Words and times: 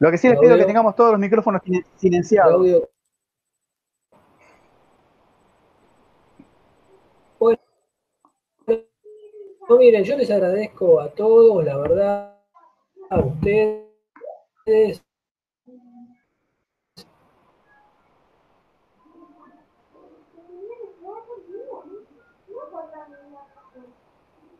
Lo 0.00 0.10
que 0.10 0.16
sí 0.16 0.28
les 0.28 0.38
pido 0.38 0.54
es 0.54 0.60
que 0.60 0.66
tengamos 0.66 0.96
todos 0.96 1.12
los 1.12 1.20
micrófonos 1.20 1.60
silenciados. 1.96 2.66
Bueno, 7.38 7.60
miren, 9.78 10.02
yo 10.02 10.16
les 10.16 10.30
agradezco 10.30 11.00
a 11.00 11.10
todos, 11.10 11.62
la 11.62 11.76
verdad, 11.76 12.34
a 13.10 13.20
ustedes. 13.20 15.04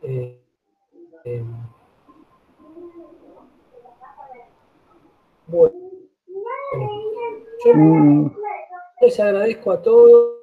Eh, 0.03 0.39
eh, 1.25 1.43
bueno, 5.51 5.75
yo 7.65 8.31
les 9.01 9.19
agradezco 9.19 9.71
a 9.71 9.81
todos. 9.81 10.37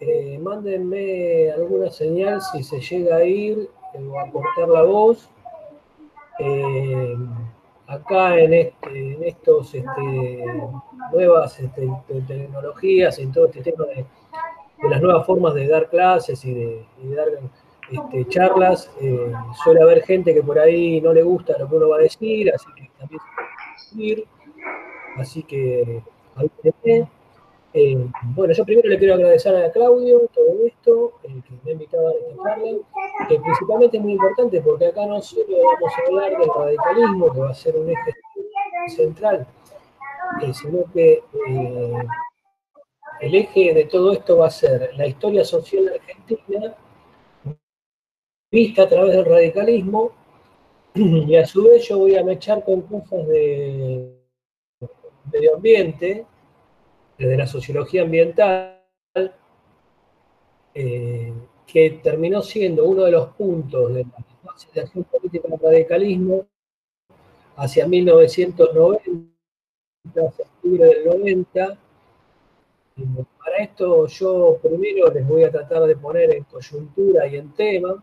Eh, 0.00 0.38
mándenme 0.38 1.50
alguna 1.52 1.90
señal 1.90 2.40
si 2.42 2.62
se 2.62 2.80
llega 2.80 3.16
a 3.16 3.24
ir 3.24 3.70
o 3.94 4.18
a 4.18 4.30
cortar 4.30 4.68
la 4.68 4.82
voz. 4.82 5.30
Eh, 6.40 7.16
acá 7.86 8.38
en, 8.38 8.52
este, 8.52 9.28
este, 9.28 10.44
nuevas 11.12 11.58
este, 11.58 11.88
tecnologías, 12.26 13.18
en 13.18 13.32
todo 13.32 13.46
este 13.46 13.72
tema 13.72 13.86
de, 13.86 14.04
las 14.90 15.00
nuevas 15.00 15.26
formas 15.26 15.54
de 15.54 15.66
dar 15.66 15.88
clases 15.88 16.44
y 16.44 16.54
de, 16.54 16.86
dar 17.02 17.28
este, 17.90 18.28
charlas, 18.28 18.90
eh, 19.00 19.32
suele 19.64 19.82
haber 19.82 20.02
gente 20.02 20.34
que 20.34 20.42
por 20.42 20.58
ahí 20.58 21.00
no 21.00 21.12
le 21.12 21.22
gusta 21.22 21.56
lo 21.58 21.68
que 21.68 21.74
uno 21.76 21.88
va 21.88 21.96
a 21.96 22.00
decir, 22.00 22.52
así 22.54 22.66
que 22.76 22.90
también 22.98 23.20
así 25.16 25.42
que 25.42 26.02
eh, 27.74 28.08
bueno, 28.34 28.54
yo 28.54 28.64
primero 28.64 28.88
le 28.88 28.98
quiero 28.98 29.14
agradecer 29.14 29.54
a 29.54 29.70
Claudio 29.70 30.28
todo 30.34 30.66
esto, 30.66 31.12
que 31.22 31.28
me 31.64 31.70
ha 31.70 31.72
invitado 31.72 32.08
a 32.08 32.12
esta 32.12 32.42
charla, 32.42 32.78
que 33.28 33.38
principalmente 33.38 33.98
es 33.98 34.02
muy 34.02 34.12
importante 34.12 34.60
porque 34.62 34.86
acá 34.86 35.04
no 35.06 35.20
solo 35.20 35.46
vamos 35.48 35.92
a 35.92 36.08
hablar 36.08 36.38
del 36.38 36.48
radicalismo, 36.56 37.32
que 37.32 37.40
va 37.40 37.50
a 37.50 37.54
ser 37.54 37.76
un 37.76 37.90
eje 37.90 38.14
central, 38.88 39.46
eh, 40.42 40.54
sino 40.54 40.84
que 40.92 41.22
eh, 41.48 42.06
el 43.20 43.34
eje 43.34 43.74
de 43.74 43.84
todo 43.84 44.12
esto 44.12 44.38
va 44.38 44.46
a 44.46 44.50
ser 44.50 44.90
la 44.96 45.06
historia 45.06 45.44
social 45.44 45.88
argentina 45.88 46.74
vista 48.50 48.84
a 48.84 48.88
través 48.88 49.14
del 49.14 49.26
radicalismo 49.26 50.12
y 50.98 51.36
a 51.36 51.46
su 51.46 51.62
vez 51.62 51.86
yo 51.88 51.98
voy 51.98 52.16
a 52.16 52.24
mechar 52.24 52.64
con 52.64 52.82
cosas 52.82 53.26
de 53.28 54.18
medio 55.32 55.54
ambiente, 55.54 56.26
desde 57.16 57.36
la 57.36 57.46
sociología 57.46 58.02
ambiental, 58.02 58.82
eh, 60.74 61.32
que 61.66 62.00
terminó 62.02 62.42
siendo 62.42 62.84
uno 62.84 63.04
de 63.04 63.12
los 63.12 63.28
puntos 63.34 63.94
de 63.94 64.04
la 64.04 64.82
acción 64.82 65.04
política 65.04 65.48
del 65.48 65.60
radicalismo 65.60 66.46
hacia 67.56 67.86
1990, 67.86 69.30
hacia 70.14 70.44
octubre 70.44 70.84
del 70.84 71.04
90. 71.04 71.78
para 73.38 73.56
esto 73.58 74.06
yo 74.08 74.58
primero 74.60 75.12
les 75.12 75.26
voy 75.26 75.44
a 75.44 75.50
tratar 75.50 75.84
de 75.84 75.96
poner 75.96 76.34
en 76.34 76.44
coyuntura 76.44 77.26
y 77.28 77.36
en 77.36 77.52
tema. 77.52 78.02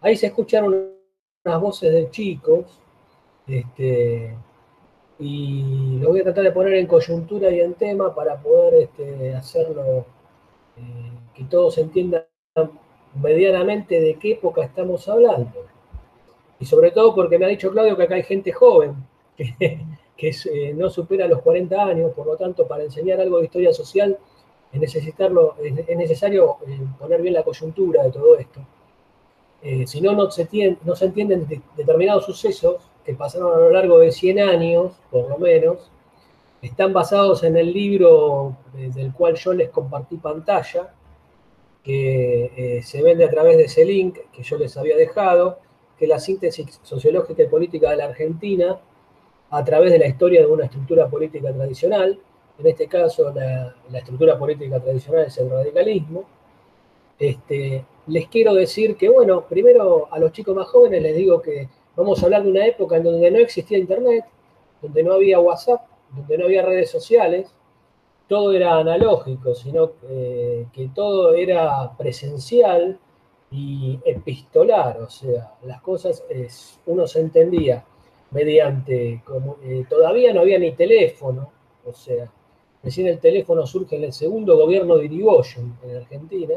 Ahí 0.00 0.16
se 0.16 0.26
escucharon 0.26 0.94
unas 1.44 1.60
voces 1.60 1.92
de 1.92 2.10
chicos, 2.10 2.80
este, 3.46 4.34
y 5.18 5.98
lo 6.00 6.08
voy 6.08 6.20
a 6.20 6.24
tratar 6.24 6.44
de 6.44 6.52
poner 6.52 6.74
en 6.74 6.86
coyuntura 6.86 7.50
y 7.50 7.60
en 7.60 7.74
tema 7.74 8.14
para 8.14 8.40
poder 8.40 8.74
este, 8.74 9.34
hacerlo 9.34 10.06
eh, 10.76 11.10
que 11.34 11.44
todos 11.44 11.76
entiendan 11.78 12.24
medianamente 13.14 14.00
de 14.00 14.14
qué 14.18 14.32
época 14.32 14.64
estamos 14.64 15.06
hablando. 15.08 15.66
Y 16.58 16.64
sobre 16.64 16.90
todo 16.92 17.14
porque 17.14 17.38
me 17.38 17.44
ha 17.44 17.48
dicho 17.48 17.70
Claudio 17.70 17.96
que 17.96 18.04
acá 18.04 18.14
hay 18.14 18.22
gente 18.22 18.50
joven, 18.52 18.94
que, 19.36 19.80
eh, 20.18 20.74
no 20.74 20.88
supera 20.88 21.28
los 21.28 21.42
40 21.42 21.84
años, 21.84 22.12
por 22.12 22.26
lo 22.26 22.36
tanto, 22.36 22.66
para 22.66 22.84
enseñar 22.84 23.20
algo 23.20 23.38
de 23.38 23.44
historia 23.44 23.72
social 23.72 24.18
es, 24.72 24.80
necesitarlo, 24.80 25.56
es, 25.62 25.96
necesario 25.96 26.56
eh, 26.66 26.80
poner 26.98 27.20
bien 27.20 27.34
la 27.34 27.42
coyuntura 27.42 28.02
de 28.04 28.12
todo 28.12 28.38
esto. 28.38 28.60
Si 29.86 30.00
no, 30.00 30.12
no 30.12 30.30
se, 30.30 30.42
entienden 30.42 31.48
determinados 31.76 32.26
sucesos 32.26 32.90
que 33.04 33.14
pasaron 33.14 33.54
a 33.54 33.58
lo 33.58 33.70
largo 33.70 33.98
de 33.98 34.12
100 34.12 34.40
años, 34.40 34.92
por 35.10 35.28
lo 35.28 35.38
menos, 35.38 35.90
están 36.60 36.92
basados 36.92 37.42
en 37.44 37.56
el 37.56 37.72
libro 37.72 38.56
del 38.72 39.12
cual 39.12 39.34
yo 39.36 39.52
les 39.52 39.70
compartí 39.70 40.16
pantalla, 40.16 40.92
que 41.82 42.50
eh, 42.56 42.82
se 42.82 43.02
vende 43.02 43.24
a 43.24 43.30
través 43.30 43.58
de 43.58 43.64
ese 43.64 43.84
link 43.84 44.18
que 44.32 44.42
yo 44.42 44.56
les 44.56 44.76
había 44.76 44.96
dejado, 44.96 45.58
que 45.98 46.06
es 46.06 46.08
la 46.08 46.18
síntesis 46.18 46.80
sociológica 46.82 47.42
y 47.42 47.46
política 47.46 47.90
de 47.90 47.96
la 47.96 48.06
Argentina 48.06 48.80
a 49.50 49.64
través 49.64 49.92
de 49.92 49.98
la 49.98 50.06
historia 50.06 50.40
de 50.40 50.46
una 50.46 50.64
estructura 50.64 51.08
política 51.08 51.52
tradicional. 51.52 52.18
En 52.58 52.66
este 52.66 52.88
caso, 52.88 53.32
la, 53.32 53.98
estructura 53.98 54.38
política 54.38 54.80
tradicional 54.80 55.26
es 55.26 55.36
el 55.38 55.50
radicalismo. 55.50 56.24
Este, 57.18 57.84
les 58.06 58.28
quiero 58.28 58.54
decir 58.54 58.96
que, 58.96 59.08
bueno, 59.08 59.46
primero 59.46 60.08
a 60.10 60.18
los 60.18 60.32
chicos 60.32 60.54
más 60.54 60.66
jóvenes 60.68 61.02
les 61.02 61.16
digo 61.16 61.40
que 61.40 61.68
Vamos 61.96 62.20
a 62.20 62.26
hablar 62.26 62.42
de 62.42 62.50
una 62.50 62.66
época 62.66 62.96
en 62.96 63.04
donde 63.04 63.30
no 63.30 63.38
existía 63.38 63.78
Internet, 63.78 64.24
donde 64.82 65.02
no 65.04 65.14
había 65.14 65.38
WhatsApp, 65.38 65.82
donde 66.10 66.38
no 66.38 66.46
había 66.46 66.62
redes 66.62 66.90
sociales, 66.90 67.54
todo 68.28 68.52
era 68.52 68.78
analógico, 68.78 69.54
sino 69.54 69.92
que 70.00 70.90
todo 70.92 71.34
era 71.34 71.96
presencial 71.96 72.98
y 73.50 74.00
epistolar, 74.04 75.00
o 75.02 75.08
sea, 75.08 75.54
las 75.62 75.80
cosas 75.82 76.24
uno 76.86 77.06
se 77.06 77.20
entendía 77.20 77.84
mediante, 78.32 79.22
eh, 79.62 79.84
todavía 79.88 80.34
no 80.34 80.40
había 80.40 80.58
ni 80.58 80.72
teléfono, 80.72 81.52
o 81.84 81.92
sea, 81.92 82.28
recién 82.82 83.06
el 83.06 83.20
teléfono 83.20 83.64
surge 83.66 83.94
en 83.96 84.04
el 84.04 84.12
segundo 84.12 84.56
gobierno 84.56 84.96
de 84.96 85.04
Irigoyen 85.04 85.76
en 85.84 85.96
Argentina, 85.96 86.54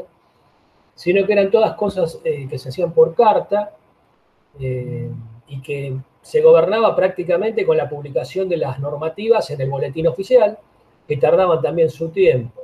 sino 0.98 1.24
que 1.24 1.32
eran 1.32 1.48
todas 1.48 1.74
cosas 1.74 2.20
eh, 2.24 2.48
que 2.50 2.58
se 2.58 2.70
hacían 2.70 2.92
por 2.92 3.14
carta, 3.14 3.70
eh, 4.58 5.08
y 5.46 5.62
que 5.62 5.96
se 6.20 6.42
gobernaba 6.42 6.96
prácticamente 6.96 7.64
con 7.64 7.76
la 7.76 7.88
publicación 7.88 8.48
de 8.48 8.56
las 8.56 8.80
normativas 8.80 9.48
en 9.52 9.60
el 9.60 9.70
boletín 9.70 10.08
oficial, 10.08 10.58
que 11.06 11.16
tardaban 11.16 11.62
también 11.62 11.88
su 11.88 12.08
tiempo. 12.08 12.62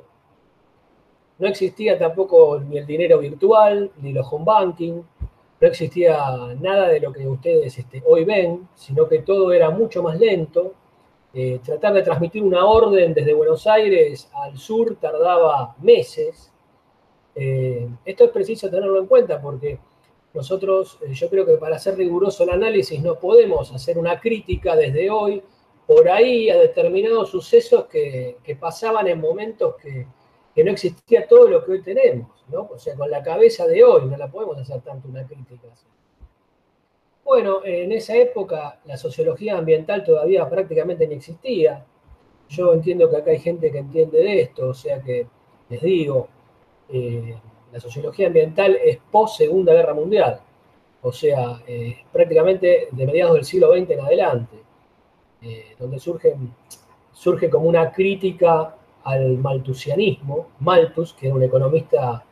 No 1.38 1.46
existía 1.46 1.96
tampoco 1.96 2.58
ni 2.58 2.76
el 2.76 2.86
dinero 2.86 3.20
virtual, 3.20 3.92
ni 4.02 4.12
los 4.12 4.26
home 4.28 4.44
banking, 4.44 4.94
no 5.60 5.68
existía 5.68 6.18
nada 6.60 6.88
de 6.88 6.98
lo 6.98 7.12
que 7.12 7.28
ustedes 7.28 7.78
este, 7.78 8.02
hoy 8.04 8.24
ven, 8.24 8.68
sino 8.74 9.06
que 9.06 9.20
todo 9.20 9.52
era 9.52 9.70
mucho 9.70 10.02
más 10.02 10.18
lento. 10.18 10.74
Eh, 11.32 11.60
tratar 11.64 11.94
de 11.94 12.02
transmitir 12.02 12.42
una 12.42 12.66
orden 12.66 13.14
desde 13.14 13.32
Buenos 13.32 13.64
Aires 13.68 14.28
al 14.34 14.58
sur 14.58 14.96
tardaba 14.96 15.76
meses. 15.80 16.50
Eh, 17.34 17.88
esto 18.04 18.24
es 18.24 18.30
preciso 18.30 18.70
tenerlo 18.70 18.98
en 19.00 19.06
cuenta 19.06 19.40
porque 19.40 19.78
nosotros, 20.32 20.98
eh, 21.02 21.12
yo 21.12 21.28
creo 21.30 21.46
que 21.46 21.56
para 21.56 21.76
hacer 21.76 21.96
riguroso 21.96 22.44
el 22.44 22.50
análisis 22.50 23.00
no 23.00 23.18
podemos 23.18 23.72
hacer 23.72 23.98
una 23.98 24.20
crítica 24.20 24.76
desde 24.76 25.10
hoy 25.10 25.42
por 25.86 26.08
ahí 26.08 26.50
a 26.50 26.56
determinados 26.56 27.30
sucesos 27.30 27.86
que, 27.86 28.36
pasaban 28.58 29.06
en 29.08 29.20
momentos 29.20 29.76
que, 29.76 30.06
no 30.62 30.70
existía 30.70 31.26
todo 31.26 31.48
lo 31.48 31.64
que 31.64 31.72
hoy 31.72 31.82
tenemos, 31.82 32.28
¿no? 32.48 32.68
O 32.72 32.78
sea, 32.78 32.94
con 32.94 33.10
la 33.10 33.22
cabeza 33.22 33.66
de 33.66 33.82
hoy 33.82 34.06
no 34.06 34.16
la 34.16 34.30
podemos 34.30 34.56
hacer 34.58 34.80
tanto 34.82 35.08
una 35.08 35.26
crítica. 35.26 35.68
Bueno, 37.24 37.64
en 37.64 37.90
esa 37.90 38.16
época 38.16 38.80
la 38.84 38.96
sociología 38.96 39.58
ambiental 39.58 40.04
todavía 40.04 40.48
prácticamente 40.48 41.06
ni 41.08 41.14
existía. 41.16 41.84
Yo 42.48 42.72
entiendo 42.72 43.10
que 43.10 43.16
acá 43.16 43.30
hay 43.30 43.40
gente 43.40 43.72
que 43.72 43.78
entiende 43.78 44.18
de 44.18 44.42
esto, 44.42 44.68
o 44.68 44.74
sea 44.74 45.00
que 45.00 45.26
les 45.70 45.80
digo, 45.80 46.28
eh, 46.96 47.36
la 47.72 47.80
sociología 47.80 48.28
ambiental 48.28 48.78
es 48.80 48.98
post 49.10 49.38
Segunda 49.38 49.74
Guerra 49.74 49.94
Mundial, 49.94 50.38
o 51.02 51.10
sea, 51.10 51.60
eh, 51.66 52.04
prácticamente 52.12 52.86
de 52.92 53.06
mediados 53.06 53.34
del 53.34 53.44
siglo 53.44 53.74
XX 53.74 53.90
en 53.90 54.00
adelante, 54.00 54.56
eh, 55.42 55.74
donde 55.76 55.98
surge, 55.98 57.50
como 57.50 57.68
una 57.68 57.90
crítica 57.90 58.76
al 59.02 59.38
maltusianismo, 59.38 60.50
Malthus, 60.60 61.14
que 61.14 61.26
era 61.26 61.34
un 61.34 61.42
economista 61.42 62.24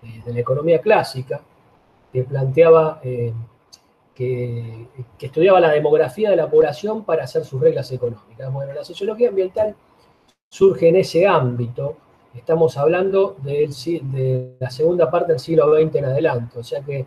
de 0.00 0.32
la 0.32 0.40
economía 0.40 0.80
clásica, 0.80 1.42
que 2.12 2.22
planteaba 2.22 3.00
que, 3.02 3.32
que, 4.14 5.26
estudiaba 5.26 5.58
la 5.58 5.72
demografía 5.72 6.30
de 6.30 6.36
la 6.36 6.48
población 6.48 7.04
para 7.04 7.24
hacer 7.24 7.44
sus 7.44 7.60
reglas 7.60 7.90
económicas. 7.90 8.52
Bueno, 8.52 8.72
la 8.74 8.84
sociología 8.84 9.30
ambiental 9.30 9.74
surge 10.48 10.88
en 10.88 10.96
ese 10.96 11.26
ámbito, 11.26 11.96
Estamos 12.34 12.76
hablando 12.76 13.36
de, 13.42 14.56
la 14.58 14.70
segunda 14.70 15.10
parte 15.10 15.32
del 15.32 15.40
siglo 15.40 15.72
XX 15.74 15.94
en 15.96 16.04
adelante, 16.04 16.58
o 16.58 16.64
sea 16.64 16.80
que 16.82 17.06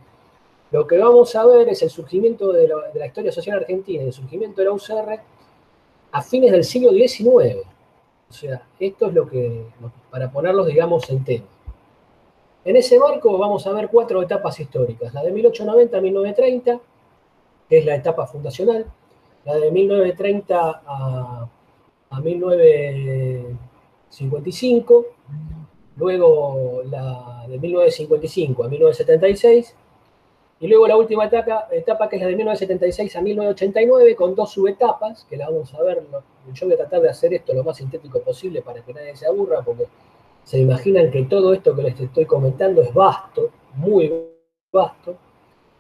lo 0.72 0.88
que 0.88 0.98
vamos 0.98 1.36
a 1.36 1.46
ver 1.46 1.70
es 1.70 1.82
el 1.82 1.90
surgimiento 1.90 2.52
de 2.52 2.68
la, 2.68 3.06
historia 3.06 3.32
social 3.32 3.60
argentina, 3.60 4.04
el 4.04 4.14
surgimiento 4.14 4.62
de 4.62 4.66
la 4.66 4.74
UCR 4.74 5.20
a 6.12 6.22
fines 6.22 6.52
del 6.52 6.64
siglo 6.64 6.92
XIX. 6.92 7.66
O 8.30 8.34
sea, 8.34 8.68
esto 8.80 9.08
es 9.08 9.14
lo 9.14 9.28
que, 9.28 9.66
para 10.10 10.30
ponerlos, 10.30 10.68
digamos, 10.68 11.10
en 11.10 11.24
tema. 11.24 11.46
En 12.66 12.76
ese 12.76 13.00
marco 13.00 13.38
vamos 13.38 13.66
a 13.66 13.72
ver 13.72 13.88
cuatro 13.90 14.22
etapas 14.22 14.60
históricas. 14.60 15.14
La 15.14 15.24
de 15.24 15.32
1890 15.32 15.98
a 15.98 16.02
1930, 16.02 16.82
que 17.70 17.78
es 17.78 17.86
la 17.86 17.96
etapa 17.96 18.28
fundacional. 18.28 18.86
La 19.46 19.56
de 19.56 19.72
1930 19.72 20.82
a, 20.86 21.50
a 22.10 22.20
1955. 24.10 25.06
Luego 25.98 26.84
la 26.90 27.46
de 27.48 27.58
1955 27.58 28.64
a 28.64 28.68
1976 28.68 29.76
y 30.60 30.68
luego 30.68 30.88
la 30.88 30.98
última 30.98 31.26
etapa, 31.26 31.68
etapa 31.72 32.10
que 32.10 32.16
es 32.16 32.22
la 32.24 32.30
de 32.30 32.36
1976 32.36 33.16
a 33.16 33.22
1989, 33.22 34.16
con 34.16 34.34
dos 34.34 34.52
subetapas, 34.52 35.26
que 35.30 35.38
la 35.38 35.50
vamos 35.50 35.72
a 35.76 35.84
ver. 35.84 36.04
Yo 36.52 36.66
voy 36.66 36.74
a 36.74 36.78
tratar 36.78 37.02
de 37.02 37.10
hacer 37.10 37.34
esto 37.34 37.54
lo 37.54 37.64
más 37.64 37.78
sintético 37.78 38.22
posible 38.22 38.64
para 38.64 38.82
que 38.82 38.92
nadie 38.92 39.16
se 39.16 39.28
aburra, 39.28 39.62
porque 39.62 39.86
se 40.44 40.58
imaginan 40.58 41.12
que 41.12 41.24
todo 41.24 41.54
esto 41.54 41.76
que 41.76 41.84
les 41.84 42.00
estoy 42.00 42.26
comentando 42.26 42.82
es 42.82 42.92
vasto, 42.92 43.52
muy 43.76 44.12
vasto. 44.72 45.16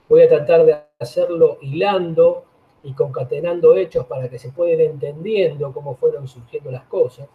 Voy 0.10 0.22
a 0.22 0.28
tratar 0.28 0.64
de 0.64 0.78
hacerlo 1.00 1.58
hilando 1.62 2.44
y 2.84 2.94
concatenando 2.94 3.76
hechos 3.76 4.06
para 4.06 4.30
que 4.30 4.38
se 4.38 4.52
pueda 4.52 4.74
ir 4.74 4.82
entendiendo 4.82 5.74
cómo 5.74 5.96
fueron 5.96 6.28
surgiendo 6.28 6.70
las 6.70 6.84
cosas. 6.84 7.28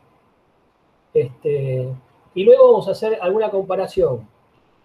Este, 1.15 1.89
y 2.35 2.45
luego 2.45 2.73
vamos 2.73 2.89
a 2.89 2.93
hacer 2.93 3.19
alguna 3.21 3.51
comparación, 3.51 4.27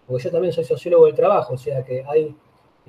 porque 0.06 0.24
yo 0.24 0.30
también 0.30 0.52
soy 0.52 0.64
sociólogo 0.64 1.06
del 1.06 1.14
trabajo, 1.14 1.54
o 1.54 1.58
sea 1.58 1.84
que 1.84 2.04
hay 2.06 2.34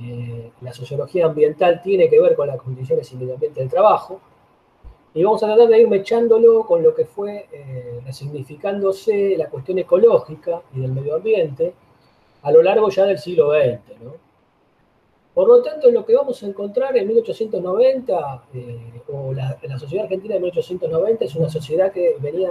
eh, 0.02 0.52
la 0.62 0.72
sociología 0.72 1.26
ambiental 1.26 1.82
tiene 1.82 2.10
que 2.10 2.22
ver 2.22 2.36
con 2.36 2.48
las 2.48 2.58
condiciones 2.58 3.12
y 3.12 3.18
medio 3.18 3.34
ambiente 3.34 3.60
del 3.60 3.70
trabajo. 3.70 4.22
Y 5.14 5.24
vamos 5.24 5.44
a 5.44 5.48
tratar 5.48 5.68
de 5.68 5.82
ir 5.82 5.88
mechándolo 5.88 6.66
con 6.66 6.82
lo 6.84 6.96
que 6.96 7.06
fue 7.06 7.48
eh, 7.52 8.00
resignificándose 8.06 9.36
la 9.38 9.50
cuestión 9.50 9.80
ecológica 9.80 10.62
y 10.74 10.80
del 10.80 10.92
medio 10.94 11.16
ambiente 11.16 11.74
a 12.44 12.52
lo 12.52 12.62
largo 12.62 12.90
ya 12.90 13.06
del 13.06 13.18
siglo 13.18 13.52
XX. 13.52 13.80
Por 15.40 15.48
lo 15.48 15.62
tanto, 15.62 15.90
lo 15.90 16.06
que 16.06 16.14
vamos 16.14 16.44
a 16.44 16.48
encontrar 16.48 16.98
en 16.98 17.08
1890, 17.08 18.44
eh, 18.54 19.02
o 19.08 19.32
la, 19.32 19.58
sociedad 19.80 20.04
argentina 20.04 20.34
de 20.34 20.42
1890, 20.42 21.24
es 21.24 21.34
una 21.36 21.48
sociedad 21.48 21.94
que 21.94 22.18
venía 22.20 22.50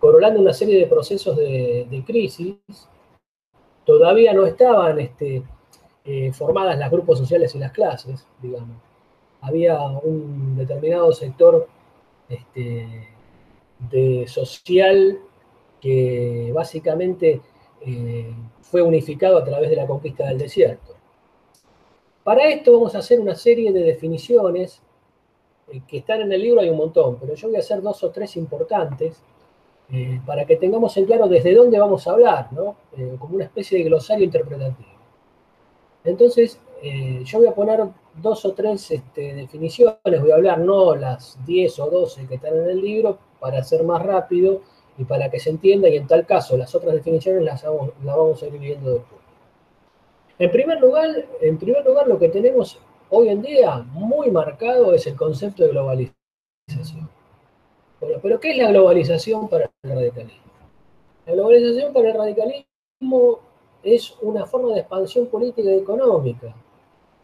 corolando 0.00 0.40
una 0.40 0.52
serie 0.52 0.80
de 0.80 0.86
procesos 0.88 1.36
de, 1.36 1.86
de 1.88 2.04
crisis 2.04 2.56
todavía 3.84 4.32
no 4.32 4.44
estaban 4.44 4.98
este, 4.98 5.44
eh, 6.04 6.32
formadas 6.32 6.76
los 6.76 6.90
grupos 6.90 7.20
sociales 7.20 7.54
y 7.54 7.60
las 7.60 7.70
clases, 7.70 8.26
digamos. 8.40 8.78
Había 9.42 9.80
un 9.80 10.56
determinado 10.56 11.12
sector 11.12 11.68
este, 12.28 13.08
social 14.26 15.20
que 15.80 16.50
básicamente 16.52 17.40
eh, 17.84 18.32
fue 18.60 18.82
unificado 18.82 19.38
a 19.38 19.44
través 19.44 19.70
de 19.70 19.76
la 19.76 19.86
conquista 19.86 20.26
del 20.26 20.38
desierto. 20.38 20.94
Para 22.24 22.48
esto 22.48 22.72
vamos 22.72 22.94
a 22.94 22.98
hacer 22.98 23.20
una 23.20 23.34
serie 23.34 23.72
de 23.72 23.82
definiciones 23.82 24.80
eh, 25.68 25.80
que 25.86 25.98
están 25.98 26.20
en 26.20 26.32
el 26.32 26.42
libro, 26.42 26.60
hay 26.60 26.70
un 26.70 26.76
montón, 26.76 27.18
pero 27.20 27.34
yo 27.34 27.48
voy 27.48 27.56
a 27.56 27.60
hacer 27.60 27.82
dos 27.82 28.02
o 28.04 28.10
tres 28.10 28.36
importantes 28.36 29.20
eh, 29.90 30.20
para 30.24 30.46
que 30.46 30.56
tengamos 30.56 30.96
en 30.96 31.06
claro 31.06 31.28
desde 31.28 31.54
dónde 31.54 31.78
vamos 31.78 32.06
a 32.06 32.12
hablar, 32.12 32.52
¿no? 32.52 32.76
Como 33.18 33.34
una 33.34 33.44
especie 33.44 33.78
de 33.78 33.84
glosario 33.84 34.24
interpretativo. 34.24 34.88
Entonces, 36.04 36.58
yo 37.24 37.38
voy 37.38 37.46
a 37.46 37.54
poner 37.54 37.80
dos 38.14 38.44
o 38.44 38.52
tres 38.52 38.90
este, 38.90 39.34
definiciones, 39.34 40.20
voy 40.20 40.30
a 40.30 40.34
hablar 40.34 40.58
no 40.58 40.96
las 40.96 41.38
10 41.46 41.78
o 41.78 41.90
12 41.90 42.26
que 42.26 42.36
están 42.36 42.56
en 42.56 42.70
el 42.70 42.80
libro, 42.80 43.18
para 43.38 43.62
ser 43.62 43.84
más 43.84 44.02
rápido 44.02 44.62
y 44.98 45.04
para 45.04 45.30
que 45.30 45.40
se 45.40 45.50
entienda, 45.50 45.88
y 45.88 45.96
en 45.96 46.06
tal 46.06 46.26
caso 46.26 46.56
las 46.56 46.74
otras 46.74 46.94
definiciones 46.94 47.42
las 47.42 47.62
vamos, 47.64 47.90
las 48.04 48.16
vamos 48.16 48.42
a 48.42 48.46
ir 48.46 48.58
viendo 48.58 48.90
después. 48.90 49.20
En 50.38 50.50
primer, 50.50 50.80
lugar, 50.80 51.08
en 51.40 51.58
primer 51.58 51.84
lugar, 51.84 52.08
lo 52.08 52.18
que 52.18 52.28
tenemos 52.28 52.78
hoy 53.10 53.28
en 53.28 53.42
día 53.42 53.78
muy 53.78 54.30
marcado 54.30 54.92
es 54.94 55.06
el 55.06 55.16
concepto 55.16 55.62
de 55.62 55.70
globalización 55.70 57.08
pero 58.22 58.40
¿qué 58.40 58.50
es 58.50 58.56
la 58.56 58.70
globalización 58.70 59.48
para 59.48 59.70
el 59.82 59.90
radicalismo? 59.90 60.42
La 61.26 61.32
globalización 61.34 61.92
para 61.92 62.08
el 62.08 62.14
radicalismo 62.14 63.40
es 63.82 64.16
una 64.22 64.46
forma 64.46 64.74
de 64.74 64.80
expansión 64.80 65.26
política 65.26 65.70
y 65.70 65.78
económica 65.78 66.54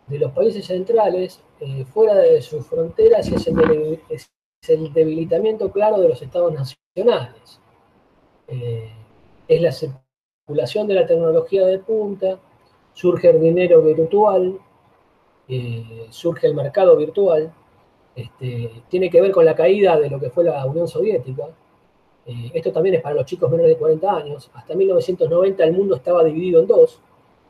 de 0.07 0.19
los 0.19 0.33
países 0.33 0.67
centrales 0.67 1.41
eh, 1.61 1.85
fuera 1.85 2.15
de 2.15 2.41
sus 2.41 2.65
fronteras 2.67 3.29
y 3.29 3.39
es 4.61 4.69
el, 4.71 4.93
debilitamiento 4.93 5.71
claro 5.71 6.01
de 6.01 6.09
los 6.09 6.23
estados 6.23 6.53
nacionales. 6.53 7.61
Eh, 8.49 8.91
es 9.47 9.63
la 9.63 9.73
circulación 9.73 10.87
de 10.87 10.95
la 10.95 11.07
tecnología 11.07 11.67
de 11.67 11.79
punta, 11.79 12.39
surge 12.93 13.31
el 13.31 13.41
dinero 13.41 13.83
virtual, 13.83 14.59
eh, 15.49 16.07
surge 16.11 16.47
el 16.47 16.55
mercado 16.55 16.97
virtual, 16.97 17.53
este, 18.15 18.83
tiene 18.89 19.11
que 19.11 19.21
ver 19.21 19.33
con 19.33 19.45
la 19.45 19.55
caída 19.55 19.99
de 19.99 20.11
lo 20.11 20.19
que 20.19 20.31
fue 20.31 20.45
la 20.45 20.65
Unión 20.67 20.89
Soviética. 20.89 21.49
Eh, 22.27 22.51
esto 22.53 22.73
también 22.73 22.97
es 22.97 23.03
para 23.03 23.15
los 23.15 23.25
chicos 23.25 23.51
menores 23.51 23.73
de 23.73 23.79
40 23.79 24.17
años. 24.17 24.51
Hasta 24.53 24.75
1990 24.75 25.65
el 25.65 25.73
mundo 25.73 25.97
estaba 25.97 26.25
dividido 26.25 26.61
en 26.61 26.67
dos. 26.67 27.01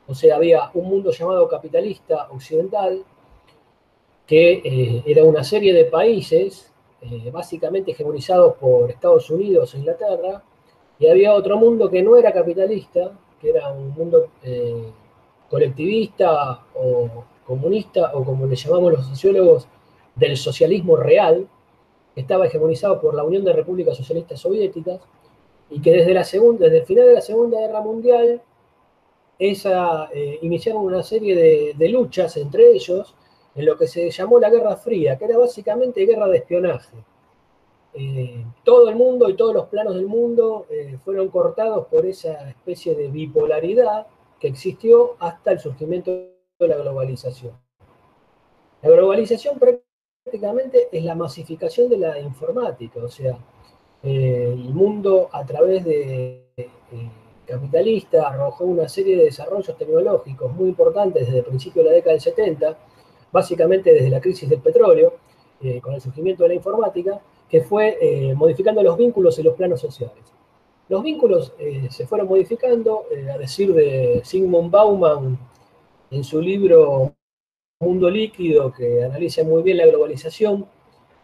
O 0.06 0.14
sea, 0.14 0.36
había 0.36 0.70
un 0.74 0.88
mundo 0.88 1.10
llamado 1.10 1.48
capitalista 1.48 2.28
occidental, 2.30 3.04
que 4.26 5.02
era 5.06 5.24
una 5.24 5.42
serie 5.42 5.72
de 5.72 5.86
países 5.86 6.72
eh, 7.02 7.30
básicamente 7.30 7.92
hegemonizados 7.92 8.56
por 8.56 8.90
Estados 8.90 9.30
Unidos 9.30 9.74
e 9.74 9.78
Inglaterra, 9.78 10.42
y 10.98 11.06
había 11.06 11.34
otro 11.34 11.56
mundo 11.56 11.88
que 11.88 12.02
no 12.02 12.16
era 12.16 12.32
capitalista, 12.32 13.12
que 13.40 13.50
era 13.50 13.70
un 13.70 13.90
mundo 13.90 14.30
colectivista 15.48 16.60
o 16.74 17.24
comunista, 17.46 18.10
o 18.14 18.24
como 18.24 18.46
le 18.46 18.56
llamamos 18.56 18.92
los 18.92 19.06
sociólogos, 19.06 19.68
del 20.16 20.36
socialismo 20.36 20.96
real, 20.96 21.46
que 22.14 22.20
estaba 22.20 22.46
hegemonizado 22.46 23.00
por 23.00 23.14
la 23.14 23.22
Unión 23.22 23.44
de 23.44 23.52
Repúblicas 23.52 23.96
Socialistas 23.96 24.40
Soviéticas, 24.40 25.00
y 25.70 25.80
que 25.80 25.92
desde, 25.92 26.14
la 26.14 26.24
segunda, 26.24 26.64
desde 26.64 26.78
el 26.78 26.86
final 26.86 27.06
de 27.06 27.14
la 27.14 27.20
Segunda 27.20 27.60
Guerra 27.60 27.80
Mundial 27.80 28.42
esa, 29.38 30.08
eh, 30.12 30.38
iniciaron 30.42 30.82
una 30.82 31.02
serie 31.02 31.74
de, 31.76 31.88
luchas 31.88 32.36
entre 32.36 32.72
ellos 32.72 33.14
en 33.58 33.66
lo 33.66 33.76
que 33.76 33.88
se 33.88 34.08
llamó 34.10 34.38
la 34.38 34.50
Guerra 34.50 34.76
Fría, 34.76 35.18
que 35.18 35.24
era 35.24 35.36
básicamente 35.36 36.06
guerra 36.06 36.28
de 36.28 36.38
espionaje. 36.38 36.96
Eh, 37.92 38.44
todo 38.62 38.88
el 38.88 38.94
mundo 38.94 39.28
y 39.28 39.34
todos 39.34 39.52
los 39.52 39.66
planos 39.66 39.94
del 39.94 40.06
mundo 40.06 40.66
eh, 40.70 40.96
fueron 41.04 41.28
cortados 41.28 41.88
por 41.88 42.06
esa 42.06 42.48
especie 42.48 42.94
de 42.94 43.08
bipolaridad 43.08 44.06
que 44.38 44.46
existió 44.46 45.16
hasta 45.18 45.50
el 45.50 45.58
surgimiento 45.58 46.12
de 46.12 46.68
la 46.68 46.76
globalización. 46.76 47.58
La 48.82 48.90
globalización 48.90 49.58
prácticamente 49.58 50.88
es 50.92 51.04
la 51.04 51.16
masificación 51.16 51.88
de 51.88 51.98
la 51.98 52.20
informática, 52.20 53.00
o 53.02 53.08
sea, 53.08 53.36
eh, 54.04 54.52
el 54.52 54.72
mundo 54.72 55.28
a 55.32 55.44
través 55.44 55.84
de 55.84 56.52
eh, 56.56 56.68
capitalista 57.44 58.28
arrojó 58.28 58.64
una 58.64 58.88
serie 58.88 59.16
de 59.16 59.24
desarrollos 59.24 59.76
tecnológicos 59.76 60.52
muy 60.52 60.68
importantes 60.68 61.26
desde 61.26 61.38
el 61.38 61.44
principio 61.44 61.82
de 61.82 61.88
la 61.88 61.94
década 61.96 62.12
del 62.12 62.20
70, 62.20 62.78
básicamente 63.32 63.92
desde 63.92 64.10
la 64.10 64.20
crisis 64.20 64.48
del 64.48 64.60
petróleo, 64.60 65.14
eh, 65.60 65.80
con 65.80 65.94
el 65.94 66.00
surgimiento 66.00 66.42
de 66.42 66.50
la 66.50 66.54
informática, 66.54 67.20
que 67.48 67.62
fue 67.62 68.34
modificando 68.36 68.82
los 68.82 68.98
vínculos 68.98 69.38
y 69.38 69.42
los 69.42 69.54
planos 69.54 69.80
sociales. 69.80 70.22
Los 70.90 71.02
vínculos 71.02 71.54
se 71.88 72.06
fueron 72.06 72.28
modificando, 72.28 73.06
a 73.34 73.38
decir 73.38 73.72
de 73.72 74.20
Sigmund 74.22 74.70
Bauman 74.70 75.38
en 76.10 76.24
su 76.24 76.42
libro 76.42 77.14
mundo 77.80 78.10
líquido 78.10 78.72
que 78.72 79.04
analiza 79.04 79.44
muy 79.44 79.62
bien 79.62 79.76
la 79.76 79.86
globalización, 79.86 80.66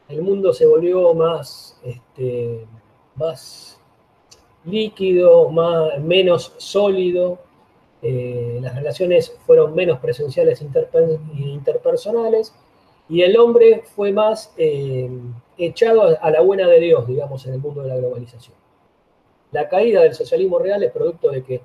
el 0.09 0.23
mundo 0.23 0.53
se 0.53 0.67
volvió 0.67 1.13
más, 1.13 1.81
este, 1.83 2.65
más 3.17 3.81
líquido, 4.65 5.51
más, 5.51 5.99
menos 6.01 6.53
sólido, 6.59 7.41
eh, 8.07 8.59
las 8.61 8.75
relaciones 8.75 9.35
fueron 9.47 9.75
menos 9.75 9.99
presenciales 9.99 10.61
e 10.61 10.69
interpersonales 11.39 12.55
y 13.09 13.23
el 13.23 13.39
hombre 13.39 13.83
fue 13.97 14.13
más 14.13 14.53
eh, 14.59 15.09
echado 15.57 16.15
a 16.21 16.31
la 16.31 16.43
buena 16.43 16.69
de 16.69 16.81
Dios, 16.81 17.07
digamos, 17.07 17.47
en 17.47 17.55
el 17.55 17.61
mundo 17.61 17.81
de 17.81 17.89
la 17.89 17.97
globalización. 17.97 18.55
La 19.53 19.71
caída 19.71 20.03
del 20.03 20.13
socialismo 20.13 20.59
real 20.59 20.83
es 20.83 20.93
producto 20.93 21.31
de 21.31 21.43
que 21.43 21.63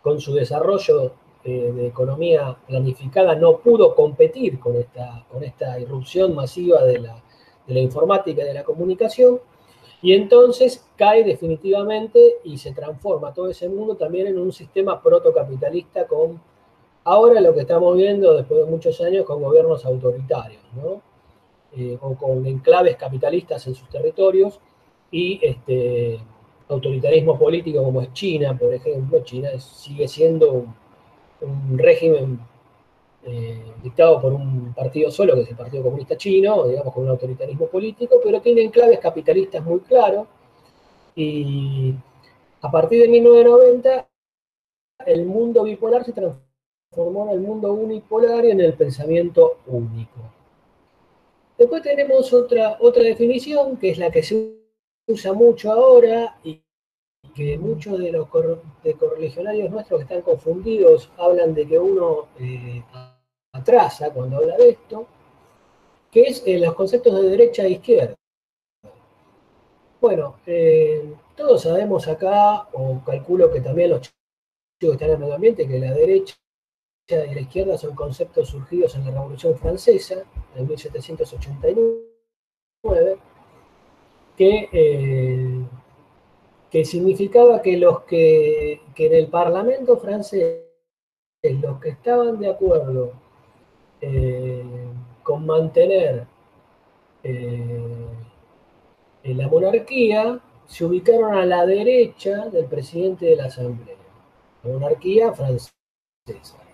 con 0.00 0.20
su 0.20 0.32
desarrollo 0.32 1.12
eh, 1.42 1.72
de 1.74 1.88
economía 1.88 2.56
planificada 2.68 3.34
no 3.34 3.58
pudo 3.58 3.96
competir 3.96 4.60
con 4.60 4.76
esta, 4.76 5.24
con 5.28 5.42
esta 5.42 5.80
irrupción 5.80 6.36
masiva 6.36 6.84
de 6.84 7.00
la, 7.00 7.20
de 7.66 7.74
la 7.74 7.80
informática 7.80 8.42
y 8.42 8.46
de 8.46 8.54
la 8.54 8.62
comunicación, 8.62 9.40
y 10.02 10.14
entonces 10.14 10.86
cae 10.96 11.24
definitivamente 11.24 12.36
y 12.44 12.58
se 12.58 12.72
transforma 12.72 13.34
todo 13.34 13.48
ese 13.48 13.68
mundo 13.68 13.96
también 13.96 14.26
en 14.26 14.38
un 14.38 14.52
sistema 14.52 15.02
protocapitalista 15.02 16.06
con 16.06 16.40
Ahora 17.04 17.40
lo 17.40 17.54
que 17.54 17.60
estamos 17.60 17.96
viendo 17.96 18.36
después 18.36 18.64
de 18.64 18.70
muchos 18.70 19.00
años 19.00 19.24
con 19.24 19.42
gobiernos 19.42 19.86
autoritarios, 19.86 20.62
¿no? 20.74 21.00
Eh, 21.72 21.96
o 22.00 22.14
con 22.14 22.44
enclaves 22.46 22.96
capitalistas 22.96 23.66
en 23.66 23.74
sus 23.74 23.88
territorios 23.88 24.60
y 25.10 25.40
este, 25.42 26.20
autoritarismo 26.68 27.38
político 27.38 27.82
como 27.82 28.02
es 28.02 28.12
China, 28.12 28.56
por 28.58 28.74
ejemplo, 28.74 29.20
China 29.20 29.48
sigue 29.58 30.08
siendo 30.08 30.52
un, 31.40 31.78
régimen 31.78 32.38
eh, 33.22 33.62
dictado 33.82 34.20
por 34.20 34.32
un 34.32 34.72
partido 34.72 35.10
solo, 35.10 35.34
que 35.34 35.42
es 35.42 35.50
el 35.50 35.56
Partido 35.56 35.82
Comunista 35.82 36.16
Chino, 36.16 36.66
digamos 36.66 36.94
con 36.94 37.04
un 37.04 37.10
autoritarismo 37.10 37.66
político, 37.66 38.16
pero 38.24 38.40
tiene 38.40 38.62
enclaves 38.62 38.98
capitalistas 38.98 39.62
muy 39.62 39.80
claros 39.80 40.26
y 41.14 41.94
a 42.62 42.70
partir 42.70 43.02
de 43.02 43.08
1990 43.08 44.08
el 45.06 45.26
mundo 45.26 45.64
bipolar 45.64 46.04
se 46.04 46.12
transformó 46.12 47.26
en 47.26 47.30
el 47.30 47.40
mundo 47.40 47.72
unipolar 47.72 48.44
y 48.44 48.52
en 48.52 48.60
el 48.60 48.74
pensamiento 48.74 49.58
único. 49.66 50.20
Después 51.58 51.82
tenemos 51.82 52.32
otra, 52.32 52.78
otra 52.80 53.02
definición, 53.02 53.76
que 53.76 53.90
es 53.90 53.98
la 53.98 54.10
que 54.10 54.22
se 54.22 54.56
usa 55.06 55.34
mucho 55.34 55.72
ahora 55.72 56.38
y 56.42 56.62
que 57.34 57.58
muchos 57.58 57.98
de 57.98 58.12
los 58.12 58.28
correligionarios 58.28 59.70
nuestros 59.70 59.98
que 59.98 60.04
están 60.04 60.22
confundidos 60.22 61.10
hablan 61.16 61.54
de 61.54 61.66
que 61.66 61.78
uno 61.78 62.28
eh, 62.38 62.82
atrasa 63.60 64.12
cuando 64.12 64.38
habla 64.38 64.56
de 64.56 64.70
esto, 64.70 65.06
que 66.10 66.22
es 66.22 66.42
eh, 66.46 66.58
los 66.58 66.74
conceptos 66.74 67.14
de 67.14 67.28
derecha 67.28 67.64
e 67.64 67.70
izquierda. 67.70 68.14
Bueno, 70.00 70.40
eh, 70.46 71.14
todos 71.36 71.62
sabemos 71.62 72.08
acá, 72.08 72.68
o 72.72 73.02
calculo 73.04 73.52
que 73.52 73.60
también 73.60 73.90
los 73.90 74.00
chicos 74.00 74.16
que 74.78 74.92
están 74.92 75.08
en 75.08 75.14
el 75.14 75.20
medio 75.20 75.34
ambiente, 75.34 75.68
que 75.68 75.78
la 75.78 75.92
derecha 75.92 76.34
y 77.08 77.34
la 77.34 77.40
izquierda 77.40 77.76
son 77.76 77.94
conceptos 77.94 78.48
surgidos 78.48 78.94
en 78.94 79.04
la 79.04 79.10
Revolución 79.10 79.58
Francesa, 79.58 80.24
en 80.54 80.68
1789, 80.68 83.18
que, 84.36 84.68
eh, 84.72 85.66
que 86.70 86.84
significaba 86.84 87.60
que 87.60 87.76
los 87.76 88.04
que, 88.04 88.80
en 88.96 89.12
el 89.12 89.28
Parlamento 89.28 89.98
francés, 89.98 90.62
los 91.42 91.80
que 91.80 91.90
estaban 91.90 92.38
de 92.38 92.50
acuerdo 92.50 93.12
eh, 94.00 94.64
con 95.22 95.46
mantener 95.46 96.26
la 99.22 99.48
monarquía, 99.48 100.40
se 100.66 100.84
ubicaron 100.84 101.34
a 101.34 101.44
la 101.44 101.66
derecha 101.66 102.46
del 102.46 102.66
presidente 102.66 103.26
de 103.26 103.36
la 103.36 103.46
Asamblea, 103.46 103.96
la 104.62 104.72
monarquía 104.72 105.32
francesa. 105.32 105.72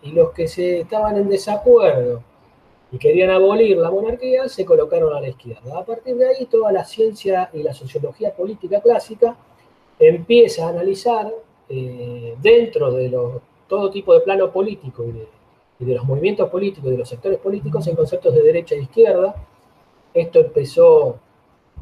Y 0.02 0.12
los 0.12 0.32
que 0.32 0.46
se 0.46 0.80
estaban 0.80 1.16
en 1.16 1.28
desacuerdo 1.28 2.22
y 2.92 2.98
querían 2.98 3.30
abolir 3.30 3.76
la 3.78 3.90
monarquía 3.90 4.48
se 4.48 4.64
colocaron 4.64 5.14
a 5.14 5.20
la 5.20 5.28
izquierda. 5.28 5.78
A 5.78 5.84
partir 5.84 6.16
de 6.16 6.28
ahí 6.28 6.46
toda 6.46 6.72
la 6.72 6.84
ciencia 6.84 7.50
y 7.52 7.62
la 7.62 7.74
sociología 7.74 8.34
política 8.34 8.80
clásica 8.80 9.36
empieza 9.98 10.66
a 10.66 10.70
analizar 10.70 11.32
eh, 11.68 12.36
dentro 12.40 12.92
de 12.92 13.10
todo 13.66 13.90
tipo 13.90 14.14
de 14.14 14.20
plano 14.20 14.52
político 14.52 15.04
y 15.78 15.84
de 15.84 15.94
los 15.94 16.04
movimientos 16.04 16.48
políticos 16.48 16.88
y 16.88 16.92
de 16.92 16.98
los 16.98 17.08
sectores 17.08 17.38
políticos 17.38 17.86
en 17.86 17.96
conceptos 17.96 18.34
de 18.34 18.42
derecha 18.42 18.74
e 18.74 18.82
izquierda. 18.82 19.34
Esto 20.14 20.40
empezó 20.40 21.18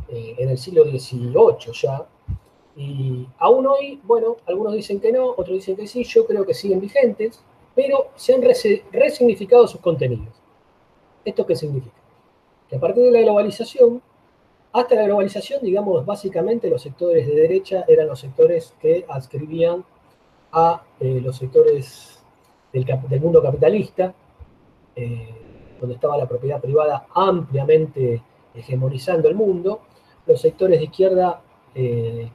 eh, 0.09 0.35
en 0.39 0.51
el 0.51 0.59
siglo 0.59 0.85
XVIII 0.85 1.73
ya. 1.73 2.07
Y 2.77 3.27
aún 3.39 3.67
hoy, 3.67 4.01
bueno, 4.03 4.37
algunos 4.47 4.75
dicen 4.75 5.01
que 5.01 5.13
no, 5.13 5.29
otros 5.29 5.51
dicen 5.51 5.77
que 5.77 5.87
sí, 5.87 6.03
yo 6.05 6.27
creo 6.27 6.45
que 6.45 6.55
siguen 6.55 6.81
vigentes, 6.81 7.41
pero 7.75 8.09
se 8.17 8.35
han 8.35 8.43
resignificado 8.93 9.67
sus 9.69 9.81
contenidos. 9.81 10.35
¿Esto 11.25 11.47
qué 11.47 11.55
significa? 11.55 11.95
Que 12.69 12.77
a 12.77 12.81
partir 12.81 13.05
de 13.05 13.13
la 13.13 13.21
globalización, 13.21 14.03
hasta 14.73 14.97
la 14.97 15.05
globalización, 15.05 15.63
digamos, 15.63 16.05
básicamente 16.05 16.69
los 16.69 16.83
sectores 16.83 17.27
de 17.29 17.35
derecha 17.35 17.85
eran 17.87 18.09
los 18.09 18.19
sectores 18.19 18.75
que 18.81 19.05
adscribían 19.09 19.85
a 20.51 20.83
eh, 20.99 21.21
los 21.23 21.37
sectores 21.37 22.24
del, 22.83 23.21
mundo 23.21 23.43
capitalista, 23.43 24.13
eh, 24.97 25.29
donde 25.81 25.95
estaba 25.95 26.17
la 26.17 26.29
propiedad 26.29 26.61
privada 26.61 27.07
ampliamente 27.15 28.23
hegemonizando 28.55 29.29
el 29.29 29.35
mundo, 29.35 29.81
los 30.27 30.41
sectores 30.41 30.79
de 30.79 30.85
izquierda 30.85 31.43
eh, 31.75 32.31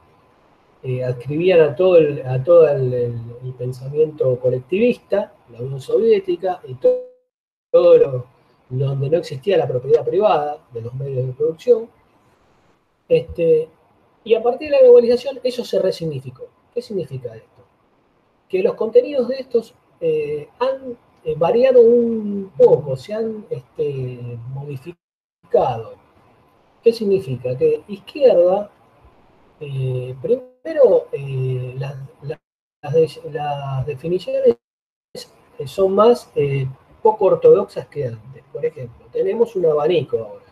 eh, 0.82 1.04
adscribían 1.04 1.60
a 1.60 1.74
todo, 1.74 1.96
el, 1.98 3.14
pensamiento 3.58 4.38
colectivista, 4.38 5.34
la 5.50 5.60
Unión 5.60 5.80
Soviética 5.80 6.60
y 6.66 6.74
todo, 6.74 7.98
lo, 7.98 8.26
donde 8.70 9.10
no 9.10 9.18
existía 9.18 9.58
la 9.58 9.68
propiedad 9.68 10.04
privada 10.04 10.58
de 10.72 10.80
los 10.80 10.94
medios 10.94 11.26
de 11.26 11.32
producción. 11.32 11.90
Este, 13.08 13.68
y 14.24 14.34
a 14.34 14.42
partir 14.42 14.70
de 14.70 14.76
la 14.76 14.82
globalización 14.82 15.40
eso 15.42 15.64
se 15.64 15.80
resignificó. 15.80 16.44
¿Qué 16.72 16.80
significa 16.80 17.34
esto? 17.34 17.64
Que 18.48 18.62
los 18.62 18.74
contenidos 18.74 19.28
de 19.28 19.36
estos 19.36 19.74
eh, 20.00 20.48
han 20.58 20.96
variado 21.36 21.80
un 21.80 22.52
poco, 22.56 22.96
se 22.96 23.14
han 23.14 23.46
este, 23.50 24.38
modificado. 24.54 25.94
¿Qué 26.82 26.92
significa? 26.92 27.56
Que 27.56 27.82
izquierda, 27.88 28.70
eh, 29.60 30.14
primero, 30.22 31.08
eh, 31.12 31.76
las, 31.78 31.96
definiciones 33.86 34.56
son 35.66 35.94
más 35.94 36.30
eh, 36.34 36.66
poco 37.02 37.26
ortodoxas 37.26 37.86
que 37.88 38.06
antes. 38.06 38.42
Por 38.52 38.64
ejemplo, 38.64 39.06
tenemos 39.12 39.54
un 39.56 39.66
abanico 39.66 40.18
ahora. 40.18 40.44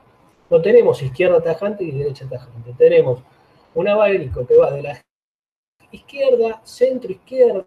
No 0.51 0.61
tenemos 0.61 1.03
izquierda 1.03 1.43
tajante 1.43 1.85
y 1.85 1.93
derecha 1.93 2.29
tajante. 2.29 2.75
Tenemos 2.77 3.21
un 3.75 3.89
abanico 3.89 4.47
que 4.47 4.57
va 4.57 4.71
de 4.71 4.83
la 4.83 5.03
izquierda, 5.91 6.61
centro 6.65 7.11
izquierda, 7.11 7.67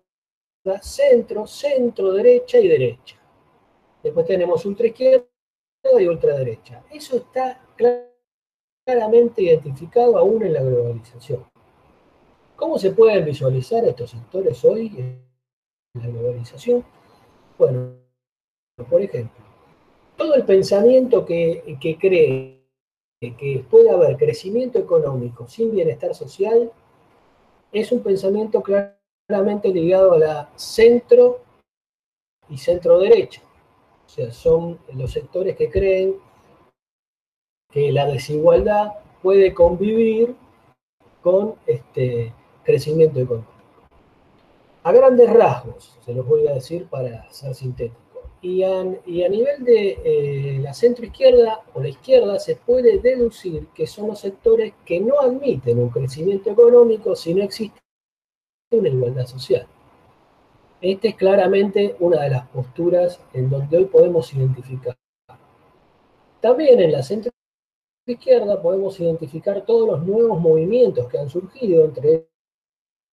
centro, 0.82 1.48
centro 1.48 2.14
derecha 2.14 2.60
y 2.60 2.68
derecha. 2.68 3.16
Después 4.04 4.26
tenemos 4.26 4.66
ultra 4.66 4.88
izquierda 4.88 5.26
y 6.00 6.08
ultraderecha. 6.08 6.84
Eso 6.92 7.18
está 7.18 7.60
claramente 8.86 9.42
identificado 9.42 10.18
aún 10.18 10.44
en 10.44 10.54
la 10.54 10.62
globalización. 10.62 11.46
¿Cómo 12.56 12.78
se 12.78 12.92
pueden 12.92 13.26
visualizar 13.26 13.84
estos 13.86 14.12
sectores 14.12 14.64
hoy 14.64 14.94
en 14.98 15.22
la 15.96 16.08
globalización? 16.08 16.86
Bueno, 17.58 17.96
por 18.90 19.02
ejemplo, 19.02 19.44
todo 20.16 20.36
el 20.36 20.46
pensamiento 20.46 21.26
que, 21.26 21.78
cree 22.00 22.62
que 23.20 23.66
puede 23.70 23.90
haber 23.90 24.18
crecimiento 24.18 24.80
económico 24.80 25.48
sin 25.48 25.72
bienestar 25.72 26.14
social 26.14 26.72
es 27.72 27.92
un 27.92 28.02
pensamiento 28.02 28.62
claramente 28.62 29.01
ligado 29.30 30.14
a 30.14 30.20
la 30.20 30.50
centro 30.56 31.42
y 32.50 32.58
centro 32.58 33.00
derecha. 33.00 33.42
O 34.06 34.10
sea, 34.10 34.32
son 34.32 34.80
los 34.94 35.12
sectores 35.12 35.56
que 35.56 35.70
creen 35.70 36.16
que 37.72 37.92
la 37.92 38.06
desigualdad 38.06 38.94
puede 39.22 39.54
convivir 39.54 40.36
con 41.22 41.56
este 41.66 42.34
crecimiento 42.64 43.20
económico. 43.20 43.52
A 44.84 44.92
grandes 44.92 45.30
rasgos, 45.32 45.98
se 46.04 46.14
los 46.14 46.28
voy 46.28 46.48
a 46.48 46.56
decir 46.56 46.88
para 46.88 47.32
ser 47.32 47.54
sintético. 47.56 48.00
Y 48.42 48.64
a, 48.64 48.84
nivel 48.84 49.64
de 49.64 50.00
eh, 50.04 50.60
la 50.60 50.74
centroizquierda 50.74 51.62
o 51.76 51.80
la 51.80 51.90
izquierda 51.90 52.40
se 52.40 52.56
puede 52.56 52.98
deducir 52.98 53.68
que 53.68 53.86
son 53.86 54.08
los 54.08 54.20
sectores 54.20 54.74
que 54.84 55.00
no 55.00 55.20
admiten 55.22 55.78
un 55.78 55.90
crecimiento 55.90 56.50
económico 56.50 57.16
si 57.16 57.36
no 57.36 57.44
existe 57.44 57.80
una 58.72 58.90
igualdad 58.90 59.26
social. 59.26 59.68
Esta 60.80 61.10
es 61.10 61.16
claramente 61.16 61.96
una 62.00 62.22
de 62.24 62.30
las 62.30 62.48
posturas 62.48 63.20
en 63.34 63.50
donde 63.50 63.78
hoy 63.78 63.86
podemos 63.86 64.34
identificar. 64.34 64.98
También 66.40 66.80
en 66.80 66.92
la 66.92 67.04
centro 67.04 67.32
izquierda 68.08 68.62
podemos 68.62 69.00
identificar 69.00 69.64
todos 69.66 69.88
los 69.88 70.04
nuevos 70.06 70.40
movimientos 70.40 71.08
que 71.08 71.20
han 71.20 71.30
surgido, 71.30 71.86
entre 71.86 72.28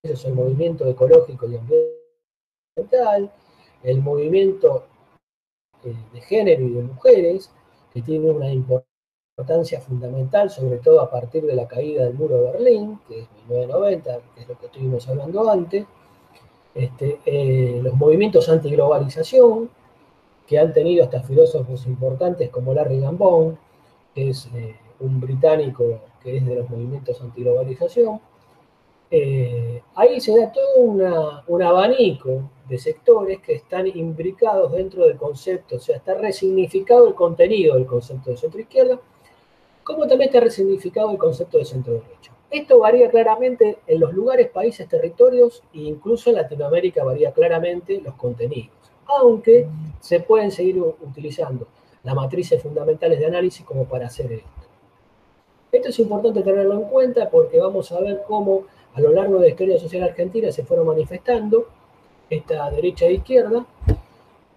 ellos 0.03 0.25
el 0.25 0.35
movimiento 0.35 0.87
ecológico 0.87 1.47
y 1.47 1.57
ambiental, 2.77 3.31
el 3.83 4.01
movimiento 4.01 4.87
eh, 5.85 5.95
de 6.13 6.21
género 6.23 6.63
y 6.63 6.71
de 6.71 6.83
mujeres, 6.83 7.53
que 7.93 8.01
tiene 8.01 8.31
una 8.31 8.51
importancia 8.51 8.88
fundamental, 9.81 10.51
sobre 10.51 10.79
todo 10.79 11.01
a 11.01 11.11
partir 11.11 11.45
de 11.45 11.55
la 11.55 11.69
caída 11.69 12.05
del 12.05 12.15
muro 12.15 12.37
de 12.37 12.53
Berlín, 12.53 12.99
que 13.07 13.21
es 13.21 13.29
1990, 13.49 14.21
que 14.35 14.41
es 14.41 14.49
lo 14.49 14.59
que 14.59 14.67
estuvimos 14.67 15.09
hablando 15.09 15.51
antes, 15.51 15.87
este, 16.75 17.21
eh, 17.25 17.81
los 17.83 17.95
movimientos 17.95 18.49
antiglobalización, 18.49 19.71
que 20.47 20.59
han 20.59 20.73
tenido 20.73 21.05
hasta 21.05 21.23
filósofos 21.23 21.87
importantes 21.87 22.51
como 22.51 22.75
Larry 22.75 23.01
Gambon, 23.01 23.59
que 24.15 24.31
es 24.31 24.49
eh, 24.55 24.77
un 25.01 25.21
británico 25.21 26.01
que 26.23 26.39
es 26.39 26.47
de 26.47 26.55
los 26.57 26.69
movimientos 26.69 27.21
antiglobalización, 27.21 28.21
eh, 29.11 29.83
ahí 29.95 30.21
se 30.21 30.39
da 30.39 30.53
todo 30.53 30.81
un 31.47 31.63
abanico 31.63 32.51
sectores 32.77 33.41
que 33.41 33.55
están 33.55 33.87
imbricados 33.87 34.73
dentro 34.73 35.07
del 35.07 35.17
concepto, 35.17 35.77
o 35.77 35.79
sea, 35.79 35.97
está 35.97 36.15
resignificado 36.15 37.09
el 37.09 37.15
contenido 37.15 37.75
del 37.75 37.87
concepto 37.87 38.31
de 38.31 38.37
centro-izquierda, 38.37 39.01
como 39.89 40.07
también 40.07 40.29
está 40.29 40.41
resignificado 40.41 41.11
el 41.11 41.17
concepto 41.17 41.57
de 41.57 41.65
centro-derecha. 41.65 42.31
Esto 42.51 42.79
varía 42.79 43.11
claramente 43.11 43.79
en 43.87 44.01
los 44.01 44.13
lugares, 44.13 44.51
países, 44.51 44.87
territorios 44.87 45.63
e 45.73 45.79
incluso 45.79 46.29
en 46.29 46.37
Latinoamérica 46.37 47.03
varía 47.05 47.33
claramente 47.33 47.99
los 48.03 48.15
contenidos, 48.17 48.77
aunque 49.07 49.67
se 50.01 50.21
pueden 50.21 50.51
seguir 50.51 50.79
utilizando 50.79 51.69
las 52.05 52.15
matrices 52.15 52.63
fundamentales 52.63 53.19
de 53.19 53.27
análisis 53.27 53.65
como 53.65 53.87
para 53.87 54.09
hacer 54.09 54.31
esto. 54.31 54.49
Esto 55.73 55.89
es 55.89 55.99
importante 56.01 56.43
tenerlo 56.43 56.75
en 56.75 56.85
cuenta 56.85 57.31
porque 57.31 57.59
vamos 57.59 57.91
a 57.91 58.01
ver 58.01 58.25
cómo 58.29 58.65
a 58.93 59.01
lo 59.01 59.11
largo 59.11 59.37
de 59.37 59.41
la 59.41 59.49
historia 59.49 59.79
social 59.79 60.03
argentina 60.03 60.53
se 60.53 60.65
fueron 60.65 60.87
manifestando 60.87 61.67
esta 62.29 62.71
derecha 62.71 63.07
e 63.07 63.15
izquierda 63.15 63.65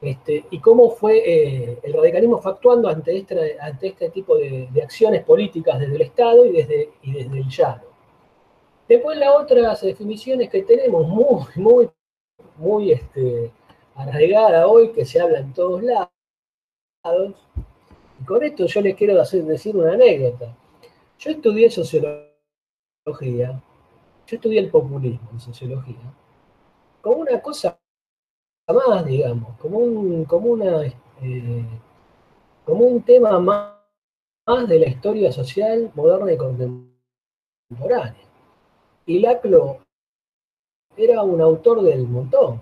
este, 0.02 0.46
y 0.50 0.60
cómo 0.60 0.90
fue 0.90 1.20
eh, 1.20 1.80
el 1.84 1.94
radicalismo 1.94 2.42
factuando 2.42 2.90
ante 2.90 3.16
este, 3.16 3.58
este 3.84 4.10
tipo 4.10 4.36
de, 4.36 4.68
acciones 4.82 5.24
políticas 5.24 5.80
desde 5.80 5.96
el 5.96 6.02
Estado 6.02 6.44
y 6.44 6.52
desde, 6.54 6.90
y 7.04 7.14
desde 7.14 7.38
el 7.38 7.48
llano. 7.48 7.84
Después 8.90 9.18
las 9.20 9.30
otras 9.30 9.82
definiciones 9.82 10.50
que 10.50 10.64
tenemos 10.64 11.08
muy, 11.08 11.46
muy, 11.56 11.90
muy 12.58 12.92
este, 12.92 13.52
arraigada 13.94 14.68
hoy, 14.68 14.92
que 14.92 15.06
se 15.06 15.22
habla 15.22 15.40
en 15.40 15.54
todos 15.54 15.84
lados, 15.84 16.10
y 18.20 18.26
con 18.26 18.44
esto 18.44 18.66
yo 18.66 18.82
les 18.82 18.96
quiero 18.96 19.16
decir 19.16 19.78
una 19.78 19.94
anécdota. 19.94 20.58
Yo 21.20 21.30
estudié 21.30 21.70
sociología, 21.70 22.26
yo 23.06 24.36
estudié 24.36 24.60
el 24.60 24.72
populismo 24.72 25.30
en 25.32 25.40
sociología, 25.40 26.14
como 27.02 27.18
una 27.18 27.40
cosa 27.40 27.81
más, 28.74 29.06
digamos, 29.06 29.58
como 29.58 29.80
un, 29.80 30.26
como 30.26 30.50
una, 30.52 30.86
eh, 30.86 31.66
como 32.66 32.86
un 32.86 33.02
tema 33.04 33.40
más, 33.40 33.74
más 34.46 34.68
de 34.68 34.80
la 34.80 34.88
historia 34.88 35.32
social 35.32 35.92
moderna 35.96 36.34
y 36.34 36.38
contemporánea. 36.38 38.16
Y 39.06 39.20
Laclo 39.20 39.80
era 40.96 41.24
un 41.24 41.42
autor 41.42 41.82
del 41.82 42.08
montón. 42.08 42.62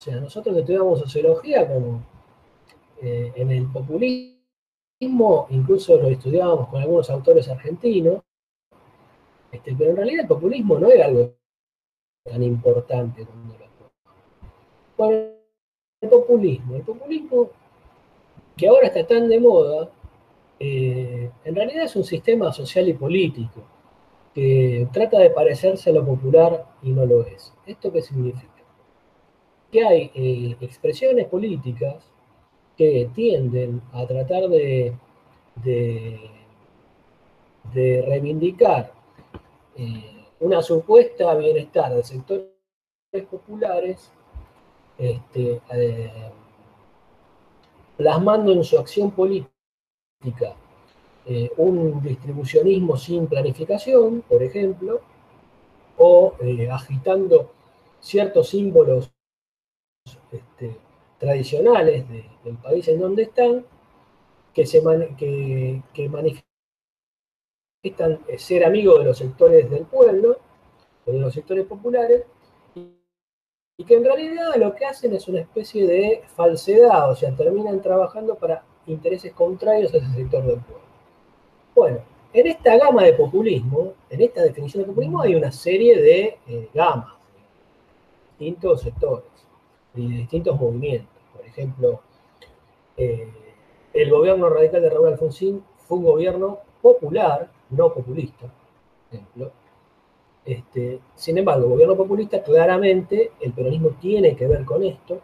O 0.00 0.04
sea, 0.04 0.16
nosotros 0.20 0.56
estudiamos 0.56 1.00
sociología 1.00 1.66
como 1.66 2.02
eh, 3.00 3.32
en 3.36 3.50
el 3.50 3.66
populismo 3.70 4.38
incluso 5.50 5.96
lo 5.96 6.08
estudiábamos 6.08 6.68
con 6.68 6.82
algunos 6.82 7.08
autores 7.10 7.48
argentinos, 7.48 8.22
este, 9.52 9.74
pero 9.76 9.90
en 9.90 9.96
realidad 9.96 10.22
el 10.22 10.28
populismo 10.28 10.78
no 10.78 10.88
era 10.88 11.06
algo 11.06 11.34
tan 12.24 12.42
importante 12.42 13.24
como 13.24 13.54
Bueno, 14.98 15.30
el 16.00 16.10
populismo, 16.10 16.74
el 16.74 16.82
populismo 16.82 17.50
que 18.56 18.66
ahora 18.66 18.88
está 18.88 19.06
tan 19.06 19.28
de 19.28 19.38
moda, 19.38 19.88
eh, 20.58 21.30
en 21.44 21.54
realidad 21.54 21.84
es 21.84 21.94
un 21.94 22.02
sistema 22.02 22.52
social 22.52 22.88
y 22.88 22.94
político 22.94 23.62
que 24.34 24.88
trata 24.92 25.20
de 25.20 25.30
parecerse 25.30 25.90
a 25.90 25.92
lo 25.92 26.04
popular 26.04 26.66
y 26.82 26.90
no 26.90 27.06
lo 27.06 27.24
es. 27.24 27.54
¿Esto 27.64 27.92
qué 27.92 28.02
significa? 28.02 28.64
Que 29.70 29.84
hay 29.84 30.10
eh, 30.14 30.56
expresiones 30.60 31.28
políticas 31.28 32.04
que 32.76 33.08
tienden 33.14 33.80
a 33.92 34.04
tratar 34.04 34.48
de, 34.48 34.96
de, 35.62 36.20
reivindicar 38.04 38.92
eh, 39.76 40.24
una 40.40 40.60
supuesta 40.60 41.34
bienestar 41.36 41.94
de 41.94 42.02
sectores 42.02 42.48
populares, 43.30 44.12
este, 44.98 45.62
eh, 45.72 46.32
plasmando 47.96 48.52
en 48.52 48.64
su 48.64 48.78
acción 48.78 49.12
política 49.12 49.48
eh, 51.24 51.50
un 51.56 52.02
distribucionismo 52.02 52.96
sin 52.96 53.26
planificación, 53.28 54.22
por 54.22 54.42
ejemplo, 54.42 55.00
o 55.98 56.34
agitando 56.70 57.52
ciertos 58.00 58.48
símbolos 58.48 59.12
este, 60.32 60.76
tradicionales 61.18 62.04
del 62.08 62.56
país 62.56 62.86
en 62.88 63.00
donde 63.00 63.24
están, 63.24 63.64
que, 64.54 64.66
se 64.66 64.80
manifiestan 64.80 66.44
ser 68.38 68.64
amigos 68.64 68.98
de 68.98 69.04
los 69.04 69.18
sectores 69.18 69.70
del 69.70 69.84
pueblo, 69.84 70.38
de 71.06 71.18
los 71.18 71.34
sectores 71.34 71.66
populares, 71.66 72.24
y 73.80 73.84
que 73.84 73.94
en 73.94 74.04
realidad 74.04 74.56
lo 74.56 74.74
que 74.74 74.84
hacen 74.84 75.14
es 75.14 75.28
una 75.28 75.38
especie 75.38 75.86
de 75.86 76.22
falsedad, 76.34 77.12
o 77.12 77.14
sea, 77.14 77.34
terminan 77.36 77.80
trabajando 77.80 78.34
para 78.34 78.64
intereses 78.86 79.32
contrarios 79.32 79.94
a 79.94 79.98
ese 79.98 80.14
sector 80.14 80.44
del 80.44 80.58
pueblo. 80.58 80.84
Bueno, 81.76 81.98
en 82.32 82.46
esta 82.48 82.76
gama 82.76 83.04
de 83.04 83.12
populismo, 83.12 83.92
en 84.10 84.20
esta 84.20 84.42
definición 84.42 84.82
de 84.82 84.88
populismo, 84.88 85.22
hay 85.22 85.36
una 85.36 85.52
serie 85.52 85.96
de 85.96 86.38
eh, 86.48 86.68
gamas, 86.74 87.14
distintos 88.30 88.82
sectores 88.82 89.30
y 89.94 90.10
de 90.10 90.16
distintos 90.18 90.58
movimientos. 90.60 91.22
Por 91.36 91.46
ejemplo, 91.46 92.00
eh, 92.96 93.32
el 93.92 94.10
gobierno 94.10 94.48
radical 94.50 94.82
de 94.82 94.90
Raúl 94.90 95.06
Alfonsín 95.06 95.62
fue 95.86 95.98
un 95.98 96.04
gobierno 96.04 96.58
popular, 96.82 97.48
no 97.70 97.94
populista, 97.94 98.46
por 98.48 99.14
ejemplo. 99.14 99.52
Este, 100.48 101.00
sin 101.14 101.36
embargo, 101.36 101.68
gobierno 101.68 101.96
populista 101.96 102.42
claramente, 102.42 103.32
el 103.40 103.52
peronismo 103.52 103.90
tiene 104.00 104.34
que 104.34 104.46
ver 104.46 104.64
con 104.64 104.82
esto, 104.82 105.20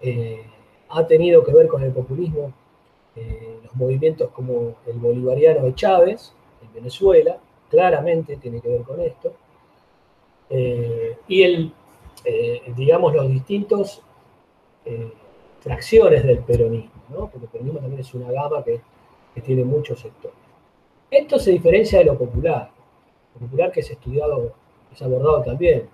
eh, 0.00 0.44
ha 0.90 1.06
tenido 1.06 1.42
que 1.42 1.52
ver 1.52 1.66
con 1.66 1.82
el 1.82 1.92
populismo 1.92 2.52
eh, 3.16 3.58
los 3.62 3.74
movimientos 3.74 4.30
como 4.30 4.74
el 4.86 4.98
bolivariano 4.98 5.64
de 5.64 5.74
Chávez 5.74 6.34
en 6.62 6.74
Venezuela, 6.74 7.38
claramente 7.70 8.36
tiene 8.36 8.60
que 8.60 8.68
ver 8.68 8.82
con 8.82 9.00
esto, 9.00 9.32
y 11.26 11.42
el 11.42 11.72
eh, 12.24 12.62
digamos, 12.74 13.14
los 13.14 13.28
distintos 13.28 14.02
eh, 14.86 15.12
fracciones 15.60 16.24
del 16.24 16.38
peronismo, 16.38 16.90
porque 17.30 17.46
el 17.46 17.48
peronismo 17.48 17.80
también 17.80 18.00
es 18.00 18.14
una 18.14 18.30
gama 18.30 18.64
que, 18.64 18.80
tiene 19.42 19.64
muchos 19.64 19.98
sectores. 19.98 20.36
Esto 21.10 21.40
se 21.40 21.50
diferencia 21.50 21.98
de 21.98 22.04
lo 22.04 22.16
popular, 22.16 22.70
popular 23.38 23.72
que 23.72 23.80
es 23.80 23.90
estudiado, 23.90 24.52
es 24.92 25.02
abordado 25.02 25.42
también 25.42 25.88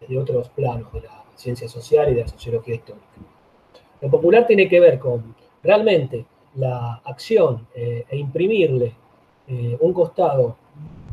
desde 0.00 0.18
otros 0.18 0.48
planos 0.50 0.92
de 0.92 1.02
la 1.02 1.24
ciencia 1.34 1.68
social 1.68 2.10
y 2.10 2.14
de 2.14 2.22
la 2.22 2.28
sociología 2.28 2.74
histórica. 2.74 3.06
Lo 4.00 4.10
popular 4.10 4.46
tiene 4.46 4.68
que 4.68 4.80
ver 4.80 4.98
con 4.98 5.34
realmente 5.62 6.26
la 6.54 7.00
acción 7.04 7.66
eh, 7.74 8.04
e 8.08 8.16
imprimirle 8.16 8.94
un 9.80 9.92
costado 9.92 10.56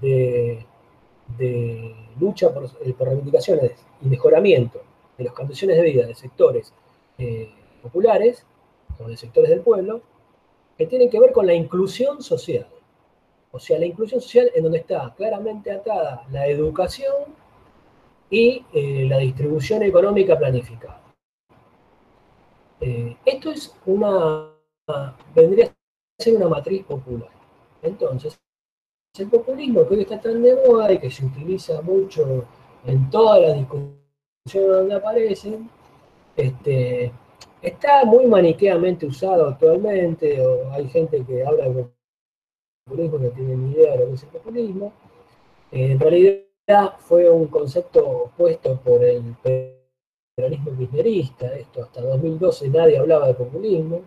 de 0.02 0.66
lucha 2.20 2.48
eh, 2.48 2.94
por, 2.94 3.08
reivindicaciones 3.08 3.72
y 4.02 4.08
mejoramiento 4.08 4.82
de 5.18 5.24
las 5.26 5.34
condiciones 5.34 5.78
de 5.78 5.84
vida 5.84 6.06
de 6.06 6.16
sectores 6.16 6.74
eh, 7.18 7.50
populares 7.82 8.46
o 9.00 9.08
de 9.08 9.18
sectores 9.18 9.50
del 9.50 9.62
pueblo, 9.62 10.02
que 10.78 10.86
tienen 10.88 11.10
que 11.10 11.20
ver 11.20 11.32
con 11.32 11.46
la 11.46 11.54
inclusión 11.54 12.22
social. 12.22 12.68
O 13.56 13.60
sea, 13.60 13.78
la 13.78 13.86
inclusión 13.86 14.20
social 14.20 14.50
en 14.56 14.64
donde 14.64 14.80
está 14.80 15.14
claramente 15.16 15.72
atada 15.72 16.26
la 16.32 16.48
educación 16.48 17.36
y 18.28 18.66
eh, 18.74 19.06
la 19.08 19.20
distribución 19.20 19.84
económica 19.84 20.36
planificada. 20.38 21.02
esto 23.26 23.52
es 23.52 23.76
una, 23.86 24.50
vendría 25.36 25.68
a 25.68 26.24
ser 26.24 26.36
una 26.36 26.48
matriz 26.48 26.84
popular. 26.84 27.30
Entonces, 27.84 28.40
el 29.20 29.30
populismo 29.30 29.88
que 29.88 29.94
hoy 29.94 30.02
está 30.02 30.20
tan 30.20 30.42
de 30.42 30.56
moda 30.68 30.92
y 30.92 30.98
que 30.98 31.12
se 31.12 31.24
utiliza 31.24 31.80
mucho 31.84 32.46
en 32.88 33.10
todas 33.12 33.40
las 33.40 33.56
discusiones 33.56 34.78
donde 34.78 34.96
aparecen, 34.96 35.70
este, 36.36 37.12
está 37.62 38.04
muy 38.04 38.26
maniqueamente 38.26 39.06
usado 39.06 39.50
actualmente, 39.50 40.42
o 40.42 40.72
hay 40.72 40.90
gente 40.90 41.24
que 41.24 41.46
habla 41.46 41.70
de 41.70 41.88
populismo 42.86 43.18
no 43.18 43.30
tiene 43.30 43.56
ni 43.56 43.72
idea 43.72 43.94
de 43.94 44.00
lo 44.00 44.08
que 44.08 44.14
es 44.14 44.24
el 44.24 44.30
populismo. 44.30 44.94
en 45.72 46.00
realidad 46.00 46.98
fue 47.00 47.30
un 47.30 47.48
concepto 47.48 48.32
puesto 48.38 48.80
por 48.82 49.04
el 49.04 49.36
peronismo 50.36 50.78
kirchnerista, 50.78 51.54
esto 51.56 51.84
hasta 51.84 52.02
2012 52.02 52.70
nadie 52.70 52.98
hablaba 52.98 53.28
de 53.28 53.34
populismo, 53.34 54.02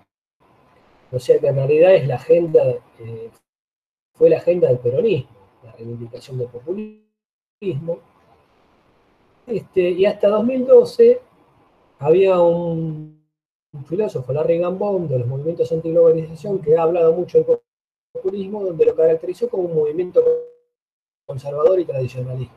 o 1.12 1.18
sea 1.18 1.38
que 1.38 1.48
en 1.48 1.56
realidad 1.56 1.94
es 1.94 2.06
la 2.06 2.16
agenda 2.16 2.62
eh, 2.98 3.30
fue 4.16 4.30
la 4.30 4.38
agenda 4.38 4.68
del 4.68 4.78
peronismo, 4.78 5.36
la 5.62 5.72
reivindicación 5.72 6.38
del 6.38 6.48
populismo. 6.48 7.98
Este, 9.46 9.90
y 9.90 10.06
hasta 10.06 10.28
2012 10.28 11.20
había 11.98 12.40
un, 12.40 13.14
filósofo, 13.84 14.32
Larry 14.32 14.58
Gambon, 14.58 15.06
de 15.06 15.18
los 15.18 15.28
movimientos 15.28 15.70
antiglobalización, 15.70 16.60
que 16.60 16.76
ha 16.76 16.82
hablado 16.82 17.12
mucho 17.12 17.38
del 17.38 17.46
populismo, 18.16 18.64
donde 18.64 18.84
lo 18.84 18.94
caracterizó 18.94 19.48
como 19.48 19.64
un 19.64 19.74
movimiento 19.74 20.22
conservador 21.26 21.78
y 21.80 21.84
tradicionalista. 21.84 22.54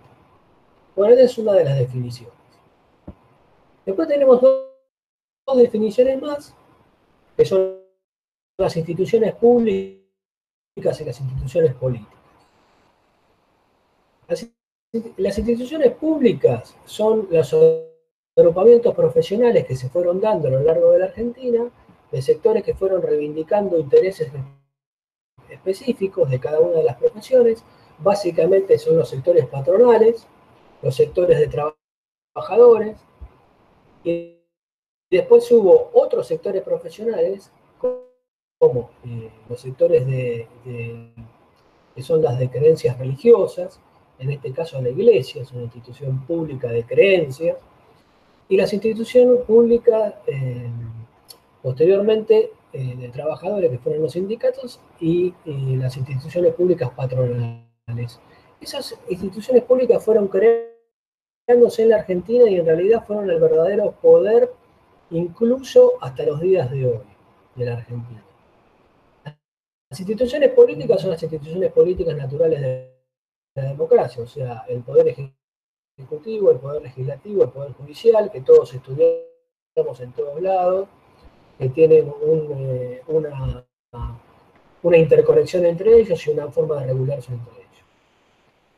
Bueno, 0.95 1.13
esa 1.13 1.23
es 1.23 1.37
una 1.37 1.53
de 1.53 1.63
las 1.63 1.77
definiciones. 1.77 2.33
Después 3.85 4.07
tenemos 4.07 4.41
dos, 4.41 4.65
definiciones 5.55 6.21
más, 6.21 6.53
que 7.35 7.43
son 7.43 7.79
las 8.57 8.77
instituciones 8.77 9.33
públicas 9.33 9.97
y 10.75 11.05
las 11.05 11.19
instituciones 11.19 11.73
políticas. 11.73 12.19
Las, 15.17 15.37
instituciones 15.39 15.91
públicas 15.93 16.75
son 16.85 17.27
los 17.31 17.55
agrupamientos 18.35 18.93
profesionales 18.93 19.65
que 19.65 19.75
se 19.75 19.89
fueron 19.89 20.21
dando 20.21 20.49
a 20.49 20.51
lo 20.51 20.61
largo 20.61 20.91
de 20.91 20.99
la 20.99 21.05
Argentina, 21.05 21.67
de 22.11 22.21
sectores 22.21 22.63
que 22.63 22.75
fueron 22.75 23.01
reivindicando 23.01 23.79
intereses 23.79 24.31
específicos 25.49 26.29
de 26.29 26.39
cada 26.39 26.59
una 26.59 26.77
de 26.77 26.83
las 26.83 26.97
profesiones. 26.97 27.63
Básicamente 27.97 28.77
son 28.77 28.97
los 28.97 29.09
sectores 29.09 29.45
patronales, 29.47 30.25
los 30.81 30.95
sectores 30.95 31.37
de 31.39 31.75
trabajadores, 32.35 32.97
y 34.03 34.37
después 35.11 35.51
hubo 35.51 35.91
otros 35.93 36.27
sectores 36.27 36.63
profesionales, 36.63 37.51
como 37.77 38.89
eh, 39.05 39.29
los 39.47 39.61
sectores 39.61 40.05
de, 40.05 40.47
que 41.95 42.01
son 42.01 42.21
las 42.21 42.37
de 42.39 42.49
creencias 42.49 42.97
religiosas, 42.97 43.79
en 44.19 44.31
este 44.31 44.51
caso 44.51 44.81
la 44.81 44.89
iglesia, 44.89 45.41
es 45.41 45.51
una 45.51 45.63
institución 45.63 46.25
pública 46.25 46.67
de 46.67 46.83
creencias, 46.85 47.57
y 48.49 48.57
las 48.57 48.73
instituciones 48.73 49.43
públicas, 49.43 50.15
eh, 50.27 50.69
posteriormente, 51.61 52.51
eh, 52.71 52.95
de 52.95 53.09
trabajadores, 53.09 53.71
que 53.71 53.79
fueron 53.79 54.03
los 54.03 54.13
sindicatos, 54.13 54.79
y, 54.99 55.33
las 55.45 55.97
instituciones 55.97 56.53
públicas 56.53 56.91
patronales. 56.91 58.19
Esas 58.61 58.95
instituciones 59.09 59.63
públicas 59.63 60.03
fueron 60.03 60.27
creándose 60.27 61.83
en 61.83 61.89
la 61.89 61.95
Argentina 61.95 62.47
y 62.47 62.57
en 62.59 62.65
realidad 62.67 63.03
fueron 63.07 63.27
el 63.29 63.39
verdadero 63.39 63.93
poder, 63.93 64.51
incluso 65.09 65.93
hasta 65.99 66.23
los 66.23 66.39
días 66.39 66.69
de 66.69 66.85
hoy, 66.85 67.05
de 67.55 67.65
la 67.65 67.73
Argentina. 67.73 68.23
Las 69.89 69.99
instituciones 69.99 70.51
políticas 70.51 71.01
son 71.01 71.09
las 71.09 71.23
instituciones 71.23 71.71
políticas 71.71 72.15
naturales 72.15 72.61
de 72.61 72.93
la 73.55 73.63
democracia, 73.63 74.21
o 74.21 74.27
sea, 74.27 74.63
el 74.67 74.83
poder 74.83 75.15
ejecutivo, 75.97 76.51
el 76.51 76.59
poder 76.59 76.83
legislativo, 76.83 77.43
el 77.43 77.49
poder 77.49 77.71
judicial, 77.73 78.29
que 78.29 78.41
todos 78.41 78.71
estudiamos 78.75 79.99
en 80.01 80.11
todos 80.11 80.39
lados, 80.39 80.87
que 81.59 81.69
tienen 81.69 82.11
eh, 82.21 83.03
una, 83.07 83.65
una 84.81 84.97
interconexión 84.97 85.65
entre 85.65 85.99
ellos 85.99 86.25
y 86.25 86.29
una 86.31 86.49
forma 86.49 86.79
de 86.79 86.87
regularse 86.87 87.33
entre 87.33 87.53
ellos. 87.53 87.83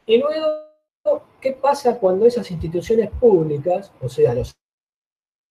Y 0.08 0.18
luego, 0.18 1.22
¿qué 1.40 1.54
pasa 1.54 2.00
cuando 2.00 2.26
esas 2.26 2.50
instituciones 2.50 3.12
públicas, 3.12 3.92
o 4.02 4.10
sea, 4.10 4.34
los 4.34 4.56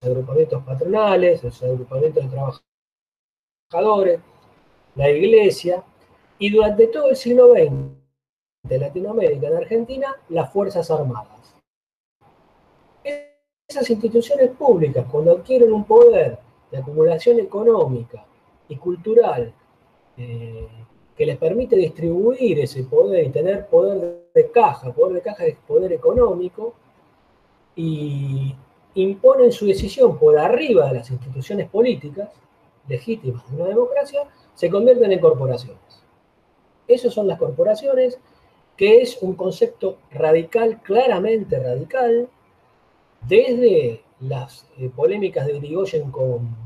agrupamientos 0.03 0.65
patronales, 0.65 1.45
los 1.45 1.63
agrupamientos 1.63 2.25
de 2.25 2.31
trabajadores, 3.71 4.21
la 4.97 5.09
iglesia, 5.09 5.85
y 6.39 6.51
durante 6.51 6.89
todo 6.89 7.11
el 7.11 7.17
siglo 7.17 7.53
XX, 7.53 8.01
de 8.63 8.79
Latinoamérica, 8.79 9.47
en 9.47 9.57
Argentina, 9.57 10.17
las 10.31 10.53
Fuerzas 10.53 10.91
Armadas. 10.91 11.55
Esas 13.69 13.89
instituciones 13.89 14.51
públicas, 14.51 15.07
cuando 15.11 15.33
adquieren 15.33 15.73
un 15.73 15.85
poder 15.85 16.39
de 16.71 16.79
acumulación 16.79 17.41
económica 17.41 18.25
y 18.69 18.77
cultural 18.77 19.53
eh, 20.17 20.69
que 21.17 21.27
les 21.27 21.37
permite 21.37 21.77
distribuir 21.77 22.61
ese 22.61 22.85
poder 22.85 23.27
y 23.27 23.31
tener 23.31 23.67
poder 23.67 24.27
de 24.35 24.51
caja, 24.51 24.93
poder 24.93 25.17
de 25.17 25.23
caja 25.23 25.45
es 25.47 25.57
poder 25.67 25.93
económico, 25.93 26.75
y 27.77 28.55
imponen 28.95 29.53
su 29.53 29.67
decisión 29.67 30.19
por 30.19 30.39
arriba 30.39 30.87
de 30.89 30.95
las 30.99 31.11
instituciones 31.11 31.69
políticas 31.69 32.31
legítimas 32.89 33.49
de 33.51 33.57
una 33.57 33.69
democracia, 33.69 34.23
se 34.55 34.69
convierten 34.69 35.13
en 35.13 35.21
corporaciones. 35.21 36.03
Esas 36.89 37.15
son 37.15 37.29
las 37.29 37.39
corporaciones 37.39 38.19
que 38.77 39.03
es 39.03 39.19
un 39.21 39.35
concepto 39.35 39.99
radical, 40.11 40.81
claramente 40.83 41.59
radical, 41.59 42.29
desde 43.29 44.03
las 44.21 44.67
eh, 44.79 44.91
polémicas 44.95 45.47
de 45.47 45.59
Grigoyen 45.59 46.11
con, 46.11 46.57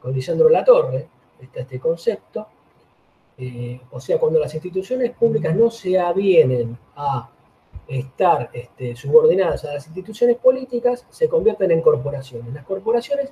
con 0.00 0.12
Lisandro 0.12 0.48
Latorre, 0.48 1.08
está 1.40 1.60
este 1.60 1.78
concepto, 1.78 2.46
eh, 3.38 3.80
o 3.92 4.00
sea, 4.00 4.18
cuando 4.18 4.40
las 4.40 4.52
instituciones 4.52 5.12
públicas 5.12 5.54
no 5.54 5.70
se 5.70 5.98
avienen 5.98 6.76
a 6.96 7.30
estar 7.86 8.50
este, 8.52 8.96
subordinadas 8.96 9.64
a 9.64 9.74
las 9.74 9.86
instituciones 9.86 10.36
políticas, 10.36 11.06
se 11.08 11.28
convierten 11.28 11.70
en 11.70 11.80
corporaciones. 11.80 12.52
Las 12.52 12.64
corporaciones 12.64 13.30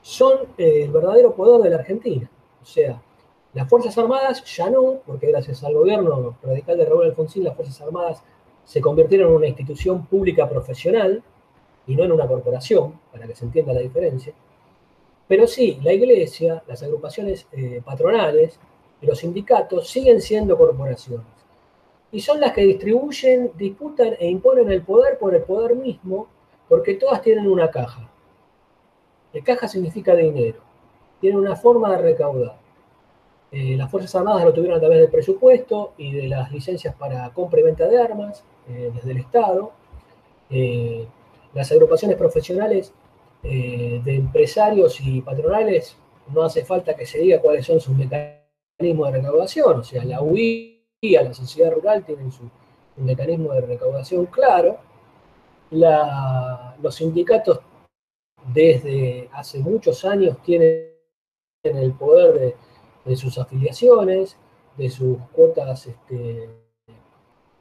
son 0.00 0.48
eh, 0.56 0.84
el 0.84 0.90
verdadero 0.90 1.34
poder 1.34 1.62
de 1.62 1.70
la 1.70 1.76
Argentina. 1.76 2.28
O 2.62 2.64
sea, 2.64 3.00
las 3.52 3.68
Fuerzas 3.68 3.96
Armadas 3.98 4.42
ya 4.56 4.70
no, 4.70 5.00
porque 5.06 5.26
gracias 5.26 5.62
al 5.62 5.74
gobierno 5.74 6.36
radical 6.42 6.78
de 6.78 6.86
Raúl 6.86 7.04
Alfonsín, 7.04 7.44
las 7.44 7.54
Fuerzas 7.54 7.80
Armadas 7.82 8.22
se 8.64 8.80
convirtieron 8.80 9.30
en 9.30 9.36
una 9.36 9.48
institución 9.48 10.06
pública 10.06 10.48
profesional 10.48 11.22
y 11.86 11.96
no 11.96 12.04
en 12.04 12.12
una 12.12 12.26
corporación, 12.26 12.98
para 13.10 13.26
que 13.26 13.34
se 13.34 13.44
entienda 13.44 13.72
la 13.72 13.80
diferencia. 13.80 14.32
Pero 15.28 15.46
sí, 15.46 15.78
la 15.82 15.92
iglesia, 15.92 16.62
las 16.66 16.82
agrupaciones 16.82 17.46
eh, 17.52 17.80
patronales 17.84 18.58
y 19.00 19.06
los 19.06 19.18
sindicatos 19.18 19.88
siguen 19.88 20.20
siendo 20.20 20.56
corporaciones. 20.56 21.26
Y 22.10 22.20
son 22.20 22.40
las 22.40 22.52
que 22.52 22.62
distribuyen, 22.62 23.52
disputan 23.56 24.14
e 24.18 24.28
imponen 24.28 24.70
el 24.70 24.82
poder 24.82 25.18
por 25.18 25.34
el 25.34 25.42
poder 25.42 25.74
mismo, 25.76 26.28
porque 26.68 26.94
todas 26.94 27.22
tienen 27.22 27.48
una 27.48 27.70
caja. 27.70 28.10
La 29.32 29.42
caja 29.42 29.66
significa 29.66 30.14
dinero, 30.14 30.60
tiene 31.20 31.38
una 31.38 31.56
forma 31.56 31.96
de 31.96 32.02
recaudar. 32.02 32.56
Eh, 33.50 33.76
las 33.76 33.90
Fuerzas 33.90 34.14
Armadas 34.14 34.44
lo 34.44 34.52
tuvieron 34.52 34.76
a 34.76 34.80
través 34.80 34.98
del 34.98 35.10
presupuesto 35.10 35.92
y 35.96 36.12
de 36.12 36.28
las 36.28 36.50
licencias 36.52 36.94
para 36.94 37.28
compra 37.30 37.60
y 37.60 37.62
venta 37.62 37.86
de 37.86 38.00
armas 38.00 38.44
eh, 38.68 38.90
desde 38.94 39.10
el 39.10 39.18
Estado. 39.18 39.72
Eh, 41.52 41.58
las 41.58 41.70
agrupaciones 41.72 42.16
profesionales 42.16 42.92
de 43.42 44.14
empresarios 44.14 45.00
y 45.00 45.20
patronales, 45.20 45.96
no 46.32 46.44
hace 46.44 46.64
falta 46.64 46.94
que 46.94 47.04
se 47.04 47.18
diga 47.18 47.40
cuáles 47.40 47.66
son 47.66 47.80
sus 47.80 47.92
mecanismos 47.96 49.10
de 49.10 49.18
recaudación. 49.18 49.80
O 49.80 49.82
sea, 49.82 50.04
la 50.04 50.22
UI 50.22 50.86
y 51.00 51.12
la 51.16 51.34
sociedad 51.34 51.72
rural 51.72 52.04
tienen 52.04 52.30
su 52.30 52.48
mecanismo 52.96 53.52
de 53.52 53.62
recaudación 53.62 54.26
claro. 54.26 54.78
los 55.70 56.94
sindicatos 56.94 57.60
desde 58.54 59.28
hace 59.32 59.58
muchos 59.58 60.04
años 60.04 60.40
tienen 60.42 60.92
el 61.64 61.92
poder 61.94 62.38
de 62.38 62.56
de 63.04 63.16
sus 63.16 63.38
afiliaciones, 63.38 64.36
de 64.76 64.90
sus 64.90 65.18
cuotas 65.32 65.86
este, 65.86 66.44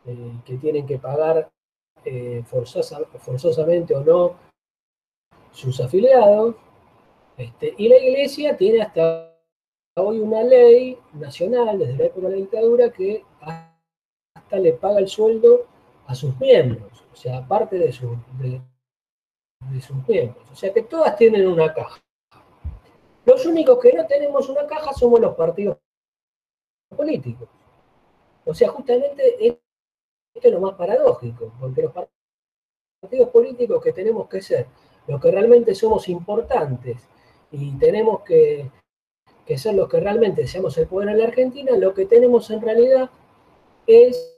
eh, 0.05 0.33
que 0.45 0.57
tienen 0.57 0.85
que 0.85 0.97
pagar 0.97 1.49
eh, 2.05 2.43
forzosamente 2.45 3.95
o 3.95 4.03
no 4.03 4.35
sus 5.51 5.79
afiliados. 5.79 6.55
Este, 7.37 7.73
y 7.77 7.87
la 7.87 7.97
iglesia 7.97 8.55
tiene 8.57 8.81
hasta 8.81 9.35
hoy 9.95 10.19
una 10.19 10.43
ley 10.43 10.97
nacional, 11.13 11.79
desde 11.79 11.97
la 11.97 12.05
época 12.05 12.27
de 12.27 12.33
la 12.33 12.41
dictadura, 12.41 12.91
que 12.91 13.25
hasta 13.41 14.59
le 14.59 14.73
paga 14.73 14.99
el 14.99 15.07
sueldo 15.07 15.67
a 16.07 16.15
sus 16.15 16.37
miembros, 16.39 17.05
o 17.11 17.15
sea, 17.15 17.37
aparte 17.37 17.77
de, 17.77 17.85
de 17.87 19.81
sus 19.81 20.07
miembros. 20.07 20.45
O 20.51 20.55
sea 20.55 20.73
que 20.73 20.83
todas 20.83 21.15
tienen 21.15 21.47
una 21.47 21.73
caja. 21.73 22.01
Los 23.25 23.45
únicos 23.45 23.79
que 23.79 23.93
no 23.93 24.05
tenemos 24.07 24.49
una 24.49 24.65
caja 24.65 24.93
somos 24.93 25.19
los 25.19 25.35
partidos 25.35 25.77
políticos. 26.95 27.47
O 28.45 28.53
sea, 28.53 28.69
justamente 28.69 29.60
esto 30.33 30.47
es 30.47 30.53
lo 30.53 30.61
más 30.61 30.75
paradójico, 30.75 31.53
porque 31.59 31.83
los 31.83 31.93
partidos 33.01 33.29
políticos 33.29 33.83
que 33.83 33.93
tenemos 33.93 34.29
que 34.29 34.41
ser, 34.41 34.67
los 35.07 35.19
que 35.21 35.31
realmente 35.31 35.75
somos 35.75 36.07
importantes 36.09 37.07
y 37.51 37.71
tenemos 37.77 38.21
que, 38.21 38.69
ser 39.55 39.75
los 39.75 39.89
que 39.89 39.99
realmente 39.99 40.47
seamos 40.47 40.77
el 40.77 40.87
poder 40.87 41.09
en 41.09 41.17
la 41.17 41.25
Argentina, 41.25 41.75
lo 41.75 41.93
que 41.93 42.05
tenemos 42.05 42.49
en 42.51 42.61
realidad 42.61 43.09
es 43.85 44.37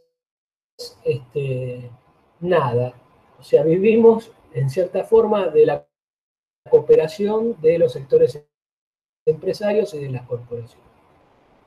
este, 1.03 1.91
nada. 2.39 2.93
O 3.39 3.43
sea, 3.43 3.63
vivimos 3.63 4.31
en 4.53 4.69
cierta 4.69 5.03
forma 5.03 5.49
de 5.49 5.65
la 5.67 5.87
cooperación 6.69 7.61
de 7.61 7.77
los 7.77 7.91
sectores 7.91 8.43
empresarios 9.25 9.93
y 9.93 9.99
de 9.99 10.09
las 10.09 10.23
corporaciones. 10.27 10.87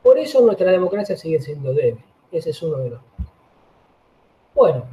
Por 0.03 0.19
eso 0.19 0.41
nuestra 0.41 0.73
democracia 0.73 1.17
sigue 1.17 1.41
siendo 1.41 1.73
débil. 1.73 2.05
Ese 2.33 2.51
es 2.51 2.63
uno 2.63 2.79
de 2.79 2.91
los 2.91 3.01
Bueno, 4.57 4.85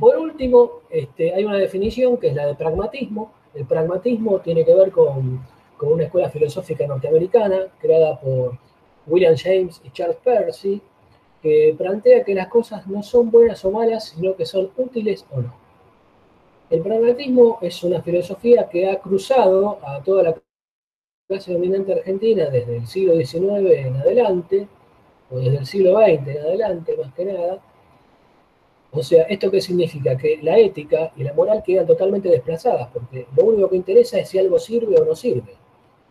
por 0.00 0.16
último, 0.16 0.80
este, 0.90 1.32
hay 1.32 1.44
una 1.44 1.56
definición 1.56 2.16
que 2.16 2.26
es 2.26 2.34
la 2.34 2.44
de 2.44 2.56
pragmatismo. 2.56 3.32
El 3.54 3.66
pragmatismo 3.66 4.40
tiene 4.40 4.64
que 4.64 4.74
ver 4.74 4.90
con, 4.90 5.40
con 5.76 5.92
una 5.92 6.04
escuela 6.04 6.28
filosófica 6.28 6.88
norteamericana 6.88 7.68
creada 7.78 8.18
por 8.18 8.58
William 9.06 9.36
James 9.36 9.80
y 9.84 9.90
Charles 9.90 10.16
Percy, 10.24 10.82
que 11.40 11.72
plantea 11.78 12.24
que 12.24 12.34
las 12.34 12.48
cosas 12.48 12.84
no 12.88 13.00
son 13.04 13.30
buenas 13.30 13.64
o 13.64 13.70
malas, 13.70 14.08
sino 14.08 14.34
que 14.34 14.44
son 14.44 14.72
útiles 14.76 15.24
o 15.30 15.40
no. 15.40 15.54
El 16.68 16.82
pragmatismo 16.82 17.58
es 17.62 17.80
una 17.84 18.02
filosofía 18.02 18.68
que 18.68 18.90
ha 18.90 18.98
cruzado 18.98 19.78
a 19.86 20.02
toda 20.02 20.24
la 20.24 20.34
clase 21.28 21.52
dominante 21.52 21.92
argentina 21.92 22.46
desde 22.46 22.78
el 22.78 22.88
siglo 22.88 23.14
XIX 23.14 23.70
en 23.70 23.96
adelante, 23.98 24.66
o 25.30 25.38
desde 25.38 25.58
el 25.58 25.66
siglo 25.66 25.96
XX 26.00 26.26
en 26.26 26.38
adelante, 26.38 26.96
más 26.96 27.14
que 27.14 27.24
nada. 27.24 27.60
O 28.94 29.02
sea, 29.02 29.22
¿esto 29.22 29.50
qué 29.50 29.60
significa? 29.62 30.16
Que 30.18 30.38
la 30.42 30.58
ética 30.58 31.12
y 31.16 31.24
la 31.24 31.32
moral 31.32 31.62
quedan 31.64 31.86
totalmente 31.86 32.28
desplazadas, 32.28 32.88
porque 32.92 33.26
lo 33.34 33.44
único 33.44 33.70
que 33.70 33.76
interesa 33.76 34.18
es 34.18 34.28
si 34.28 34.38
algo 34.38 34.58
sirve 34.58 35.00
o 35.00 35.04
no 35.04 35.16
sirve. 35.16 35.54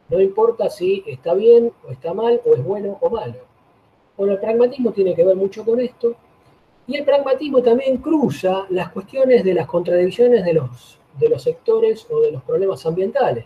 No 0.09 0.19
importa 0.19 0.67
si 0.69 1.03
está 1.05 1.35
bien 1.35 1.71
o 1.87 1.91
está 1.91 2.13
mal, 2.13 2.41
o 2.43 2.55
es 2.55 2.63
bueno 2.63 2.97
o 2.99 3.09
malo. 3.11 3.45
Bueno, 4.17 4.33
el 4.33 4.39
pragmatismo 4.39 4.91
tiene 4.91 5.13
que 5.13 5.23
ver 5.23 5.35
mucho 5.35 5.63
con 5.63 5.79
esto, 5.79 6.15
y 6.87 6.97
el 6.97 7.05
pragmatismo 7.05 7.61
también 7.61 7.97
cruza 7.97 8.65
las 8.69 8.91
cuestiones 8.91 9.43
de 9.43 9.53
las 9.53 9.67
contradicciones 9.67 10.43
de 10.43 10.53
los, 10.53 10.99
de 11.19 11.29
los 11.29 11.43
sectores 11.43 12.07
o 12.09 12.19
de 12.21 12.31
los 12.31 12.41
problemas 12.41 12.83
ambientales. 12.87 13.45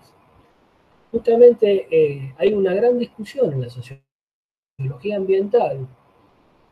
Justamente 1.12 1.88
eh, 1.92 2.34
hay 2.38 2.54
una 2.54 2.74
gran 2.74 2.98
discusión 2.98 3.52
en 3.52 3.62
la 3.62 3.70
sociología 3.70 5.18
ambiental 5.18 5.86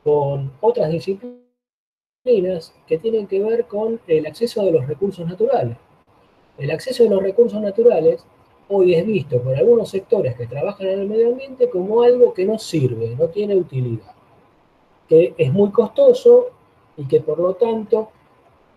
con 0.04 0.54
otras 0.62 0.90
disciplinas 0.90 1.43
que 2.24 2.98
tienen 3.00 3.28
que 3.28 3.44
ver 3.44 3.66
con 3.66 4.00
el 4.08 4.26
acceso 4.26 4.64
de 4.64 4.72
los 4.72 4.88
recursos 4.88 5.28
naturales. 5.28 5.76
El 6.58 6.72
acceso 6.72 7.04
de 7.04 7.10
los 7.10 7.22
recursos 7.22 7.62
naturales 7.62 8.26
hoy 8.70 8.96
es 8.96 9.06
visto 9.06 9.42
por 9.42 9.54
algunos 9.58 9.90
sectores 9.90 10.34
que 10.38 10.48
trabajan 10.48 10.88
en 10.88 11.00
el 11.02 11.10
medio 11.10 11.34
ambiente 11.34 11.70
como 11.70 12.02
algo 12.02 12.34
que 12.34 12.46
no 12.46 12.58
sirve, 12.58 13.14
no 13.20 13.28
tiene 13.28 13.58
utilidad, 13.58 14.14
que 15.10 15.34
es 15.38 15.52
muy 15.52 15.72
costoso 15.72 16.52
y 16.96 17.06
que 17.10 17.20
por 17.20 17.40
lo 17.40 17.56
tanto 17.56 18.08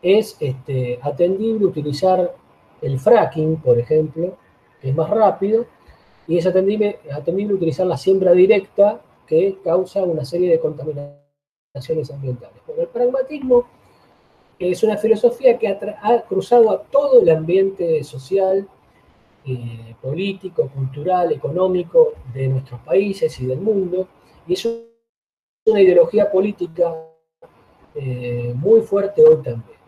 es 0.02 0.36
este, 0.40 0.98
atendible 1.00 1.66
utilizar 1.66 2.34
el 2.82 2.98
fracking, 2.98 3.58
por 3.58 3.78
ejemplo, 3.78 4.36
que 4.80 4.88
es 4.88 4.96
más 4.96 5.08
rápido, 5.08 5.66
y 6.26 6.38
es 6.38 6.46
atendible, 6.48 6.98
atendible 7.12 7.54
utilizar 7.54 7.86
la 7.86 7.96
siembra 7.96 8.32
directa 8.32 9.00
que 9.24 9.58
causa 9.62 10.02
una 10.02 10.24
serie 10.24 10.50
de 10.50 10.58
contaminaciones 10.58 11.25
ambientales. 12.10 12.62
Bueno, 12.66 12.82
el 12.82 12.88
pragmatismo 12.88 13.66
es 14.58 14.82
una 14.82 14.96
filosofía 14.96 15.58
que 15.58 15.68
ha, 15.68 16.22
cruzado 16.22 16.70
a 16.70 16.82
todo 16.82 17.20
el 17.20 17.28
ambiente 17.30 18.02
social, 18.04 18.66
eh, 19.44 19.94
político, 20.00 20.68
cultural, 20.68 21.32
económico 21.32 22.14
de 22.32 22.48
nuestros 22.48 22.80
países 22.80 23.38
y 23.40 23.46
del 23.46 23.60
mundo, 23.60 24.08
y 24.46 24.54
es 24.54 24.66
una 25.66 25.80
ideología 25.80 26.30
política 26.30 26.94
eh, 27.94 28.52
muy 28.54 28.80
fuerte 28.80 29.22
hoy 29.22 29.36
también. 29.36 29.78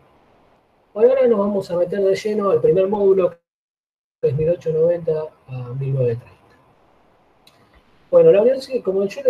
ahora 0.94 1.26
nos 1.26 1.38
vamos 1.38 1.70
a 1.70 1.76
meter 1.76 2.00
de 2.00 2.14
lleno 2.14 2.50
al 2.50 2.60
primer 2.60 2.88
módulo, 2.88 3.30
que 4.20 4.28
es 4.28 4.36
1890 4.36 5.12
a 5.48 5.52
1930. 5.74 6.38
Bueno, 8.10 8.32
la 8.32 8.42
Unión 8.42 8.58
como 8.82 9.04
yo, 9.04 9.20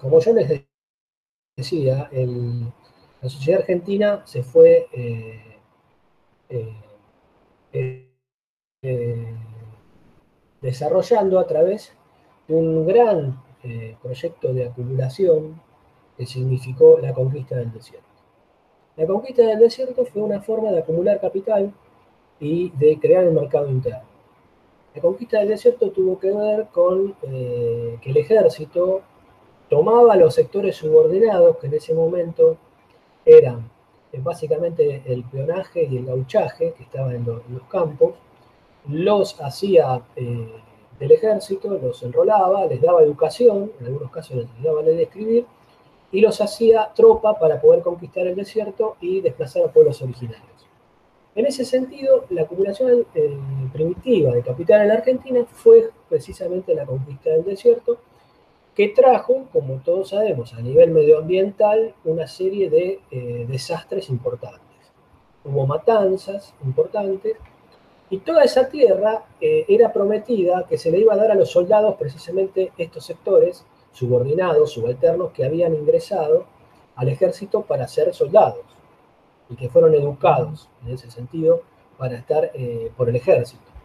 como 0.00 0.20
yo 0.20 0.32
les 0.34 0.65
decía, 1.56 2.10
la 3.22 3.28
sociedad 3.30 3.60
argentina 3.60 4.22
se 4.26 4.42
fue 4.42 4.88
eh, 4.92 5.58
eh, 7.72 9.34
desarrollando 10.60 11.38
a 11.38 11.46
través 11.46 11.94
de 12.46 12.54
un 12.54 12.86
gran 12.86 13.42
proyecto 14.02 14.52
de 14.52 14.66
acumulación 14.66 15.60
que 16.16 16.26
significó 16.26 16.98
la 16.98 17.14
conquista 17.14 17.56
del 17.56 17.72
desierto. 17.72 18.06
La 18.96 19.06
conquista 19.06 19.42
del 19.42 19.58
desierto 19.58 20.04
fue 20.04 20.22
una 20.22 20.42
forma 20.42 20.70
de 20.70 20.80
acumular 20.80 21.20
capital 21.20 21.72
y 22.38 22.70
de 22.70 22.98
crear 22.98 23.24
el 23.24 23.32
mercado 23.32 23.68
interno. 23.70 24.08
La 24.94 25.02
conquista 25.02 25.38
del 25.38 25.48
desierto 25.48 25.90
tuvo 25.90 26.18
que 26.18 26.30
ver 26.30 26.68
con 26.68 27.14
eh, 27.22 27.98
que 28.00 28.10
el 28.10 28.16
ejército 28.16 29.02
tomaba 29.68 30.16
los 30.16 30.34
sectores 30.34 30.76
subordinados, 30.76 31.56
que 31.58 31.66
en 31.66 31.74
ese 31.74 31.94
momento 31.94 32.56
eran 33.24 33.68
eh, 34.12 34.20
básicamente 34.22 35.02
el 35.06 35.24
peonaje 35.24 35.84
y 35.84 35.96
el 35.96 36.06
gauchaje, 36.06 36.72
que 36.72 36.84
estaban 36.84 37.16
en, 37.16 37.24
los 37.24 37.62
campos, 37.68 38.14
los 38.88 39.40
hacía 39.40 40.02
eh, 40.14 40.52
del 40.98 41.12
ejército, 41.12 41.70
los 41.70 42.02
enrolaba, 42.02 42.66
les 42.66 42.80
daba 42.80 43.02
educación, 43.02 43.72
en 43.80 43.86
algunos 43.86 44.10
casos 44.10 44.36
les 44.36 44.62
daba 44.62 44.82
ley 44.82 44.96
de 44.96 45.02
escribir, 45.04 45.46
y 46.12 46.20
los 46.20 46.40
hacía 46.40 46.90
tropa 46.94 47.38
para 47.38 47.60
poder 47.60 47.82
conquistar 47.82 48.26
el 48.26 48.36
desierto 48.36 48.96
y 49.00 49.20
desplazar 49.20 49.64
a 49.64 49.72
pueblos 49.72 50.00
originarios. 50.02 50.66
En 51.34 51.44
ese 51.44 51.66
sentido, 51.66 52.24
la 52.30 52.42
acumulación 52.42 53.06
eh, 53.14 53.36
primitiva 53.72 54.32
de 54.32 54.42
capital 54.42 54.82
en 54.82 54.88
la 54.88 54.94
Argentina 54.94 55.44
fue 55.44 55.90
precisamente 56.08 56.74
la 56.74 56.86
conquista 56.86 57.30
del 57.30 57.44
desierto, 57.44 57.98
que 58.76 58.88
trajo, 58.88 59.46
como 59.54 59.78
todos 59.78 60.10
sabemos, 60.10 60.52
a 60.52 60.60
nivel 60.60 60.90
medioambiental, 60.90 61.94
una 62.04 62.26
serie 62.26 62.68
de 62.68 63.00
eh, 63.10 63.46
desastres 63.48 64.10
importantes. 64.10 64.60
Hubo 65.44 65.66
matanzas 65.66 66.54
importantes, 66.62 67.38
y 68.10 68.18
toda 68.18 68.44
esa 68.44 68.68
tierra 68.68 69.24
eh, 69.40 69.64
era 69.66 69.92
prometida 69.92 70.66
que 70.68 70.76
se 70.76 70.90
le 70.90 70.98
iba 70.98 71.14
a 71.14 71.16
dar 71.16 71.30
a 71.30 71.34
los 71.34 71.50
soldados 71.50 71.96
precisamente 71.96 72.70
estos 72.76 73.06
sectores 73.06 73.64
subordinados, 73.92 74.72
subalternos 74.72 75.32
que 75.32 75.44
habían 75.44 75.74
ingresado 75.74 76.44
al 76.96 77.08
ejército 77.08 77.62
para 77.62 77.88
ser 77.88 78.14
soldados 78.14 78.64
y 79.48 79.56
que 79.56 79.70
fueron 79.70 79.94
educados 79.94 80.68
en 80.84 80.92
ese 80.92 81.10
sentido 81.10 81.62
para 81.96 82.16
estar 82.16 82.50
eh, 82.52 82.92
por 82.94 83.08
el 83.08 83.16
ejército. 83.16 83.75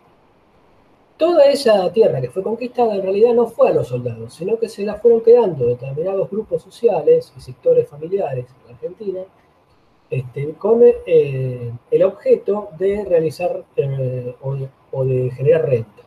Toda 1.21 1.45
esa 1.45 1.93
tierra 1.93 2.19
que 2.19 2.31
fue 2.31 2.41
conquistada 2.41 2.95
en 2.95 3.03
realidad 3.03 3.35
no 3.35 3.45
fue 3.45 3.69
a 3.69 3.73
los 3.73 3.89
soldados, 3.89 4.33
sino 4.33 4.57
que 4.57 4.67
se 4.67 4.83
la 4.83 4.95
fueron 4.95 5.21
quedando 5.21 5.67
determinados 5.67 6.27
grupos 6.31 6.63
sociales 6.63 7.31
y 7.37 7.41
sectores 7.41 7.87
familiares 7.87 8.47
en 8.65 8.73
Argentina 8.73 9.21
este, 10.09 10.53
con 10.53 10.81
eh, 10.83 11.73
el 11.91 12.03
objeto 12.03 12.69
de 12.75 13.05
realizar 13.05 13.63
eh, 13.75 14.35
o 14.41 15.05
de 15.05 15.29
generar 15.29 15.69
renta. 15.69 16.01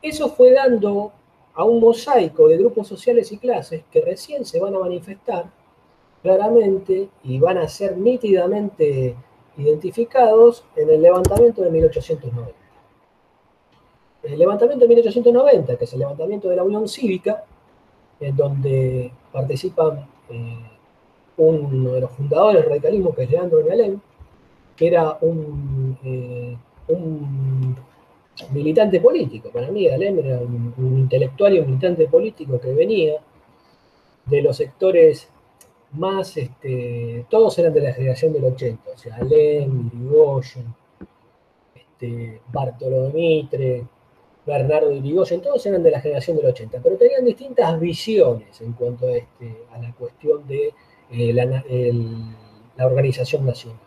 Eso 0.00 0.30
fue 0.30 0.52
dando 0.52 1.12
a 1.52 1.64
un 1.64 1.78
mosaico 1.78 2.48
de 2.48 2.56
grupos 2.56 2.88
sociales 2.88 3.30
y 3.32 3.36
clases 3.36 3.82
que 3.92 4.00
recién 4.00 4.46
se 4.46 4.58
van 4.58 4.74
a 4.74 4.78
manifestar 4.78 5.50
claramente 6.22 7.10
y 7.24 7.38
van 7.38 7.58
a 7.58 7.68
ser 7.68 7.98
nítidamente 7.98 9.14
identificados 9.58 10.64
en 10.76 10.88
el 10.88 11.02
levantamiento 11.02 11.60
de 11.60 11.68
1890. 11.68 12.57
El 14.22 14.38
levantamiento 14.38 14.84
de 14.84 14.88
1890, 14.88 15.76
que 15.76 15.84
es 15.84 15.92
el 15.92 16.00
levantamiento 16.00 16.48
de 16.48 16.56
la 16.56 16.64
Unión 16.64 16.88
Cívica, 16.88 17.44
en 18.20 18.36
donde 18.36 19.12
participan 19.32 20.06
eh, 20.28 20.58
uno 21.36 21.92
de 21.92 22.00
los 22.00 22.10
fundadores 22.10 22.62
del 22.62 22.70
radicalismo, 22.70 23.14
que 23.14 23.22
es 23.24 23.30
Leandro 23.30 23.60
Alem, 23.70 24.00
que 24.76 24.86
era 24.86 25.18
un, 25.20 25.96
eh, 26.04 26.56
un 26.88 27.76
militante 28.52 29.00
político. 29.00 29.50
Para 29.50 29.70
mí, 29.70 29.88
Alem 29.88 30.18
era 30.18 30.38
un, 30.40 30.74
intelectual 30.78 31.54
y 31.54 31.58
un 31.60 31.66
militante 31.66 32.06
político 32.08 32.60
que 32.60 32.72
venía 32.72 33.20
de 34.26 34.42
los 34.42 34.56
sectores 34.56 35.28
más, 35.92 36.36
este, 36.36 37.24
todos 37.30 37.58
eran 37.58 37.72
de 37.72 37.80
la 37.80 37.92
generación 37.92 38.32
del 38.32 38.44
80, 38.44 38.90
o 38.94 38.98
sea, 38.98 39.16
Alem, 39.16 39.90
Irigoyen, 39.94 40.74
este, 41.74 42.40
Bartolo 42.52 43.10
Mitre, 43.10 43.84
Bernardo 44.48 44.90
Irigoyen, 44.90 45.42
todos 45.42 45.64
eran 45.66 45.82
de 45.82 45.90
la 45.90 46.00
generación 46.00 46.38
del 46.38 46.46
80, 46.46 46.80
pero 46.82 46.96
tenían 46.96 47.24
distintas 47.24 47.78
visiones 47.78 48.58
en 48.62 48.72
cuanto 48.72 49.06
a, 49.06 49.16
este, 49.16 49.58
la 49.78 49.92
cuestión 49.92 50.46
de 50.48 50.72
eh, 51.10 51.32
la, 51.34 52.86
organización 52.86 53.44
nacional. 53.44 53.78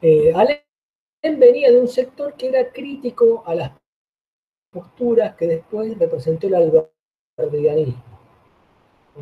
Eh, 0.00 0.32
venía 1.22 1.70
de 1.70 1.80
un 1.80 1.88
sector 1.88 2.34
que 2.34 2.48
era 2.48 2.72
crítico 2.72 3.42
a 3.44 3.54
las 3.54 3.72
posturas 4.70 5.34
que 5.36 5.46
después 5.46 5.98
representó 5.98 6.46
el 6.46 6.54
alberdianismo. 7.36 8.02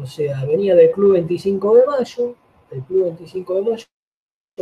O 0.00 0.06
sea, 0.06 0.44
venía 0.44 0.76
del 0.76 0.92
Club 0.92 1.14
25 1.14 1.76
de 1.76 1.86
Mayo, 1.86 2.34
el 2.70 2.82
Club 2.82 3.04
25 3.04 3.54
de 3.54 3.62
Mayo 3.62 3.86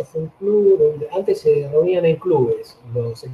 fue 0.02 0.22
un 0.22 0.28
club 0.38 0.78
donde 0.78 1.08
antes 1.12 1.40
se 1.42 1.68
reunían 1.68 2.04
en 2.04 2.16
clubes 2.16 2.76
los 2.92 3.24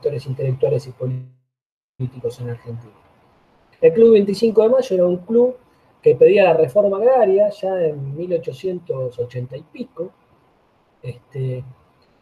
sectores 0.00 0.26
intelectuales 0.26 0.86
y 0.86 0.92
políticos 0.92 2.40
en 2.40 2.48
Argentina. 2.48 2.92
El 3.82 3.92
Club 3.92 4.12
25 4.12 4.62
de 4.62 4.68
Mayo 4.70 4.96
era 4.96 5.04
un 5.04 5.18
club 5.18 5.56
que 6.00 6.14
pedía 6.14 6.44
la 6.44 6.54
reforma 6.54 6.96
agraria 6.96 7.50
ya 7.50 7.82
en 7.82 8.16
1880 8.16 9.56
y 9.58 9.62
pico, 9.62 10.10
este, 11.02 11.62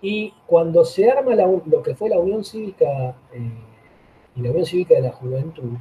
y 0.03 0.33
cuando 0.47 0.85
se 0.85 1.09
arma 1.09 1.37
lo 1.37 1.83
que 1.83 1.95
fue 1.95 2.09
la 2.09 2.19
Unión 2.19 2.45
Cívica 2.45 3.17
eh, 3.33 3.53
y 4.35 4.43
la 4.43 4.51
Unión 4.51 4.67
Cívica 4.67 4.95
de 4.95 5.03
la 5.03 5.13
Juventud, 5.13 5.77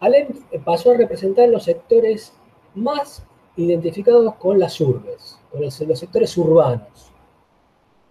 Alem 0.00 0.26
pasó 0.64 0.90
a 0.90 0.96
representar 0.96 1.48
los 1.48 1.64
sectores 1.64 2.34
más 2.74 3.24
identificados 3.56 4.34
con 4.34 4.58
las 4.58 4.80
urbes, 4.80 5.38
con 5.52 5.62
los 5.62 5.74
sectores 5.74 6.36
urbanos. 6.36 7.12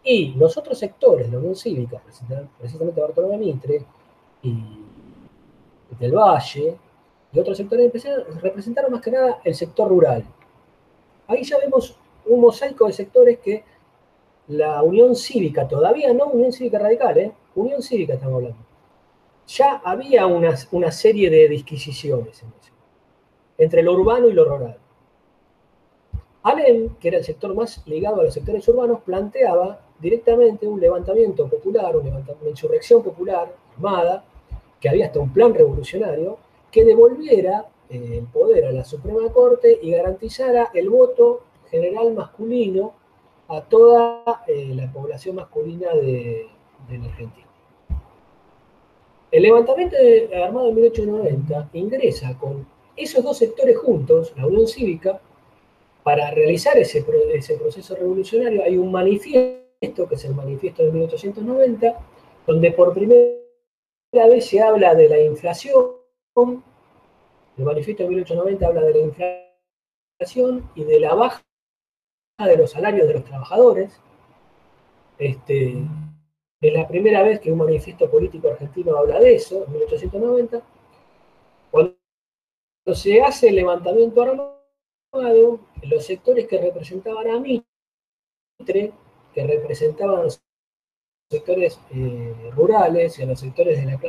Y 0.05 0.33
los 0.35 0.55
otros 0.55 0.77
sectores 0.77 1.31
la 1.31 1.39
Unión 1.39 1.55
Cívica, 1.55 1.99
precisamente 2.59 3.01
Bartolomé 3.01 3.39
Mitre 3.39 3.83
y 4.43 4.55
del 5.99 6.15
Valle, 6.15 6.77
y 7.33 7.39
otros 7.39 7.57
sectores 7.57 7.91
representaron 8.41 8.91
más 8.91 9.01
que 9.01 9.11
nada 9.11 9.41
el 9.43 9.55
sector 9.55 9.89
rural. 9.89 10.23
Ahí 11.27 11.43
ya 11.43 11.57
vemos 11.57 11.97
un 12.27 12.39
mosaico 12.39 12.85
de 12.85 12.93
sectores 12.93 13.39
que 13.39 13.63
la 14.47 14.83
Unión 14.83 15.15
Cívica, 15.15 15.67
todavía 15.67 16.13
no 16.13 16.27
Unión 16.27 16.53
Cívica 16.53 16.77
Radical, 16.77 17.17
¿eh? 17.17 17.33
Unión 17.55 17.81
Cívica 17.81 18.13
estamos 18.13 18.35
hablando, 18.35 18.57
ya 19.47 19.81
había 19.83 20.27
una, 20.27 20.53
una 20.71 20.91
serie 20.91 21.31
de 21.31 21.49
disquisiciones 21.49 22.43
entre 23.57 23.81
lo 23.81 23.93
urbano 23.93 24.27
y 24.27 24.33
lo 24.33 24.45
rural. 24.45 24.77
Alem, 26.43 26.95
que 26.97 27.07
era 27.07 27.17
el 27.17 27.23
sector 27.23 27.55
más 27.55 27.81
ligado 27.87 28.21
a 28.21 28.25
los 28.25 28.33
sectores 28.33 28.67
urbanos, 28.67 29.01
planteaba 29.01 29.79
directamente 29.99 30.67
un 30.67 30.79
levantamiento 30.79 31.47
popular, 31.47 31.95
una 31.95 32.23
insurrección 32.49 33.01
popular 33.03 33.53
armada, 33.75 34.23
que 34.79 34.89
había 34.89 35.07
hasta 35.07 35.19
un 35.19 35.31
plan 35.31 35.53
revolucionario, 35.53 36.37
que 36.71 36.83
devolviera 36.83 37.65
eh, 37.89 38.19
el 38.19 38.25
poder 38.25 38.65
a 38.65 38.71
la 38.71 38.83
Suprema 38.83 39.31
Corte 39.31 39.79
y 39.81 39.91
garantizara 39.91 40.71
el 40.73 40.89
voto 40.89 41.43
general 41.69 42.13
masculino 42.13 42.93
a 43.47 43.61
toda 43.61 44.43
eh, 44.47 44.73
la 44.75 44.91
población 44.91 45.35
masculina 45.35 45.93
de, 45.93 46.47
de 46.89 46.97
la 46.97 47.05
Argentina. 47.05 47.47
El 49.31 49.43
levantamiento 49.43 49.97
armado 50.43 50.69
en 50.69 50.75
1890 50.75 51.69
ingresa 51.73 52.37
con 52.37 52.65
esos 52.95 53.23
dos 53.23 53.37
sectores 53.37 53.77
juntos, 53.77 54.33
la 54.37 54.47
Unión 54.47 54.67
Cívica, 54.67 55.19
para 56.03 56.29
realizar 56.31 56.77
ese 56.77 57.03
proceso 57.03 57.95
revolucionario 57.95 58.63
hay 58.63 58.77
un 58.77 58.91
manifiesto, 58.91 59.64
que 59.93 60.15
es 60.15 60.25
el 60.25 60.35
manifiesto 60.35 60.83
de 60.83 60.91
1890, 60.91 61.99
donde 62.47 62.71
por 62.71 62.93
primera 62.93 63.35
vez 64.13 64.47
se 64.47 64.61
habla 64.61 64.95
de 64.95 65.09
la 65.09 65.19
inflación, 65.19 65.95
el 67.57 67.63
manifiesto 67.63 68.03
de 68.03 68.09
1890 68.09 68.67
habla 68.67 68.81
de 68.81 68.93
la 68.93 68.99
inflación 70.19 70.69
y 70.75 70.83
de 70.83 70.99
la 70.99 71.15
baja 71.15 71.43
de 72.39 72.57
los 72.57 72.71
salarios 72.71 73.07
de 73.07 73.13
los 73.13 73.23
trabajadores. 73.23 73.99
Este, 75.17 75.75
es 76.59 76.73
la 76.73 76.87
primera 76.87 77.23
vez 77.23 77.39
que 77.39 77.51
un 77.51 77.59
manifiesto 77.59 78.09
político 78.09 78.49
argentino 78.49 78.97
habla 78.97 79.19
de 79.19 79.35
eso, 79.35 79.63
en 79.65 79.71
1890. 79.71 80.61
Cuando 81.71 81.95
se 82.93 83.21
hace 83.21 83.49
el 83.49 83.55
levantamiento 83.55 84.21
armado, 84.21 85.59
los 85.83 86.05
sectores 86.05 86.47
que 86.47 86.59
representaban 86.59 87.29
a 87.29 87.39
Mitre, 87.39 88.91
que 89.35 89.45
representaban 89.45 90.19
a 90.19 90.23
los 90.23 90.41
sectores 91.29 91.79
eh, 91.91 92.51
rurales 92.55 93.19
y 93.19 93.23
a 93.23 93.25
los 93.25 93.39
sectores 93.41 93.77
de 93.77 93.91
la 93.91 93.99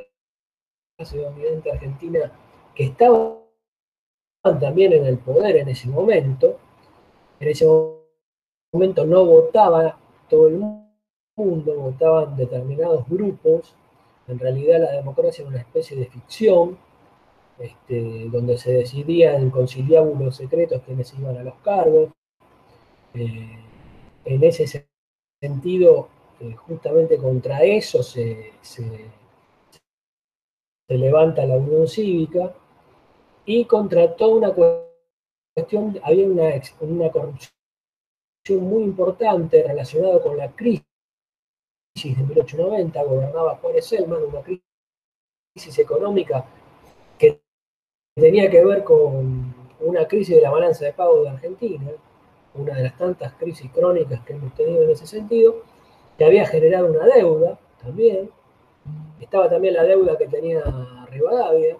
clase 0.96 1.18
dominante 1.18 1.72
argentina 1.72 2.32
que 2.74 2.84
estaban 2.84 3.40
también 4.60 4.92
en 4.92 5.04
el 5.04 5.18
poder 5.18 5.56
en 5.56 5.68
ese 5.68 5.88
momento, 5.88 6.58
en 7.40 7.48
ese 7.48 7.66
momento 8.72 9.04
no 9.04 9.24
votaba 9.24 9.98
todo 10.30 10.46
el 10.46 10.62
mundo, 11.36 11.74
votaban 11.74 12.36
determinados 12.36 13.08
grupos, 13.08 13.74
en 14.28 14.38
realidad 14.38 14.80
la 14.80 14.92
democracia 14.92 15.42
era 15.42 15.50
una 15.50 15.60
especie 15.60 15.96
de 15.96 16.06
ficción, 16.06 16.78
este, 17.58 18.28
donde 18.30 18.58
se 18.58 18.72
decidía 18.72 19.36
en 19.36 19.50
conciliábulos 19.50 20.36
secretos 20.36 20.82
quienes 20.84 21.12
iban 21.14 21.36
a 21.36 21.42
los 21.42 21.54
cargos. 21.56 22.10
Eh, 23.14 23.58
en 24.26 24.44
ese 24.44 24.66
sentido, 25.40 26.08
eh, 26.40 26.54
justamente 26.54 27.18
contra 27.18 27.62
eso 27.62 28.02
se, 28.02 28.52
se, 28.62 29.10
levanta 30.88 31.44
la 31.46 31.56
Unión 31.56 31.88
Cívica 31.88 32.54
y 33.44 33.64
contra 33.64 34.14
toda 34.16 34.36
una 34.36 34.52
cuestión, 35.54 35.98
había 36.02 36.26
una, 36.26 36.62
una 36.80 37.10
corrupción 37.10 37.52
muy 38.60 38.84
importante 38.84 39.62
relacionada 39.62 40.22
con 40.22 40.36
la 40.36 40.50
crisis 40.52 40.84
de 42.04 42.22
1890, 42.22 43.02
gobernaba 43.02 43.56
Juárez 43.56 43.86
Selman, 43.86 44.22
una 44.22 44.42
crisis 44.42 45.78
económica 45.78 46.44
que 47.18 47.40
tenía 48.14 48.48
que 48.50 48.64
ver 48.64 48.84
con 48.84 49.54
una 49.80 50.06
crisis 50.06 50.36
de 50.36 50.42
la 50.42 50.50
balanza 50.50 50.84
de 50.84 50.92
pago 50.92 51.22
de 51.22 51.30
Argentina, 51.30 51.90
una 52.58 52.74
de 52.74 52.82
las 52.82 52.96
tantas 52.96 53.32
crisis 53.34 53.70
crónicas 53.70 54.20
que 54.24 54.32
hemos 54.32 54.54
tenido 54.54 54.82
en 54.82 54.90
ese 54.90 55.06
sentido, 55.06 55.62
que 56.16 56.24
había 56.24 56.46
generado 56.46 56.86
una 56.86 57.04
deuda 57.06 57.58
también. 57.82 58.30
Estaba 59.20 59.48
también 59.48 59.74
la 59.74 59.84
deuda 59.84 60.16
que 60.16 60.26
tenía 60.26 60.62
Rivadavia, 61.10 61.76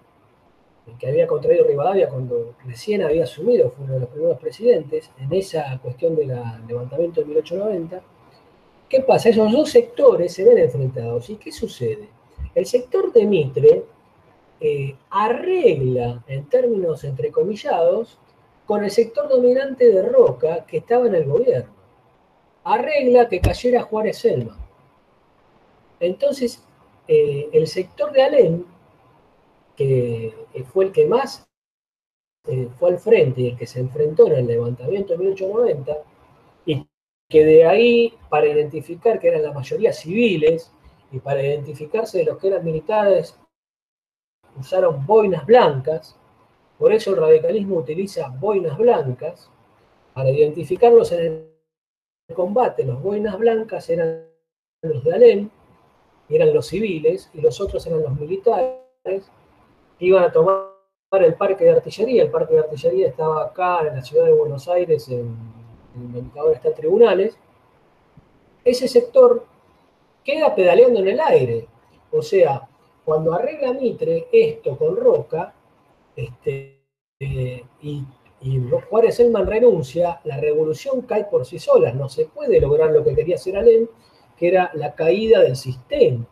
que 0.99 1.09
había 1.09 1.27
contraído 1.27 1.67
Rivadavia 1.67 2.09
cuando 2.09 2.55
recién 2.65 3.03
había 3.03 3.25
asumido, 3.25 3.71
fue 3.71 3.85
uno 3.85 3.95
de 3.95 4.01
los 4.01 4.09
primeros 4.09 4.39
presidentes, 4.39 5.11
en 5.19 5.33
esa 5.33 5.79
cuestión 5.83 6.15
del 6.15 6.29
levantamiento 6.67 7.21
de 7.21 7.27
1890. 7.27 8.03
¿Qué 8.89 9.01
pasa? 9.01 9.31
Esos 9.31 9.51
dos 9.51 9.71
sectores 9.71 10.33
se 10.33 10.45
ven 10.45 10.59
enfrentados. 10.59 11.29
¿Y 11.29 11.37
qué 11.37 11.51
sucede? 11.51 12.09
El 12.55 12.67
sector 12.67 13.13
de 13.13 13.27
Mitre 13.27 13.85
eh, 14.61 14.95
arregla, 15.11 16.23
en 16.29 16.49
términos 16.49 17.03
entrecomillados, 17.05 18.19
con 18.67 18.85
el 18.85 18.91
sector 18.91 19.29
dominante 19.29 19.91
de 19.91 20.03
Roca 20.03 20.67
que 20.67 20.79
estaba 20.79 21.07
en 21.07 21.15
el 21.15 21.25
gobierno. 21.25 21.73
Arregla 22.65 23.29
que 23.29 23.41
cayera 23.41 23.83
Juárez 23.83 24.19
Selma. 24.19 24.57
Entonces, 26.01 26.63
eh, 27.09 27.49
el 27.53 27.67
sector 27.69 28.13
de 28.13 28.23
Alem 28.23 28.65
que 29.77 30.35
fue 30.73 30.87
el 30.87 30.93
que 30.93 31.07
más 31.07 31.47
eh, 32.47 32.69
fue 32.79 32.91
al 32.91 32.99
frente 32.99 33.41
y 33.41 33.49
el 33.49 33.57
que 33.57 33.67
se 33.67 33.81
enfrentó 33.81 34.27
en 34.29 34.35
el 34.35 34.47
levantamiento 34.47 35.13
de 35.13 35.19
1890, 35.19 35.97
y 36.65 36.87
que 37.29 37.45
de 37.45 37.67
ahí, 37.67 38.15
para 38.29 38.47
identificar 38.47 39.19
que 39.19 39.29
eran 39.29 39.43
la 39.43 39.53
mayoría 39.53 39.93
civiles 39.93 40.73
y 41.11 41.19
para 41.19 41.45
identificarse 41.45 42.19
de 42.19 42.25
los 42.25 42.39
que 42.39 42.49
eran 42.49 42.65
militares, 42.65 43.37
usaron 44.59 45.05
boinas 45.05 45.45
blancas, 45.45 46.17
por 46.79 46.93
eso 46.93 47.11
el 47.11 47.17
radicalismo 47.17 47.77
utiliza 47.77 48.29
boinas 48.29 48.77
blancas, 48.77 49.51
para 50.15 50.31
identificarlos 50.31 51.13
en 51.13 51.51
el 52.29 52.35
combate, 52.35 52.85
los 52.85 53.03
boinas 53.03 53.39
blancas 53.39 53.89
eran 53.91 54.27
los 54.83 55.05
de 55.05 55.15
Alem, 55.15 55.51
eran 56.29 56.55
los 56.55 56.67
civiles, 56.67 57.31
y 57.35 57.41
los 57.41 57.61
otros 57.61 57.87
eran 57.87 58.03
los 58.03 58.19
militares, 58.19 59.31
iban 59.99 60.25
a 60.25 60.33
tomar 60.33 60.67
el 61.13 61.35
parque 61.35 61.65
de 61.65 61.71
artillería. 61.71 62.23
El 62.25 62.31
parque 62.31 62.55
de 62.55 62.61
artillería 62.61 63.09
estaba 63.09 63.45
acá 63.45 63.87
en 63.87 63.97
la 63.97 64.03
ciudad 64.03 64.27
de 64.27 64.33
Buenos 64.33 64.69
Aires, 64.69 65.09
en, 65.09 65.37
donde 65.95 66.39
ahora 66.39 66.55
está 66.55 66.75
Tribunales. 66.75 67.39
Ese 68.65 68.89
sector 68.89 69.45
queda 70.25 70.55
pedaleando 70.55 71.01
en 71.01 71.09
el 71.09 71.21
aire. 71.21 71.69
O 72.11 72.23
sea, 72.23 72.69
cuando 73.05 73.33
arregla 73.33 73.73
Mitre 73.73 74.29
esto 74.33 74.77
con 74.77 74.97
Roca, 74.97 75.55
este, 76.17 76.81
eh, 77.21 77.65
y, 77.83 78.05
y 78.41 78.61
Juárez 78.91 79.17
Selman 79.17 79.47
renuncia, 79.47 80.21
la 80.25 80.39
revolución 80.39 81.03
cae 81.03 81.25
por 81.25 81.47
sí 81.47 81.59
sola. 81.59 81.93
No 81.93 82.09
se 82.09 82.27
puede 82.27 82.61
lograr 82.61 82.91
lo 82.91 83.05
que 83.05 83.15
quería 83.15 83.37
hacer 83.37 83.57
Alem, 83.57 83.87
que 84.37 84.49
era 84.49 84.71
la 84.75 84.95
caída 84.95 85.41
del 85.41 85.57
sistema, 85.57 86.27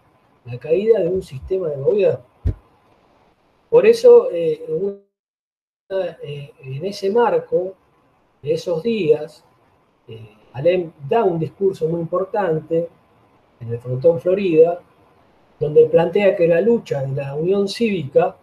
la 0.44 0.59
caída 0.59 1.01
de 1.01 1.09
un 1.09 1.23
sistema 1.23 1.68
de 1.68 1.77
gobierno. 1.77 2.25
Por 3.70 3.87
eso, 3.87 4.31
eh, 4.31 4.64
eh, 6.23 6.53
en 6.62 6.85
ese 6.85 7.11
marco 7.11 7.75
de 8.42 8.53
esos 8.53 8.83
días, 8.83 9.44
eh, 10.07 10.37
Alem 10.53 10.92
da 11.09 11.25
un 11.25 11.38
discurso 11.38 11.88
muy 11.88 12.01
importante 12.01 12.88
en 13.61 13.73
el 13.73 13.79
Frontón 13.79 14.21
Florida, 14.21 14.81
donde 15.58 15.87
plantea 15.87 16.37
que 16.37 16.46
la 16.46 16.61
lucha 16.61 17.02
de 17.02 17.17
la 17.21 17.35
Unión 17.35 17.67
Cívica 17.67 18.37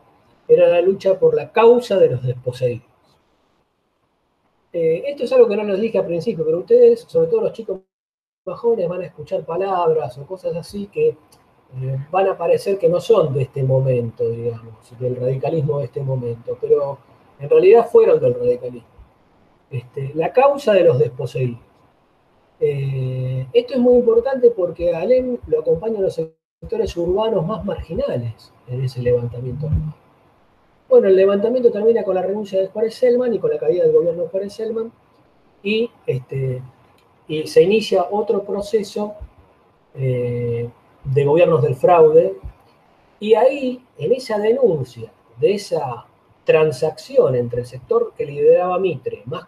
era 0.54 0.68
la 0.68 0.82
lucha 0.82 1.18
por 1.20 1.36
la 1.36 1.52
causa 1.52 1.98
de 1.98 2.10
los 2.10 2.24
desposeídos. 2.24 2.86
esto 4.74 5.24
es 5.24 5.32
algo 5.34 5.48
que 5.48 5.58
no 5.58 5.64
les 5.64 5.82
dije 5.82 5.98
al 5.98 6.06
principio, 6.06 6.46
pero 6.46 6.60
ustedes, 6.60 7.02
sobre 7.02 7.28
todo 7.28 7.42
los 7.42 7.54
chicos 7.54 7.82
más 8.46 8.60
jóvenes, 8.60 8.90
van 8.90 9.02
a 9.02 9.06
escuchar 9.06 9.46
palabras 9.46 10.18
o 10.18 10.26
cosas 10.26 10.56
así 10.56 10.88
que 10.88 11.18
eh, 11.80 11.98
van 12.12 12.28
a 12.28 12.38
parecer 12.38 12.78
que 12.78 12.90
no 12.90 13.00
son 13.00 13.34
de 13.34 13.44
este 13.44 13.64
momento, 13.64 14.28
digamos, 14.30 15.00
del 15.00 15.16
radicalismo 15.16 15.80
de 15.80 15.86
este 15.86 16.02
momento, 16.02 16.58
pero 16.60 16.98
en 17.40 17.50
realidad 17.50 17.88
fueron 17.90 18.20
del 18.20 18.34
radicalismo. 18.34 18.90
Este, 19.70 20.12
la 20.16 20.34
causa 20.34 20.74
de 20.74 20.84
los 20.84 21.00
desposeídos. 21.00 21.62
Eh, 22.60 23.48
esto 23.54 23.74
es 23.76 23.80
muy 23.80 23.96
importante 23.96 24.52
porque 24.52 24.94
Alem 24.94 25.38
lo 25.48 25.62
acompañan 25.62 26.04
los 26.04 26.22
sectores 26.60 26.96
urbanos 26.98 27.46
más 27.46 27.64
marginales 27.64 28.52
en 28.68 28.84
ese 28.84 29.02
levantamiento 29.02 29.70
Bueno, 30.92 31.08
el 31.08 31.16
levantamiento 31.16 31.72
termina 31.72 32.04
con 32.04 32.16
la 32.16 32.22
renuncia 32.22 32.60
de 32.60 32.68
Juárez 32.68 32.96
Selman 32.96 33.34
y 33.34 33.40
con 33.40 33.50
la 33.50 33.58
caída 33.58 33.84
del 33.86 33.94
gobierno 33.94 34.24
de 34.24 34.28
Juárez 34.28 34.52
Selman 34.52 34.92
y, 35.64 35.90
este, 36.06 36.62
y 37.30 37.48
se 37.48 37.64
inicia 37.64 38.08
otro 38.12 38.44
proceso 38.44 39.14
eh, 39.96 40.70
de 41.06 41.24
gobiernos 41.24 41.62
del 41.62 41.78
fraude. 41.78 42.36
Y 43.22 43.36
ahí, 43.36 43.82
en 43.98 44.12
esa 44.12 44.38
denuncia 44.38 45.10
de 45.40 45.54
esa 45.54 46.08
transacción 46.44 47.36
entre 47.36 47.62
el 47.62 47.68
sector 47.68 48.12
que 48.18 48.26
lideraba 48.26 48.78
Mitre, 48.78 49.24
más 49.28 49.46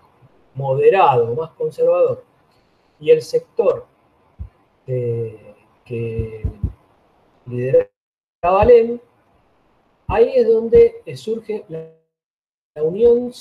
moderado, 0.56 1.36
más 1.36 1.50
conservador, 1.52 2.24
y 3.02 3.12
el 3.12 3.22
sector 3.22 3.86
que 4.86 6.46
lideraba 7.48 7.90
Alem, 8.44 9.02
ahí 10.08 10.34
es 10.36 10.48
donde 10.48 11.02
surge 11.16 11.66
la, 11.70 11.92
Unión 12.76 13.32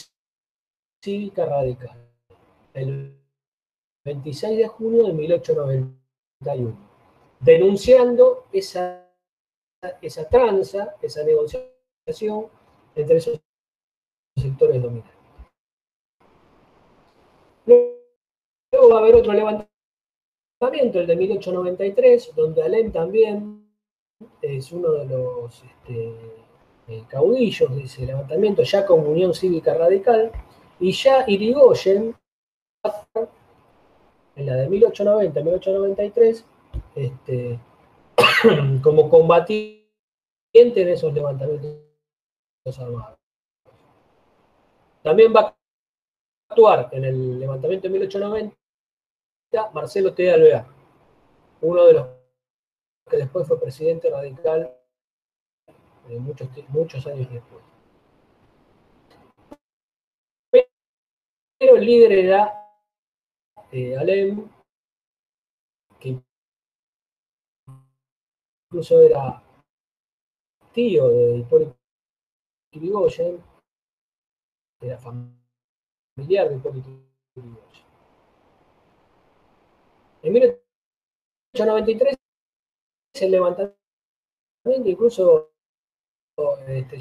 Cívica 1.03 1.47
Radical, 1.47 1.97
el 2.75 3.19
26 4.05 4.59
de 4.59 4.69
junio 4.69 5.07
de 5.07 5.15
1891, 5.15 6.77
denunciando 7.41 8.45
esa, 8.53 9.11
esa 10.03 10.29
tranza, 10.29 10.95
esa 11.01 11.25
negociación 11.25 12.49
entre 12.95 13.17
esos 13.17 13.41
sectores 14.37 14.83
dominantes. 14.83 15.17
Luego 17.65 18.89
va 18.91 18.97
a 18.97 18.99
haber 19.01 19.15
otro 19.15 19.33
levantamiento, 19.33 21.01
el 21.01 21.07
de 21.07 21.17
1893, 21.17 22.35
donde 22.35 22.63
Alem 22.63 22.93
también 22.93 23.63
es 24.41 24.73
uno 24.73 24.93
de 24.93 25.05
los 25.07 25.63
este, 25.63 26.41
eh, 26.93 27.05
caudillos 27.09 27.70
ese 27.82 28.05
levantamiento, 28.05 28.62
ya 28.62 28.84
con 28.84 29.07
Unión 29.07 29.32
Cívica 29.34 29.72
Radical, 29.74 30.30
y 30.78 30.93
ya 30.93 31.24
Irigoyen, 31.26 32.14
en 34.36 34.47
la 34.47 34.57
de 34.57 34.68
1890-1893, 34.68 36.45
este, 36.95 37.59
como 38.82 39.09
combatiente 39.09 39.72
en 40.55 40.88
esos 40.88 41.12
levantamientos 41.12 41.80
armados. 42.78 43.18
También 45.03 45.32
va 45.34 45.40
a 45.40 45.57
actuar 46.51 46.88
en 46.93 47.05
el 47.05 47.40
levantamiento 47.40 47.88
de 47.88 47.93
1890 47.93 48.57
Marcelo 49.72 50.14
T. 50.14 50.30
Alvear, 50.30 50.66
uno 51.61 51.84
de 51.86 51.93
los 51.93 52.07
que 53.11 53.16
después 53.18 53.47
fue 53.47 53.61
presidente 53.61 54.11
radical 54.11 54.82
eh, 56.09 56.18
muchos, 56.18 56.48
muchos 56.68 57.07
años 57.07 57.30
después. 57.30 57.62
Pero 60.50 61.76
el 61.76 61.84
líder 61.86 62.12
era 62.12 62.62
eh, 63.70 63.96
Alem, 63.96 64.48
que 66.00 66.20
incluso 68.68 69.00
era 69.00 69.42
tío 70.72 71.09
de 71.09 71.38
Hipólito 71.38 71.76
Yrigoyen, 72.72 73.42
era 74.80 74.98
familiar 74.98 76.48
de 76.48 76.57
Hipólito 76.57 76.88
Yrigoyen. 77.36 77.86
En 80.22 80.32
1893 80.32 82.16
se 83.14 83.28
levantamiento 83.28 83.76
incluso 84.64 85.51
este, 86.66 86.99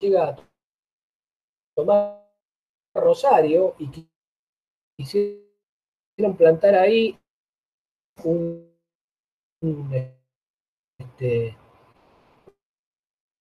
llega 0.00 0.28
a 0.28 0.36
tomar 1.74 2.22
Rosario 2.94 3.74
y 3.78 4.06
quisieron 4.96 6.36
plantar 6.36 6.74
ahí 6.74 7.18
este, 10.98 11.56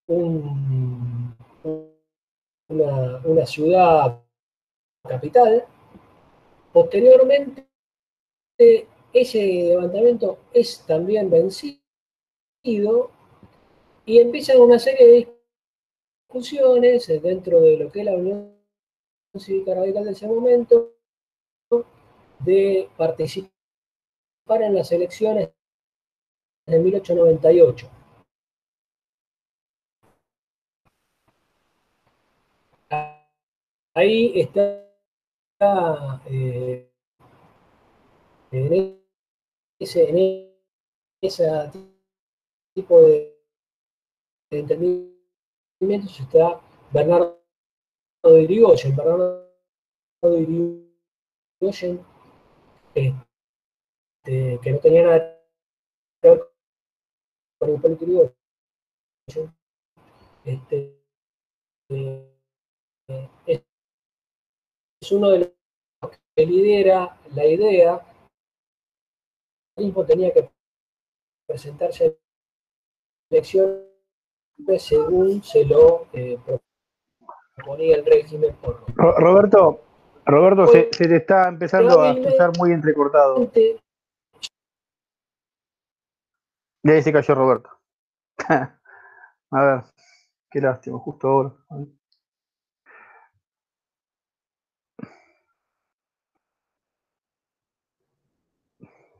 un, 0.07 1.35
una, 2.69 3.21
una 3.25 3.45
ciudad 3.45 4.23
capital. 5.07 5.65
Posteriormente, 6.71 7.67
ese 9.13 9.39
levantamiento 9.39 10.39
es 10.53 10.85
también 10.85 11.29
vencido 11.29 11.81
y 14.11 14.19
empiezan 14.19 14.59
una 14.59 14.77
serie 14.77 15.07
de 15.07 15.39
discusiones 16.27 17.07
dentro 17.07 17.61
de 17.61 17.77
lo 17.77 17.89
que 17.89 18.01
es 18.01 18.05
la 18.05 18.13
Unión 18.13 18.53
Cívica 19.39 19.73
Radical 19.73 20.03
de 20.03 20.11
ese 20.11 20.27
momento 20.27 20.95
de 22.39 22.89
participar 22.97 23.53
en 24.63 24.75
las 24.75 24.91
elecciones 24.91 25.51
de 26.65 26.79
1898. 26.79 27.89
Ahí 33.93 34.41
está 34.41 36.21
eh, 36.29 36.91
en 38.51 39.01
ese, 39.79 40.09
en 40.09 40.53
ese 41.21 41.49
tipo 42.73 43.01
de 43.03 43.40
entendimientos 44.51 46.19
está 46.19 46.61
Bernardo 46.91 47.41
de 48.23 48.43
Irigoyen. 48.43 48.95
Bernardo 48.95 49.49
de 50.23 50.39
Irigoyen, 50.41 52.05
este, 52.93 54.59
que 54.61 54.71
no 54.71 54.79
tenía 54.79 55.03
nada 55.03 55.41
que 56.21 56.29
ver 56.29 56.51
con 57.59 57.69
el 57.69 57.81
político 57.81 58.35
Irigoyen, 59.27 59.55
este, 60.45 61.01
eh, 61.89 62.27
es 63.45 65.11
uno 65.11 65.29
de 65.29 65.39
los 65.39 65.51
que 66.35 66.45
lidera 66.45 67.19
la 67.33 67.45
idea 67.45 68.05
mismo 69.77 70.05
tenía 70.05 70.31
que 70.33 70.49
presentarse 71.47 72.05
a 72.05 72.13
elecciones 73.29 73.90
según 74.79 75.43
se 75.43 75.65
lo 75.65 76.07
eh, 76.13 76.37
proponía 77.55 77.95
el 77.95 78.05
régimen. 78.05 78.55
Por... 78.55 78.83
Roberto, 78.95 79.81
Roberto, 80.25 80.67
se, 80.67 80.83
te 80.83 81.15
está 81.15 81.47
empezando 81.47 82.01
a 82.01 82.11
escuchar 82.11 82.51
muy 82.57 82.71
entrecortado. 82.71 83.51
Y 86.83 86.89
ahí 86.89 87.01
se 87.01 87.13
cayó 87.13 87.35
Roberto. 87.35 87.69
a 88.49 89.65
ver, 89.65 89.83
qué 90.49 90.61
lástima, 90.61 90.97
justo 90.99 91.27
ahora. 91.27 91.53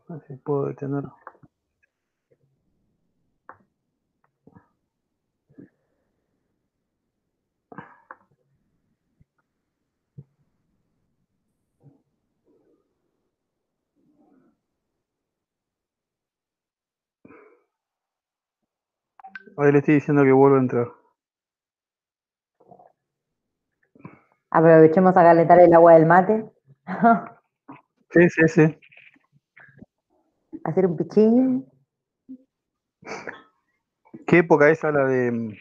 A 0.07 0.13
ver 0.13 0.23
si 0.27 0.35
puedo 0.37 0.65
detenerlo. 0.65 1.20
Ahí 19.61 19.71
le 19.71 19.77
estoy 19.77 19.95
diciendo 19.95 20.23
que 20.23 20.31
vuelva 20.31 20.57
a 20.57 20.61
entrar. 20.61 20.87
Aprovechemos 24.49 25.15
a 25.15 25.21
calentar 25.21 25.59
el 25.59 25.71
agua 25.71 25.93
del 25.93 26.07
mate. 26.07 26.51
sí, 28.09 28.29
sí, 28.29 28.47
sí. 28.47 28.79
Hacer 30.63 30.87
un 30.87 30.97
pichín. 30.97 31.71
¿Qué 34.25 34.39
época 34.39 34.69
esa 34.69 34.91
la 34.91 35.05
de 35.05 35.59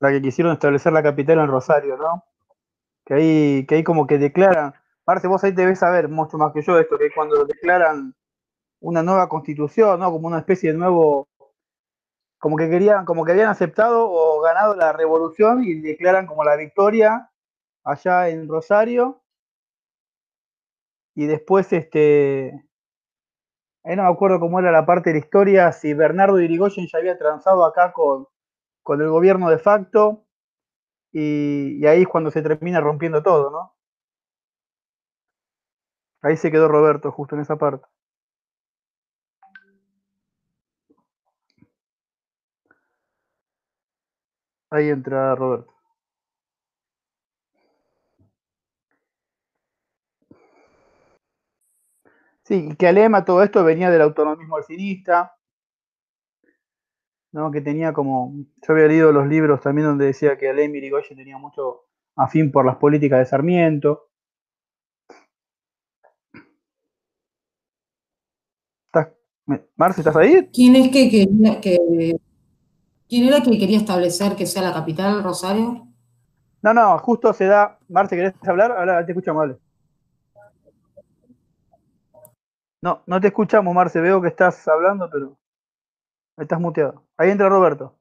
la 0.00 0.10
que 0.10 0.20
quisieron 0.20 0.52
establecer 0.52 0.92
la 0.92 1.02
capital 1.02 1.38
en 1.38 1.48
Rosario, 1.48 1.96
¿no? 1.96 2.24
Que 3.06 3.14
ahí, 3.14 3.66
que 3.66 3.76
ahí 3.76 3.84
como 3.84 4.06
que 4.06 4.18
declaran, 4.18 4.74
Marce, 5.06 5.28
vos 5.28 5.44
ahí 5.44 5.52
debes 5.52 5.78
saber 5.78 6.08
mucho 6.08 6.38
más 6.38 6.52
que 6.52 6.62
yo 6.62 6.78
esto, 6.78 6.98
que 6.98 7.12
cuando 7.14 7.44
declaran 7.44 8.14
una 8.80 9.02
nueva 9.02 9.28
constitución, 9.28 10.00
¿no? 10.00 10.10
Como 10.10 10.26
una 10.26 10.40
especie 10.40 10.72
de 10.72 10.78
nuevo 10.78 11.28
como 12.44 12.58
que 12.58 12.68
querían, 12.68 13.06
como 13.06 13.24
que 13.24 13.32
habían 13.32 13.48
aceptado 13.48 14.06
o 14.06 14.42
ganado 14.42 14.76
la 14.76 14.92
revolución 14.92 15.64
y 15.64 15.80
declaran 15.80 16.26
como 16.26 16.44
la 16.44 16.56
victoria 16.56 17.30
allá 17.82 18.28
en 18.28 18.48
Rosario. 18.48 19.22
Y 21.14 21.24
después, 21.24 21.72
este, 21.72 22.68
ahí 23.82 23.96
no 23.96 24.02
me 24.02 24.10
acuerdo 24.10 24.40
cómo 24.40 24.58
era 24.60 24.70
la 24.70 24.84
parte 24.84 25.08
de 25.08 25.14
la 25.14 25.24
historia, 25.24 25.72
si 25.72 25.94
Bernardo 25.94 26.38
Irigoyen 26.38 26.86
ya 26.86 26.98
había 26.98 27.16
transado 27.16 27.64
acá 27.64 27.94
con, 27.94 28.28
con 28.82 29.00
el 29.00 29.08
gobierno 29.08 29.48
de 29.48 29.58
facto, 29.58 30.26
y, 31.12 31.78
y 31.80 31.86
ahí 31.86 32.02
es 32.02 32.08
cuando 32.08 32.30
se 32.30 32.42
termina 32.42 32.78
rompiendo 32.78 33.22
todo, 33.22 33.50
¿no? 33.50 33.74
Ahí 36.20 36.36
se 36.36 36.50
quedó 36.50 36.68
Roberto, 36.68 37.10
justo 37.10 37.36
en 37.36 37.40
esa 37.40 37.56
parte. 37.56 37.86
Ahí 44.74 44.90
entra 44.90 45.34
Roberto. 45.34 45.72
Sí, 52.44 52.68
que 52.78 52.86
Alema 52.86 53.24
todo 53.24 53.42
esto 53.42 53.64
venía 53.64 53.90
del 53.90 54.02
autonomismo 54.02 54.56
alcinista, 54.56 55.34
¿no? 57.32 57.50
que 57.50 57.60
tenía 57.60 57.92
como, 57.92 58.32
yo 58.66 58.72
había 58.74 58.86
leído 58.86 59.12
los 59.12 59.26
libros 59.26 59.60
también 59.60 59.88
donde 59.88 60.06
decía 60.06 60.38
que 60.38 60.48
Alem 60.48 60.74
Irigoyen 60.76 61.16
tenía 61.18 61.36
mucho 61.38 61.82
afín 62.16 62.50
por 62.52 62.64
las 62.64 62.76
políticas 62.76 63.18
de 63.18 63.26
Sarmiento. 63.26 64.08
¿Estás, 68.88 69.08
me- 69.46 69.62
Marce, 69.76 70.00
¿estás 70.00 70.16
ahí? 70.16 70.48
¿Quién 70.52 70.76
es 70.76 70.88
que, 70.90 71.10
quería- 71.10 71.60
que- 71.60 72.16
quién 73.14 73.28
era 73.28 73.40
que 73.40 73.56
quería 73.56 73.78
establecer 73.78 74.34
que 74.34 74.44
sea 74.44 74.62
la 74.62 74.72
capital, 74.72 75.22
Rosario? 75.22 75.86
No, 76.62 76.74
no, 76.74 76.98
justo 76.98 77.32
se 77.32 77.44
da. 77.44 77.78
Marce, 77.88 78.16
¿querés 78.16 78.34
hablar? 78.48 78.72
Ahora 78.72 79.06
te 79.06 79.12
escuchamos, 79.12 79.40
vale. 79.40 79.56
No, 82.82 83.02
no 83.06 83.20
te 83.20 83.28
escuchamos, 83.28 83.72
Marce. 83.72 84.00
Veo 84.00 84.20
que 84.20 84.28
estás 84.28 84.66
hablando, 84.66 85.08
pero 85.08 85.38
estás 86.36 86.58
muteado. 86.58 87.04
Ahí 87.16 87.30
entra 87.30 87.48
Roberto. 87.48 87.94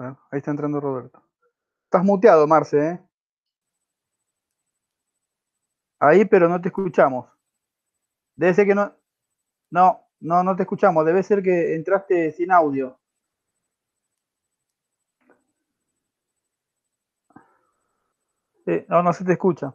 Bueno, 0.00 0.18
ahí 0.30 0.38
está 0.38 0.50
entrando 0.50 0.80
Roberto. 0.80 1.22
Estás 1.84 2.02
muteado, 2.04 2.46
Marce, 2.46 2.78
¿eh? 2.88 3.00
Ahí, 5.98 6.24
pero 6.24 6.48
no 6.48 6.58
te 6.60 6.68
escuchamos. 6.68 7.26
Debe 8.34 8.54
ser 8.54 8.66
que 8.66 8.74
no. 8.74 8.94
No, 9.70 10.00
no, 10.20 10.42
no 10.42 10.56
te 10.56 10.62
escuchamos. 10.62 11.04
Debe 11.04 11.22
ser 11.22 11.42
que 11.42 11.74
entraste 11.74 12.32
sin 12.32 12.50
audio. 12.50 12.98
Sí, 18.64 18.86
no, 18.88 19.02
no 19.02 19.12
se 19.12 19.24
te 19.24 19.32
escucha. 19.32 19.74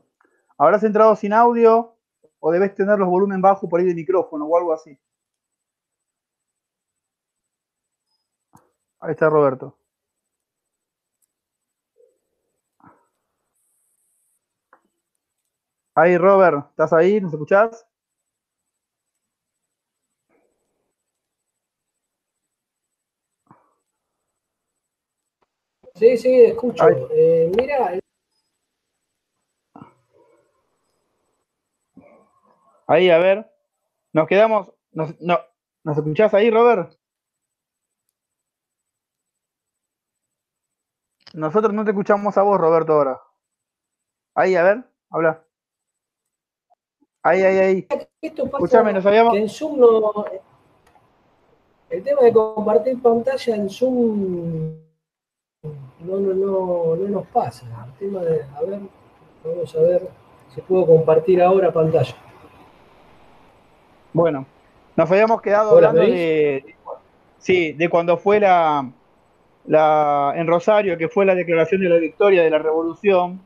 ¿Habrás 0.57 0.83
entrado 0.83 1.15
sin 1.15 1.33
audio 1.33 1.95
o 2.39 2.51
debes 2.51 2.73
tener 2.73 2.97
los 2.97 3.09
volumen 3.09 3.41
bajos 3.41 3.69
por 3.69 3.79
ahí 3.79 3.85
de 3.85 3.93
micrófono 3.93 4.45
o 4.45 4.57
algo 4.57 4.73
así? 4.73 4.97
Ahí 8.99 9.11
está 9.11 9.29
Roberto. 9.29 9.77
Ahí, 15.95 16.17
Robert, 16.17 16.67
¿estás 16.71 16.91
ahí? 16.91 17.21
¿Nos 17.21 17.31
escuchás? 17.31 17.87
Sí, 25.95 26.17
sí, 26.17 26.41
escucho. 26.41 26.85
Eh, 27.11 27.49
mira, 27.55 27.97
Ahí, 32.87 33.09
a 33.09 33.17
ver. 33.17 33.49
Nos 34.13 34.27
quedamos. 34.27 34.71
Nos, 34.91 35.19
no, 35.21 35.39
¿Nos 35.83 35.97
escuchás 35.97 36.33
ahí, 36.33 36.49
Robert? 36.51 36.93
Nosotros 41.33 41.73
no 41.73 41.85
te 41.85 41.91
escuchamos 41.91 42.37
a 42.37 42.41
vos, 42.41 42.59
Roberto, 42.59 42.93
ahora. 42.93 43.21
Ahí, 44.35 44.55
a 44.55 44.63
ver, 44.63 44.83
habla. 45.09 45.45
Ahí, 47.25 47.41
ahí, 47.41 47.57
ahí. 47.57 47.87
esto 48.21 48.43
pasa 48.43 48.57
Escuchame, 48.57 48.93
nos 48.93 49.03
habíamos. 49.03 49.35
en 49.35 49.49
Zoom 49.49 49.79
no... 49.79 50.25
El 51.89 52.03
tema 52.03 52.21
de 52.21 52.31
compartir 52.31 53.01
pantalla 53.01 53.55
en 53.55 53.67
Zoom 53.67 54.75
no, 55.63 56.19
no, 56.19 56.33
no, 56.35 56.95
no 56.95 57.07
nos 57.09 57.25
pasa. 57.27 57.65
El 57.87 57.93
tema 57.93 58.21
de, 58.21 58.43
a 58.43 58.61
ver, 58.61 58.79
vamos 59.43 59.75
a 59.75 59.79
ver 59.79 60.07
si 60.53 60.61
puedo 60.61 60.85
compartir 60.85 61.41
ahora 61.41 61.73
pantalla. 61.73 62.15
Bueno, 64.13 64.45
nos 64.95 65.11
habíamos 65.11 65.41
quedado 65.41 65.71
hablando 65.71 66.01
¿me 66.01 66.07
de. 66.11 66.75
Sí, 67.39 67.73
de 67.73 67.89
cuando 67.89 68.17
fue 68.17 68.39
la, 68.39 68.87
la. 69.65 70.33
En 70.35 70.45
Rosario, 70.45 70.95
que 70.95 71.09
fue 71.09 71.25
la 71.25 71.33
declaración 71.33 71.81
de 71.81 71.89
la 71.89 71.97
victoria 71.97 72.43
de 72.43 72.51
la 72.51 72.59
revolución. 72.59 73.41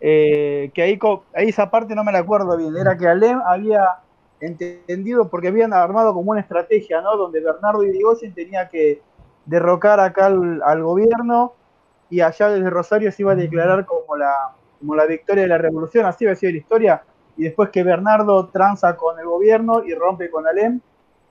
Eh, 0.00 0.70
que 0.74 0.82
ahí, 0.82 0.98
ahí 1.34 1.48
esa 1.48 1.70
parte 1.70 1.94
no 1.94 2.04
me 2.04 2.12
la 2.12 2.18
acuerdo 2.18 2.56
bien. 2.56 2.76
Era 2.76 2.96
que 2.96 3.08
Alem 3.08 3.40
había 3.46 3.98
entendido, 4.40 5.28
porque 5.28 5.48
habían 5.48 5.72
armado 5.72 6.14
como 6.14 6.30
una 6.30 6.40
estrategia, 6.40 7.00
¿no? 7.00 7.16
Donde 7.16 7.40
Bernardo 7.40 7.82
Irigoyen 7.82 8.34
tenía 8.34 8.68
que 8.68 9.02
derrocar 9.46 9.98
acá 10.00 10.26
al, 10.26 10.62
al 10.62 10.82
gobierno 10.82 11.54
y 12.10 12.20
allá 12.20 12.48
desde 12.50 12.70
Rosario 12.70 13.10
se 13.12 13.22
iba 13.22 13.32
a 13.32 13.36
declarar 13.36 13.84
como 13.86 14.16
la, 14.16 14.32
como 14.78 14.94
la 14.94 15.06
victoria 15.06 15.42
de 15.42 15.48
la 15.48 15.58
revolución, 15.58 16.06
así 16.06 16.24
había 16.24 16.36
sido 16.36 16.52
la 16.52 16.58
historia 16.58 17.02
y 17.36 17.44
después 17.44 17.70
que 17.70 17.84
Bernardo 17.84 18.48
tranza 18.48 18.96
con 18.96 19.18
el 19.18 19.26
gobierno 19.26 19.84
y 19.84 19.94
rompe 19.94 20.28
con 20.28 20.46
Alem, 20.46 20.80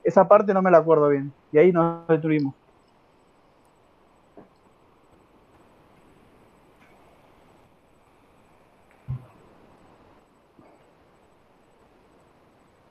esa 0.02 0.26
parte 0.26 0.54
no 0.54 0.62
me 0.62 0.70
la 0.70 0.78
acuerdo 0.78 1.08
bien. 1.08 1.32
Y 1.52 1.58
ahí 1.58 1.70
nos 1.70 2.08
detuvimos. 2.08 2.54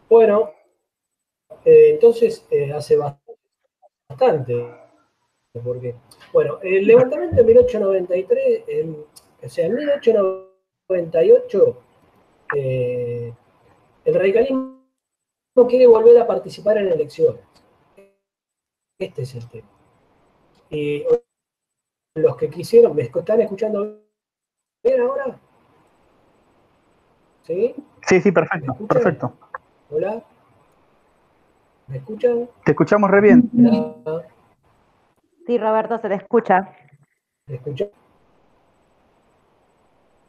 Bueno, 0.10 0.52
eh, 1.66 1.92
entonces 1.94 2.46
eh, 2.50 2.72
hace 2.74 2.98
bastante, 4.10 4.68
porque, 5.64 5.96
bueno, 6.34 6.60
el 6.62 6.86
levantamiento 6.86 7.36
de 7.38 7.44
1893, 7.44 8.64
en- 8.68 9.06
o 9.44 9.50
sea, 9.50 9.66
en 9.66 9.76
1898, 9.76 11.78
eh, 12.56 13.34
el 14.06 14.14
radicalismo 14.16 14.78
quiere 15.68 15.88
volver 15.88 16.18
a 16.20 16.28
participar 16.28 16.78
en 16.78 16.90
elecciones. 16.90 17.42
Este 19.00 19.24
es 19.24 19.36
el 19.36 19.48
tema. 19.50 19.68
Y 20.70 21.04
los 22.16 22.36
que 22.38 22.50
quisieron, 22.50 22.96
¿me 22.96 23.04
están 23.04 23.42
escuchando 23.42 24.00
bien 24.84 25.02
ahora? 25.02 25.40
¿Sí? 27.44 27.76
Sí, 28.08 28.22
sí, 28.22 28.32
perfecto, 28.32 28.76
perfecto. 28.88 29.34
¿Hola? 29.90 30.22
¿Me 31.88 31.98
escuchan? 31.98 32.50
Te 32.66 32.72
escuchamos 32.72 33.10
re 33.10 33.22
bien. 33.22 33.50
Hola, 34.06 34.28
Sí, 35.46 35.58
Roberto, 35.58 35.98
se 36.00 36.10
te 36.10 36.16
escucha. 36.16 36.76
¿Me 37.48 37.56
escuchan? 37.56 37.90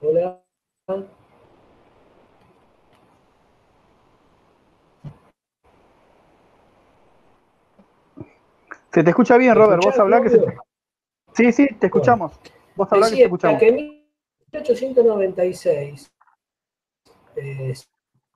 Hola. 0.00 0.40
Se 8.92 9.02
te 9.02 9.10
escucha 9.10 9.36
bien, 9.36 9.54
¿Me 9.54 9.58
Robert. 9.58 9.82
Vos 9.82 9.94
escuchás, 9.94 10.00
hablá 10.00 10.22
que 10.22 10.30
se 10.30 10.38
te... 10.38 10.56
Sí, 11.34 11.52
sí, 11.52 11.68
te 11.78 11.86
escuchamos. 11.86 12.38
Vos 12.76 12.92
hablá 12.92 13.10
que 13.10 13.16
te 13.16 13.24
escuchamos. 13.24 13.58
que 13.58 13.68
en 13.68 13.76
1896 14.52 16.12
eh, 17.36 17.74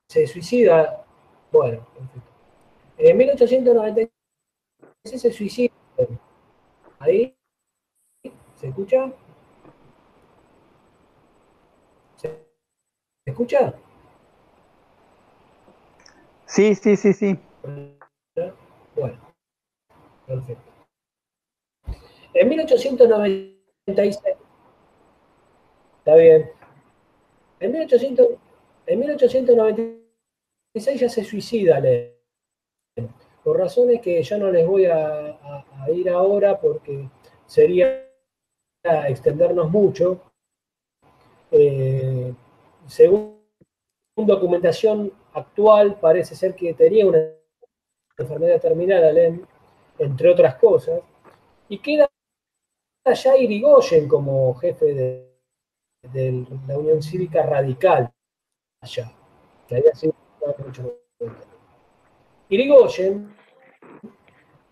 se 0.09 0.27
suicida, 0.27 1.05
bueno, 1.53 1.87
perfecto. 1.95 2.31
en 2.99 3.17
1896 3.17 4.11
se 5.05 5.33
suicida. 5.33 5.73
¿Ahí? 6.99 7.37
¿Se 8.57 8.69
escucha? 8.69 9.13
¿Se 12.17 12.29
se 13.25 13.31
escucha? 13.31 13.75
Sí, 16.47 16.75
sí, 16.75 16.97
sí, 16.97 17.13
sí. 17.13 17.39
Bueno, 18.95 19.19
perfecto. 20.27 20.73
En 22.35 22.49
1896, 22.49 24.19
está 25.99 26.15
bien. 26.17 26.51
En, 27.61 27.73
1800 27.73 28.27
en 28.87 28.99
1896 28.99 30.02
ya 30.75 31.09
se 31.09 31.25
suicida 31.25 31.81
Lenin, 31.81 33.13
por 33.45 33.59
razones 33.59 34.01
que 34.01 34.23
ya 34.23 34.39
no 34.39 34.51
les 34.51 34.67
voy 34.67 34.87
a, 34.87 35.39
ir 35.93 36.09
ahora 36.09 36.59
porque 36.61 37.09
sería 37.47 38.09
extendernos 39.09 39.71
mucho. 39.71 40.23
Eh, 41.51 42.33
según 42.87 43.43
documentación 44.17 45.13
actual, 45.35 45.99
parece 46.01 46.35
ser 46.35 46.55
que 46.55 46.75
tenía 46.75 47.07
una 47.07 47.19
enfermedad 48.17 48.61
terminal, 48.61 49.05
Alem, 49.05 49.45
entre 49.99 50.31
otras 50.31 50.55
cosas, 50.57 51.01
y 51.69 51.79
queda 51.79 52.09
ya 53.05 53.37
Irigoyen 53.37 54.09
como 54.09 54.55
jefe 54.55 54.95
de, 54.95 55.33
de 56.13 56.47
la 56.67 56.79
Unión 56.79 57.03
Cívica 57.03 57.43
Radical 57.43 58.11
allá, 58.81 59.13
que 59.67 59.77
había 59.77 59.95
sido 59.95 60.15
Irigoyen 62.49 63.35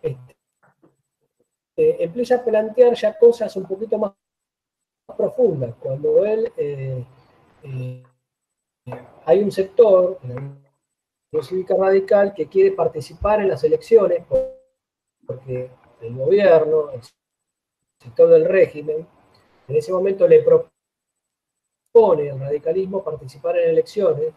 este, 0.02 0.36
empieza 2.04 2.36
a 2.36 2.44
plantear 2.44 2.94
ya 2.94 3.16
cosas 3.18 3.54
un 3.56 3.66
poquito 3.66 3.98
más, 3.98 4.12
profundas. 5.16 5.74
Cuando 5.80 6.24
él 6.24 6.52
eh, 6.56 7.04
eh, 7.64 8.02
hay 9.24 9.42
un 9.42 9.50
sector, 9.50 10.18
la 11.32 11.42
Cívica 11.42 11.74
Radical, 11.76 12.34
que 12.34 12.48
quiere 12.48 12.72
participar 12.72 13.40
en 13.40 13.48
las 13.48 13.62
elecciones 13.64 14.24
porque 15.26 15.70
el 16.00 16.14
gobierno, 16.14 16.90
el 16.90 17.00
sector 17.98 18.28
del 18.28 18.44
régimen, 18.46 19.06
en 19.68 19.76
ese 19.76 19.92
momento 19.92 20.26
le 20.26 20.42
propone 20.42 22.30
al 22.30 22.40
radicalismo 22.40 23.04
participar 23.04 23.58
en 23.58 23.70
elecciones 23.70 24.32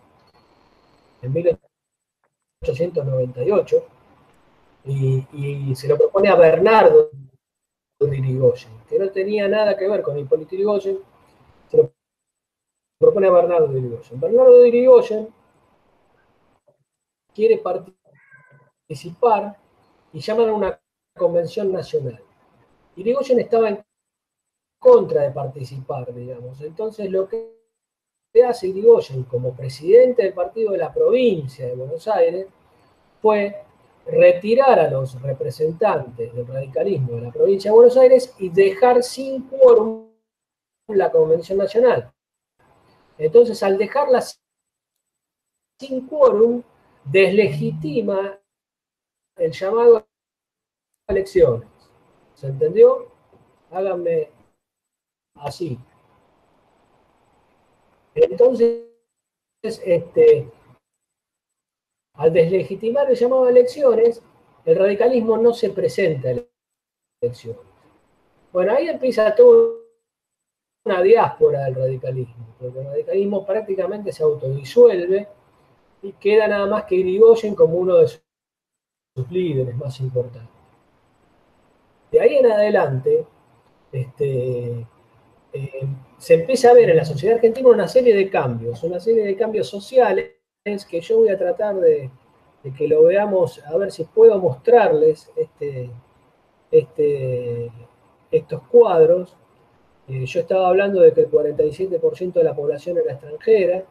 en 1.23 1.33
1898 1.33 3.87
y, 4.85 5.75
se 5.75 5.87
lo 5.87 5.97
propone 5.97 6.29
a 6.29 6.35
Bernardo 6.35 7.09
de 7.99 8.17
Irigoyen, 8.17 8.71
que 8.89 8.99
no 8.99 9.09
tenía 9.09 9.47
nada 9.47 9.77
que 9.77 9.87
ver 9.87 10.01
con 10.01 10.19
Hipólito 10.19 10.55
Irigoyen, 10.55 10.99
se 11.69 11.77
lo 11.77 11.93
propone 12.99 13.27
a 13.27 13.31
Bernardo 13.31 13.67
de 13.67 13.79
Irigoyen. 13.79 14.19
Bernardo 14.19 14.59
de 14.59 14.67
Irigoyen 14.67 15.33
quiere 17.33 17.63
participar 18.87 19.57
y 20.11 20.19
llaman 20.19 20.49
a 20.49 20.53
una 20.53 20.81
convención 21.17 21.71
nacional. 21.71 22.21
Irigoyen 22.97 23.39
estaba 23.39 23.69
en 23.69 23.81
contra 24.79 25.21
de 25.21 25.31
participar, 25.31 26.13
digamos. 26.13 26.59
Entonces 26.59 27.09
lo 27.09 27.29
que 27.29 27.62
hace 28.41 28.67
Irigoyen 28.67 29.23
como 29.23 29.55
presidente 29.55 30.23
del 30.23 30.33
partido 30.33 30.71
de 30.71 30.79
la 30.79 30.91
provincia 30.91 31.67
de 31.67 31.75
Buenos 31.75 32.07
Aires 32.07 32.47
fue 33.21 33.63
retirar 34.07 34.79
a 34.79 34.89
los 34.89 35.21
representantes 35.21 36.33
del 36.33 36.47
radicalismo 36.47 37.15
de 37.15 37.21
la 37.21 37.31
provincia 37.31 37.69
de 37.69 37.75
Buenos 37.75 37.97
Aires 37.97 38.33
y 38.39 38.49
dejar 38.49 39.03
sin 39.03 39.43
quórum 39.43 40.09
la 40.87 41.11
Convención 41.11 41.59
Nacional. 41.59 42.11
Entonces, 43.17 43.61
al 43.61 43.77
dejarla 43.77 44.23
sin 45.79 46.07
quórum, 46.07 46.63
deslegitima 47.05 48.39
el 49.37 49.51
llamado 49.51 49.97
a 49.97 50.05
elecciones. 51.07 51.69
¿Se 52.33 52.47
entendió? 52.47 53.11
Háganme 53.69 54.31
así. 55.35 55.77
Entonces, 58.15 58.83
este, 59.61 60.49
al 62.15 62.33
deslegitimar 62.33 63.09
el 63.09 63.15
llamado 63.15 63.45
a 63.45 63.49
elecciones, 63.49 64.21
el 64.65 64.75
radicalismo 64.77 65.37
no 65.37 65.53
se 65.53 65.69
presenta 65.71 66.31
en 66.31 66.47
elecciones. 67.21 67.61
Bueno, 68.51 68.73
ahí 68.73 68.87
empieza 68.87 69.33
toda 69.33 69.79
una 70.85 71.01
diáspora 71.01 71.65
del 71.65 71.75
radicalismo, 71.75 72.55
porque 72.59 72.79
el 72.79 72.85
radicalismo 72.85 73.45
prácticamente 73.45 74.11
se 74.11 74.23
autodisuelve 74.23 75.27
y 76.01 76.11
queda 76.13 76.47
nada 76.47 76.67
más 76.67 76.83
que 76.83 76.95
Irigoyen 76.95 77.55
como 77.55 77.77
uno 77.77 77.95
de 77.95 78.07
sus 78.07 79.31
líderes 79.31 79.75
más 79.75 79.99
importantes. 80.01 80.51
De 82.11 82.19
ahí 82.19 82.35
en 82.35 82.51
adelante, 82.51 83.25
este, 83.91 84.85
eh, 85.53 85.87
se 86.17 86.33
empieza 86.33 86.71
a 86.71 86.73
ver 86.73 86.89
en 86.89 86.97
la 86.97 87.05
sociedad 87.05 87.35
argentina 87.35 87.69
una 87.69 87.87
serie 87.87 88.15
de 88.15 88.29
cambios, 88.29 88.83
una 88.83 88.99
serie 88.99 89.23
de 89.23 89.35
cambios 89.35 89.67
sociales 89.67 90.31
que 90.63 91.01
yo 91.01 91.17
voy 91.19 91.29
a 91.29 91.37
tratar 91.37 91.75
de, 91.75 92.09
que 92.77 92.87
lo 92.87 93.03
veamos, 93.03 93.63
a 93.65 93.77
ver 93.77 93.91
si 93.91 94.05
puedo 94.05 94.39
mostrarles 94.39 95.31
este, 95.35 95.91
este, 96.71 97.71
estos 98.31 98.61
cuadros. 98.63 99.35
Eh, 100.07 100.25
yo 100.25 100.39
estaba 100.39 100.67
hablando 100.69 101.01
de 101.01 101.13
que 101.13 101.21
el 101.21 101.31
47% 101.31 102.33
de 102.33 102.43
la 102.43 102.55
población 102.55 102.97
era 102.97 103.13
extranjera, 103.13 103.83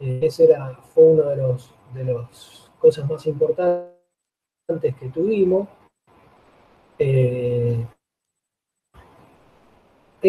eh, 0.00 0.20
ese 0.22 0.44
era, 0.44 0.78
fue 0.94 1.04
uno 1.04 1.24
de 1.30 1.36
los 1.36 1.74
de 1.94 2.04
las 2.04 2.70
cosas 2.78 3.08
más 3.08 3.26
importantes 3.26 3.94
que 4.68 5.08
tuvimos. 5.12 5.68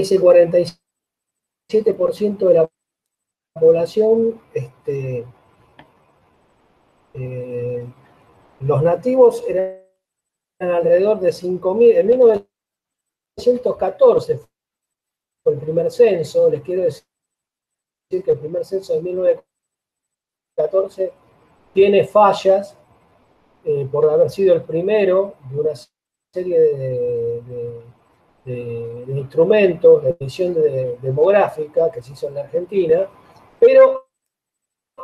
Ese 0.01 0.19
47% 0.19 2.47
de 2.47 2.53
la 2.53 2.69
población 3.53 4.41
este, 4.53 5.25
eh, 7.13 7.85
los 8.61 8.83
nativos 8.83 9.43
eran 9.47 9.81
alrededor 10.59 11.19
de 11.19 11.29
5.000. 11.29 11.97
En 11.97 12.07
1914 12.07 14.39
fue 15.43 15.53
el 15.53 15.59
primer 15.59 15.91
censo, 15.91 16.49
les 16.49 16.61
quiero 16.61 16.83
decir 16.83 17.03
que 18.09 18.31
el 18.31 18.39
primer 18.39 18.63
censo 18.65 18.93
de 18.93 19.01
1914 19.01 21.11
tiene 21.73 22.07
fallas 22.07 22.77
eh, 23.65 23.85
por 23.91 24.09
haber 24.09 24.29
sido 24.29 24.53
el 24.53 24.63
primero 24.63 25.35
de 25.49 25.59
una 25.59 25.73
serie 26.33 26.57
de, 26.59 27.41
instrumentos 28.45 30.03
de 30.03 30.11
edición 30.11 30.55
demográfica 31.01 31.91
que 31.91 32.01
se 32.01 32.13
hizo 32.13 32.27
en 32.27 32.35
la 32.35 32.41
Argentina, 32.41 33.07
pero 33.59 34.05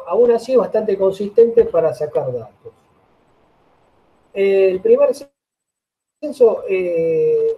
aún 0.07 0.31
así 0.31 0.55
bastante 0.55 0.97
consistente 0.97 1.65
para 1.65 1.93
sacar 1.93 2.33
datos. 2.33 2.73
El 4.33 4.79
primer 4.81 5.11
censo 6.21 6.63
eh, 6.67 7.57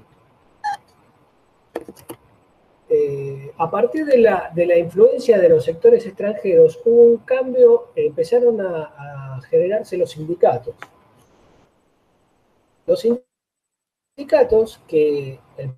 Eh, 2.88 3.45
a 3.59 3.70
partir 3.70 4.04
de 4.04 4.18
la, 4.18 4.78
influencia 4.78 5.38
de 5.38 5.48
los 5.48 5.64
sectores 5.64 6.04
extranjeros, 6.07 6.78
hubo 6.84 7.02
un 7.02 7.16
cambio, 7.18 7.90
empezaron 7.96 8.61
a, 8.61 9.40
generarse 9.48 9.96
los 9.96 10.11
sindicatos. 10.11 10.74
Los 12.86 13.07
sindicatos 14.16 14.80
que 14.86 15.40
el 15.57 15.74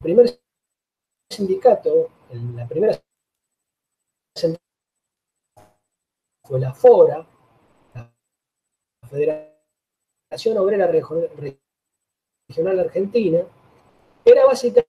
primer 0.00 0.38
sindicato, 1.30 2.10
la 2.54 2.66
primera 2.66 3.00
fue 6.44 6.60
la 6.60 6.72
FORA, 6.72 7.26
la 7.94 8.12
Federación 9.08 10.58
Obrera 10.58 10.86
Regional 10.86 12.80
Argentina, 12.80 13.40
era 14.24 14.44
básicamente 14.44 14.85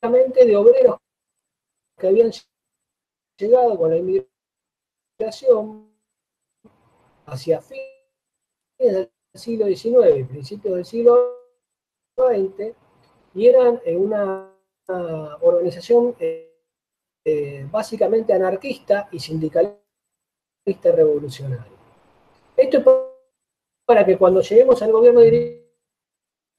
de 0.00 0.56
obreros 0.56 0.98
que 1.98 2.06
habían 2.06 2.30
llegado 3.36 3.76
con 3.76 3.90
la 3.90 3.96
inmigración 3.96 5.92
hacia 7.26 7.60
fines 7.60 7.88
del 8.78 9.10
siglo 9.34 9.66
XIX 9.66 10.26
principios 10.28 10.74
del 10.76 10.84
siglo 10.84 11.38
XX, 12.16 12.74
y 13.34 13.46
eran 13.46 13.80
una, 13.86 14.54
organización 15.40 16.16
eh, 16.18 16.56
eh, 17.24 17.66
básicamente 17.70 18.32
anarquista 18.32 19.08
y 19.12 19.18
sindicalista 19.18 19.82
revolucionaria. 20.82 21.66
Esto 22.56 22.78
es 22.78 22.84
para 23.84 24.06
que 24.06 24.16
cuando 24.16 24.40
lleguemos 24.40 24.80
al 24.80 24.92
gobierno 24.92 25.20
de 25.20 25.68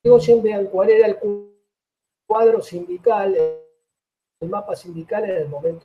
Irigoyen 0.03 0.43
vean 0.43 0.67
cuál 0.67 0.91
era 0.91 1.07
el 1.07 1.17
cuadro 2.29 2.61
sindical, 2.61 3.35
el 3.35 4.49
mapa 4.49 4.75
sindical 4.75 5.23
en 5.23 5.35
el 5.37 5.49
momento 5.49 5.83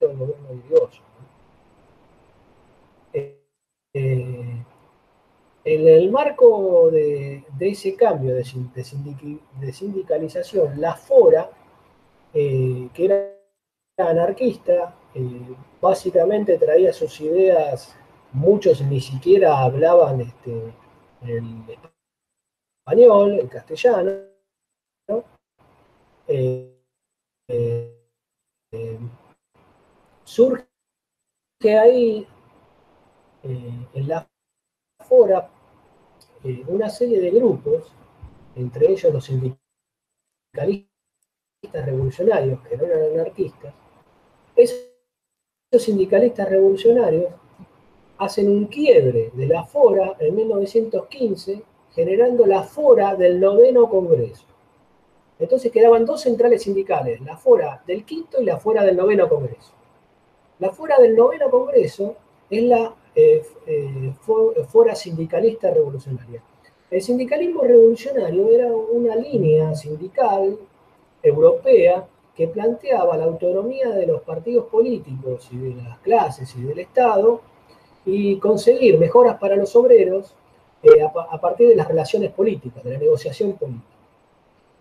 del 0.00 0.16
gobierno 0.16 0.48
de 0.48 0.54
Irigoyen. 0.56 1.02
Eh, 3.12 3.40
eh, 3.94 4.64
en 5.64 5.88
el 5.88 6.10
marco 6.10 6.90
de, 6.90 7.44
ese 7.60 7.94
cambio 7.94 8.34
de, 8.34 9.72
sindicalización, 9.72 10.80
la 10.80 10.96
FORA, 10.96 11.50
que 12.32 12.90
era 12.96 13.32
anarquista, 13.96 14.92
básicamente 15.80 16.58
traía 16.58 16.92
sus 16.92 17.20
ideas, 17.20 17.96
muchos 18.32 18.82
ni 18.82 19.00
siquiera 19.00 19.60
hablaban 19.60 20.20
este, 20.20 20.74
el 21.22 21.64
español, 22.84 23.38
el 23.40 23.48
castellano, 23.48 24.35
eh, 25.08 26.82
eh, 27.48 27.96
eh, 28.72 28.98
surge 30.24 30.66
ahí 31.62 32.26
en 33.42 34.08
la 34.08 34.28
fora 35.06 35.48
una 36.66 36.88
serie 36.90 37.20
de 37.20 37.30
grupos, 37.30 37.92
entre 38.56 38.90
ellos 38.90 39.12
los 39.12 39.24
sindicalistas 39.24 39.60
revolucionarios, 41.72 42.60
que 42.66 42.76
no 42.76 42.84
eran 42.84 43.12
anarquistas, 43.12 43.72
esos 44.56 44.80
sindicalistas 45.78 46.48
revolucionarios 46.48 47.32
hacen 48.18 48.48
un 48.48 48.66
quiebre 48.66 49.30
de 49.32 49.46
la 49.46 49.64
fora 49.64 50.16
en 50.18 50.34
1915, 50.34 51.62
generando 51.94 52.46
la 52.46 52.62
fora 52.64 53.14
del 53.14 53.38
noveno 53.38 53.88
Congreso. 53.88 54.55
Entonces 55.38 55.70
quedaban 55.70 56.04
dos 56.04 56.22
centrales 56.22 56.62
sindicales, 56.62 57.20
la 57.20 57.36
fora 57.36 57.82
del 57.86 58.04
quinto 58.04 58.40
y 58.40 58.44
la 58.44 58.56
fora 58.56 58.82
del 58.84 58.96
noveno 58.96 59.28
Congreso. 59.28 59.72
La 60.58 60.72
fora 60.72 60.98
del 60.98 61.14
noveno 61.14 61.50
Congreso 61.50 62.16
es 62.48 62.62
la 62.62 62.94
eh, 63.14 63.42
eh, 63.66 64.12
fora 64.68 64.94
sindicalista 64.94 65.70
revolucionaria. 65.70 66.42
El 66.90 67.02
sindicalismo 67.02 67.62
revolucionario 67.62 68.48
era 68.48 68.68
una 68.68 69.16
línea 69.16 69.74
sindical 69.74 70.56
europea 71.22 72.06
que 72.36 72.48
planteaba 72.48 73.16
la 73.16 73.24
autonomía 73.24 73.88
de 73.90 74.06
los 74.06 74.22
partidos 74.22 74.66
políticos 74.66 75.48
y 75.50 75.56
de 75.56 75.74
las 75.82 75.98
clases 75.98 76.54
y 76.56 76.62
del 76.62 76.78
Estado 76.78 77.40
y 78.04 78.38
conseguir 78.38 78.98
mejoras 78.98 79.38
para 79.38 79.56
los 79.56 79.74
obreros 79.74 80.34
eh, 80.82 81.02
a, 81.02 81.40
partir 81.40 81.68
de 81.68 81.76
las 81.76 81.88
relaciones 81.88 82.30
políticas, 82.32 82.84
de 82.84 82.92
la 82.92 82.98
negociación 82.98 83.54
política. 83.54 83.95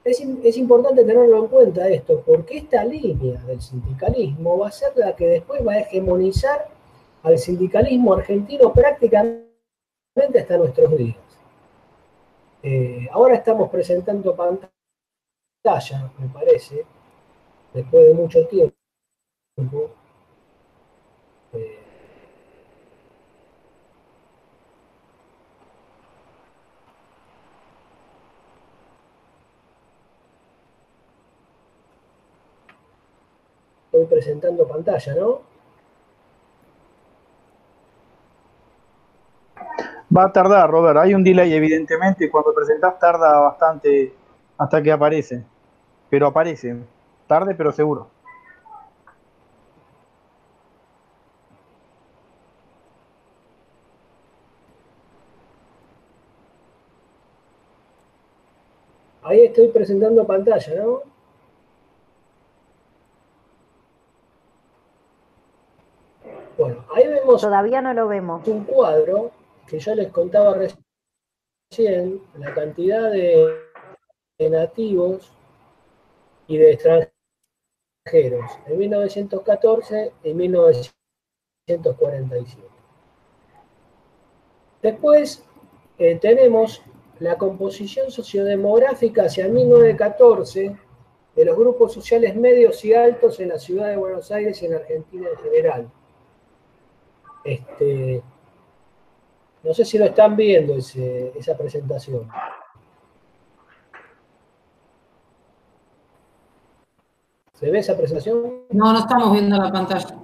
Es, 0.06 0.22
importante 0.58 1.04
tenerlo 1.04 1.40
en 1.40 1.48
cuenta 1.48 1.90
esto, 1.90 2.22
porque 2.24 2.60
esta 2.60 2.86
línea 2.86 3.42
del 3.42 3.60
sindicalismo 3.60 4.60
va 4.60 4.68
a 4.68 4.72
ser 4.72 4.96
la 4.96 5.16
que 5.16 5.26
después 5.26 5.66
va 5.66 5.74
a 5.74 5.80
hegemonizar 5.80 6.70
al 7.24 7.40
sindicalismo 7.40 8.14
argentino 8.14 8.72
prácticamente 8.72 9.50
hasta 10.40 10.58
nuestros 10.58 10.96
días. 10.96 11.18
Eh, 12.62 13.08
ahora 13.12 13.34
estamos 13.34 13.68
presentando 13.72 14.36
pantalla, 14.36 14.70
me 16.20 16.28
parece, 16.32 16.86
después 17.74 18.06
de 18.06 18.14
mucho 18.14 18.46
tiempo. 18.46 18.76
Eh, 21.54 21.85
estoy 33.96 34.06
presentando 34.06 34.68
pantalla, 34.68 35.16
¿no? 35.16 35.42
Va 40.16 40.26
a 40.26 40.32
tardar, 40.34 40.70
Robert. 40.70 40.98
Hay 40.98 41.14
un 41.14 41.24
delay, 41.24 41.54
evidentemente. 41.54 42.30
Cuando 42.30 42.54
presentás 42.54 43.00
tarda 43.00 43.40
bastante 43.40 44.14
hasta 44.58 44.82
que 44.82 44.92
aparece. 44.92 45.44
Pero 46.10 46.28
aparece. 46.28 46.76
Tarde, 47.28 47.56
pero 47.56 47.72
seguro. 47.72 48.10
Ahí 59.24 59.42
estoy 59.46 59.70
presentando 59.70 60.26
pantalla, 60.28 60.76
¿no? 60.76 61.15
Bueno, 66.58 66.86
ahí 66.94 67.08
vemos. 67.08 67.42
Todavía 67.42 67.82
no 67.82 67.94
lo 67.94 68.08
vemos. 68.08 68.48
Un 68.48 68.64
cuadro 68.64 69.32
que 69.68 69.78
yo 69.80 69.94
les 69.96 70.10
contaba 70.12 70.56
recién, 70.56 72.22
la 72.38 72.54
cantidad 72.54 73.12
de, 73.12 73.54
nativos 74.50 75.32
y 76.48 76.58
de 76.58 76.72
extranjeros 76.74 77.14
en 78.68 78.78
1914 78.78 80.14
y 80.24 80.34
1947. 80.34 82.68
Después 84.82 85.46
eh, 85.98 86.20
tenemos 86.20 86.82
la 87.20 87.38
composición 87.38 88.12
sociodemográfica 88.12 89.24
hacia 89.24 89.48
1914 89.48 90.78
de 91.36 91.46
los 91.46 91.58
grupos 91.58 91.94
sociales 91.94 92.36
medios 92.36 92.86
y 92.86 92.94
altos 92.94 93.40
en 93.40 93.50
la 93.50 93.58
ciudad 93.58 93.88
de 93.88 93.98
Buenos 93.98 94.30
Aires 94.32 94.62
y 94.62 94.68
en 94.68 94.76
Argentina 94.76 95.28
en 95.30 95.38
general. 95.38 95.92
Este, 97.46 98.24
no 99.64 99.74
sé 99.74 99.86
si 99.86 100.00
lo 100.00 100.06
están 100.06 100.36
viendo 100.36 100.76
esa 100.76 101.56
presentación. 101.56 102.28
¿Se 107.54 107.70
ve 107.70 107.80
esa 107.80 107.96
presentación? 107.96 108.66
No, 108.72 108.92
no 108.92 109.00
estamos 109.00 109.32
viendo 109.32 109.58
la 109.58 109.72
pantalla. 109.72 110.18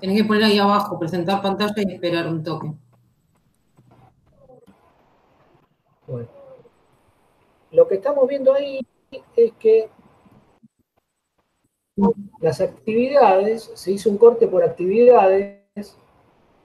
Tienes 0.00 0.22
que 0.22 0.24
poner 0.26 0.44
ahí 0.44 0.58
abajo, 0.58 0.98
presentar 0.98 1.42
pantalla 1.42 1.74
y 1.76 1.92
esperar 1.92 2.26
un 2.26 2.42
toque. 2.42 2.72
Bueno. 6.06 6.28
Lo 7.70 7.86
que 7.86 7.96
estamos 7.96 8.26
viendo 8.26 8.54
ahí 8.54 8.80
es 9.36 9.52
que 9.58 9.90
las 12.40 12.60
actividades, 12.62 13.70
se 13.74 13.92
hizo 13.92 14.08
un 14.08 14.16
corte 14.16 14.48
por 14.48 14.64
actividades 14.64 15.60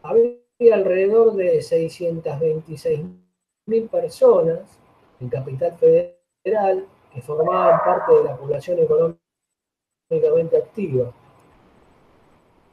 había 0.06 0.38
alrededor 0.74 1.34
de 1.34 1.60
626.000 1.60 3.89
personas 3.89 4.80
en 5.20 5.28
Capital 5.30 5.74
Federal 5.74 6.88
que 7.14 7.22
formaban 7.22 7.82
parte 7.84 8.14
de 8.14 8.24
la 8.24 8.38
población 8.38 8.80
económicamente 8.80 10.58
activa. 10.58 11.14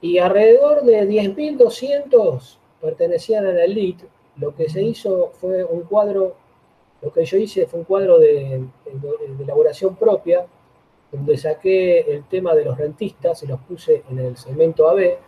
Y 0.01 0.19
alrededor 0.19 0.83
de 0.83 1.09
10.200 1.09 2.59
pertenecían 2.81 3.47
a 3.47 3.53
la 3.53 3.65
elite. 3.65 4.07
Lo 4.37 4.55
que 4.55 4.69
se 4.69 4.83
hizo 4.83 5.33
fue 5.35 5.65
un 5.65 5.81
cuadro, 5.83 6.37
lo 7.01 7.13
que 7.13 7.25
yo 7.25 7.39
hice 7.39 7.67
fue 7.67 7.81
un 7.81 7.85
cuadro 7.85 8.19
de, 8.19 8.65
de 8.85 9.43
elaboración 9.43 9.97
propia, 9.97 10.47
donde 11.13 11.37
saqué 11.37 12.01
el 12.01 12.25
tema 12.25 12.55
de 12.55 12.65
los 12.65 12.77
rentistas 12.77 13.43
y 13.43 13.47
los 13.47 13.61
puse 13.61 14.03
en 14.11 14.19
el 14.19 14.37
segmento 14.37 14.89
AB, 14.89 15.19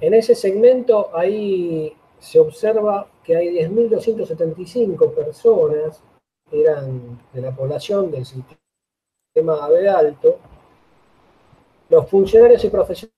en 0.00 0.14
ese 0.14 0.34
segmento 0.34 1.10
ahí 1.16 1.94
se 2.18 2.38
observa 2.38 3.08
que 3.24 3.36
hay 3.36 3.48
10.275 3.48 5.14
personas 5.14 6.02
eran 6.50 7.20
de 7.32 7.42
la 7.42 7.54
población 7.54 8.10
del 8.10 8.24
sistema 8.24 9.64
AB 9.64 9.88
alto. 9.88 10.38
Los 11.88 12.08
funcionarios 12.08 12.64
y 12.64 12.70
profesionales 12.70 13.14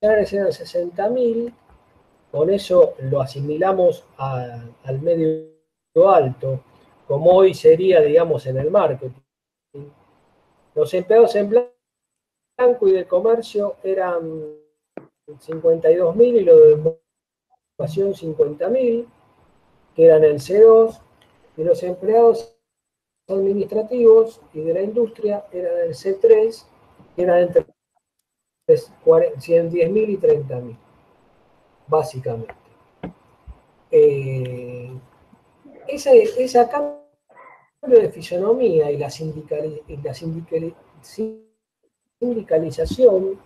eran 0.00 0.48
60.000, 0.48 1.52
con 2.30 2.50
eso 2.50 2.94
lo 3.00 3.20
asimilamos 3.20 4.04
al 4.16 5.00
medio 5.00 5.48
alto, 6.06 6.60
como 7.06 7.30
hoy 7.32 7.54
sería, 7.54 8.00
digamos, 8.00 8.46
en 8.46 8.58
el 8.58 8.70
marketing. 8.70 9.20
Los 10.74 10.92
empleados 10.94 11.34
en 11.36 11.48
blanco 11.48 12.88
y 12.88 12.92
de 12.92 13.06
comercio 13.06 13.76
eran 13.82 14.56
52.000 15.26 16.40
y 16.40 16.44
lo 16.44 16.56
de 16.56 16.72
educación 17.78 18.14
50.000, 18.14 19.06
que 19.94 20.04
eran 20.04 20.24
el 20.24 20.36
C2, 20.36 21.00
y 21.56 21.64
los 21.64 21.82
empleados 21.82 22.54
administrativos 23.28 24.40
y 24.54 24.60
de 24.60 24.74
la 24.74 24.82
industria 24.82 25.46
eran 25.50 25.78
el 25.78 25.94
C3, 25.94 26.64
que 27.14 27.22
eran 27.22 27.40
entre 27.40 27.66
110.000 28.68 30.08
y 30.08 30.16
30.000, 30.18 30.76
básicamente. 31.88 32.54
Eh, 33.90 34.92
ese, 35.88 36.68
cambio 36.68 37.00
de 37.82 38.10
fisonomía 38.10 38.90
y 38.90 38.96
la, 38.96 39.08
sindical, 39.10 39.80
y 39.86 39.96
la 39.98 40.12
sindicalización 42.20 43.40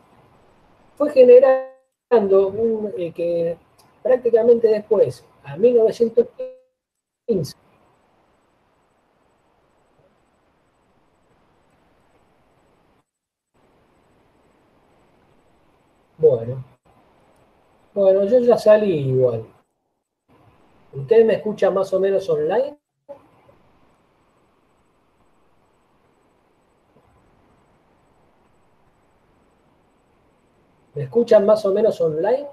fue 0.96 1.10
generando 1.10 1.69
un, 2.10 2.92
eh, 2.98 3.12
que 3.12 3.56
prácticamente 4.02 4.66
después, 4.66 5.24
a 5.44 5.56
1915, 5.56 7.54
Bueno. 16.18 16.64
Bueno, 17.94 18.24
yo 18.24 18.40
ya 18.40 18.58
salí 18.58 18.92
igual. 19.08 19.46
¿Usted 20.92 21.24
me 21.24 21.34
escucha 21.34 21.70
más 21.70 21.92
o 21.94 22.00
menos 22.00 22.28
online? 22.28 22.79
¿Me 31.00 31.04
escuchan 31.04 31.46
más 31.46 31.64
o 31.64 31.72
menos 31.72 31.98
online? 31.98 32.46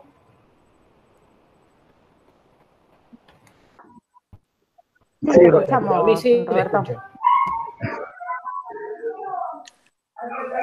Sí, 5.22 5.42
escuchamos, 5.44 5.94
a 5.94 6.04
mí 6.04 6.16
sí 6.16 6.46
me 6.50 6.62
escuchan. 6.62 6.98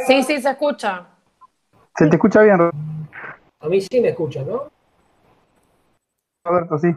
Sí, 0.06 0.22
sí, 0.22 0.40
se 0.40 0.48
escucha. 0.48 1.06
Se 1.98 2.06
te 2.08 2.16
escucha 2.16 2.40
bien, 2.40 2.58
A 3.60 3.68
mí 3.68 3.82
sí 3.82 4.00
me 4.00 4.08
escuchan, 4.08 4.48
¿no? 4.48 4.70
Roberto, 6.46 6.78
sí. 6.78 6.88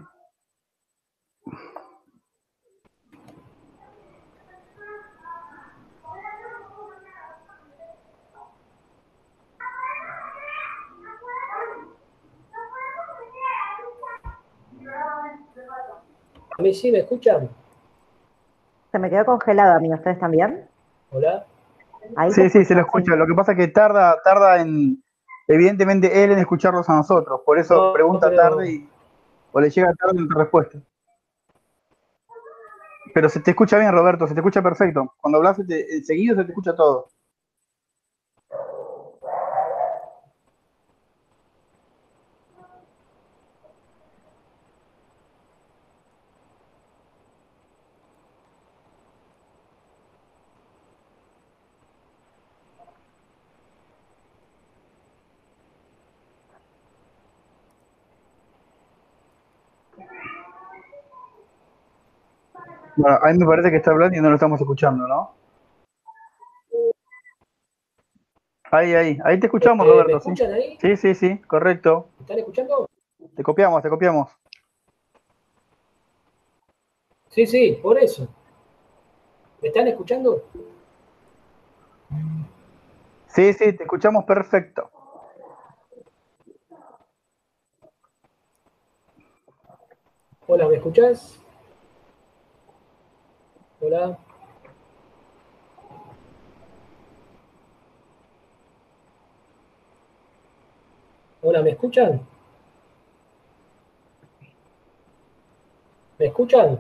Mí 16.68 16.74
sí 16.74 16.92
me 16.92 17.00
escuchan. 17.00 17.50
Se 18.92 19.00
me 19.00 19.10
quedó 19.10 19.26
congelado 19.26 19.76
a 19.76 19.80
mí, 19.80 19.94
¿ustedes 19.94 20.20
también? 20.20 20.68
Hola. 21.12 21.46
Ahí 22.16 22.32
Sí, 22.32 22.50
sí, 22.50 22.64
se 22.66 22.74
lo 22.74 22.82
escucho, 22.82 23.00
escucha. 23.12 23.16
Lo 23.18 23.28
que 23.28 23.34
pasa 23.34 23.52
es 23.54 23.58
que 23.58 23.68
tarda, 23.68 24.22
tarda 24.24 24.62
en, 24.62 25.04
evidentemente, 25.48 26.24
él 26.24 26.32
en 26.32 26.40
escucharlos 26.40 26.90
a 26.90 26.96
nosotros. 26.96 27.42
Por 27.46 27.58
eso 27.60 27.76
No, 27.88 27.94
pregunta 27.94 28.30
pero- 28.30 28.42
tarde 28.42 28.72
y, 28.72 28.90
o 29.52 29.60
le 29.60 29.70
llega 29.70 29.94
tarde 29.94 30.20
en 30.20 30.28
tu 30.28 30.38
respuesta. 30.38 30.78
Pero 33.14 33.30
se 33.30 33.40
te 33.40 33.52
escucha 33.52 33.78
bien, 33.78 33.92
Roberto, 33.92 34.28
se 34.28 34.34
te 34.34 34.40
escucha 34.42 34.62
perfecto. 34.62 35.14
Cuando 35.20 35.38
hablas 35.38 35.58
te- 35.68 35.96
enseguida 35.98 36.36
se 36.36 36.44
te 36.44 36.52
escucha 36.52 36.76
todo. 36.76 37.08
Bueno, 62.98 63.20
a 63.22 63.32
mí 63.32 63.38
me 63.38 63.46
parece 63.46 63.70
que 63.70 63.78
está 63.78 63.92
hablando 63.92 64.18
y 64.18 64.22
no 64.22 64.30
lo 64.30 64.36
estamos 64.36 64.60
escuchando, 64.60 65.08
¿no? 65.08 65.36
Ahí, 68.72 68.94
ahí, 68.96 69.18
ahí 69.24 69.40
te 69.40 69.46
escuchamos, 69.46 69.86
Eh, 69.86 69.90
¿Me 69.90 69.96
Roberto, 69.96 70.20
sí. 70.20 70.32
escuchan 70.32 70.54
ahí? 70.54 70.78
Sí, 70.82 70.98
sí, 70.98 71.16
sí, 71.16 71.38
correcto. 71.42 72.10
¿Me 72.18 72.24
están 72.24 72.40
escuchando? 72.40 72.90
Te 73.36 73.44
copiamos, 73.44 73.82
te 73.84 73.90
copiamos. 73.90 74.32
Sí, 77.30 77.46
sí, 77.46 77.80
por 77.82 78.00
eso. 78.00 78.28
¿Me 79.62 79.68
están 79.70 79.88
escuchando? 79.88 80.44
Sí, 83.28 83.54
sí, 83.54 83.74
te 83.74 83.84
escuchamos 83.84 84.26
perfecto. 84.26 84.90
Hola, 90.48 90.68
¿me 90.68 90.78
escuchás? 90.78 91.40
Hola. 93.80 94.18
Hola, 101.42 101.62
¿me 101.62 101.70
escuchan? 101.72 102.22
¿Me 106.18 106.26
escuchan? 106.26 106.80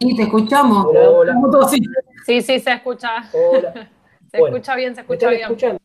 Sí, 0.00 0.16
te 0.16 0.22
escuchamos. 0.24 0.86
Hola, 0.86 1.10
hola. 1.10 1.68
Sí. 1.68 1.78
Sí, 2.26 2.42
sí, 2.42 2.58
se 2.58 2.72
escucha. 2.72 3.22
Hola. 3.32 3.72
Se 4.30 4.38
Bueno, 4.40 4.56
escucha 4.56 4.74
bien, 4.74 4.92
se 4.92 5.02
¿Me 5.04 5.14
escucha 5.14 5.30
están 5.30 5.30
bien. 5.30 5.42
escuchando? 5.42 5.80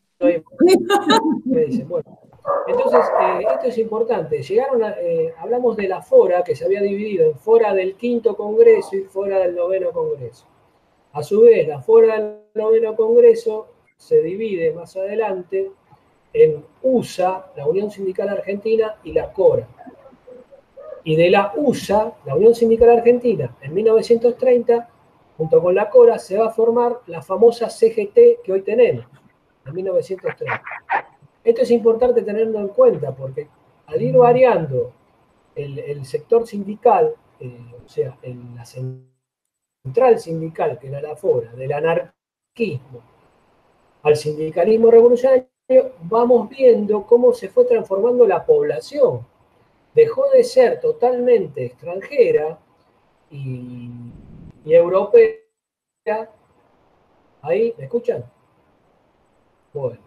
Me 1.44 1.60
dicen, 1.66 1.88
bueno. 1.88 2.18
Entonces, 2.66 3.00
eh, 3.20 3.46
esto 3.52 3.66
es 3.66 3.78
importante. 3.78 4.42
Llegaron 4.42 4.82
eh, 5.00 5.32
hablamos 5.38 5.76
de 5.76 5.88
la 5.88 6.02
fora, 6.02 6.42
que 6.42 6.56
se 6.56 6.64
había 6.64 6.80
dividido 6.80 7.30
en 7.30 7.38
fora 7.38 7.72
del 7.72 7.94
quinto 7.94 8.36
congreso 8.36 8.96
y 8.96 9.02
fora 9.02 9.38
del 9.38 9.54
noveno 9.54 9.92
congreso. 9.92 10.46
A 11.12 11.22
su 11.22 11.42
vez, 11.42 11.68
la 11.68 11.80
fora 11.80 12.18
del 12.20 12.38
noveno 12.54 12.96
congreso 12.96 13.68
se 13.96 14.22
divide 14.22 14.72
más 14.72 14.96
adelante 14.96 15.70
en 16.32 16.64
USA, 16.82 17.52
la 17.56 17.66
Unión 17.66 17.90
Sindical 17.90 18.28
Argentina, 18.28 18.96
y 19.04 19.12
la 19.12 19.32
CORA. 19.32 19.68
Y 21.04 21.16
de 21.16 21.30
la 21.30 21.52
USA, 21.56 22.14
la 22.24 22.34
Unión 22.34 22.54
Sindical 22.54 22.90
Argentina, 22.90 23.54
en 23.60 23.74
1930, 23.74 24.88
junto 25.36 25.62
con 25.62 25.74
la 25.74 25.90
CORA, 25.90 26.18
se 26.18 26.38
va 26.38 26.46
a 26.46 26.50
formar 26.50 27.00
la 27.06 27.22
famosa 27.22 27.68
CGT 27.68 28.42
que 28.42 28.52
hoy 28.52 28.62
tenemos, 28.62 29.04
en 29.66 29.74
1930. 29.74 30.62
Esto 31.44 31.62
es 31.62 31.70
importante 31.70 32.22
tenerlo 32.22 32.60
en 32.60 32.68
cuenta 32.68 33.14
porque 33.14 33.48
al 33.86 34.00
ir 34.00 34.16
variando 34.16 34.92
el, 35.54 35.78
el 35.78 36.04
sector 36.06 36.46
sindical, 36.46 37.14
eh, 37.40 37.58
o 37.84 37.88
sea, 37.88 38.16
el- 38.22 38.54
la 38.54 38.64
central 38.64 40.18
sindical, 40.18 40.78
que 40.78 40.88
era 40.88 41.00
la 41.02 41.16
FORA, 41.16 41.52
del 41.52 41.72
anarquismo 41.72 43.02
al 44.02 44.16
sindicalismo 44.16 44.90
revolucionario, 44.90 45.48
vamos 46.02 46.48
viendo 46.48 47.06
cómo 47.06 47.32
se 47.32 47.48
fue 47.48 47.64
transformando 47.64 48.26
la 48.26 48.44
población. 48.44 49.26
Dejó 49.94 50.28
de 50.30 50.42
ser 50.44 50.80
totalmente 50.80 51.64
extranjera 51.66 52.58
y, 53.30 53.90
y 54.64 54.74
europea. 54.74 55.36
Ahí, 57.42 57.74
¿me 57.78 57.84
escuchan? 57.84 58.24
Bueno, 59.72 59.98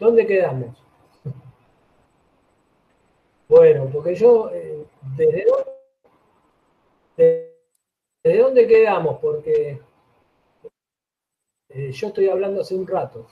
¿dónde 0.00 0.26
quedamos? 0.26 0.76
Bueno, 3.48 3.88
porque 3.92 4.14
yo, 4.14 4.50
eh, 4.52 4.84
¿desde 5.16 5.44
dónde, 5.44 5.70
de- 7.16 7.54
¿desde 8.24 8.38
dónde 8.42 8.66
quedamos? 8.66 9.18
Porque 9.20 9.80
eh, 11.70 11.92
yo 11.92 12.06
estoy 12.08 12.28
hablando 12.28 12.60
hace 12.60 12.74
un 12.74 12.86
rato. 12.86 13.26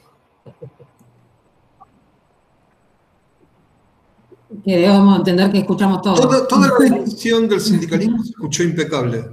Que 4.64 4.76
debemos 4.78 5.18
entender 5.18 5.52
que 5.52 5.58
escuchamos 5.58 6.02
todo. 6.02 6.14
Toda, 6.16 6.48
toda 6.48 6.68
la 6.78 6.96
división 6.96 7.48
del 7.48 7.60
sindicalismo 7.60 8.22
se 8.22 8.30
escuchó 8.30 8.62
impecable. 8.64 9.24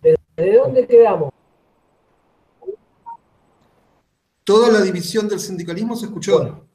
¿Desde 0.00 0.56
dónde 0.56 0.86
quedamos? 0.86 1.30
Toda 4.44 4.72
la 4.72 4.80
división 4.80 5.28
del 5.28 5.38
sindicalismo 5.38 5.94
se 5.94 6.06
escuchó. 6.06 6.38
Bueno. 6.38 6.71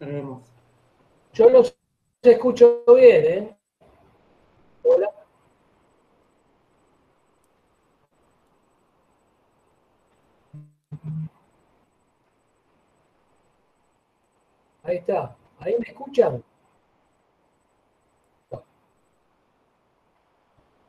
Yo 0.00 1.50
los 1.50 1.76
escucho 2.22 2.84
bien, 2.94 3.24
¿eh? 3.26 3.56
Hola. 4.82 5.10
Ahí 14.82 14.96
está. 14.96 15.36
¿Ahí 15.58 15.76
me 15.78 15.86
escuchan? 15.86 16.42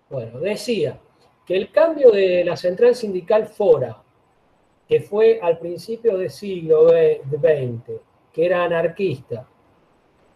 Bueno, 0.09 0.39
decía 0.39 0.97
que 1.45 1.57
el 1.57 1.71
cambio 1.71 2.11
de 2.11 2.45
la 2.45 2.55
central 2.55 2.95
sindical 2.95 3.47
Fora, 3.47 4.01
que 4.87 5.01
fue 5.01 5.39
al 5.41 5.59
principio 5.59 6.17
del 6.17 6.29
siglo 6.29 6.89
XX, 6.89 8.10
que 8.33 8.45
era 8.45 8.63
anarquista, 8.63 9.47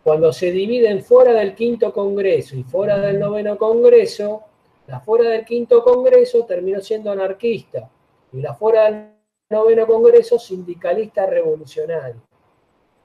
cuando 0.03 0.31
se 0.31 0.51
dividen 0.51 1.03
fuera 1.03 1.33
del 1.33 1.55
quinto 1.55 1.91
congreso 1.91 2.55
y 2.55 2.63
fuera 2.63 2.99
del 2.99 3.19
noveno 3.19 3.57
congreso, 3.57 4.43
la 4.87 4.99
fuera 4.99 5.29
del 5.29 5.43
quinto 5.43 5.83
congreso 5.83 6.45
terminó 6.45 6.79
siendo 6.79 7.11
anarquista 7.11 7.89
y 8.31 8.41
la 8.41 8.53
fuera 8.53 8.83
del 8.83 9.15
noveno 9.49 9.87
Congreso 9.87 10.37
Sindicalista 10.37 11.25
Revolucionario. 11.25 12.21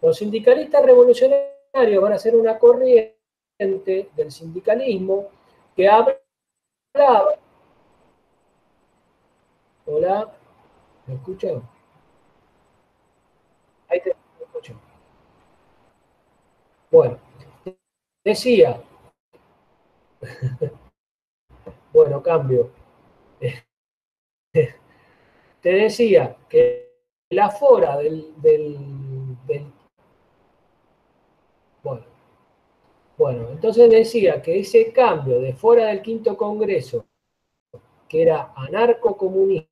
Los 0.03 0.17
sindicalistas 0.17 0.85
revolucionarios 0.85 2.03
van 2.03 2.13
a 2.13 2.19
ser 2.19 2.35
una 2.35 2.59
corriente 2.59 3.17
del 4.17 4.33
sindicalismo 4.33 5.29
que 5.77 5.89
hablaba. 5.89 7.35
Hola, 9.87 10.33
¿me 11.07 11.15
escuchan? 11.15 11.63
Ahí 13.89 14.01
te 14.01 14.15
escucho. 14.41 14.75
Bueno, 16.91 17.19
decía, 18.25 18.83
bueno, 21.93 22.23
cambio. 22.23 22.71
Te 24.53 25.69
decía 25.73 26.37
que 26.49 26.91
la 27.31 27.51
fora 27.51 27.97
del, 27.99 28.35
del, 28.41 28.77
bueno, 31.83 32.03
bueno, 33.17 33.51
entonces 33.51 33.89
decía 33.91 34.43
que 34.43 34.59
ese 34.61 34.93
cambio 34.93 35.41
de 35.41 35.53
fuera 35.53 35.87
del 35.87 36.03
quinto 36.03 36.37
congreso, 36.37 37.07
que 38.09 38.23
era 38.23 38.53
anarcocomunista, 38.57 39.69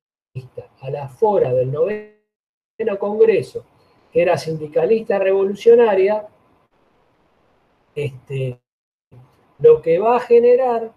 a 0.79 0.89
la 0.89 1.09
fora 1.09 1.53
del 1.53 1.71
noveno 1.71 2.97
congreso, 2.97 3.65
que 4.11 4.21
era 4.21 4.37
sindicalista 4.37 5.19
revolucionaria, 5.19 6.25
este, 8.05 8.59
lo 9.59 9.81
que 9.81 9.99
va 9.99 10.17
a 10.17 10.19
generar, 10.19 10.93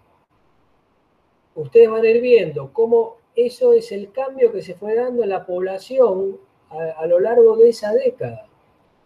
ustedes 1.55 1.89
van 1.89 2.03
a 2.03 2.09
ir 2.09 2.21
viendo 2.21 2.71
cómo 2.73 3.17
eso 3.35 3.73
es 3.73 3.91
el 3.91 4.11
cambio 4.11 4.51
que 4.51 4.61
se 4.61 4.75
fue 4.75 4.95
dando 4.95 5.23
en 5.23 5.29
la 5.29 5.45
población 5.45 6.39
a, 6.69 7.01
a 7.01 7.05
lo 7.07 7.19
largo 7.19 7.55
de 7.57 7.69
esa 7.69 7.93
década, 7.93 8.47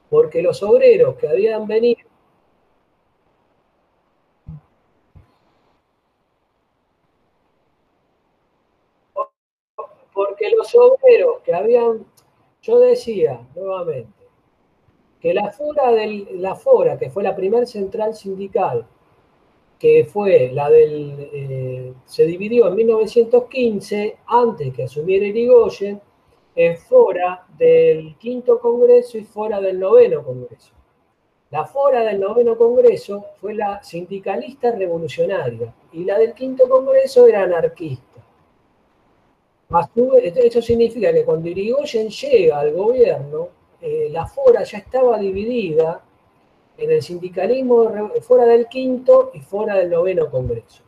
porque 0.09 0.41
los 0.41 0.63
obreros 0.63 1.15
que 1.15 1.27
habían 1.27 1.67
venido 1.67 2.07
porque 10.17 10.49
los 10.49 10.73
obreros 10.73 11.41
que 11.43 11.53
habían, 11.53 12.03
yo 12.63 12.79
decía 12.79 13.39
nuevamente, 13.55 14.16
que 15.21 15.33
la 15.33 15.51
fora, 15.51 15.91
del, 15.91 16.41
la 16.41 16.55
fora 16.55 16.97
que 16.97 17.09
fue 17.09 17.23
la 17.23 17.35
primer 17.35 17.67
central 17.67 18.15
sindical, 18.15 18.85
que 19.79 20.05
fue 20.05 20.51
la 20.51 20.69
del, 20.69 21.29
eh, 21.33 21.93
se 22.05 22.25
dividió 22.25 22.67
en 22.67 22.75
1915, 22.75 24.17
antes 24.25 24.73
que 24.73 24.83
asumiera 24.83 25.25
Irigoyen, 25.25 26.01
en 26.55 26.77
fora 26.77 27.45
del 27.57 28.15
quinto 28.17 28.59
congreso 28.59 29.17
y 29.17 29.23
fora 29.23 29.61
del 29.61 29.79
noveno 29.79 30.23
congreso. 30.23 30.73
La 31.51 31.65
fora 31.65 32.03
del 32.03 32.19
noveno 32.19 32.57
congreso 32.57 33.25
fue 33.39 33.53
la 33.53 33.81
sindicalista 33.81 34.71
revolucionaria 34.71 35.73
y 35.93 36.03
la 36.03 36.17
del 36.17 36.33
quinto 36.33 36.67
congreso 36.67 37.27
era 37.27 37.43
anarquista. 37.43 38.03
Eso 40.35 40.61
significa 40.61 41.13
que 41.13 41.23
cuando 41.23 41.49
Irigoyen 41.49 42.09
llega 42.09 42.59
al 42.59 42.73
gobierno, 42.73 43.49
eh, 43.81 44.09
la 44.11 44.25
fora 44.25 44.63
ya 44.63 44.79
estaba 44.79 45.17
dividida 45.17 46.03
en 46.77 46.91
el 46.91 47.01
sindicalismo 47.01 48.11
fuera 48.21 48.45
del 48.45 48.67
quinto 48.67 49.31
y 49.33 49.39
fuera 49.39 49.75
del 49.75 49.89
noveno 49.89 50.29
congreso. 50.29 50.83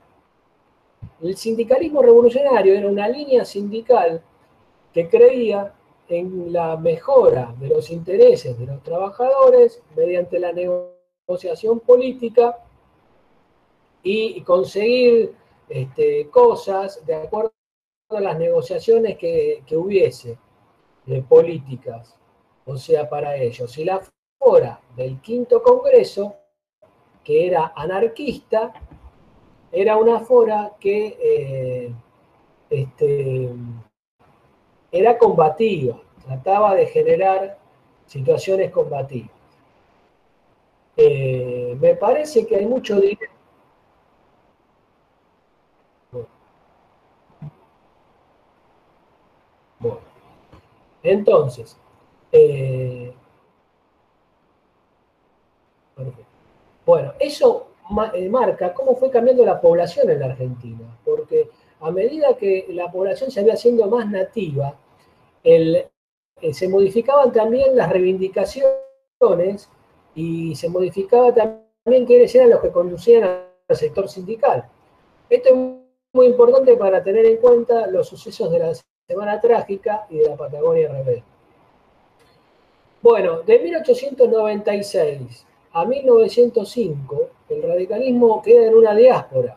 El 1.21 1.35
sindicalismo 1.35 2.01
revolucionario 2.01 2.75
era 2.75 2.87
una 2.87 3.07
línea 3.07 3.45
sindical 3.45 4.21
que 4.93 5.09
creía 5.09 5.73
en 6.07 6.51
la 6.51 6.75
mejora 6.77 7.53
de 7.59 7.69
los 7.69 7.89
intereses 7.91 8.57
de 8.57 8.65
los 8.65 8.81
trabajadores 8.83 9.81
mediante 9.95 10.39
la 10.39 10.51
negociación 10.51 11.79
política 11.79 12.57
y 14.01 14.41
conseguir 14.41 15.33
este, 15.69 16.29
cosas 16.29 17.05
de 17.05 17.15
acuerdo 17.15 17.51
las 18.09 18.39
negociaciones 18.39 19.17
que, 19.17 19.63
hubiese 19.73 20.37
de 21.05 21.21
políticas, 21.21 22.15
o 22.65 22.77
sea, 22.77 23.09
para 23.09 23.35
ellos. 23.35 23.77
Y 23.77 23.85
la 23.85 24.01
fora 24.37 24.79
del 24.95 25.19
quinto 25.21 25.61
congreso, 25.61 26.35
que 27.23 27.47
era 27.47 27.73
anarquista, 27.75 28.73
era 29.71 29.97
una 29.97 30.19
fora 30.19 30.73
que 30.79 31.17
eh, 31.21 31.93
este, 32.69 33.49
era 34.91 35.17
combativa, 35.17 36.01
trataba 36.25 36.75
de 36.75 36.87
generar 36.87 37.57
situaciones 38.05 38.71
combativas. 38.71 39.31
Eh, 40.97 41.77
me 41.79 41.95
parece 41.95 42.45
que 42.45 42.57
hay 42.57 42.65
mucho 42.65 42.99
dinero 42.99 43.31
Bueno, 49.79 49.99
entonces, 51.03 51.77
eh, 52.31 53.13
bueno, 56.85 57.13
eso 57.19 57.67
eh, 58.13 58.29
marca 58.29 58.73
cómo 58.73 58.95
fue 58.95 59.09
cambiando 59.09 59.45
la 59.45 59.59
población 59.59 60.09
en 60.09 60.19
la 60.19 60.27
Argentina, 60.27 60.97
porque 61.03 61.49
a 61.81 61.91
medida 61.91 62.35
que 62.37 62.65
la 62.69 62.91
población 62.91 63.31
se 63.31 63.39
había 63.39 63.53
haciendo 63.53 63.87
más 63.87 64.09
nativa, 64.09 64.75
eh, 65.43 65.89
se 66.51 66.67
modificaban 66.67 67.31
también 67.31 67.75
las 67.75 67.89
reivindicaciones 67.89 69.69
y 70.15 70.55
se 70.55 70.69
modificaba 70.69 71.33
también 71.33 72.05
quiénes 72.05 72.33
eran 72.35 72.49
los 72.49 72.61
que 72.61 72.71
conducían 72.71 73.23
al 73.67 73.75
sector 73.75 74.07
sindical. 74.07 74.69
Esto 75.29 75.49
es 75.49 75.55
muy 76.13 76.27
importante 76.27 76.75
para 76.75 77.03
tener 77.03 77.25
en 77.25 77.37
cuenta 77.37 77.87
los 77.87 78.07
sucesos 78.07 78.51
de 78.51 78.59
las 78.59 78.85
Semana 79.09 79.41
Trágica 79.41 80.05
y 80.11 80.19
de 80.19 80.29
la 80.29 80.37
Patagonia 80.37 80.87
Rebelde. 80.87 81.23
Bueno, 83.01 83.43
de 83.43 83.59
1896 83.59 85.45
a 85.71 85.85
1905, 85.85 87.29
el 87.47 87.63
radicalismo 87.63 88.41
queda 88.41 88.67
en 88.67 88.75
una 88.75 88.93
diáspora. 88.93 89.55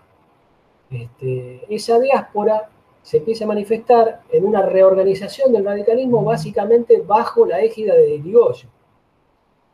Este, 0.88 1.64
esa 1.68 1.98
diáspora 1.98 2.70
se 3.02 3.16
empieza 3.16 3.44
a 3.44 3.48
manifestar 3.48 4.20
en 4.30 4.44
una 4.46 4.62
reorganización 4.62 5.52
del 5.52 5.64
radicalismo 5.64 6.22
básicamente 6.22 7.00
bajo 7.00 7.44
la 7.44 7.60
égida 7.60 7.94
de 7.94 8.14
Irigoyen. 8.14 8.70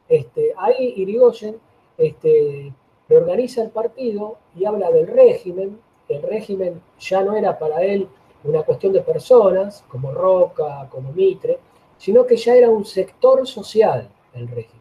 Este, 0.08 0.54
ahí 0.56 0.94
Irigoyen 0.96 1.56
este, 1.98 2.72
reorganiza 3.06 3.62
el 3.62 3.68
partido 3.68 4.38
y 4.56 4.64
habla 4.64 4.90
del 4.90 5.08
régimen. 5.08 5.78
El 6.08 6.22
régimen 6.22 6.80
ya 6.98 7.22
no 7.22 7.36
era 7.36 7.58
para 7.58 7.82
él 7.82 8.08
una 8.44 8.62
cuestión 8.62 8.94
de 8.94 9.02
personas, 9.02 9.84
como 9.88 10.10
Roca, 10.10 10.88
como 10.90 11.12
Mitre, 11.12 11.58
sino 11.98 12.26
que 12.26 12.36
ya 12.36 12.54
era 12.54 12.70
un 12.70 12.84
sector 12.84 13.46
social 13.46 14.08
el 14.34 14.48
régimen. 14.48 14.78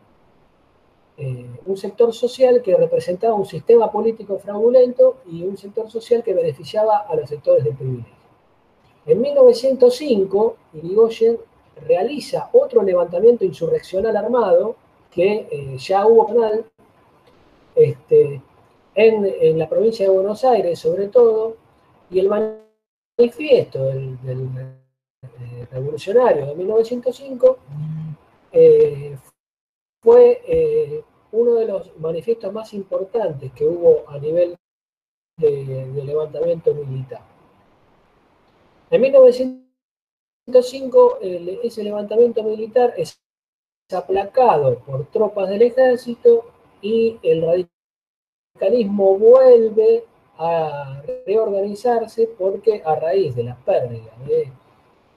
Eh, 1.17 1.49
un 1.65 1.75
sector 1.75 2.13
social 2.13 2.61
que 2.61 2.75
representaba 2.75 3.33
un 3.33 3.45
sistema 3.45 3.91
político 3.91 4.37
fraudulento 4.37 5.17
y 5.25 5.43
un 5.43 5.57
sector 5.57 5.89
social 5.89 6.23
que 6.23 6.33
beneficiaba 6.33 6.99
a 6.99 7.15
los 7.15 7.27
sectores 7.27 7.63
del 7.63 7.75
privilegio. 7.75 8.13
En 9.07 9.21
1905, 9.21 10.57
Irigoyen 10.73 11.37
realiza 11.87 12.49
otro 12.53 12.83
levantamiento 12.83 13.45
insurreccional 13.45 14.15
armado 14.15 14.75
que 15.11 15.47
eh, 15.51 15.77
ya 15.79 16.05
hubo 16.05 16.27
canal 16.27 16.65
este, 17.75 18.41
en, 18.93 19.25
en, 19.25 19.57
la 19.57 19.69
provincia 19.69 20.05
de 20.05 20.11
Buenos 20.11 20.43
Aires 20.43 20.79
sobre 20.79 21.07
todo, 21.07 21.55
y 22.09 22.19
el 22.19 22.29
manifiesto 22.29 23.85
del, 23.85 24.17
revolucionario 25.71 26.47
de 26.47 26.55
1905 26.55 27.57
eh, 28.51 29.15
fue 30.01 30.41
eh, 30.47 31.03
uno 31.31 31.55
de 31.55 31.67
los 31.67 31.97
manifiestos 31.99 32.51
más 32.53 32.73
importantes 32.73 33.51
que 33.53 33.65
hubo 33.65 34.09
a 34.09 34.17
nivel 34.17 34.57
de, 35.37 35.85
levantamiento 36.03 36.73
militar. 36.73 37.21
En 38.89 39.01
1905 39.01 41.19
ese 41.63 41.83
levantamiento 41.83 42.41
militar 42.43 42.93
es 42.97 43.21
aplacado 43.93 44.79
por 44.79 45.05
tropas 45.07 45.49
del 45.49 45.61
ejército 45.61 46.45
y 46.81 47.19
el 47.21 47.67
radicalismo 48.55 49.17
vuelve 49.17 50.05
a 50.37 51.01
reorganizarse 51.25 52.29
porque 52.37 52.81
a 52.85 52.95
raíz 52.95 53.35
de 53.35 53.43
las 53.43 53.57
pérdidas 53.63 54.25
de, 54.25 54.49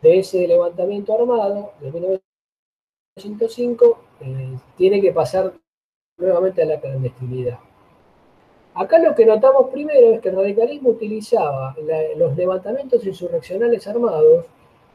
ese 0.02 0.46
levantamiento 0.46 1.14
armado 1.14 1.72
de 1.80 1.90
1905 1.92 3.98
eh, 4.20 4.58
tiene 4.76 5.00
que 5.00 5.12
pasar 5.12 5.54
nuevamente 6.18 6.62
a 6.62 6.66
la 6.66 6.80
clandestinidad. 6.80 7.58
Acá 8.74 8.98
lo 8.98 9.14
que 9.14 9.26
notamos 9.26 9.70
primero 9.70 10.14
es 10.14 10.20
que 10.20 10.28
el 10.28 10.36
radicalismo 10.36 10.90
utilizaba 10.90 11.74
los 12.16 12.36
levantamientos 12.36 13.04
insurreccionales 13.04 13.86
armados 13.88 14.46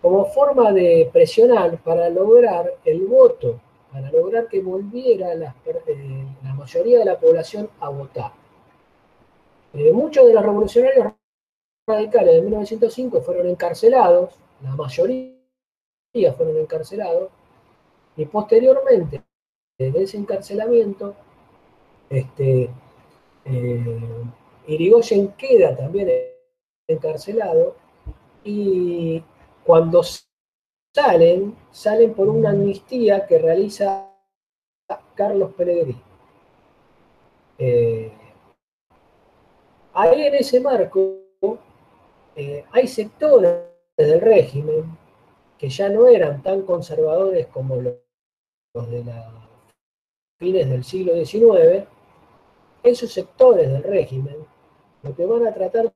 como 0.02 0.26
forma 0.26 0.72
de 0.72 1.10
presionar 1.12 1.78
para 1.80 2.10
lograr 2.10 2.74
el 2.86 3.06
voto, 3.06 3.60
para 3.92 4.10
lograr 4.12 4.48
que 4.48 4.62
volviera 4.62 5.36
la, 5.36 5.56
eh, 5.66 6.26
mayoría 6.56 7.00
de 7.00 7.06
la 7.06 7.20
población 7.20 7.70
a 7.80 7.90
votar. 7.90 8.32
Eh, 9.74 9.92
muchos 9.92 10.26
de 10.26 10.34
los 10.34 10.44
revolucionarios 10.44 11.14
radicales 11.88 12.36
de 12.36 12.42
1905 12.42 13.22
fueron 13.22 13.48
encarcelados, 13.48 14.36
la 14.62 14.76
mayoría 14.76 15.36
fueron 16.36 16.58
encarcelados, 16.58 17.30
y 18.18 18.26
posteriormente 18.26 19.24
de 19.78 20.04
ese 20.04 20.18
encarcelamiento, 20.18 21.16
este, 22.10 22.70
eh, 23.46 24.24
Irigoyen 24.68 25.34
queda 25.34 25.76
también 25.76 26.10
encarcelado 26.88 27.76
y 28.44 29.22
cuando 29.64 30.02
salen, 30.94 31.56
salen 31.72 32.14
por 32.14 32.30
una 32.30 32.52
amnistía 32.52 33.26
que 33.26 33.38
realiza 33.38 34.10
Carlos 35.16 35.54
Pellegrini. 35.54 36.02
Eh, 37.58 38.12
ahí 39.94 40.24
en 40.24 40.36
ese 40.36 40.60
marco 40.60 41.18
eh, 42.36 42.66
hay 42.72 42.88
sectores 42.88 43.75
del 43.98 44.22
régimen 44.22 44.98
que 45.58 45.70
ya 45.70 45.90
no 45.90 46.08
eran 46.08 46.44
tan 46.44 46.64
conservadores 46.64 47.48
como 47.48 47.76
los, 47.76 47.96
de 48.90 49.04
los 49.04 49.50
fines 50.38 50.70
del 50.70 50.84
siglo 50.84 51.14
XIX, 51.14 51.88
esos 52.84 53.12
sectores 53.12 53.72
del 53.72 53.84
régimen 53.84 54.36
lo 55.02 55.16
que 55.16 55.26
van 55.26 55.48
a 55.48 55.54
tratar 55.54 55.94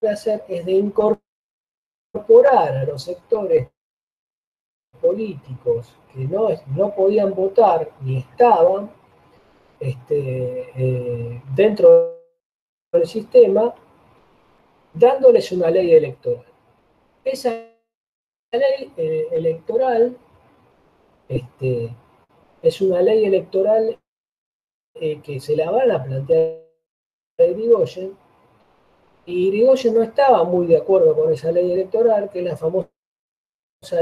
de 0.00 0.08
hacer 0.08 0.44
es 0.48 0.64
de 0.64 0.72
incorporar 0.72 1.18
a 2.76 2.84
los 2.84 3.02
sectores 3.02 3.68
políticos 5.00 5.92
que 6.12 6.20
no, 6.20 6.48
no 6.74 6.94
podían 6.94 7.34
votar 7.34 7.90
ni 8.00 8.18
estaban 8.18 8.90
este, 9.80 10.70
eh, 10.76 11.42
dentro 11.54 12.20
del 12.92 13.06
sistema, 13.06 13.74
dándoles 14.92 15.50
una 15.52 15.70
ley 15.70 15.92
electoral. 15.92 16.53
Esa 17.24 17.50
ley 18.52 18.92
eh, 18.96 19.28
electoral 19.32 20.16
este, 21.28 21.94
es 22.62 22.80
una 22.80 23.00
ley 23.00 23.24
electoral 23.24 23.98
eh, 24.94 25.20
que 25.22 25.40
se 25.40 25.56
la 25.56 25.70
van 25.70 25.90
a 25.90 26.02
plantear 26.04 26.62
a 27.38 27.44
Irigoyen, 27.44 28.16
y 29.26 29.48
Irigoyen 29.48 29.94
no 29.94 30.02
estaba 30.02 30.44
muy 30.44 30.66
de 30.66 30.76
acuerdo 30.76 31.14
con 31.16 31.32
esa 31.32 31.50
ley 31.50 31.72
electoral, 31.72 32.30
que 32.30 32.40
es 32.40 32.44
la 32.44 32.56
famosa 32.56 32.90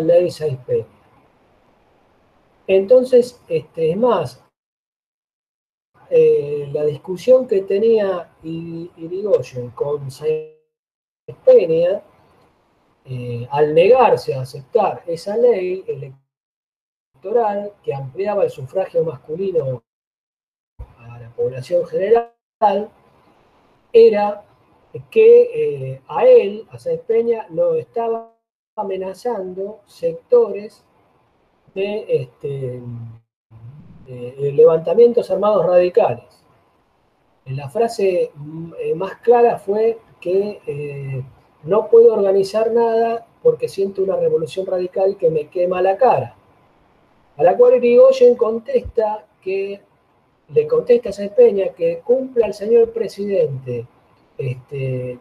ley 0.01 0.27
6P. 0.27 0.85
Entonces, 2.67 3.41
este, 3.49 3.91
es 3.93 3.97
más, 3.97 4.45
eh, 6.11 6.69
la 6.73 6.85
discusión 6.85 7.47
que 7.47 7.63
tenía 7.63 8.35
Irigoyen 8.43 9.71
con 9.71 10.11
Saiz 10.11 10.59
Peña, 11.45 12.03
eh, 13.05 13.49
al 13.51 13.75
negarse 13.75 14.35
a 14.35 14.43
aceptar 14.43 15.03
esa 15.07 15.37
ley 15.37 15.85
electoral 15.89 17.73
que 17.83 17.93
ampliaba 17.93 18.45
el 18.45 18.51
sufragio 18.51 19.03
masculino 19.03 19.83
a 20.99 21.19
la 21.19 21.31
población 21.31 21.85
general, 21.87 22.31
era 23.93 24.45
que 25.11 25.95
eh, 25.95 26.03
a 26.07 26.25
él, 26.27 26.67
a 26.71 26.79
Sáenz 26.79 27.03
Peña, 27.03 27.47
lo 27.51 27.75
estaba 27.75 28.33
amenazando 28.77 29.81
sectores 29.87 30.85
de, 31.75 32.05
este, 32.09 32.81
levantamientos 34.07 35.31
armados 35.31 35.67
radicales. 35.67 36.45
La 37.47 37.69
frase 37.69 38.31
mm, 38.35 38.73
eh, 38.79 38.95
más 38.95 39.17
clara 39.17 39.59
fue 39.59 39.99
que 40.21 41.25
no 41.65 41.89
puedo 41.89 42.13
organizar 42.13 42.73
nada 42.73 43.27
porque 43.43 43.69
siento 43.69 44.03
una 44.03 44.17
revolución 44.17 44.67
radical 44.67 45.17
que 45.17 45.31
me 45.31 45.49
quema 45.49 45.83
la 45.83 45.97
cara. 45.97 46.37
A 47.37 47.43
la 47.43 47.57
cual 47.57 47.77
Irigoyen 47.77 48.37
contesta 48.37 49.25
que 49.43 49.81
le 50.49 50.67
contesta 50.67 51.11
a 51.11 51.29
Peña 51.35 51.69
que 51.69 52.01
cumpla 52.01 52.47
el 52.47 52.55
señor 52.55 52.93
presidente 52.93 53.87
este, 54.39 55.19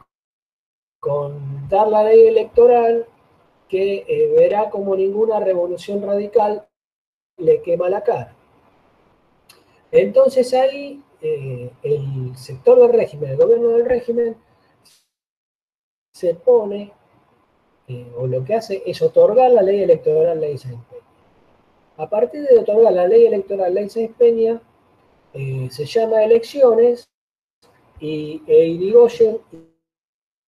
con 0.99 1.67
dar 1.69 1.87
la 1.87 2.03
ley 2.03 2.27
electoral 2.27 3.05
que 3.67 4.05
eh, 4.07 4.33
verá 4.37 4.69
como 4.69 4.95
ninguna 4.95 5.39
revolución 5.39 6.01
radical 6.01 6.67
le 7.37 7.61
quema 7.61 7.89
la 7.89 8.03
cara. 8.03 8.35
Entonces 9.91 10.53
ahí 10.53 11.01
eh, 11.21 11.71
el 11.83 12.35
sector 12.35 12.79
del 12.79 12.93
régimen, 12.93 13.31
el 13.31 13.37
gobierno 13.37 13.69
del 13.69 13.85
régimen, 13.85 14.35
se 16.21 16.35
pone, 16.35 16.93
eh, 17.87 18.11
o 18.15 18.27
lo 18.27 18.43
que 18.45 18.55
hace 18.55 18.83
es 18.85 19.01
otorgar 19.01 19.49
la 19.51 19.63
ley 19.63 19.81
electoral 19.81 20.39
ley 20.39 20.55
Sáenz 20.57 20.85
Peña. 20.89 21.03
A 21.97 22.07
partir 22.07 22.43
de 22.43 22.59
otorgar 22.59 22.93
la 22.93 23.07
ley 23.07 23.25
electoral 23.25 23.73
ley 23.73 23.89
Sáenz 23.89 24.15
Peña, 24.17 24.61
se 25.33 25.85
llama 25.85 26.23
elecciones 26.23 27.09
y 27.99 28.43
e 28.45 28.65
Irigoyen 28.65 29.39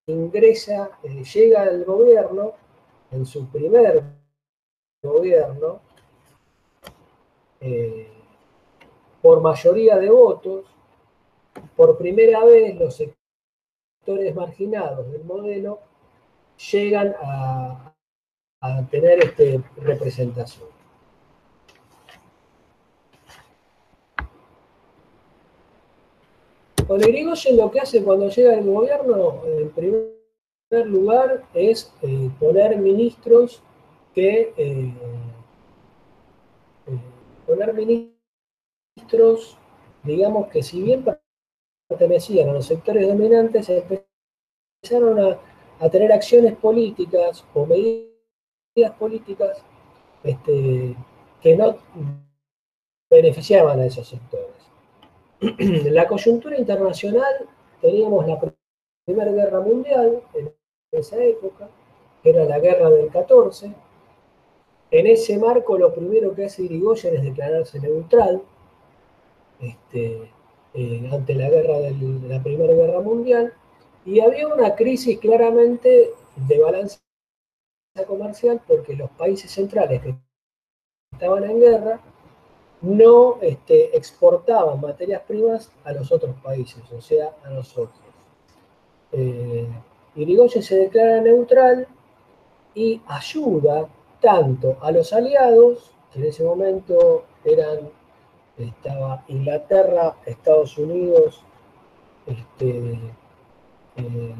ingresa, 0.07 0.99
eh, 1.03 1.23
llega 1.23 1.63
al 1.63 1.85
gobierno, 1.85 2.53
en 3.11 3.25
su 3.25 3.47
primer 3.47 4.03
gobierno, 5.01 5.79
eh, 7.61 8.09
por 9.21 9.39
mayoría 9.41 9.97
de 9.97 10.09
votos, 10.09 10.65
por 11.75 11.97
primera 11.97 12.43
vez 12.43 12.75
los 12.77 12.99
sectores 14.03 14.35
marginados 14.35 15.09
del 15.13 15.23
modelo 15.23 15.79
llegan 16.71 17.15
a, 17.21 17.93
tener 18.91 19.23
este, 19.23 19.61
representación. 19.77 20.69
Con 26.87 27.01
Irigoyen 27.01 27.57
lo 27.57 27.71
que 27.71 27.79
hace 27.79 28.03
cuando 28.03 28.29
llega 28.29 28.53
al 28.53 28.63
gobierno, 28.63 29.41
en 29.45 29.69
primer 29.69 30.87
lugar, 30.87 31.43
es 31.53 31.93
eh, 32.01 32.29
poner 32.39 32.77
ministros 32.77 33.61
que 34.13 34.53
eh, 34.57 34.93
eh, 36.87 36.99
poner 37.45 37.73
ministros, 37.73 39.57
digamos 40.03 40.47
que 40.47 40.61
si 40.61 40.81
bien 40.81 41.03
pertenecían 41.87 42.49
a 42.49 42.53
los 42.53 42.65
sectores 42.65 43.07
dominantes, 43.07 43.69
empezaron 43.69 45.19
a, 45.19 45.39
tener 45.89 46.13
acciones 46.13 46.55
políticas 46.55 47.43
o 47.53 47.65
medidas 47.65 48.91
políticas 48.97 49.61
este, 50.23 50.95
que 51.41 51.57
no 51.57 51.77
beneficiaban 53.09 53.79
a 53.81 53.85
esos 53.85 54.07
sectores. 54.07 54.55
la 55.91 56.07
coyuntura 56.07 56.57
internacional, 56.57 57.49
teníamos 57.81 58.25
la 58.27 58.39
Primera 59.05 59.31
Guerra 59.31 59.59
Mundial 59.59 60.23
en 60.33 60.53
esa 60.91 61.21
época, 61.21 61.69
era 62.23 62.45
la 62.45 62.59
guerra 62.59 62.89
del 62.89 63.09
14. 63.09 63.73
En 64.91 65.07
ese 65.07 65.37
marco, 65.37 65.77
lo 65.77 65.93
primero 65.93 66.33
que 66.33 66.45
hace 66.45 66.63
Irigoyen 66.63 67.15
es 67.15 67.23
declararse 67.23 67.79
neutral 67.79 68.41
este, 69.59 70.31
eh, 70.73 71.09
ante 71.11 71.35
la 71.35 71.49
guerra 71.49 71.79
de 71.79 72.19
la 72.27 72.41
Primera 72.41 72.73
Guerra 72.73 72.99
Mundial. 73.01 73.53
Y 74.05 74.19
había 74.19 74.47
una 74.47 74.75
crisis 74.75 75.19
claramente 75.19 76.11
de 76.35 76.59
balance 76.59 76.99
comercial 78.07 78.61
porque 78.67 78.95
los 78.95 79.09
países 79.11 79.51
centrales 79.51 80.01
que 80.01 80.15
estaban 81.11 81.43
en 81.43 81.59
guerra 81.59 81.99
no 82.81 83.37
este, 83.41 83.95
exportaban 83.95 84.81
materias 84.81 85.21
primas 85.25 85.71
a 85.85 85.93
los 85.93 86.11
otros 86.11 86.35
países, 86.41 86.83
o 86.91 87.01
sea, 87.01 87.33
a 87.43 87.49
nosotros. 87.49 87.99
Eh, 89.13 89.67
Irigoyen 90.15 90.61
se 90.61 90.75
declara 90.75 91.21
neutral 91.21 91.87
y 92.75 93.01
ayuda 93.07 93.87
tanto 94.19 94.77
a 94.81 94.91
los 94.91 95.13
aliados, 95.13 95.91
en 96.13 96.25
ese 96.25 96.43
momento 96.43 97.25
eran, 97.45 97.89
estaba 98.57 99.23
Inglaterra, 99.27 100.15
Estados 100.25 100.77
Unidos, 100.77 101.43
este, 102.25 102.99
eh, 103.97 104.35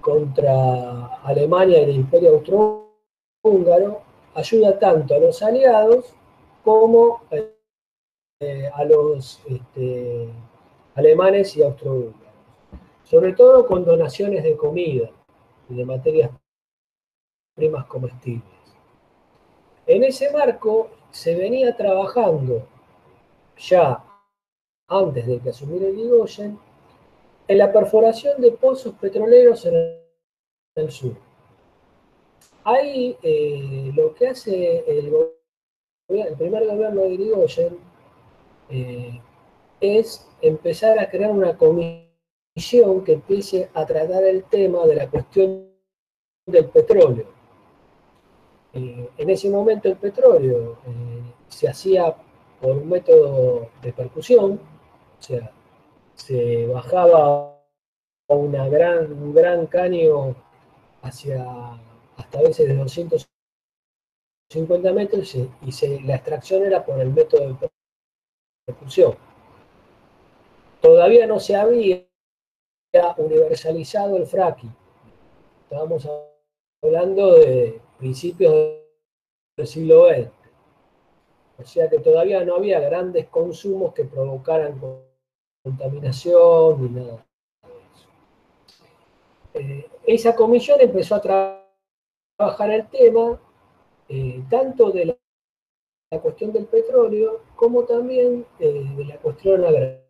contra 0.00 1.06
Alemania 1.22 1.80
y 1.80 1.84
el 1.84 1.96
Imperio 1.96 2.34
Austrohúngaro, 2.34 4.02
ayuda 4.34 4.78
tanto 4.78 5.14
a 5.14 5.18
los 5.18 5.42
aliados 5.42 6.14
como 6.62 7.22
a 7.30 7.54
eh, 8.40 8.68
a 8.74 8.84
los 8.84 9.40
este, 9.46 10.28
alemanes 10.96 11.56
y 11.56 11.62
austrohúngaros, 11.62 12.14
sobre 13.04 13.32
todo 13.32 13.64
con 13.66 13.84
donaciones 13.84 14.42
de 14.42 14.56
comida 14.56 15.08
y 15.70 15.74
de 15.74 15.84
materias 15.84 16.30
primas 17.54 17.86
comestibles. 17.86 18.42
En 19.86 20.02
ese 20.04 20.32
marco 20.32 20.90
se 21.10 21.36
venía 21.36 21.76
trabajando 21.76 22.66
ya 23.58 24.04
antes 24.88 25.26
de 25.26 25.38
que 25.40 25.50
asumiera 25.50 25.88
Irigoyen 25.88 26.58
en 27.48 27.58
la 27.58 27.72
perforación 27.72 28.40
de 28.40 28.52
pozos 28.52 28.94
petroleros 28.94 29.64
en 29.66 30.00
el 30.76 30.90
sur. 30.90 31.14
Ahí 32.64 33.16
eh, 33.22 33.92
lo 33.94 34.14
que 34.14 34.28
hace 34.28 34.84
el, 34.86 35.12
primer 36.36 36.66
gobierno 36.66 37.02
de 37.02 37.08
Irigoyen 37.10 37.78
eh, 38.70 39.20
es 39.80 40.26
empezar 40.40 40.98
a 40.98 41.08
crear 41.08 41.30
una 41.30 41.56
comisión 41.56 43.04
que 43.04 43.12
empiece 43.12 43.68
a 43.74 43.84
tratar 43.84 44.24
el 44.24 44.44
tema 44.44 44.86
de 44.86 44.96
la 44.96 45.10
cuestión 45.10 45.68
del 46.46 46.66
petróleo. 46.66 47.26
Eh, 48.72 49.08
en 49.18 49.30
ese 49.30 49.50
momento 49.50 49.88
el 49.88 49.96
petróleo 49.96 50.78
se 51.48 51.68
hacía 51.68 52.16
por 52.64 52.76
un 52.78 52.88
método 52.88 53.68
de 53.82 53.92
percusión, 53.92 54.58
o 55.18 55.22
sea, 55.22 55.52
se 56.14 56.66
bajaba 56.66 57.62
una 58.28 58.66
gran, 58.70 59.12
un 59.12 59.34
gran 59.34 59.66
caño 59.66 60.34
hacia 61.02 61.44
hasta 62.16 62.40
veces 62.40 62.66
de 62.66 62.76
250 62.76 64.92
metros 64.94 65.34
y, 65.34 65.50
la 66.06 66.14
extracción 66.14 66.64
era 66.64 66.86
por 66.86 66.98
el 67.00 67.10
método 67.10 67.48
de 67.48 67.68
percusión. 68.64 69.14
Todavía 70.80 71.26
no 71.26 71.38
se 71.40 71.56
había 71.56 72.06
universalizado 73.18 74.16
el 74.16 74.26
fracking. 74.26 74.74
Estábamos 75.64 76.08
hablando 76.82 77.34
de 77.34 77.78
principios 77.98 78.54
del 79.54 79.66
siglo 79.66 80.08
XX. 80.08 80.43
O 81.58 81.64
sea 81.64 81.88
que 81.88 81.98
todavía 81.98 82.44
no 82.44 82.56
había 82.56 82.80
grandes 82.80 83.28
consumos 83.28 83.94
que 83.94 84.04
provocaran 84.04 84.80
contaminación 85.62 86.82
ni 86.82 86.88
nada 87.00 87.26
de 87.62 87.68
eso. 87.94 88.08
Eh, 89.54 89.88
esa 90.06 90.34
comisión 90.34 90.80
empezó 90.80 91.14
a 91.14 91.20
trabajar 91.20 92.70
el 92.70 92.88
tema 92.88 93.40
eh, 94.08 94.42
tanto 94.50 94.90
de 94.90 95.06
la, 95.06 95.16
cuestión 96.20 96.52
del 96.52 96.66
petróleo 96.66 97.42
como 97.56 97.84
también 97.84 98.46
eh, 98.60 98.84
de 98.96 99.04
la 99.04 99.16
cuestión 99.18 99.64
agraria. 99.64 100.04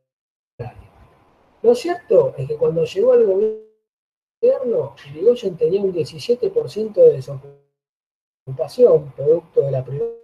Lo 1.62 1.74
cierto 1.74 2.34
es 2.36 2.46
que 2.46 2.56
cuando 2.56 2.84
llegó 2.84 3.12
al 3.12 3.24
gobierno, 3.24 4.94
Irigoyen 5.10 5.56
tenía 5.56 5.80
un 5.80 5.94
17% 5.94 6.92
de 6.92 7.12
desocupación, 8.44 9.12
producto 9.12 9.62
de 9.62 9.70
la 9.70 9.82
Primera 9.82 10.23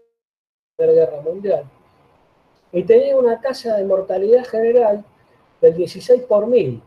Guerra 0.86 1.20
Mundial, 1.20 1.64
y 2.72 2.82
tenía 2.84 3.16
una 3.16 3.40
tasa 3.40 3.76
de 3.76 3.84
mortalidad 3.84 4.44
general 4.46 5.04
del 5.60 5.76
16 5.76 6.22
por 6.22 6.46
mil, 6.46 6.82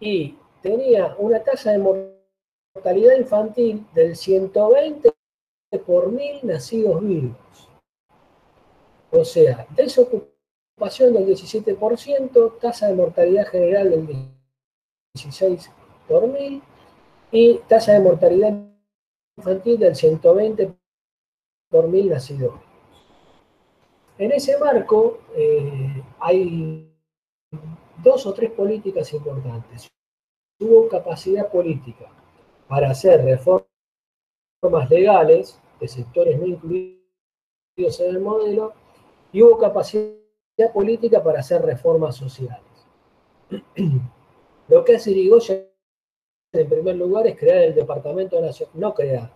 y 0.00 0.36
tenía 0.62 1.14
una 1.18 1.40
tasa 1.40 1.72
de 1.72 1.78
mortalidad 1.78 3.16
infantil 3.16 3.86
del 3.94 4.16
120 4.16 5.12
por 5.86 6.10
mil 6.10 6.40
nacidos 6.42 7.00
vivos. 7.02 7.68
O 9.10 9.24
sea, 9.24 9.66
desocupación 9.76 11.12
del 11.12 11.26
17%, 11.26 12.58
tasa 12.58 12.88
de 12.88 12.94
mortalidad 12.94 13.46
general 13.46 13.90
del 13.90 14.06
16 15.14 15.70
por 16.08 16.26
mil 16.26 16.62
y 17.30 17.58
tasa 17.68 17.92
de 17.92 18.00
mortalidad 18.00 18.54
infantil 19.36 19.78
del 19.78 19.96
120 19.96 20.74
por 21.68 21.88
mil 21.88 22.10
nacidos. 22.10 22.71
En 24.18 24.32
ese 24.32 24.58
marco 24.58 25.20
eh, 25.34 26.02
hay 26.20 26.88
dos 28.02 28.26
o 28.26 28.32
tres 28.32 28.50
políticas 28.50 29.12
importantes 29.12 29.92
tuvo 30.62 30.88
capacidad 30.88 31.50
política 31.50 32.06
para 32.68 32.90
hacer 32.90 33.24
reformas 33.24 34.88
legales 34.88 35.60
de 35.80 35.88
sectores 35.88 36.38
no 36.38 36.46
incluidos 36.46 38.00
en 38.00 38.14
el 38.14 38.20
modelo 38.20 38.72
y 39.32 39.42
hubo 39.42 39.58
capacidad 39.58 40.16
política 40.72 41.22
para 41.22 41.40
hacer 41.40 41.62
reformas 41.62 42.14
sociales. 42.14 42.60
Lo 44.68 44.84
que 44.84 44.96
hace 44.96 45.10
Irigoyen 45.10 45.68
en 46.52 46.68
primer 46.68 46.94
lugar 46.94 47.26
es 47.26 47.36
crear 47.36 47.64
el 47.64 47.74
Departamento 47.74 48.40
Nacional, 48.40 48.74
no 48.78 48.94
crear, 48.94 49.32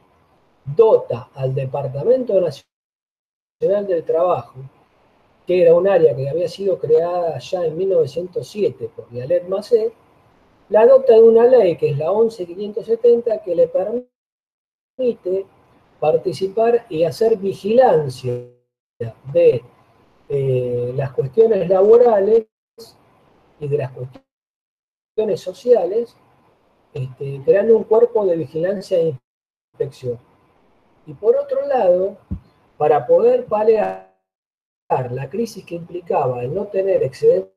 dota 0.65 1.31
al 1.35 1.55
Departamento 1.55 2.41
Nacional 2.41 2.76
del 3.59 4.05
Trabajo, 4.05 4.61
que 5.47 5.63
era 5.63 5.75
un 5.75 5.89
área 5.89 6.15
que 6.15 6.29
había 6.29 6.47
sido 6.47 6.79
creada 6.79 7.39
ya 7.39 7.65
en 7.65 7.75
1907 7.75 8.91
por 8.95 9.09
Vialet 9.09 9.49
Macé, 9.49 9.95
la 10.69 10.85
dota 10.85 11.15
de 11.15 11.23
una 11.23 11.47
ley, 11.47 11.79
que 11.79 11.89
es 11.91 11.97
la 11.97 12.11
11.570, 12.11 13.43
que 13.43 13.55
le 13.55 13.69
permite 13.69 15.47
participar 15.99 16.85
y 16.91 17.05
hacer 17.05 17.39
vigilancia 17.39 18.35
de 19.33 19.63
eh, 20.29 20.93
las 20.95 21.13
cuestiones 21.13 21.67
laborales 21.67 22.47
y 23.59 23.69
de 23.69 23.79
las 23.79 23.91
cuestiones 23.93 25.41
sociales, 25.41 26.15
este, 26.93 27.41
creando 27.43 27.75
un 27.75 27.85
cuerpo 27.85 28.27
de 28.27 28.37
vigilancia 28.37 28.99
e 28.99 29.17
inspección. 29.73 30.19
Y 31.07 31.15
por 31.15 31.37
otro 31.37 31.67
lado, 31.67 32.19
para 32.77 33.07
poder 33.07 33.47
paliar 33.47 34.15
la 34.89 35.29
crisis 35.29 35.65
que 35.65 35.75
implicaba 35.75 36.43
el 36.43 36.55
no 36.55 36.67
tener 36.67 37.03
excedentes 37.03 37.51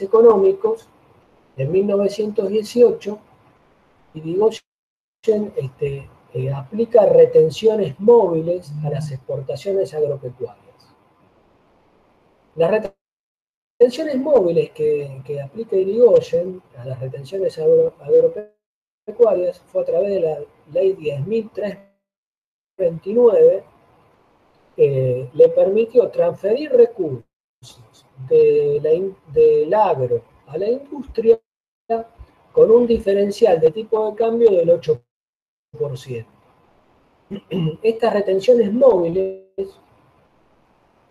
económicos, 0.00 0.88
en 1.56 1.72
1918, 1.72 3.18
Irigoyen 4.14 4.62
este, 5.56 6.08
eh, 6.34 6.52
aplica 6.52 7.06
retenciones 7.06 7.98
móviles 7.98 8.72
a 8.84 8.90
las 8.90 9.10
exportaciones 9.10 9.94
agropecuarias. 9.94 10.94
Las 12.56 12.92
retenciones 13.78 14.18
móviles 14.18 14.70
que, 14.70 15.40
aplica 15.42 15.76
Irigoyen 15.76 16.62
a 16.76 16.84
las 16.84 17.00
retenciones 17.00 17.58
agropecuarias 17.58 19.60
fue 19.60 19.82
a 19.82 19.84
través 19.84 20.10
de 20.10 20.20
la 20.20 20.38
ley 20.72 20.94
10.329, 20.94 23.64
eh, 24.76 25.28
le 25.32 25.48
permitió 25.50 26.08
transferir 26.10 26.70
recursos 26.72 27.26
del 28.28 29.74
agro 29.74 30.22
a 30.46 30.58
la 30.58 30.68
industria 30.68 31.38
con 32.52 32.70
un 32.70 32.86
diferencial 32.86 33.60
de 33.60 33.70
tipo 33.70 34.10
de 34.10 34.16
cambio 34.16 34.50
del 34.50 34.68
8%. 34.68 36.26
Estas 37.82 38.12
retenciones 38.12 38.72
móviles 38.72 39.44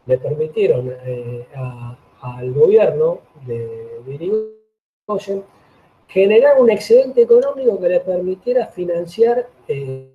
le 0.06 0.18
permitieron 0.18 0.96
eh, 1.04 1.48
al 2.22 2.54
gobierno 2.54 3.20
de, 3.46 4.02
de 4.06 5.44
generar 6.08 6.60
un 6.60 6.70
excedente 6.70 7.22
económico 7.22 7.80
que 7.80 7.90
le 7.90 8.00
permitiera 8.00 8.68
financiar, 8.68 9.48
eh, 9.68 10.12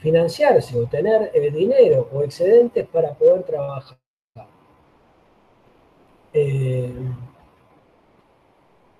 financiarse 0.00 0.78
o 0.78 0.86
tener 0.86 1.30
dinero 1.52 2.08
o 2.12 2.22
excedentes 2.22 2.86
para 2.88 3.14
poder 3.14 3.42
trabajar. 3.44 3.98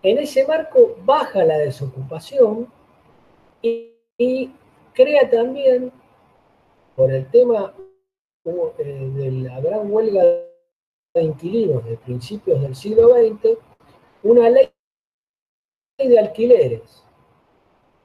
En 0.02 0.18
ese 0.18 0.46
marco 0.46 0.96
baja 1.04 1.44
la 1.44 1.58
desocupación 1.58 2.66
y, 3.62 4.50
crea 4.94 5.28
también, 5.30 5.92
por 6.96 7.12
el 7.12 7.30
tema 7.30 7.72
eh, 8.44 9.10
de 9.14 9.30
la 9.30 9.60
gran 9.60 9.90
huelga 9.92 10.22
de 10.22 11.22
inquilinos 11.22 11.84
de 11.84 11.96
principios 11.96 12.60
del 12.60 12.74
siglo 12.74 13.14
XX, 13.14 13.58
una 14.22 14.50
ley 14.50 14.70
de 15.98 16.18
alquileres. 16.18 17.04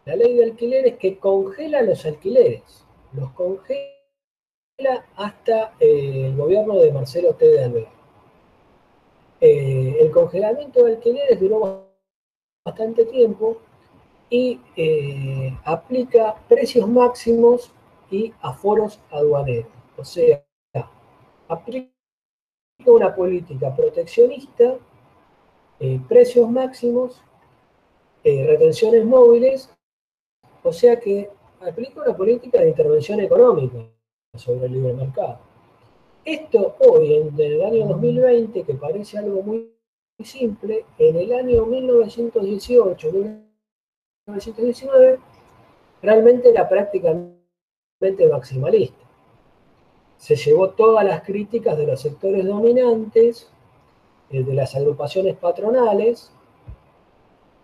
La 0.06 0.16
ley 0.16 0.36
de 0.36 0.44
alquileres 0.44 0.98
que 0.98 1.18
congela 1.18 1.82
los 1.82 2.06
alquileres, 2.06 2.85
los 3.16 3.32
congela 3.32 3.96
hasta 5.16 5.74
eh, 5.80 6.28
el 6.28 6.36
gobierno 6.36 6.78
de 6.78 6.92
Marcelo 6.92 7.34
T. 7.34 7.46
de 7.48 7.64
Alvear. 7.64 7.92
Eh, 9.42 9.98
el 10.02 10.12
congelamiento 10.12 10.84
de 10.84 10.94
alquileres 10.94 11.40
duró 11.40 11.90
bastante 12.66 13.06
tiempo 13.06 13.58
y 14.30 14.60
eh, 14.76 15.58
aplica 15.64 16.36
precios 16.48 16.88
máximos 16.88 17.72
y 18.10 18.34
aforos 18.42 19.00
aduaneros. 19.12 19.72
O 19.98 20.04
sea, 20.04 20.44
aplica 21.48 21.92
una 22.86 23.16
política 23.16 23.74
proteccionista, 23.76 24.78
precios 26.08 26.50
máximos, 26.50 27.22
retenciones 28.24 29.06
móviles, 29.06 29.70
o 30.64 30.74
sea 30.74 31.00
que 31.00 31.30
aplica 31.62 32.02
una 32.02 32.16
política 32.16 32.60
de 32.60 32.70
intervención 32.70 33.20
económica 33.20 33.78
sobre 34.36 34.66
el 34.66 34.74
libre 34.74 34.94
mercado. 34.94 35.40
Esto 36.24 36.76
hoy, 36.80 37.14
en 37.14 37.40
el 37.40 37.64
año 37.64 37.88
2020, 37.88 38.64
que 38.64 38.74
parece 38.74 39.18
algo 39.18 39.44
muy 39.44 39.70
simple, 40.24 40.86
en 40.98 41.18
el 41.18 41.34
año 41.34 41.66
1918, 41.66 43.12
1919, 43.12 45.20
realmente 46.02 46.50
era 46.50 46.68
prácticamente 46.68 47.36
maximalista. 48.32 48.98
Se 50.18 50.36
llevó 50.36 50.72
todas 50.72 51.06
las 51.06 51.24
críticas 51.24 51.78
de 51.78 51.88
los 51.88 52.02
sectores 52.02 52.46
dominantes, 52.46 53.50
eh, 54.32 54.44
de 54.44 54.54
las 54.54 54.76
agrupaciones 54.76 55.38
patronales, 55.38 56.32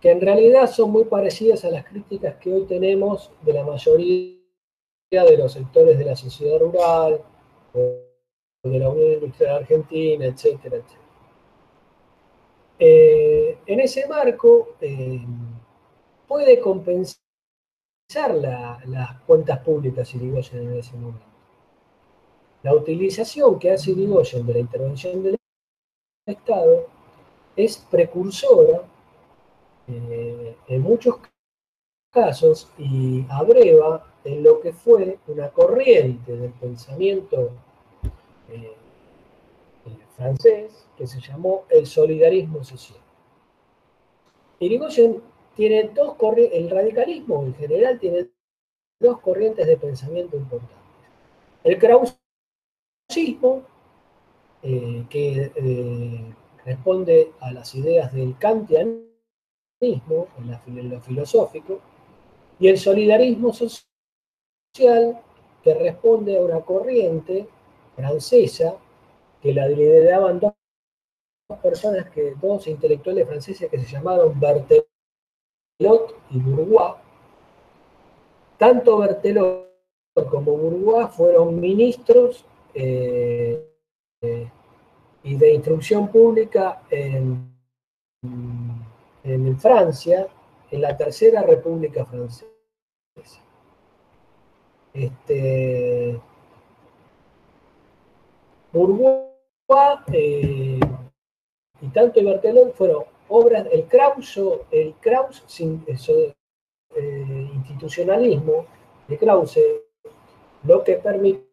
que 0.02 0.10
en 0.10 0.20
realidad 0.20 0.68
son 0.68 0.90
muy 0.90 1.04
parecidas 1.04 1.64
a 1.64 1.70
las 1.70 1.84
críticas 1.84 2.34
que 2.34 2.52
hoy 2.52 2.66
tenemos 2.66 3.30
de 3.40 3.52
la 3.52 3.64
mayoría 3.64 4.36
de 5.12 5.36
los 5.38 5.52
sectores 5.52 5.96
de 5.96 6.04
la 6.04 6.16
sociedad 6.16 6.58
rural, 6.58 7.22
de 7.72 8.78
la 8.80 8.88
Unión 8.88 9.12
Industrial 9.12 9.58
Argentina, 9.58 10.26
etcétera, 10.26 10.76
etcétera. 10.78 11.02
Eh, 12.80 13.58
en 13.64 13.78
ese 13.78 14.08
marco, 14.08 14.70
eh, 14.80 15.24
puede 16.26 16.58
compensar 16.58 17.20
las 18.34 19.20
cuentas 19.24 19.60
públicas 19.60 20.12
Irigoyen 20.14 20.62
en 20.62 20.78
ese 20.78 20.96
momento. 20.96 21.26
La 22.64 22.74
utilización 22.74 23.56
que 23.60 23.70
hace 23.70 23.92
Irigoyen 23.92 24.44
de 24.46 24.52
la 24.52 24.58
intervención 24.58 25.22
del 25.22 25.36
Estado 26.26 26.88
es 27.54 27.78
precursora 27.88 28.82
eh, 29.92 30.56
en 30.68 30.82
muchos 30.82 31.16
casos 32.10 32.70
y 32.78 33.26
abreva 33.28 34.06
en 34.24 34.42
lo 34.42 34.60
que 34.60 34.72
fue 34.72 35.18
una 35.26 35.50
corriente 35.50 36.36
del 36.36 36.52
pensamiento 36.52 37.50
eh, 38.50 38.74
eh, 39.86 39.96
francés 40.16 40.86
que 40.96 41.06
se 41.06 41.20
llamó 41.20 41.64
el 41.68 41.86
solidarismo 41.86 42.64
social. 42.64 43.00
Irigoyen 44.60 45.22
tiene 45.56 45.90
dos 45.94 46.14
corrientes, 46.14 46.58
el 46.58 46.70
radicalismo 46.70 47.42
en 47.42 47.54
general 47.54 47.98
tiene 47.98 48.28
dos 49.00 49.20
corrientes 49.20 49.66
de 49.66 49.76
pensamiento 49.76 50.36
importantes. 50.36 50.76
El 51.64 51.78
krausismo, 51.78 53.62
que 54.62 56.32
responde 56.64 57.32
a 57.40 57.52
las 57.52 57.74
ideas 57.74 58.12
del 58.12 58.38
kantianismo, 58.38 59.11
en, 59.82 60.90
lo 60.90 61.00
filosófico, 61.00 61.80
y 62.58 62.68
el 62.68 62.78
solidarismo 62.78 63.52
social 63.52 63.82
que 65.62 65.74
responde 65.74 66.38
a 66.38 66.42
una 66.42 66.60
corriente 66.60 67.48
francesa 67.96 68.76
que 69.40 69.52
la 69.52 69.66
lideraban 69.68 70.38
dos 70.38 70.52
personas, 71.62 72.08
que, 72.10 72.34
dos 72.40 72.66
intelectuales 72.68 73.26
franceses 73.26 73.68
que 73.68 73.78
se 73.78 73.90
llamaron 73.90 74.38
Berthelot 74.38 74.86
y 76.30 76.38
Bourgois. 76.38 76.94
Tanto 78.58 78.98
Berthelot 78.98 79.68
como 80.30 80.56
Bourgois 80.56 81.10
fueron 81.10 81.60
ministros 81.60 82.44
eh, 82.74 83.68
eh, 84.20 84.48
y 85.24 85.34
de 85.36 85.52
instrucción 85.52 86.08
pública 86.08 86.82
en 86.90 87.52
en 89.24 89.58
Francia, 89.58 90.28
en 90.70 90.80
la 90.80 90.96
Tercera 90.96 91.42
República 91.42 92.04
Francesa. 92.04 92.46
Este, 94.94 96.20
Bourgois 98.72 99.28
eh, 100.12 100.80
y 101.80 101.88
tanto 101.88 102.20
y 102.20 102.24
Bartelón 102.24 102.72
fueron 102.72 103.04
obras, 103.28 103.66
el 103.72 103.84
Kraus, 103.86 104.38
el 104.70 104.94
Kraus 105.00 105.42
eh, 106.94 107.50
institucionalismo 107.54 108.66
de 109.08 109.18
Krause, 109.18 109.82
lo 110.64 110.84
que 110.84 110.96
permitió 110.96 111.46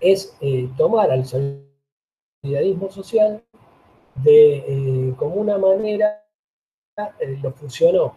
es 0.00 0.36
eh, 0.40 0.68
tomar 0.76 1.10
al 1.10 1.24
solidarismo 1.26 2.90
social 2.90 3.44
de 4.22 4.56
eh, 4.66 5.14
como 5.16 5.36
una 5.36 5.58
manera 5.58 6.24
eh, 7.18 7.38
lo 7.42 7.52
funcionó. 7.52 8.14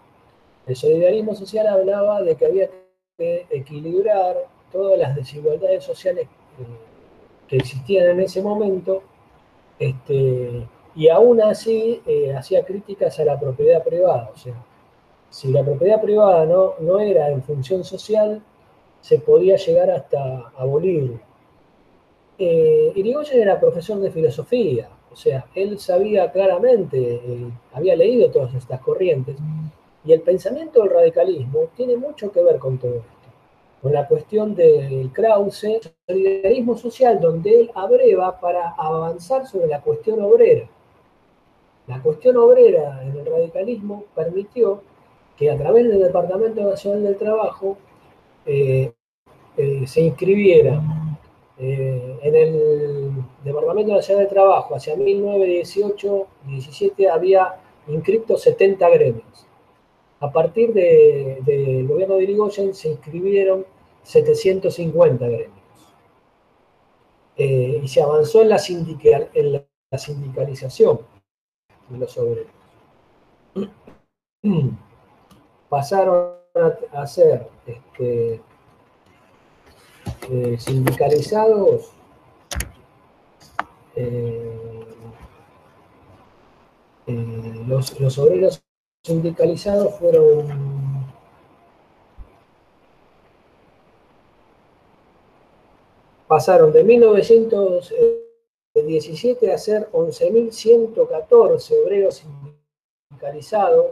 El 0.65 0.75
solidarismo 0.75 1.35
social 1.35 1.67
hablaba 1.67 2.21
de 2.21 2.35
que 2.35 2.45
había 2.45 2.69
que 3.17 3.45
equilibrar 3.49 4.35
todas 4.71 4.97
las 4.97 5.15
desigualdades 5.15 5.84
sociales 5.84 6.25
eh, 6.25 6.65
que 7.47 7.57
existían 7.57 8.07
en 8.11 8.21
ese 8.21 8.41
momento, 8.41 9.03
este, 9.77 10.67
y 10.95 11.09
aún 11.09 11.41
así 11.41 12.01
hacía 12.38 12.63
críticas 12.63 13.19
a 13.19 13.25
la 13.25 13.39
propiedad 13.39 13.84
privada. 13.84 14.31
O 14.34 14.38
sea, 14.38 14.53
si 15.30 15.51
la 15.51 15.63
propiedad 15.63 16.01
privada 16.01 16.45
no, 16.45 16.75
no 16.80 16.99
era 16.99 17.30
en 17.30 17.43
función 17.43 17.84
social, 17.84 18.41
se 19.01 19.19
podía 19.19 19.57
llegar 19.57 19.89
hasta 19.91 20.51
abolirlo. 20.57 21.19
Irigoyen 22.38 23.41
era 23.41 23.59
profesor 23.59 23.99
de 23.99 24.11
filosofía, 24.11 24.89
o 25.14 25.15
sea, 25.15 25.45
él 25.53 25.80
sabía 25.80 26.31
claramente, 26.31 26.98
eh, 26.98 27.52
había 27.72 27.95
leído 27.95 28.31
todas 28.31 28.53
estas 28.56 28.81
corrientes, 28.81 29.38
y 30.03 30.11
el 30.11 30.22
pensamiento 30.22 30.81
del 30.81 30.91
radicalismo 30.91 31.69
tiene 31.77 31.95
mucho 31.95 32.31
que 32.31 32.44
ver 32.44 32.57
con 32.57 32.80
todo 32.80 32.95
esto, 32.95 33.07
con 33.81 33.94
la 33.94 34.07
cuestión 34.07 34.56
del 34.56 35.11
Krause, 35.14 35.64
el 35.65 35.81
solidarismo 36.07 36.76
social, 36.77 37.19
donde 37.22 37.61
él 37.61 37.72
abreva 37.76 38.40
para 38.40 38.72
avanzar 38.72 39.45
sobre 39.45 39.68
la 39.68 39.81
cuestión 39.81 40.19
obrera. 40.22 40.68
La 41.88 42.02
cuestión 42.02 42.38
obrera 42.38 43.03
en 43.03 43.18
el 43.18 43.26
radicalismo 43.26 44.06
permitió 44.15 44.81
que 45.38 45.52
a 45.52 45.57
través 45.57 45.88
del 45.88 45.99
Departamento 45.99 46.64
Nacional 46.64 47.03
del 47.03 47.18
Trabajo 47.18 47.77
eh, 48.45 48.91
eh, 49.57 49.84
se 49.85 50.02
inscribiera 50.02 50.81
eh, 51.57 52.19
en 52.21 52.35
el 52.35 53.11
Departamento 53.43 53.93
Nacional 53.93 54.23
de 54.23 54.30
Trabajo, 54.30 54.75
hacia 54.75 54.95
1918-17, 54.95 57.09
había 57.11 57.55
inscritos 57.88 58.41
70 58.41 58.89
gremios. 58.89 59.47
A 60.19 60.31
partir 60.31 60.73
del 60.73 61.88
gobierno 61.88 62.15
de 62.15 62.23
Irigoyen 62.23 62.73
se 62.73 62.89
inscribieron 62.89 63.65
750 64.03 65.27
gremios. 65.27 65.53
Eh, 67.35 67.81
y 67.84 67.88
se 67.88 67.99
avanzó 68.01 68.41
en 68.41 68.49
la, 68.49 68.57
sindicalización 68.59 70.99
de 71.89 71.97
los 71.97 72.17
obreros. 72.17 72.51
Pasaron 75.69 76.34
a, 76.91 77.07
ser 77.07 77.47
este, 77.65 78.41
eh, 80.29 80.57
sindicalizados 80.57 81.91
eh, 83.95 84.85
eh, 87.07 87.65
los, 87.67 88.17
obreros 88.17 88.63
sindicalizados 89.03 89.99
fueron 89.99 90.47
pasaron 96.27 96.71
de 96.71 96.83
1917 96.83 99.51
a 99.51 99.57
ser 99.57 99.89
11.114 99.91 101.83
obreros 101.83 102.23
sindicalizados 103.09 103.87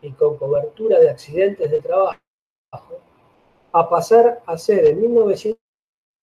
y 0.00 0.12
con 0.12 0.38
cobertura 0.38 0.98
de 0.98 1.10
accidentes 1.10 1.70
de 1.70 1.80
trabajo, 1.80 2.18
a 3.72 3.88
pasar 3.88 4.42
a 4.46 4.58
ser 4.58 4.86
en 4.86 5.00
1917 5.02 5.65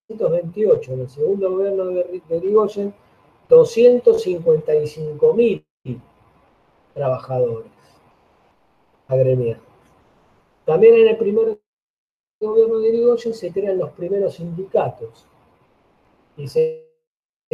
1928, 0.08 0.92
en 0.92 1.00
el 1.00 1.08
segundo 1.08 1.50
gobierno 1.50 1.86
de, 1.86 2.22
Rigoyen, 2.28 2.94
255.000 3.48 5.64
trabajadores 6.92 7.70
agremiados. 9.08 9.62
También 10.64 10.94
en 10.94 11.08
el 11.08 11.16
primer 11.16 11.58
gobierno 12.40 12.78
de 12.78 12.88
Irigoyen 12.88 13.34
se 13.34 13.52
crean 13.52 13.78
los 13.78 13.90
primeros 13.90 14.34
sindicatos 14.34 15.26
y 16.36 16.48
se, 16.48 16.84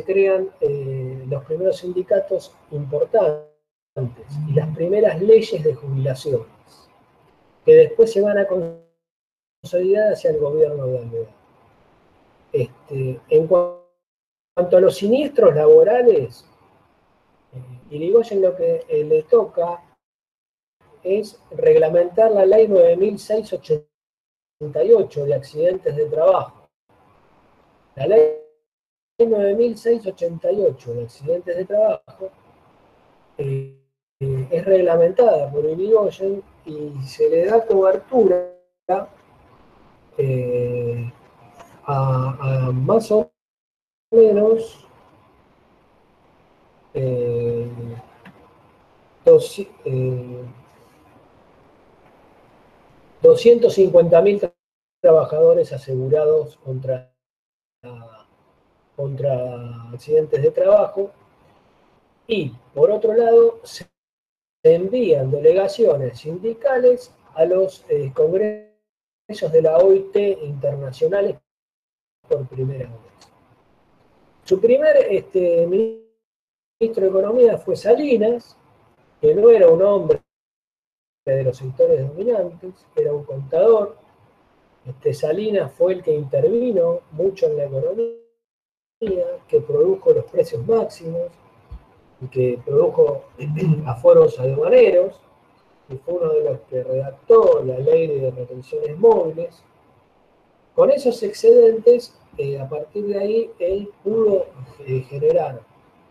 crean 0.06 0.50
eh, 0.60 1.24
los 1.28 1.44
primeros 1.44 1.78
sindicatos 1.78 2.54
importantes 2.70 3.44
y 4.48 4.54
las 4.54 4.74
primeras 4.74 5.20
leyes 5.20 5.62
de 5.62 5.74
jubilaciones 5.74 6.46
que 7.64 7.74
después 7.74 8.12
se 8.12 8.22
van 8.22 8.38
a 8.38 8.46
consolidar 9.62 10.12
hacia 10.12 10.30
el 10.30 10.38
gobierno 10.38 10.86
de 10.86 10.98
Alvear. 10.98 11.39
Este, 12.52 13.20
en 13.28 13.46
cuanto 13.46 14.76
a 14.76 14.80
los 14.80 14.96
siniestros 14.96 15.54
laborales, 15.54 16.44
eh, 17.52 17.62
Irigoyen 17.90 18.42
lo 18.42 18.56
que 18.56 18.84
eh, 18.88 19.04
le 19.04 19.22
toca 19.24 19.84
es 21.02 21.40
reglamentar 21.52 22.30
la 22.32 22.44
ley 22.44 22.68
9688 22.68 25.24
de 25.24 25.34
accidentes 25.34 25.96
de 25.96 26.04
trabajo. 26.06 26.68
La 27.96 28.06
ley 28.06 28.36
9688 29.18 30.94
de 30.94 31.02
accidentes 31.02 31.56
de 31.56 31.64
trabajo 31.64 32.30
eh, 33.38 33.74
es 34.18 34.64
reglamentada 34.64 35.50
por 35.50 35.64
el 35.64 35.80
IOGEN 35.80 36.42
y 36.66 36.92
se 37.06 37.30
le 37.30 37.46
da 37.46 37.64
cobertura 37.64 38.52
a, 41.90 42.70
más 42.72 43.10
o 43.10 43.30
menos 44.10 44.86
eh, 46.94 47.68
dos, 49.24 49.58
eh, 49.84 50.44
250.000 53.22 54.52
trabajadores 55.00 55.72
asegurados 55.72 56.56
contra, 56.58 57.12
contra 58.96 59.88
accidentes 59.92 60.42
de 60.42 60.50
trabajo. 60.50 61.10
Y 62.26 62.50
por 62.74 62.90
otro 62.90 63.14
lado 63.14 63.60
se 63.64 63.86
envían 64.62 65.30
delegaciones 65.30 66.20
sindicales 66.20 67.12
a 67.34 67.44
los 67.44 67.84
eh, 67.88 68.12
congresos 68.14 68.70
de 69.52 69.62
la 69.62 69.78
OIT 69.78 70.16
internacionales 70.42 71.36
por 72.30 72.46
primera 72.46 72.84
vez. 72.84 73.28
Su 74.44 74.60
primer 74.60 74.96
este, 75.10 75.66
ministro 75.66 77.04
de 77.04 77.08
Economía 77.08 77.58
fue 77.58 77.76
Salinas, 77.76 78.56
que 79.20 79.34
no 79.34 79.50
era 79.50 79.68
un 79.68 79.82
hombre 79.82 80.20
de 81.26 81.44
los 81.44 81.56
sectores 81.56 82.08
dominantes, 82.08 82.86
era 82.96 83.12
un 83.12 83.24
contador. 83.24 83.96
Este, 84.86 85.12
Salinas 85.12 85.72
fue 85.72 85.94
el 85.94 86.02
que 86.02 86.14
intervino 86.14 87.00
mucho 87.12 87.46
en 87.46 87.56
la 87.56 87.64
economía, 87.64 88.14
que 89.48 89.60
produjo 89.60 90.12
los 90.12 90.24
precios 90.26 90.66
máximos 90.66 91.28
y 92.20 92.26
que 92.28 92.60
produjo 92.64 93.24
aforos 93.86 94.38
aduaneros, 94.38 95.20
y 95.88 95.96
fue 95.96 96.14
uno 96.14 96.32
de 96.32 96.44
los 96.44 96.60
que 96.60 96.82
redactó 96.84 97.62
la 97.64 97.78
ley 97.78 98.06
de 98.06 98.30
retenciones 98.30 98.96
móviles. 98.96 99.62
Con 100.74 100.90
esos 100.90 101.22
excedentes, 101.22 102.14
eh, 102.38 102.58
a 102.58 102.68
partir 102.68 103.06
de 103.06 103.18
ahí, 103.18 103.50
él 103.58 103.90
pudo 104.02 104.46
eh, 104.86 105.00
generar 105.08 105.60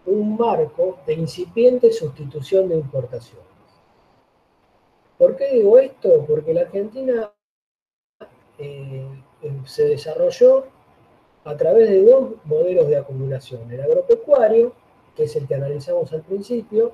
un 0.05 0.37
marco 0.37 0.99
de 1.05 1.13
incipiente 1.13 1.91
sustitución 1.91 2.69
de 2.69 2.75
importaciones. 2.75 3.45
¿Por 5.17 5.35
qué 5.35 5.53
digo 5.53 5.77
esto? 5.77 6.25
Porque 6.25 6.53
la 6.53 6.61
Argentina 6.61 7.31
eh, 8.57 9.05
se 9.65 9.85
desarrolló 9.85 10.65
a 11.43 11.55
través 11.55 11.89
de 11.89 12.03
dos 12.03 12.31
modelos 12.45 12.87
de 12.87 12.97
acumulación. 12.97 13.71
El 13.71 13.81
agropecuario, 13.81 14.73
que 15.15 15.23
es 15.23 15.35
el 15.35 15.47
que 15.47 15.55
analizamos 15.55 16.11
al 16.13 16.21
principio, 16.21 16.91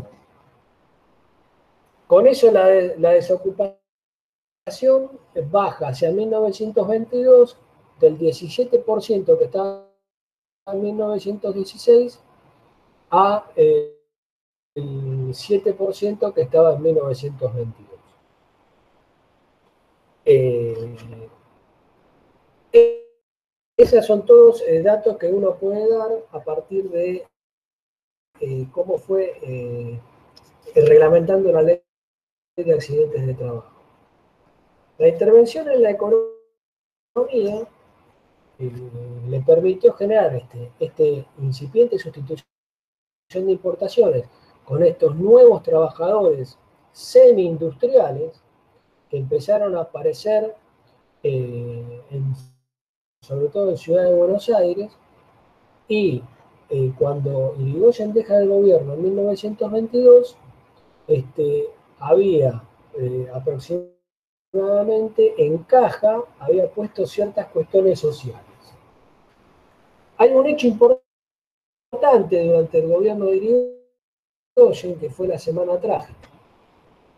Con 2.06 2.26
eso 2.26 2.50
la, 2.50 2.66
desocupación 2.66 3.78
baja 5.50 5.88
hacia 5.88 6.10
1922 6.10 7.56
del 8.00 8.18
17% 8.18 9.38
que 9.38 9.44
estaba 9.44 9.86
en 10.66 10.82
1916 10.82 12.20
a 13.10 13.50
eh, 13.56 13.94
el 14.74 15.28
7% 15.28 16.34
que 16.34 16.42
estaba 16.42 16.74
en 16.74 16.82
1922. 16.82 17.88
Eh, 20.24 21.28
esos 23.76 24.04
son 24.04 24.26
todos 24.26 24.62
eh, 24.62 24.82
datos 24.82 25.16
que 25.18 25.28
uno 25.28 25.54
puede 25.54 25.88
dar 25.88 26.10
a 26.32 26.40
partir 26.40 26.90
de 26.90 27.26
cómo 28.72 28.98
fue 28.98 30.00
reglamentando 30.74 31.52
la 31.52 31.62
ley 31.62 31.82
de 32.56 32.72
accidentes 32.72 33.26
de 33.26 33.34
trabajo. 33.34 33.78
La 34.98 35.08
intervención 35.08 35.68
en 35.70 35.82
la 35.82 35.90
economía 35.90 36.28
eh, 38.58 38.72
le 39.28 39.40
permitió 39.40 39.92
generar 39.94 40.34
este, 40.34 40.72
este 40.80 41.26
incipiente 41.38 41.98
sustitución 41.98 42.44
de 43.32 43.52
importaciones 43.52 44.24
con 44.64 44.82
estos 44.82 45.14
nuevos 45.14 45.62
trabajadores 45.62 46.58
semi-industriales 46.92 48.42
que 49.08 49.18
empezaron 49.18 49.76
a 49.76 49.82
aparecer 49.82 50.56
eh, 51.22 52.02
sobre 53.20 53.48
todo 53.48 53.70
en 53.70 53.78
Ciudad 53.78 54.04
de 54.04 54.14
Buenos 54.14 54.48
Aires 54.48 54.90
y 55.86 56.22
eh, 56.70 56.92
cuando 56.98 57.54
Irigoyen 57.58 58.12
deja 58.12 58.38
el 58.38 58.48
gobierno 58.48 58.94
en 58.94 59.02
1922, 59.02 60.36
este, 61.06 61.68
había 61.98 62.62
eh, 62.98 63.28
aproximadamente 63.32 65.34
en 65.38 65.58
caja, 65.58 66.22
había 66.38 66.70
puesto 66.70 67.06
ciertas 67.06 67.46
cuestiones 67.48 68.00
sociales. 68.00 68.42
Hay 70.18 70.32
un 70.32 70.46
hecho 70.46 70.66
importante 70.66 72.44
durante 72.44 72.80
el 72.80 72.88
gobierno 72.88 73.26
de 73.26 73.36
Irigoyen, 74.56 74.98
que 74.98 75.10
fue 75.10 75.28
la 75.28 75.38
Semana 75.38 75.78
Trágica. 75.80 76.28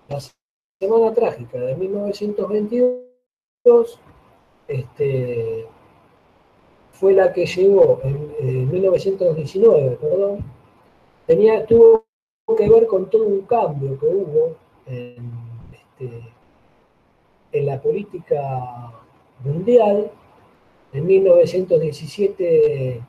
La 0.09 0.21
Semana 0.81 1.13
Trágica 1.13 1.59
de 1.59 1.75
1922 1.77 3.99
este, 4.69 5.67
fue 7.01 7.15
la 7.15 7.33
que 7.33 7.47
llegó 7.47 7.99
en 8.05 8.71
1919, 8.71 9.97
perdón, 9.99 10.45
tenía, 11.27 11.65
tuvo 11.65 12.05
que 12.59 12.69
ver 12.69 12.87
con 12.87 13.09
todo 13.09 13.25
un 13.25 13.41
cambio 13.43 13.99
que 13.99 14.07
hubo 14.07 14.57
en, 14.85 15.33
este, 15.73 17.63
la 17.63 17.81
política 17.81 18.93
mundial 19.43 20.11
En 20.93 21.07
1917 21.07 23.03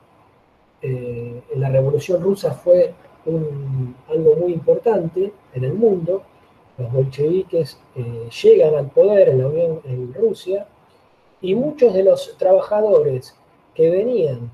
eh, 0.82 1.42
la 1.56 1.68
Revolución 1.68 2.22
Rusa 2.22 2.52
fue 2.52 2.94
algo 4.08 4.36
muy 4.36 4.52
importante 4.52 5.32
en 5.52 5.64
el 5.64 5.74
mundo. 5.74 6.22
Los 6.78 6.92
bolcheviques 6.92 7.78
eh, 7.96 8.28
llegan 8.42 8.74
al 8.76 8.90
poder 8.90 9.28
en, 9.28 9.80
en 9.84 10.14
Rusia 10.14 10.66
y 11.40 11.54
muchos 11.54 11.92
de 11.92 12.04
los 12.04 12.36
trabajadores 12.38 13.36
que 13.74 13.90
venían 13.90 14.50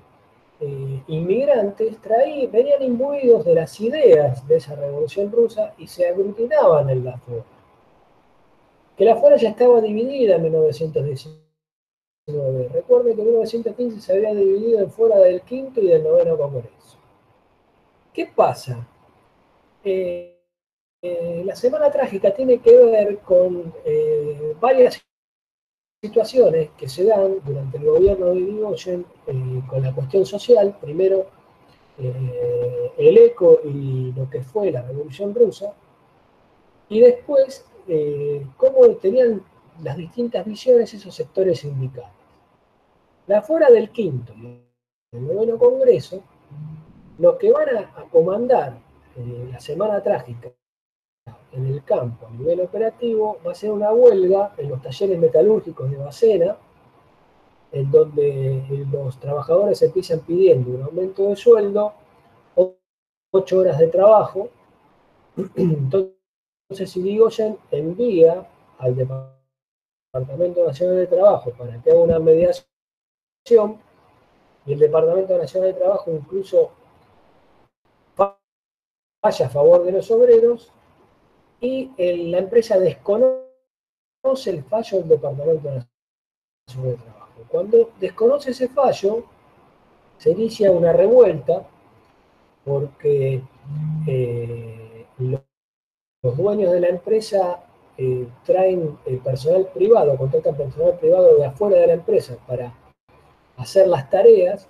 eh, 0.60 1.02
inmigrantes 1.06 2.00
traí- 2.02 2.48
venían 2.50 2.82
imbuidos 2.82 3.44
de 3.44 3.54
las 3.54 3.78
ideas 3.80 4.46
de 4.48 4.56
esa 4.56 4.74
revolución 4.74 5.30
rusa 5.30 5.72
y 5.78 5.86
se 5.86 6.08
aglutinaban 6.08 6.90
en 6.90 7.04
la 7.04 7.16
FOA. 7.18 7.44
Que 8.96 9.04
la 9.04 9.14
FOA 9.16 9.36
ya 9.36 9.50
estaba 9.50 9.80
dividida 9.80 10.34
en 10.36 10.42
1919. 10.42 12.68
Recuerden 12.72 13.14
que 13.14 13.20
en 13.22 13.28
1915 13.28 14.00
se 14.00 14.12
había 14.12 14.34
dividido 14.34 14.80
en 14.80 14.90
fuera 14.90 15.18
del 15.20 15.40
quinto 15.42 15.80
y 15.80 15.86
del 15.88 16.02
noveno 16.02 16.36
congreso. 16.36 16.98
¿Qué 18.12 18.26
pasa? 18.26 18.86
Eh, 19.84 20.34
eh, 21.02 21.42
la 21.46 21.54
Semana 21.54 21.88
Trágica 21.90 22.34
tiene 22.34 22.58
que 22.58 22.76
ver 22.76 23.18
con 23.18 23.72
varias 24.60 25.00
situaciones 26.00 26.70
que 26.78 26.88
se 26.88 27.04
dan 27.04 27.40
durante 27.44 27.76
el 27.76 27.84
gobierno 27.84 28.26
de 28.26 28.38
Irigoyen 28.38 29.04
eh, 29.26 29.62
con 29.68 29.82
la 29.82 29.92
cuestión 29.92 30.24
social. 30.24 30.76
Primero, 30.80 31.26
eh, 31.98 32.92
el 32.96 33.18
eco 33.18 33.60
y 33.64 34.12
lo 34.12 34.30
que 34.30 34.42
fue 34.42 34.70
la 34.70 34.82
Revolución 34.82 35.34
Rusa. 35.34 35.72
Y 36.88 37.00
después, 37.00 37.66
eh, 37.88 38.46
cómo 38.56 38.86
tenían 38.96 39.42
las 39.82 39.96
distintas 39.96 40.46
visiones 40.46 40.94
esos 40.94 41.14
sectores 41.14 41.60
sindicales. 41.60 42.10
La 43.26 43.42
fuera 43.42 43.68
del 43.68 43.90
quinto 43.90 44.32
y 44.34 44.60
el 45.12 45.26
noveno 45.26 45.58
congreso, 45.58 46.22
los 47.18 47.36
que 47.38 47.50
van 47.50 47.76
a, 47.76 47.80
a 48.00 48.04
comandar 48.04 48.78
eh, 49.16 49.48
la 49.50 49.58
Semana 49.58 50.00
Trágica 50.00 50.48
en 51.52 51.66
el 51.66 51.84
campo 51.84 52.26
a 52.26 52.30
nivel 52.30 52.60
operativo 52.60 53.38
va 53.46 53.52
a 53.52 53.54
ser 53.54 53.70
una 53.70 53.92
huelga 53.92 54.54
en 54.56 54.68
los 54.68 54.82
talleres 54.82 55.18
metalúrgicos 55.18 55.90
de 55.90 55.96
Bacena, 55.96 56.56
en 57.72 57.90
donde 57.90 58.86
los 58.90 59.18
trabajadores 59.18 59.80
empiezan 59.82 60.20
pidiendo 60.20 60.70
un 60.70 60.82
aumento 60.82 61.28
de 61.28 61.36
sueldo, 61.36 61.92
ocho 63.30 63.58
horas 63.58 63.78
de 63.78 63.88
trabajo. 63.88 64.48
Entonces 65.56 66.96
Irigoyen 66.96 67.58
envía 67.70 68.46
al 68.78 68.96
Departamento 68.96 70.66
Nacional 70.66 70.96
de 70.96 71.06
Trabajo 71.06 71.50
para 71.52 71.80
que 71.82 71.90
haga 71.90 72.00
una 72.00 72.18
mediación 72.18 72.66
y 74.66 74.72
el 74.72 74.78
Departamento 74.78 75.36
Nacional 75.36 75.72
de 75.72 75.78
Trabajo 75.78 76.10
incluso 76.10 76.70
vaya 78.16 79.46
a 79.46 79.50
favor 79.50 79.84
de 79.84 79.92
los 79.92 80.10
obreros 80.10 80.72
y 81.60 81.90
el- 81.96 82.30
la 82.30 82.38
empresa 82.38 82.78
desconoce 82.78 83.38
el 84.46 84.62
fallo 84.64 84.98
del 84.98 85.08
Departamento 85.08 85.68
Nacional 85.70 85.88
de 86.90 86.94
Trabajo. 86.96 87.32
Cuando 87.48 87.90
desconoce 88.00 88.50
ese 88.50 88.68
fallo, 88.68 89.24
se 90.18 90.30
inicia 90.30 90.70
una 90.72 90.92
revuelta 90.92 91.66
porque 92.64 93.42
eh, 94.06 95.06
lo- 95.18 95.44
los 96.22 96.36
dueños 96.36 96.72
de 96.72 96.80
la 96.80 96.88
empresa 96.88 97.64
eh, 97.96 98.26
traen 98.44 98.98
eh, 99.06 99.20
personal 99.22 99.66
privado, 99.74 100.16
contratan 100.16 100.56
personal 100.56 100.96
privado 100.98 101.36
de 101.36 101.44
afuera 101.44 101.78
de 101.78 101.86
la 101.88 101.92
empresa 101.94 102.36
para 102.46 102.72
hacer 103.56 103.88
las 103.88 104.08
tareas 104.08 104.68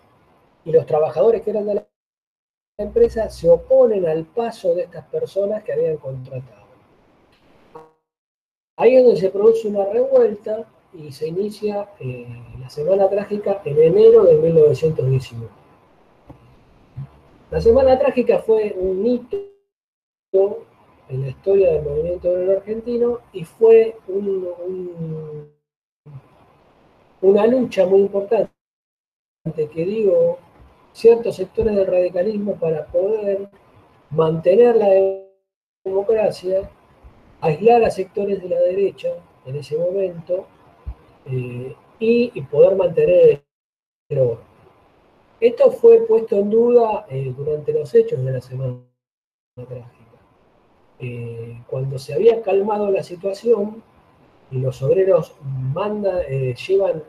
y 0.65 0.73
los 0.73 0.87
trabajadores 0.87 1.43
que 1.43 1.51
eran 1.51 1.67
de 1.67 1.75
la 1.75 1.87
empresa 2.79 3.29
se 3.29 3.49
oponen 3.51 4.07
al 4.07 4.25
paso 4.25 4.75
de 4.75 4.83
estas 4.85 5.05
personas 5.07 5.63
que 5.63 5.73
habían 5.73 5.97
contratado. 5.99 6.58
Ahí 8.79 8.95
es 8.97 9.05
donde 9.05 9.21
se 9.21 9.31
produce 9.31 9.69
una 9.69 9.85
revuelta 9.87 10.65
y 10.95 11.11
se 11.13 11.29
inicia 11.29 11.89
eh, 12.01 12.27
la 12.61 12.71
Semana 12.71 13.09
Trágica 13.09 13.61
en 13.65 13.77
enero 13.83 14.23
de 14.25 14.35
1919. 14.37 15.49
La 17.51 17.61
Semana 17.61 17.99
Trágica 17.99 18.39
fue 18.39 18.75
un 18.79 19.05
hito 19.07 19.37
en 21.09 21.23
la 21.23 21.29
historia 21.29 21.73
del 21.73 21.83
movimiento 21.83 22.31
obrero 22.31 22.53
argentino 22.59 23.19
y 23.33 23.45
fue 23.45 23.97
un- 24.07 24.49
un- 24.67 25.53
una 27.23 27.47
lucha 27.47 27.85
muy 27.87 28.01
importante 28.01 28.51
que 29.57 29.85
digo 29.85 30.39
ciertos 30.93 31.37
sectores 31.37 31.75
del 31.75 31.87
radicalismo 31.87 32.55
para 32.57 32.87
poder 32.87 33.49
mantener 34.11 34.77
la 34.77 34.89
democracia, 35.85 36.71
aislar 37.41 37.85
a 37.85 37.91
sectores 37.91 38.43
de 38.43 38.49
la 38.49 38.61
derecha 38.61 39.09
en 39.47 39.57
ese 39.57 39.77
momento 39.77 40.47
eh, 41.27 41.75
y, 41.99 42.41
poder 42.43 42.77
mantener 42.77 43.43
el 44.09 44.19
orden. 44.19 44.47
Esto 45.41 45.71
fue 45.71 46.01
puesto 46.07 46.37
en 46.37 46.51
duda 46.51 47.07
eh, 47.09 47.33
durante 47.37 47.73
los 47.73 47.95
hechos 47.95 48.25
de 48.25 48.33
la 48.33 48.41
Semana 48.41 48.79
Trágica. 49.55 49.99
Eh, 51.01 51.63
cuando 51.69 51.99
se 51.99 52.13
había 52.13 52.43
calmado 52.43 52.91
la 52.91 53.05
situación 53.05 53.83
y 54.51 54.59
los 54.59 54.83
obreros 54.83 55.37
eh, 56.29 56.55
llevan 56.67 57.05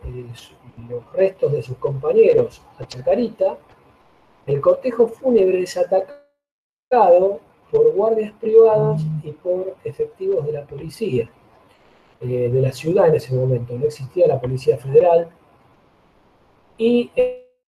los 0.87 1.11
restos 1.13 1.51
de 1.51 1.63
sus 1.63 1.77
compañeros 1.77 2.61
a 2.77 2.85
Chacarita, 2.85 3.57
el 4.45 4.61
cortejo 4.61 5.07
fúnebre 5.07 5.61
es 5.61 5.75
atacado 5.75 7.39
por 7.71 7.93
guardias 7.93 8.33
privados 8.39 9.01
y 9.23 9.31
por 9.31 9.75
efectivos 9.83 10.45
de 10.45 10.51
la 10.53 10.65
policía 10.65 11.29
eh, 12.21 12.49
de 12.49 12.61
la 12.61 12.73
ciudad 12.73 13.07
en 13.07 13.15
ese 13.15 13.33
momento. 13.33 13.77
No 13.77 13.85
existía 13.85 14.27
la 14.27 14.41
Policía 14.41 14.77
Federal. 14.77 15.29
Y 16.77 17.11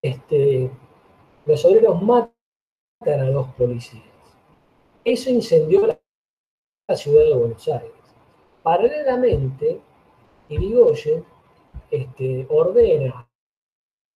este, 0.02 0.69
los 1.45 1.64
obreros 1.65 2.02
matan 2.02 2.32
a 3.06 3.30
dos 3.30 3.48
policías. 3.53 4.03
Eso 5.06 5.30
incendió 5.30 5.88
la, 5.88 5.99
la 6.88 6.95
ciudad 6.95 7.23
de 7.23 7.36
Buenos 7.36 7.68
Aires. 7.68 7.91
Paralelamente, 8.61 9.80
Irigoyen 10.49 11.23
este, 11.90 12.45
ordena 12.49 13.28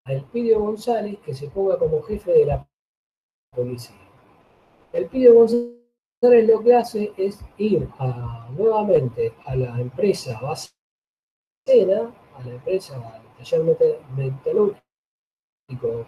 a 0.04 0.14
Elpidio 0.14 0.60
González 0.60 1.18
que 1.26 1.34
se 1.34 1.48
ponga 1.48 1.78
como 1.78 2.02
jefe 2.04 2.32
de 2.32 2.46
la 2.46 2.68
policía. 3.52 3.96
Elpidio 4.94 5.34
González 5.34 5.75
lo 6.22 6.64
que 6.64 6.76
hace 6.76 7.14
es 7.18 7.40
ir 7.58 7.88
nuevamente 8.52 9.34
a 9.46 9.56
la 9.56 9.80
empresa 9.80 10.40
Bacena, 10.42 12.14
a 12.36 12.44
la 12.44 12.54
empresa 12.54 12.96
al 12.96 13.36
taller 13.38 13.64
metalúrgico 14.16 14.82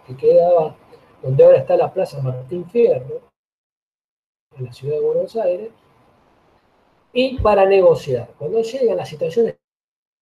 que 0.06 0.16
quedaba 0.16 0.76
donde 1.22 1.44
ahora 1.44 1.58
está 1.58 1.76
la 1.76 1.92
Plaza 1.92 2.22
Martín 2.22 2.68
Fierro, 2.70 3.20
en 4.56 4.64
la 4.64 4.72
ciudad 4.72 4.94
de 4.96 5.00
Buenos 5.00 5.36
Aires, 5.36 5.72
y 7.12 7.38
para 7.40 7.66
negociar. 7.66 8.32
Cuando 8.38 8.62
llega 8.62 8.94
la 8.94 9.04
situación 9.04 9.54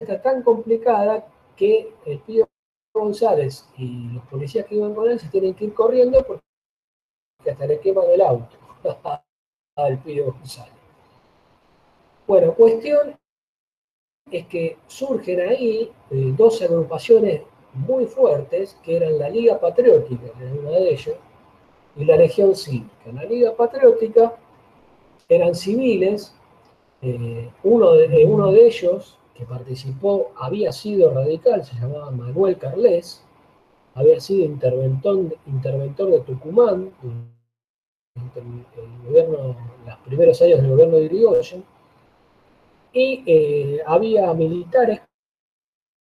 está 0.00 0.20
tan 0.20 0.42
complicada 0.42 1.26
que 1.56 1.94
el 2.04 2.20
Pío 2.20 2.48
González 2.94 3.68
y 3.76 4.10
los 4.10 4.24
policías 4.26 4.66
que 4.66 4.76
iban 4.76 4.94
con 4.94 5.10
él 5.10 5.18
se 5.18 5.28
tienen 5.28 5.54
que 5.54 5.66
ir 5.66 5.74
corriendo 5.74 6.24
porque 6.26 6.42
hasta 7.50 7.66
le 7.66 7.80
queman 7.80 8.10
el 8.10 8.20
auto 8.20 8.56
al 9.76 9.98
Pío 9.98 10.32
González. 10.32 10.72
Bueno, 12.26 12.54
cuestión 12.54 13.14
es 14.30 14.46
que 14.46 14.78
surgen 14.86 15.40
ahí 15.40 15.92
eh, 16.10 16.34
dos 16.36 16.60
agrupaciones 16.62 17.42
muy 17.74 18.06
fuertes, 18.06 18.76
que 18.82 18.96
eran 18.96 19.18
la 19.18 19.28
Liga 19.28 19.60
Patriótica, 19.60 20.32
que 20.36 20.44
era 20.44 20.54
una 20.54 20.70
de 20.70 20.90
ellas, 20.90 21.16
y 21.94 22.04
la 22.04 22.16
Legión 22.16 22.56
Cívica. 22.56 23.12
La 23.12 23.24
Liga 23.24 23.54
Patriótica 23.54 24.34
eran 25.28 25.54
civiles, 25.54 26.34
eh, 27.02 27.50
uno, 27.62 27.92
de, 27.92 28.22
eh, 28.22 28.24
uno 28.24 28.50
de 28.52 28.66
ellos 28.66 29.18
que 29.34 29.44
participó 29.44 30.32
había 30.36 30.72
sido 30.72 31.12
radical, 31.12 31.64
se 31.64 31.74
llamaba 31.74 32.10
Manuel 32.10 32.56
Carles, 32.56 33.22
había 33.94 34.18
sido 34.20 34.46
interventor, 34.46 35.36
interventor 35.46 36.10
de 36.10 36.20
Tucumán, 36.20 36.90
el, 38.16 39.04
gobierno, 39.06 39.56
los 39.84 39.96
primeros 39.98 40.40
años 40.42 40.60
del 40.60 40.70
gobierno 40.70 40.96
de 40.96 41.04
Irigoyen, 41.04 41.64
y 42.92 43.22
eh, 43.26 43.82
había 43.86 44.32
militares 44.32 45.00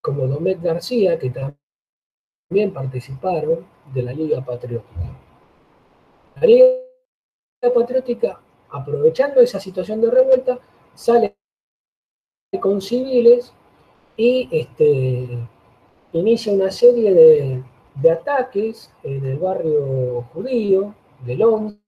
como 0.01 0.27
Domet 0.27 0.61
García, 0.61 1.19
que 1.19 1.29
también 1.29 2.73
participaron 2.73 3.65
de 3.93 4.03
la 4.03 4.13
Liga 4.13 4.43
Patriótica. 4.43 5.17
La 6.35 6.47
Liga 6.47 6.67
Patriótica, 7.73 8.39
aprovechando 8.69 9.41
esa 9.41 9.59
situación 9.59 9.99
de 10.01 10.11
revuelta, 10.11 10.59
sale 10.93 11.35
con 12.61 12.81
civiles 12.81 13.53
y 14.15 14.47
este, 14.51 15.37
inicia 16.13 16.53
una 16.53 16.71
serie 16.71 17.13
de, 17.13 17.63
de 17.95 18.11
ataques 18.11 18.93
en 19.03 19.25
el 19.25 19.37
barrio 19.37 20.21
judío 20.33 20.95
del 21.25 21.43
11 21.43 21.84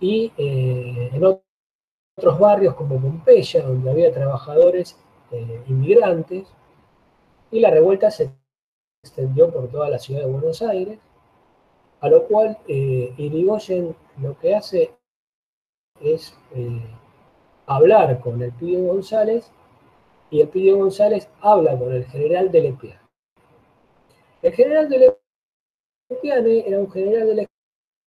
y 0.00 0.32
eh, 0.36 1.10
en 1.12 1.24
otros 1.24 2.38
barrios 2.38 2.74
como 2.74 3.00
Pompeya, 3.00 3.62
donde 3.62 3.90
había 3.90 4.12
trabajadores 4.12 4.98
eh, 5.30 5.62
inmigrantes, 5.66 6.46
y 7.50 7.60
la 7.60 7.70
revuelta 7.70 8.10
se 8.10 8.30
extendió 9.02 9.50
por 9.50 9.68
toda 9.68 9.88
la 9.88 9.98
ciudad 9.98 10.20
de 10.20 10.30
Buenos 10.30 10.62
Aires, 10.62 10.98
a 12.00 12.08
lo 12.08 12.26
cual 12.26 12.58
eh, 12.68 13.14
Irigoyen 13.16 13.94
lo 14.20 14.38
que 14.38 14.54
hace 14.54 14.94
es 16.00 16.34
hablar 17.66 18.20
con 18.20 18.42
el 18.42 18.52
Pidio 18.52 18.84
González 18.92 19.50
y 20.30 20.40
el 20.40 20.48
Pidio 20.48 20.76
González 20.78 21.28
habla 21.40 21.78
con 21.78 21.92
el 21.92 22.04
general 22.06 22.50
de 22.50 22.60
Lepiane. 22.60 23.00
El 24.42 24.52
general 24.52 24.88
de 24.88 25.16
Lepiane 26.10 26.66
era 26.66 26.78
un 26.78 26.90
general 26.90 27.28
del 27.28 27.48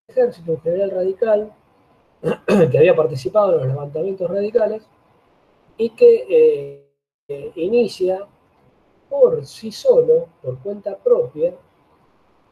ejército, 0.07 0.59
general 0.61 0.91
radical, 0.91 1.53
que 2.71 2.77
había 2.77 2.95
participado 2.95 3.53
en 3.53 3.57
los 3.59 3.67
levantamientos 3.67 4.29
radicales 4.29 4.83
y 5.77 5.89
que 5.91 6.87
eh, 7.27 7.51
inicia 7.55 8.25
por 9.09 9.45
sí 9.45 9.71
solo, 9.71 10.27
por 10.41 10.59
cuenta 10.59 10.97
propia, 10.97 11.53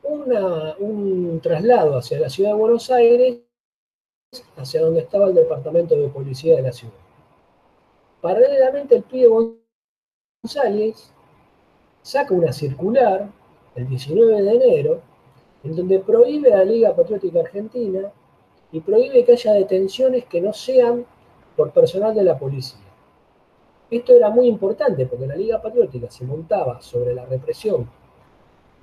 un 0.04 1.40
traslado 1.42 1.98
hacia 1.98 2.20
la 2.20 2.30
ciudad 2.30 2.52
de 2.52 2.56
Buenos 2.56 2.90
Aires, 2.90 3.40
hacia 4.58 4.82
donde 4.82 5.02
estaba 5.02 5.28
el 5.28 5.36
departamento 5.36 5.96
de 5.96 6.08
policía 6.10 6.56
de 6.56 6.62
la 6.64 6.72
ciudad. 6.72 6.94
Paralelamente, 8.22 8.96
el 8.96 9.04
pibe 9.04 9.28
González 10.44 11.12
saca 12.02 12.34
una 12.34 12.52
circular 12.52 13.30
el 13.76 13.88
19 13.88 14.42
de 14.42 14.52
enero, 14.52 15.02
en 15.64 15.76
donde 15.76 16.00
prohíbe 16.00 16.54
a 16.54 16.58
la 16.58 16.66
Liga 16.66 16.96
Patriótica 16.96 17.40
Argentina 17.40 18.12
y 18.72 18.80
prohíbe 18.80 19.24
que 19.24 19.34
haya 19.34 19.54
detenciones 19.54 20.26
que 20.26 20.42
no 20.42 20.54
sean 20.54 21.06
por 21.56 21.72
personal 21.72 22.16
de 22.16 22.24
la 22.24 22.38
policía. 22.38 22.80
Esto 23.90 24.14
era 24.14 24.30
muy 24.30 24.48
importante 24.48 25.06
porque 25.06 25.28
la 25.28 25.36
Liga 25.36 25.62
Patriótica 25.62 26.10
se 26.10 26.26
montaba 26.26 26.82
sobre 26.82 27.14
la 27.14 27.26
represión 27.26 27.90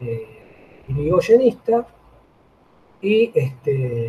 eh, 0.00 0.82
irigoyenista 0.88 1.86
y 3.00 3.30
este, 3.34 4.06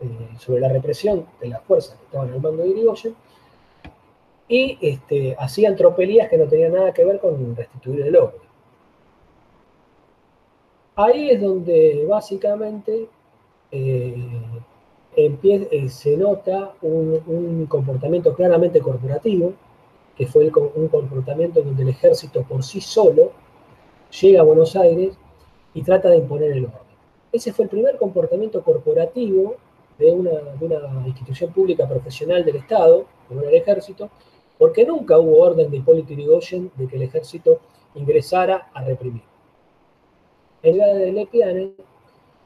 eh, 0.00 0.28
sobre 0.38 0.60
la 0.60 0.68
represión 0.68 1.26
de 1.40 1.48
las 1.48 1.62
fuerzas 1.62 1.96
que 1.96 2.04
estaban 2.04 2.32
al 2.32 2.40
mando 2.40 2.62
de 2.62 2.68
Irigoyen 2.70 3.14
y 4.48 4.78
este, 4.80 5.36
hacían 5.38 5.76
tropelías 5.76 6.28
que 6.28 6.36
no 6.38 6.46
tenían 6.46 6.72
nada 6.72 6.92
que 6.92 7.04
ver 7.04 7.18
con 7.18 7.56
restituir 7.56 8.06
el 8.06 8.16
orden. 8.16 8.43
Ahí 10.96 11.30
es 11.30 11.40
donde 11.40 12.06
básicamente 12.08 13.08
eh, 13.72 14.14
eh, 15.16 15.88
se 15.88 16.16
nota 16.16 16.74
un, 16.82 17.66
comportamiento 17.66 18.32
claramente 18.34 18.80
corporativo, 18.80 19.54
que 20.16 20.26
fue 20.28 20.44
un 20.76 20.88
comportamiento 20.88 21.62
donde 21.62 21.82
el 21.82 21.88
ejército 21.88 22.42
por 22.42 22.62
sí 22.62 22.80
solo 22.80 23.32
llega 24.20 24.40
a 24.40 24.44
Buenos 24.44 24.76
Aires 24.76 25.18
y 25.74 25.82
trata 25.82 26.10
de 26.10 26.18
imponer 26.18 26.52
el 26.52 26.66
orden. 26.66 26.94
Ese 27.32 27.52
fue 27.52 27.64
el 27.64 27.70
primer 27.70 27.96
comportamiento 27.96 28.62
corporativo 28.62 29.56
de 29.98 30.12
una, 30.12 30.30
de 30.30 30.64
una 30.66 31.06
institución 31.06 31.52
pública 31.52 31.88
profesional 31.88 32.44
del 32.44 32.56
Estado, 32.56 33.06
como 33.26 33.40
era 33.40 33.50
el 33.50 33.56
ejército, 33.56 34.10
porque 34.56 34.84
nunca 34.84 35.18
hubo 35.18 35.40
orden 35.40 35.68
de 35.72 35.78
Hipólito 35.78 36.12
Yrigoyen 36.12 36.70
de 36.76 36.86
que 36.86 36.94
el 36.94 37.02
ejército 37.02 37.58
ingresara 37.96 38.70
a 38.72 38.84
reprimir. 38.84 39.33
En 40.64 40.78
la 40.78 40.86
de 40.94 41.12
Lepiane, 41.12 41.72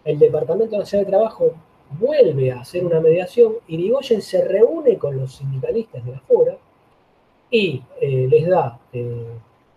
el 0.05 0.19
Departamento 0.19 0.77
Nacional 0.77 1.07
de 1.07 1.13
Trabajo 1.13 1.53
vuelve 2.01 2.51
a 2.51 2.61
hacer 2.61 2.85
una 2.85 3.01
mediación, 3.01 3.55
Irigoyen 3.69 4.21
se 4.21 4.45
reúne 4.45 4.99
con 4.99 5.17
los 5.17 5.37
sindicalistas 5.37 6.05
de 6.05 6.11
la 6.11 6.19
FORA 6.19 6.59
y 7.49 7.81
eh, 8.01 8.27
les 8.29 8.49
da 8.49 8.81
eh, 8.93 9.25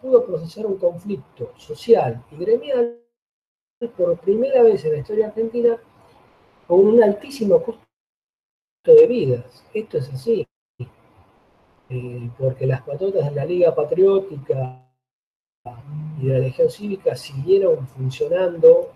pudo 0.00 0.24
procesar 0.24 0.66
un 0.66 0.76
conflicto 0.76 1.52
social 1.56 2.24
y 2.30 2.36
gremial 2.36 3.00
por 3.96 4.18
primera 4.18 4.62
vez 4.62 4.84
en 4.84 4.92
la 4.92 4.98
historia 4.98 5.26
argentina 5.26 5.78
con 6.66 6.80
un 6.80 7.02
altísimo 7.02 7.62
costo 7.62 7.82
de 8.84 9.06
vidas. 9.06 9.64
Esto 9.74 9.98
es 9.98 10.08
así. 10.12 10.46
Eh, 11.88 12.30
porque 12.36 12.66
las 12.66 12.82
patotas 12.82 13.26
de 13.26 13.36
la 13.36 13.44
Liga 13.44 13.74
Patriótica 13.74 14.82
y 16.20 16.26
de 16.26 16.32
la 16.32 16.38
Legión 16.40 16.68
Cívica 16.68 17.14
siguieron 17.14 17.86
funcionando 17.88 18.95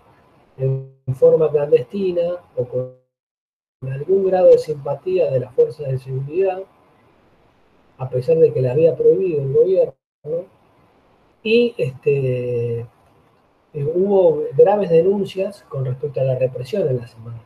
en 0.61 1.15
forma 1.15 1.49
clandestina 1.49 2.37
o 2.55 2.65
con 2.65 2.95
algún 3.91 4.25
grado 4.25 4.47
de 4.47 4.57
simpatía 4.57 5.31
de 5.31 5.39
las 5.39 5.53
fuerzas 5.53 5.87
de 5.87 5.99
seguridad, 5.99 6.63
a 7.97 8.09
pesar 8.09 8.37
de 8.37 8.53
que 8.53 8.61
le 8.61 8.69
había 8.69 8.95
prohibido 8.95 9.41
el 9.41 9.53
gobierno, 9.53 9.93
y 11.43 11.73
este, 11.77 12.79
eh, 12.79 13.83
hubo 13.95 14.43
graves 14.55 14.89
denuncias 14.89 15.63
con 15.69 15.85
respecto 15.85 16.21
a 16.21 16.25
la 16.25 16.37
represión 16.37 16.87
en 16.87 16.97
la 16.97 17.07
semana. 17.07 17.41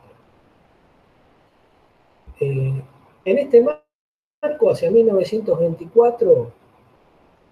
Eh, 2.39 2.81
en 3.25 3.37
este 3.37 3.63
marco, 3.63 4.69
hacia 4.69 4.91
1924, 4.91 6.51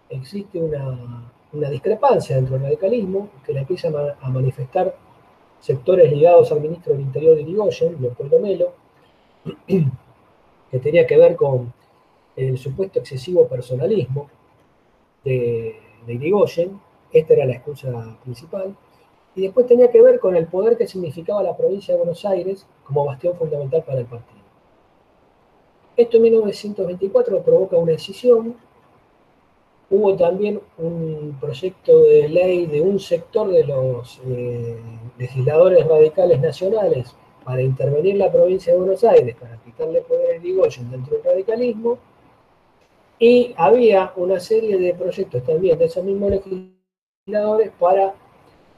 existe 0.10 0.60
una, 0.60 1.32
discrepancia 1.70 2.36
dentro 2.36 2.56
del 2.56 2.64
radicalismo 2.64 3.30
que 3.46 3.54
le 3.54 3.60
empiezan 3.60 3.94
a, 3.96 4.30
manifestar 4.30 4.96
sectores 5.64 6.12
ligados 6.12 6.52
al 6.52 6.60
ministro 6.60 6.92
del 6.92 7.04
Interior 7.04 7.36
de 7.36 7.44
Irigoyen, 7.44 7.96
Leopoldo 8.02 8.38
Melo, 8.40 8.74
que 10.70 10.80
tenía 10.80 11.08
que 11.08 11.18
ver 11.18 11.38
con 11.38 11.74
el 12.36 12.58
supuesto 12.58 13.00
excesivo 13.00 13.48
personalismo 13.48 14.30
de, 15.24 15.80
de 16.06 16.14
Irigoyen, 16.14 16.82
esta 17.14 17.34
era 17.34 17.46
la 17.46 17.54
excusa 17.54 18.18
principal, 18.24 18.76
y 19.36 19.44
después 19.44 19.66
tenía 19.66 19.90
que 19.90 20.02
ver 20.02 20.20
con 20.20 20.36
el 20.36 20.48
poder 20.48 20.78
que 20.78 20.86
significaba 20.86 21.42
la 21.42 21.56
provincia 21.56 21.94
de 21.94 22.00
Buenos 22.00 22.26
Aires 22.26 22.68
como 22.84 23.06
bastión 23.06 23.38
fundamental 23.38 23.84
para 23.84 24.00
el 24.00 24.06
partido. 24.06 24.44
Esto 25.96 26.18
en 26.18 26.24
1924 26.24 27.42
provoca 27.42 27.78
una 27.78 27.94
decisión. 27.94 28.58
Hubo 29.96 30.16
también 30.16 30.60
un 30.80 31.38
proyecto 31.40 32.02
de 32.02 32.28
ley 32.28 32.66
de 32.66 32.82
un 32.82 33.00
sector 33.00 33.52
de 33.52 33.64
los 33.64 34.20
eh, 34.26 34.76
legisladores 35.20 35.86
radicales 35.86 36.42
nacionales 36.42 37.16
para 37.44 37.62
intervenir 37.62 38.16
la 38.16 38.32
provincia 38.32 38.74
de 38.74 38.80
Buenos 38.80 39.04
Aires, 39.04 39.36
para 39.40 39.56
quitarle 39.58 40.02
poder 40.02 40.32
a 40.32 40.36
Irigoyen 40.38 40.90
dentro 40.90 41.16
del 41.16 41.24
radicalismo, 41.24 42.00
y 43.20 43.54
había 43.56 44.14
una 44.16 44.40
serie 44.40 44.80
de 44.80 44.96
proyectos 44.96 45.44
también 45.44 45.78
de 45.78 45.86
esos 45.86 46.04
mismos 46.04 46.32
legisladores 46.32 47.72
para 47.80 48.16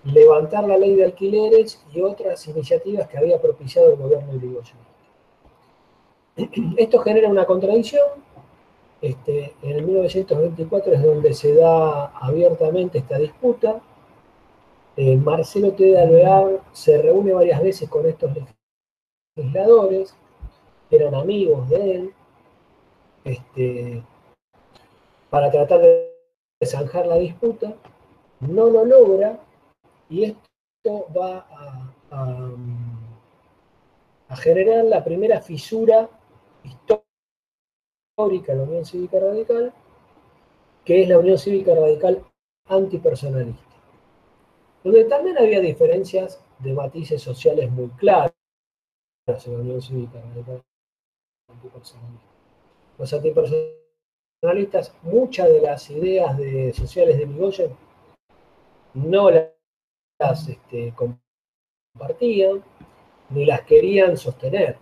levantar 0.03 0.67
la 0.67 0.77
ley 0.77 0.97
de 0.97 1.05
alquileres 1.05 1.81
y 1.93 2.01
otras 2.01 2.45
iniciativas 2.49 3.07
que 3.07 3.17
había 3.17 3.41
propiciado 3.41 3.91
el 3.91 3.95
gobierno 3.95 4.33
de 4.33 4.37
Irigoyen. 4.37 4.77
Esto 6.77 6.99
genera 6.99 7.29
una 7.29 7.45
contradicción. 7.45 8.24
Este, 9.05 9.53
en 9.61 9.69
el 9.69 9.83
1924 9.83 10.93
es 10.93 11.03
donde 11.03 11.35
se 11.35 11.53
da 11.53 12.07
abiertamente 12.07 12.97
esta 12.97 13.19
disputa. 13.19 13.79
Eh, 14.97 15.15
Marcelo 15.15 15.73
T. 15.73 15.83
de 15.83 16.01
Alvear 16.01 16.63
se 16.71 16.99
reúne 16.99 17.31
varias 17.31 17.61
veces 17.61 17.87
con 17.87 18.07
estos 18.07 18.31
legisladores, 19.37 20.15
eran 20.89 21.13
amigos 21.13 21.69
de 21.69 21.95
él, 21.95 22.13
este, 23.25 24.03
para 25.29 25.51
tratar 25.51 25.81
de 25.81 26.11
zanjar 26.65 27.05
la 27.05 27.17
disputa. 27.17 27.75
No 28.39 28.71
lo 28.71 28.85
logra 28.85 29.39
y 30.09 30.23
esto 30.23 31.05
va 31.15 31.45
a 32.09 32.55
generar 34.35 34.83
la 34.85 35.03
primera 35.03 35.41
fisura 35.41 36.09
histórica 36.63 37.04
de 38.17 38.55
la 38.55 38.63
Unión 38.63 38.85
Cívica 38.85 39.19
Radical, 39.19 39.73
que 40.85 41.01
es 41.01 41.09
la 41.09 41.19
Unión 41.19 41.37
Cívica 41.37 41.75
Radical 41.75 42.23
antipersonalista, 42.65 43.75
donde 44.85 45.03
también 45.03 45.37
había 45.37 45.59
diferencias 45.59 46.41
de 46.59 46.73
matices 46.73 47.21
sociales 47.21 47.69
muy 47.69 47.89
claros 47.89 48.31
en 49.27 49.53
la 49.53 49.59
Unión 49.59 49.81
Cívica 49.81 50.21
Radical 50.21 50.63
antipersonalista. 51.49 52.25
Los 52.97 53.13
antipersonalistas, 53.13 54.93
muchas 55.03 55.49
de 55.49 55.59
las 55.59 55.89
ideas 55.89 56.37
de, 56.37 56.71
sociales 56.71 57.17
de 57.17 57.25
Migoyen 57.25 57.75
no 58.93 59.29
las 59.29 60.47
este, 60.47 60.93
compartían 60.95 62.63
ni 63.29 63.43
las 63.43 63.63
querían 63.63 64.15
sostener 64.15 64.77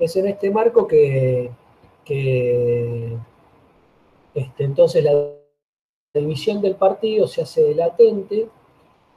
es 0.00 0.16
en 0.16 0.26
este 0.26 0.50
marco 0.50 0.88
que, 0.88 1.52
que 2.04 3.16
este, 4.34 4.64
entonces 4.64 5.04
la 5.04 5.30
división 6.14 6.60
del 6.60 6.76
partido 6.76 7.26
se 7.26 7.42
hace 7.42 7.74
latente 7.74 8.48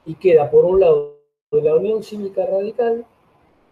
y 0.06 0.14
queda 0.14 0.50
por 0.50 0.64
un 0.64 0.80
lado 0.80 1.18
la 1.50 1.76
Unión 1.76 2.02
Cívica 2.02 2.44
Radical, 2.44 3.06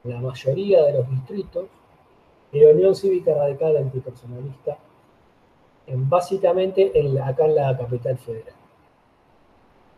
la 0.05 0.18
mayoría 0.20 0.82
de 0.84 0.94
los 0.94 1.10
distritos, 1.10 1.66
y 2.52 2.60
la 2.60 2.70
Unión 2.70 2.94
Cívica 2.94 3.34
Radical 3.34 3.76
Antipersonalista, 3.76 4.78
en, 5.86 6.09
básicamente 6.09 6.98
en 6.98 7.18
acá 7.20 7.44
en 7.44 7.56
la 7.56 7.76
capital 7.76 8.16
federal. 8.16 8.55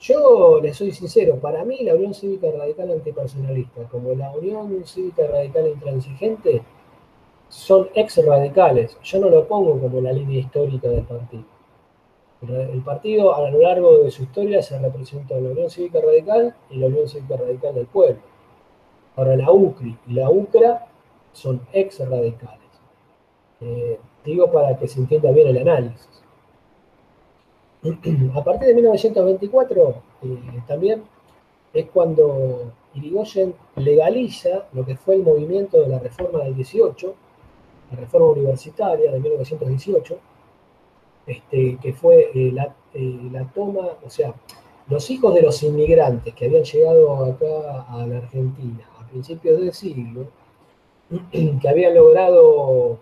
Yo 0.00 0.60
le 0.60 0.72
soy 0.74 0.92
sincero, 0.92 1.36
para 1.36 1.64
mí 1.64 1.78
la 1.82 1.94
Unión 1.94 2.14
Cívica 2.14 2.48
Radical 2.50 2.90
Antipersonalista, 2.90 3.82
como 3.84 4.12
la 4.14 4.30
Unión 4.32 4.84
Cívica 4.84 5.26
Radical 5.26 5.68
Intransigente, 5.68 6.62
son 7.48 7.88
ex 7.94 8.24
radicales. 8.24 8.96
Yo 9.02 9.20
no 9.20 9.28
lo 9.28 9.46
pongo 9.46 9.78
como 9.80 10.00
la 10.00 10.12
línea 10.12 10.40
histórica 10.40 10.88
del 10.88 11.04
partido. 11.04 11.44
El 12.40 12.82
partido 12.82 13.34
a 13.34 13.50
lo 13.50 13.58
largo 13.58 13.98
de 13.98 14.10
su 14.12 14.22
historia 14.22 14.62
se 14.62 14.78
representa 14.78 15.36
en 15.36 15.44
la 15.44 15.50
Unión 15.50 15.70
Cívica 15.70 16.00
Radical 16.00 16.54
y 16.70 16.76
la 16.76 16.86
Unión 16.86 17.08
Cívica 17.08 17.36
Radical 17.36 17.74
del 17.74 17.86
Pueblo. 17.86 18.20
Ahora 19.16 19.36
la 19.36 19.50
UCRI 19.50 19.98
y 20.06 20.12
la 20.12 20.30
UCRA 20.30 20.86
son 21.32 21.60
ex 21.72 21.98
radicales. 22.08 22.60
Eh, 23.60 23.98
digo 24.24 24.52
para 24.52 24.78
que 24.78 24.86
se 24.86 25.00
entienda 25.00 25.32
bien 25.32 25.48
el 25.48 25.58
análisis. 25.58 26.22
A 28.34 28.44
partir 28.44 28.68
de 28.68 28.74
1924 28.74 29.88
eh, 30.22 30.62
también 30.68 31.02
es 31.72 31.86
cuando 31.90 32.72
Irigoyen 32.94 33.54
legaliza 33.76 34.66
lo 34.72 34.84
que 34.84 34.96
fue 34.96 35.16
el 35.16 35.22
movimiento 35.22 35.80
de 35.80 35.88
la 35.88 35.98
reforma 35.98 36.40
del 36.44 36.54
18, 36.54 37.14
la 37.90 37.96
reforma 37.98 38.28
universitaria 38.28 39.12
de 39.12 39.20
1918, 39.20 40.18
este, 41.26 41.78
que 41.80 41.92
fue 41.92 42.30
eh, 42.34 42.52
la, 42.52 42.74
eh, 42.94 43.28
la, 43.30 43.44
toma, 43.52 43.88
o 44.04 44.10
sea, 44.10 44.34
los 44.88 45.10
hijos 45.10 45.34
de 45.34 45.42
los 45.42 45.62
inmigrantes 45.62 46.34
que 46.34 46.46
habían 46.46 46.64
llegado 46.64 47.24
acá 47.24 47.86
a 47.88 48.06
la 48.06 48.18
Argentina 48.18 48.88
a 48.98 49.06
principios 49.06 49.60
del 49.60 49.72
siglo, 49.72 50.26
que 51.60 51.68
habían 51.68 51.94
logrado 51.94 52.98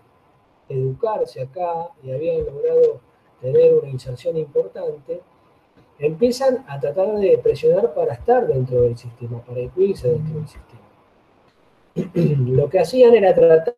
educarse 0.68 1.42
acá 1.42 1.90
y 2.02 2.10
habían 2.10 2.44
logrado 2.44 3.00
tener 3.40 3.74
una 3.74 3.88
inserción 3.88 4.36
importante, 4.36 5.20
empiezan 5.98 6.64
a 6.68 6.78
tratar 6.80 7.16
de 7.16 7.38
presionar 7.38 7.94
para 7.94 8.14
estar 8.14 8.46
dentro 8.46 8.82
del 8.82 8.96
sistema, 8.96 9.40
para 9.42 9.60
incluirse 9.60 10.08
dentro 10.08 10.34
del 10.34 10.48
sistema. 10.48 10.82
Lo 12.56 12.68
que 12.68 12.80
hacían 12.80 13.14
era 13.14 13.34
tratar 13.34 13.75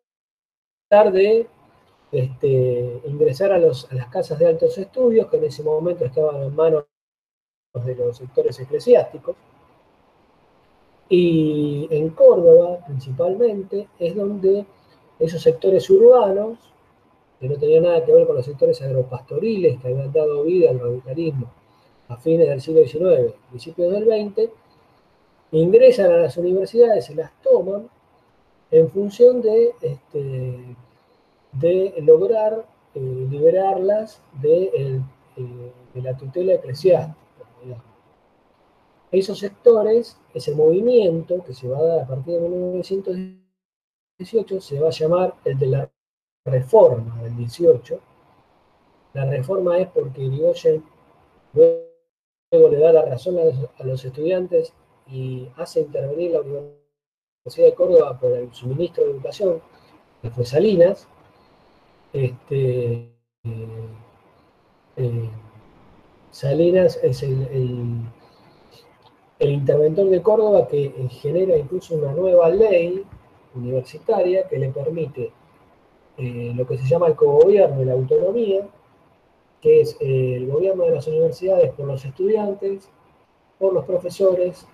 de 0.89 1.45
este, 2.11 3.01
ingresar 3.05 3.51
a, 3.51 3.59
las 3.59 3.85
casas 4.11 4.39
de 4.39 4.47
altos 4.47 4.75
estudios, 4.79 5.27
que 5.27 5.37
en 5.37 5.43
ese 5.43 5.61
momento 5.61 6.03
estaban 6.03 6.41
en 6.41 6.55
manos 6.55 6.85
de 7.85 7.93
los 7.93 8.17
sectores 8.17 8.59
eclesiásticos. 8.59 9.35
Y 11.07 11.87
en 11.91 12.09
Córdoba, 12.09 12.79
principalmente, 12.87 13.87
es 13.99 14.15
donde 14.15 14.65
esos 15.19 15.43
sectores 15.43 15.87
urbanos, 15.91 16.57
que 17.39 17.47
no 17.47 17.55
tenían 17.57 17.83
nada 17.83 18.03
que 18.03 18.11
ver 18.11 18.25
con 18.25 18.37
los 18.37 18.45
sectores 18.45 18.81
agropastoriles 18.81 19.79
que 19.79 19.89
habían 19.89 20.11
dado 20.11 20.43
vida 20.43 20.71
al 20.71 20.79
radicalismo 20.79 21.51
a 22.07 22.17
fines 22.17 22.49
del 22.49 22.61
siglo 22.61 22.83
XIX, 22.83 23.35
principios 23.49 23.91
del 23.91 24.05
XX, 24.05 24.49
ingresan 25.51 26.11
a 26.11 26.17
las 26.17 26.35
universidades, 26.37 27.05
se 27.05 27.13
las 27.13 27.31
toman 27.43 27.87
en 28.71 28.89
función 28.89 29.41
de, 29.41 29.73
este, 29.81 30.75
de 31.53 31.93
lograr 32.01 32.65
eh, 32.93 33.27
liberarlas 33.29 34.21
de, 34.41 34.71
eh, 34.73 35.01
de, 35.93 36.01
la 36.01 36.17
tutela 36.17 36.53
eclesiástica. 36.53 37.15
Esos 39.11 39.39
sectores, 39.39 40.19
ese 40.33 40.53
movimiento 40.53 41.43
que 41.43 41.53
se 41.53 41.67
va 41.67 41.79
a 41.79 41.83
dar 41.83 41.99
a 42.01 42.07
partir 42.07 42.39
de 42.39 42.47
1918, 42.47 44.61
se 44.61 44.79
va 44.79 44.89
a 44.89 44.91
llamar 44.91 45.35
el 45.45 45.57
de 45.57 45.67
la 45.67 45.91
reforma 46.45 47.19
del 47.23 47.35
18. 47.35 47.99
La 49.13 49.25
reforma 49.25 49.79
es 49.79 49.87
porque 49.87 50.21
Irigoyen 50.21 50.83
luego 51.53 52.69
le 52.69 52.77
da 52.77 52.93
la 52.93 53.05
razón 53.05 53.39
a 53.39 53.45
los, 53.45 53.55
a 53.79 53.83
los 53.83 54.05
estudiantes 54.05 54.73
y 55.07 55.49
hace 55.57 55.81
intervenir 55.81 56.31
la 56.31 56.41
Universidad 56.41 56.88
de 57.45 57.73
Córdoba 57.73 58.19
por 58.19 58.33
el 58.33 58.53
suministro 58.53 59.05
de 59.05 59.11
educación, 59.11 59.61
que 60.21 60.29
fue 60.29 60.45
Salinas, 60.45 61.07
este, 62.11 63.13
eh, 63.43 63.87
eh, 64.97 65.29
Salinas 66.31 66.99
es 67.01 67.23
el, 67.23 68.03
el, 69.39 69.51
interventor 69.51 70.09
de 70.09 70.21
Córdoba 70.21 70.67
que 70.67 70.85
eh, 70.85 71.07
genera 71.09 71.57
incluso 71.57 71.95
una 71.95 72.11
nueva 72.11 72.49
ley 72.49 73.05
universitaria 73.55 74.47
que 74.47 74.59
le 74.59 74.69
permite 74.69 75.31
lo 76.17 76.67
que 76.67 76.77
se 76.77 76.85
llama 76.85 77.07
el 77.07 77.15
cogobierno 77.15 77.81
y 77.81 77.85
la 77.85 77.93
autonomía, 77.93 78.67
que 79.61 79.79
es 79.79 79.95
el 80.01 80.47
gobierno 80.47 80.83
de 80.83 80.91
las 80.91 81.07
universidades 81.07 81.71
por 81.71 81.87
los 81.87 82.03
estudiantes, 82.03 82.89
por 83.57 83.73
los 83.73 83.85
profesores 83.85 84.67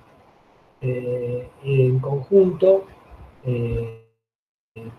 eh, 0.87 1.49
en 1.63 1.99
conjunto 1.99 2.85
eh, 3.43 4.05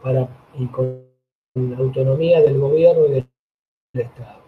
para, 0.02 0.28
y 0.58 0.66
con 0.66 1.06
la 1.54 1.78
autonomía 1.78 2.40
del 2.42 2.58
gobierno 2.58 3.06
y 3.06 3.10
del, 3.12 3.28
Estado. 3.94 4.40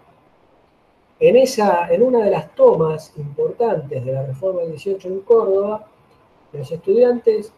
En, 1.21 1.37
esa, 1.37 1.89
en 1.91 2.03
una 2.03 2.25
de 2.25 2.31
las 2.33 2.55
tomas 2.57 3.17
importantes 3.17 4.05
de 4.05 4.13
la 4.13 4.27
reforma 4.27 4.63
del 4.63 4.73
18 4.73 5.09
en 5.09 5.21
Córdoba, 5.21 5.87
los 6.53 6.71
estudiantes 6.71 7.53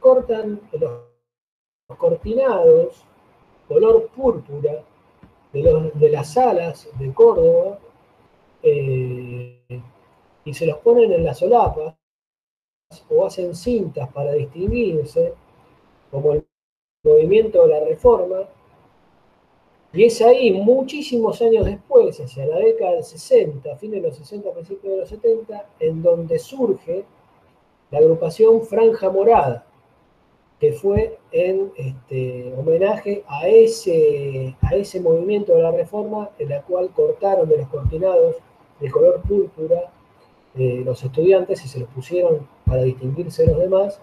cortan 0.00 0.60
los, 0.72 1.02
los 1.88 1.98
cortinados 1.98 3.04
color 3.68 4.08
púrpura 4.08 4.82
de, 5.52 5.62
los, 5.62 6.00
de, 6.00 6.08
las 6.08 6.32
salas 6.32 6.88
de 6.98 7.12
Córdoba 7.12 7.78
eh, 8.62 9.82
y 10.44 10.54
se 10.54 10.66
los 10.66 10.78
ponen 10.78 11.12
en 11.12 11.24
las 11.24 11.38
solapas 11.38 11.99
o 13.08 13.24
hacen 13.24 13.54
cintas 13.54 14.08
para 14.12 14.32
distinguirse, 14.32 15.34
como 16.10 16.32
el 16.32 16.46
movimiento 17.04 17.62
de 17.62 17.68
la 17.68 17.84
reforma, 17.84 18.48
y 19.92 20.04
es 20.04 20.20
ahí, 20.22 20.52
muchísimos 20.52 21.42
años 21.42 21.64
después, 21.64 22.20
hacia 22.20 22.46
la 22.46 22.58
década 22.58 22.92
del 22.92 23.04
60, 23.04 23.76
fin 23.76 23.90
de 23.90 24.00
los 24.00 24.16
60, 24.16 24.52
principios 24.52 24.92
de 24.92 24.98
los 25.00 25.08
70, 25.08 25.68
en 25.80 26.02
donde 26.02 26.38
surge 26.38 27.04
la 27.90 27.98
agrupación 27.98 28.62
Franja 28.62 29.10
Morada, 29.10 29.66
que 30.60 30.72
fue 30.72 31.18
en 31.32 31.72
este, 31.76 32.54
homenaje 32.56 33.24
a 33.26 33.48
ese, 33.48 34.54
a 34.60 34.76
ese 34.76 35.00
movimiento 35.00 35.54
de 35.54 35.62
la 35.62 35.72
reforma 35.72 36.30
en 36.38 36.50
la 36.50 36.62
cual 36.62 36.90
cortaron 36.90 37.48
de 37.48 37.58
los 37.58 37.68
cortinados 37.68 38.36
de 38.78 38.90
color 38.90 39.22
púrpura 39.22 39.90
eh, 40.56 40.82
los 40.84 41.02
estudiantes 41.04 41.64
y 41.64 41.68
se 41.68 41.80
los 41.80 41.88
pusieron 41.90 42.46
para 42.66 42.82
distinguirse 42.82 43.44
de 43.44 43.52
los 43.52 43.60
demás 43.60 44.00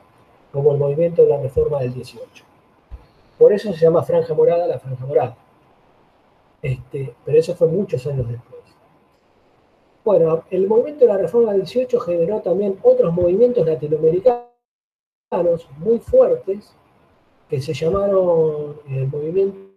como 0.52 0.72
el 0.72 0.78
movimiento 0.78 1.24
de 1.24 1.30
la 1.30 1.42
reforma 1.42 1.80
del 1.80 1.94
18. 1.94 2.44
Por 3.38 3.54
eso 3.54 3.72
se 3.74 3.80
llama 3.80 4.04
franja 4.04 4.34
morada 4.34 4.66
la 4.66 4.80
franja 4.80 5.06
morada. 5.06 5.38
Este, 6.62 7.14
pero 7.24 7.38
eso 7.38 7.56
fue 7.56 7.68
muchos 7.68 8.06
años 8.08 8.28
después. 8.30 8.62
Bueno, 10.04 10.44
el 10.50 10.68
movimiento 10.68 11.06
de 11.06 11.12
la 11.12 11.18
reforma 11.18 11.52
del 11.52 11.62
18 11.62 12.00
generó 12.00 12.40
también 12.40 12.80
otros 12.82 13.14
movimientos 13.14 13.68
latinoamericanos 13.68 14.48
muy 15.78 16.00
fuertes 16.00 16.74
que 17.50 17.62
se 17.62 17.74
llamaron 17.74 18.80
el 18.90 19.08
movimiento 19.08 19.68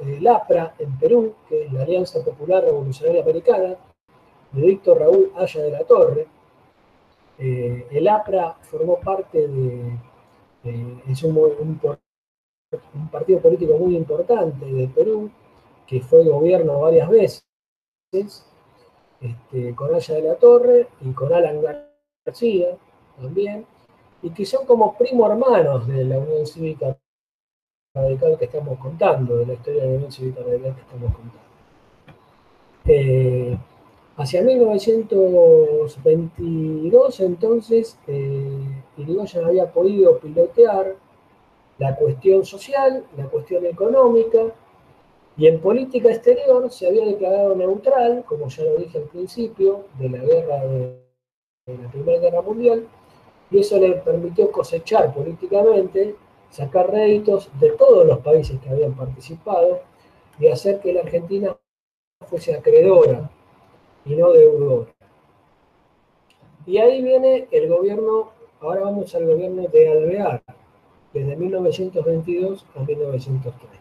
eh, 0.00 0.18
LAPRA 0.20 0.74
en 0.78 0.98
Perú, 0.98 1.34
que 1.48 1.64
es 1.64 1.72
la 1.72 1.82
Alianza 1.82 2.24
Popular 2.24 2.64
Revolucionaria 2.64 3.22
Americana, 3.22 3.76
de 4.52 4.62
Víctor 4.62 4.98
Raúl 4.98 5.32
Haya 5.36 5.62
de 5.62 5.70
la 5.70 5.84
Torre. 5.84 6.26
Eh, 7.38 7.86
el 7.90 8.08
APRA 8.08 8.54
formó 8.62 8.98
parte 9.00 9.46
de, 9.46 9.98
es 11.08 11.22
un, 11.22 11.80
partido 13.10 13.40
político 13.40 13.76
muy 13.78 13.96
importante 13.96 14.64
de 14.64 14.88
Perú, 14.88 15.30
que 15.86 16.00
fue 16.00 16.24
gobierno 16.24 16.80
varias 16.80 17.08
veces, 17.08 17.46
este, 19.20 19.74
con 19.74 19.94
Haya 19.94 20.14
de 20.14 20.22
la 20.22 20.34
Torre 20.36 20.88
y 21.00 21.12
con 21.12 21.32
Alan 21.32 21.60
García 22.24 22.76
también, 23.20 23.66
y 24.22 24.30
que 24.30 24.44
son 24.44 24.66
como 24.66 24.96
primo 24.96 25.30
hermanos 25.30 25.86
de 25.86 26.04
la 26.04 26.18
Unión 26.18 26.46
Cívica 26.46 26.96
Radical 27.94 28.38
que 28.38 28.46
estamos 28.46 28.78
contando, 28.78 29.36
de 29.38 29.46
la 29.46 29.52
historia 29.54 29.82
de 29.82 29.90
la 29.90 29.96
Unión 29.96 30.12
Cívica 30.12 30.40
Radical 30.42 30.74
que 30.74 30.80
estamos 30.80 31.14
contando. 31.14 31.46
Eh, 32.86 33.58
Hacia 34.18 34.40
1922, 34.40 37.20
entonces, 37.20 37.98
eh, 38.06 38.48
Irigoyen 38.96 39.44
había 39.44 39.70
podido 39.70 40.18
pilotear 40.18 40.96
la 41.76 41.94
cuestión 41.96 42.46
social, 42.46 43.04
la 43.14 43.26
cuestión 43.26 43.66
económica, 43.66 44.54
y 45.36 45.48
en 45.48 45.60
política 45.60 46.08
exterior 46.08 46.70
se 46.70 46.86
había 46.86 47.04
declarado 47.04 47.54
neutral, 47.54 48.24
como 48.26 48.48
ya 48.48 48.64
lo 48.64 48.76
dije 48.76 48.96
al 48.96 49.04
principio, 49.04 49.84
de 49.98 50.08
la 50.08 50.24
guerra 50.24 50.64
de, 50.64 50.98
de 51.66 51.76
la 51.76 51.90
Primera 51.90 52.18
Guerra 52.18 52.40
Mundial, 52.40 52.88
y 53.50 53.58
eso 53.58 53.78
le 53.78 53.96
permitió 53.96 54.50
cosechar 54.50 55.12
políticamente, 55.12 56.16
sacar 56.48 56.90
réditos 56.90 57.50
de 57.60 57.72
todos 57.72 58.06
los 58.06 58.20
países 58.20 58.58
que 58.60 58.70
habían 58.70 58.96
participado 58.96 59.80
y 60.38 60.48
hacer 60.48 60.80
que 60.80 60.94
la 60.94 61.02
Argentina 61.02 61.54
fuese 62.26 62.54
acreedora 62.54 63.30
y 64.06 64.14
no 64.14 64.32
deudor. 64.32 64.88
Y 66.64 66.78
ahí 66.78 67.02
viene 67.02 67.48
el 67.50 67.68
gobierno, 67.68 68.30
ahora 68.60 68.82
vamos 68.82 69.14
al 69.14 69.26
gobierno 69.26 69.62
de 69.68 69.88
Alvear, 69.88 70.42
desde 71.12 71.36
1922 71.36 72.66
a 72.74 72.80
1930. 72.80 73.76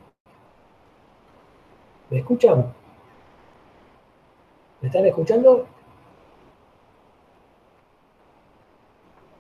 ¿Me 2.10 2.20
escuchan? 2.20 2.74
¿Me 4.82 4.88
están 4.88 5.06
escuchando? 5.06 5.68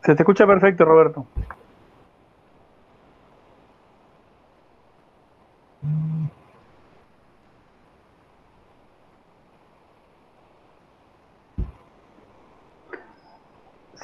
Se 0.03 0.15
te 0.15 0.21
escucha 0.21 0.45
perfecto, 0.45 0.85
Roberto. 0.85 1.25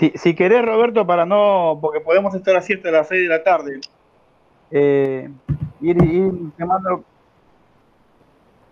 Si, 0.02 0.12
si 0.16 0.34
querés, 0.34 0.66
Roberto, 0.66 1.06
para 1.06 1.28
no, 1.28 1.78
porque 1.80 2.02
podemos 2.02 2.34
estar 2.34 2.56
a 2.56 2.62
7 2.64 2.82
de 2.82 2.92
las 2.92 3.08
6 3.08 3.22
de 3.22 3.28
la 3.28 3.44
tarde, 3.44 3.80
eh, 4.72 5.30
ir, 5.80 6.04
ir. 6.04 6.32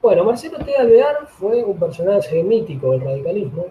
Bueno, 0.01 0.23
Marcelo 0.23 0.57
T. 0.57 0.75
Alvear 0.75 1.27
fue 1.27 1.63
un 1.63 1.77
personaje 1.77 2.41
mítico 2.41 2.93
del 2.93 3.01
radicalismo. 3.01 3.67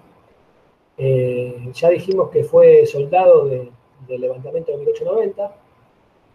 Eh, 0.98 1.68
ya 1.72 1.88
dijimos 1.88 2.30
que 2.30 2.44
fue 2.44 2.86
soldado 2.86 3.46
de, 3.46 3.72
del 4.06 4.20
levantamiento 4.20 4.70
de 4.70 4.78
1890. 4.78 5.56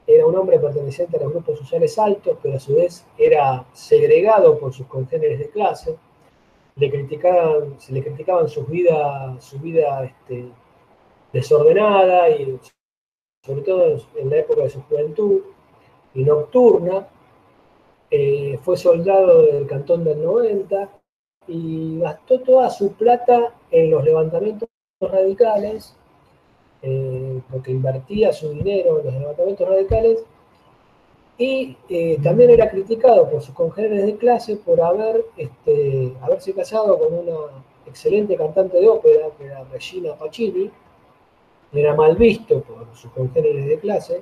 Era 0.05 0.25
un 0.25 0.35
hombre 0.35 0.59
perteneciente 0.59 1.15
a 1.15 1.21
los 1.21 1.31
grupos 1.31 1.57
sociales 1.57 1.97
altos, 1.97 2.37
pero 2.43 2.57
a 2.57 2.59
su 2.59 2.75
vez 2.75 3.05
era 3.17 3.63
segregado 3.71 4.59
por 4.59 4.73
sus 4.73 4.87
congéneres 4.87 5.39
de 5.39 5.49
clase. 5.51 5.95
Le 6.75 6.91
criticaban, 6.91 7.79
se 7.79 7.93
le 7.93 8.03
criticaban 8.03 8.49
sus 8.49 8.67
vida, 8.67 9.37
su 9.39 9.57
vida 9.59 10.03
este, 10.03 10.51
desordenada 11.33 12.29
y 12.29 12.59
sobre 13.43 13.61
todo 13.63 13.97
en 14.15 14.29
la 14.29 14.37
época 14.37 14.63
de 14.63 14.69
su 14.69 14.81
juventud 14.83 15.41
y 16.13 16.23
nocturna. 16.23 17.07
Eh, 18.09 18.59
fue 18.61 18.77
soldado 18.77 19.41
del 19.41 19.65
Cantón 19.65 20.03
del 20.03 20.23
90 20.23 20.89
y 21.47 21.99
gastó 21.99 22.39
toda 22.41 22.69
su 22.69 22.93
plata 22.93 23.55
en 23.71 23.89
los 23.89 24.03
levantamientos 24.03 24.69
radicales, 25.01 25.95
eh, 26.83 27.41
porque 27.51 27.71
invertía 27.71 28.31
su 28.31 28.49
dinero 28.51 28.99
en 28.99 29.05
los 29.05 29.13
levantamientos 29.15 29.67
radicales 29.67 30.23
y 31.37 31.75
eh, 31.89 32.19
también 32.21 32.51
era 32.51 32.69
criticado 32.69 33.29
por 33.29 33.41
sus 33.41 33.55
congéneres 33.55 34.05
de 34.05 34.17
clase 34.17 34.57
por 34.57 34.79
haber, 34.79 35.25
este, 35.35 36.13
haberse 36.21 36.53
casado 36.53 36.99
con 36.99 37.13
una 37.13 37.63
excelente 37.87 38.35
cantante 38.37 38.79
de 38.79 38.87
ópera, 38.87 39.29
que 39.37 39.45
era 39.45 39.63
Regina 39.65 40.13
Pacini, 40.13 40.71
era 41.73 41.95
mal 41.95 42.15
visto 42.15 42.61
por 42.61 42.87
sus 42.95 43.11
congéneres 43.11 43.65
de 43.65 43.79
clase. 43.79 44.21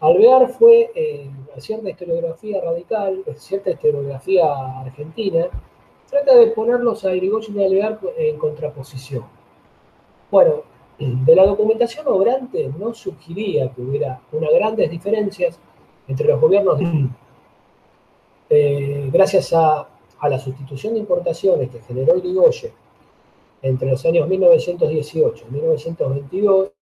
Alvear 0.00 0.48
fue 0.48 0.90
eh, 0.94 1.30
cierta 1.58 1.90
historiografía 1.90 2.60
radical, 2.60 3.22
cierta 3.36 3.70
historiografía 3.70 4.80
argentina, 4.80 5.46
trata 6.08 6.34
de 6.34 6.48
ponerlos 6.48 7.04
a 7.04 7.14
Irigoyen 7.14 7.60
y 7.60 7.64
Alvear 7.64 8.00
en 8.16 8.38
contraposición. 8.38 9.24
Bueno, 10.30 10.62
de 10.98 11.34
la 11.34 11.46
documentación 11.46 12.06
obrante 12.08 12.70
no 12.78 12.92
sugería 12.92 13.70
que 13.72 13.80
hubiera 13.80 14.20
unas 14.32 14.50
grandes 14.52 14.90
diferencias 14.90 15.58
entre 16.08 16.28
los 16.28 16.40
gobiernos 16.40 16.78
de, 16.78 17.08
eh, 18.50 19.08
gracias 19.12 19.52
a, 19.52 19.88
a, 20.18 20.28
la 20.28 20.38
sustitución 20.38 20.94
de 20.94 21.00
importaciones 21.00 21.70
que 21.70 21.80
generó 21.80 22.16
Irigoyen 22.18 22.72
entre 23.62 23.90
los 23.90 24.04
años 24.04 24.28
1918 24.28 25.46
y 25.48 25.52
1922, 25.52 26.72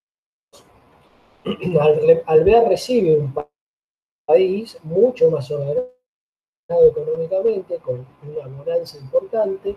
Alvear 2.26 2.68
recibe 2.68 3.18
un 3.18 3.34
país 4.26 4.78
mucho 4.82 5.30
más 5.30 5.46
soberano 5.46 5.88
económicamente, 6.68 7.78
con 7.78 8.06
una 8.22 8.46
bonanza 8.46 8.98
importante, 8.98 9.76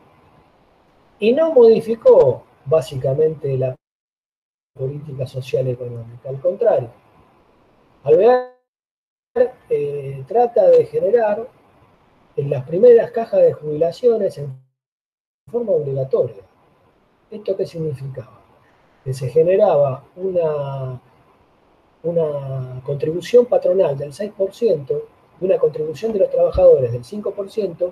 y 1.20 1.34
no 1.34 1.54
modificó 1.54 2.44
básicamente 2.66 3.58
la 3.58 3.76
política 4.74 5.26
social 5.26 5.68
económica, 5.68 6.30
al 6.30 6.42
contrario. 6.42 6.92
Alvear 8.04 8.58
eh, 9.70 10.24
trata 10.28 10.68
de 10.68 10.86
generar 10.86 11.48
en 12.36 12.50
las 12.50 12.66
primeras 12.66 13.12
cajas 13.12 13.42
de 13.42 13.54
jubilaciones 13.54 14.38
en 14.38 14.62
forma 15.50 15.72
obligatoria. 15.72 16.44
¿Esto 17.32 17.56
qué 17.56 17.66
significaba? 17.66 18.42
Que 19.06 19.14
se 19.14 19.30
generaba 19.30 20.04
una, 20.18 21.02
una 22.04 22.82
contribución 22.84 23.46
patronal 23.46 23.98
del 23.98 24.12
6% 24.12 25.02
y 25.40 25.46
una 25.46 25.58
contribución 25.58 26.12
de 26.12 26.20
los 26.20 26.30
trabajadores 26.30 26.92
del 26.92 27.04
5% 27.04 27.92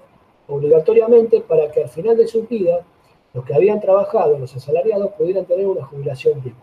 obligatoriamente 0.50 1.42
para 1.42 1.72
que 1.72 1.84
al 1.84 1.90
final 1.90 2.18
de 2.18 2.28
su 2.28 2.44
vida 2.44 2.86
los 3.34 3.46
que 3.46 3.54
habían 3.54 3.80
trabajado, 3.80 4.38
los 4.38 4.56
asalariados, 4.56 5.12
pudieran 5.12 5.46
tener 5.46 5.68
una 5.68 5.86
jubilación 5.86 6.42
digna. 6.42 6.60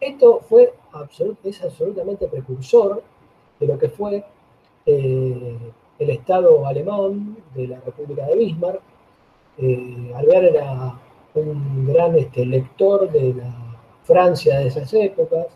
Esto 0.00 0.40
fue 0.40 0.72
es 1.44 1.62
absolutamente 1.62 2.26
precursor 2.26 3.02
de 3.60 3.66
lo 3.66 3.78
que 3.78 3.90
fue 3.90 4.24
eh, 4.86 5.58
el 5.98 6.10
Estado 6.10 6.66
alemán 6.66 7.36
de 7.54 7.68
la 7.68 7.80
República 7.80 8.26
de 8.26 8.36
Bismarck. 8.36 8.80
Eh, 9.58 10.12
Alvear 10.16 10.44
era 10.44 10.98
un 11.34 11.86
gran 11.86 12.16
este, 12.16 12.44
lector 12.44 13.10
de 13.10 13.34
la 13.34 13.78
Francia 14.04 14.58
de 14.58 14.68
esas 14.68 14.92
épocas. 14.94 15.46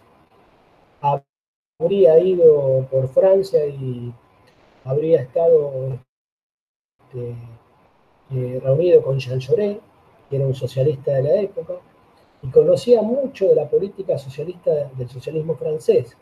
Habría 1.80 2.18
ido 2.20 2.86
por 2.90 3.08
Francia 3.08 3.66
y 3.66 4.12
habría 4.84 5.22
estado 5.22 5.98
este, 7.00 7.34
eh, 8.30 8.60
reunido 8.62 9.02
con 9.02 9.18
Jean 9.18 9.40
Jaurès, 9.40 9.78
que 10.30 10.36
era 10.36 10.46
un 10.46 10.54
socialista 10.54 11.12
de 11.12 11.22
la 11.22 11.40
época. 11.40 11.74
y 12.42 12.48
conocía 12.48 13.00
mucho 13.00 13.46
de 13.48 13.54
la 13.54 13.68
política 13.68 14.18
socialista 14.18 14.70
del 14.98 15.08
socialismo 15.08 15.56
francés, 15.56 16.14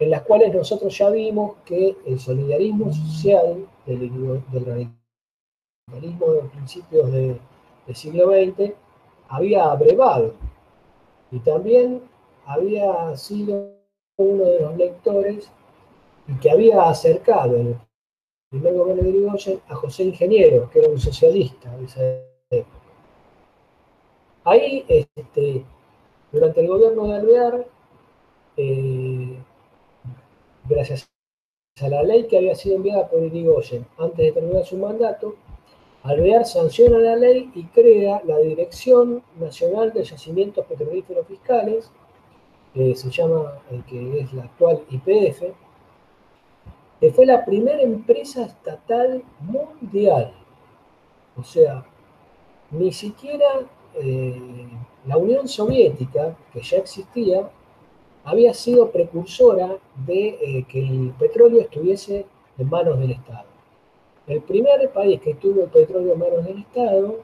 en 0.00 0.10
las 0.10 0.22
cuales 0.22 0.52
nosotros 0.52 0.96
ya 0.98 1.08
vimos 1.10 1.56
que 1.64 1.96
el 2.04 2.18
solidarismo 2.18 2.92
social 2.92 3.64
del, 3.86 4.10
del 4.50 4.66
radicalismo 4.66 6.32
de 6.32 6.48
principios 6.48 7.12
de, 7.12 7.38
del 7.90 7.96
siglo 7.96 8.30
XX 8.30 8.72
había 9.28 9.64
abrevado 9.64 10.34
y 11.32 11.40
también 11.40 12.02
había 12.46 13.16
sido 13.16 13.72
uno 14.16 14.44
de 14.44 14.60
los 14.60 14.76
lectores 14.76 15.50
y 16.28 16.34
que 16.34 16.52
había 16.52 16.88
acercado 16.88 17.56
en 17.56 17.66
el 17.66 17.76
primer 18.50 18.74
gobierno 18.74 19.02
de 19.02 19.08
Irigoyen 19.08 19.60
a 19.68 19.74
José 19.74 20.04
Ingeniero, 20.04 20.70
que 20.70 20.78
era 20.78 20.88
un 20.88 21.00
socialista 21.00 21.76
de 21.76 21.84
esa 21.84 22.00
época. 22.50 22.78
Ahí, 24.44 24.84
este, 24.88 25.64
durante 26.30 26.60
el 26.60 26.68
gobierno 26.68 27.08
de 27.08 27.14
Alvear, 27.14 27.66
eh, 28.56 29.36
gracias 30.68 31.10
a 31.80 31.88
la 31.88 32.04
ley 32.04 32.28
que 32.28 32.38
había 32.38 32.54
sido 32.54 32.76
enviada 32.76 33.08
por 33.08 33.20
Irigoyen 33.20 33.84
antes 33.98 34.26
de 34.26 34.32
terminar 34.32 34.64
su 34.64 34.76
mandato, 34.76 35.34
Alvear 36.02 36.46
sanciona 36.46 36.98
la 36.98 37.16
ley 37.16 37.50
y 37.54 37.64
crea 37.64 38.22
la 38.24 38.38
Dirección 38.38 39.22
Nacional 39.38 39.92
de 39.92 40.04
Yacimientos 40.04 40.64
Petrolíferos 40.66 41.26
Fiscales, 41.26 41.90
que 42.72 42.94
se 42.94 43.10
llama, 43.10 43.60
eh, 43.70 43.82
que 43.86 44.20
es 44.20 44.32
la 44.32 44.44
actual 44.44 44.82
IPF, 44.88 45.42
que 47.00 47.12
fue 47.12 47.26
la 47.26 47.44
primera 47.44 47.82
empresa 47.82 48.46
estatal 48.46 49.22
mundial. 49.40 50.32
O 51.36 51.42
sea, 51.42 51.84
ni 52.70 52.92
siquiera 52.92 53.46
eh, 53.94 54.68
la 55.06 55.18
Unión 55.18 55.48
Soviética, 55.48 56.34
que 56.52 56.62
ya 56.62 56.78
existía, 56.78 57.50
había 58.24 58.54
sido 58.54 58.90
precursora 58.90 59.76
de 60.06 60.28
eh, 60.28 60.66
que 60.68 60.80
el 60.80 61.12
petróleo 61.18 61.60
estuviese 61.60 62.26
en 62.56 62.70
manos 62.70 62.98
del 62.98 63.12
Estado. 63.12 63.49
El 64.26 64.42
primer 64.42 64.90
país 64.90 65.20
que 65.20 65.34
tuvo 65.34 65.62
el 65.62 65.70
petróleo 65.70 66.12
en 66.12 66.18
manos 66.18 66.44
del 66.44 66.58
Estado 66.58 67.20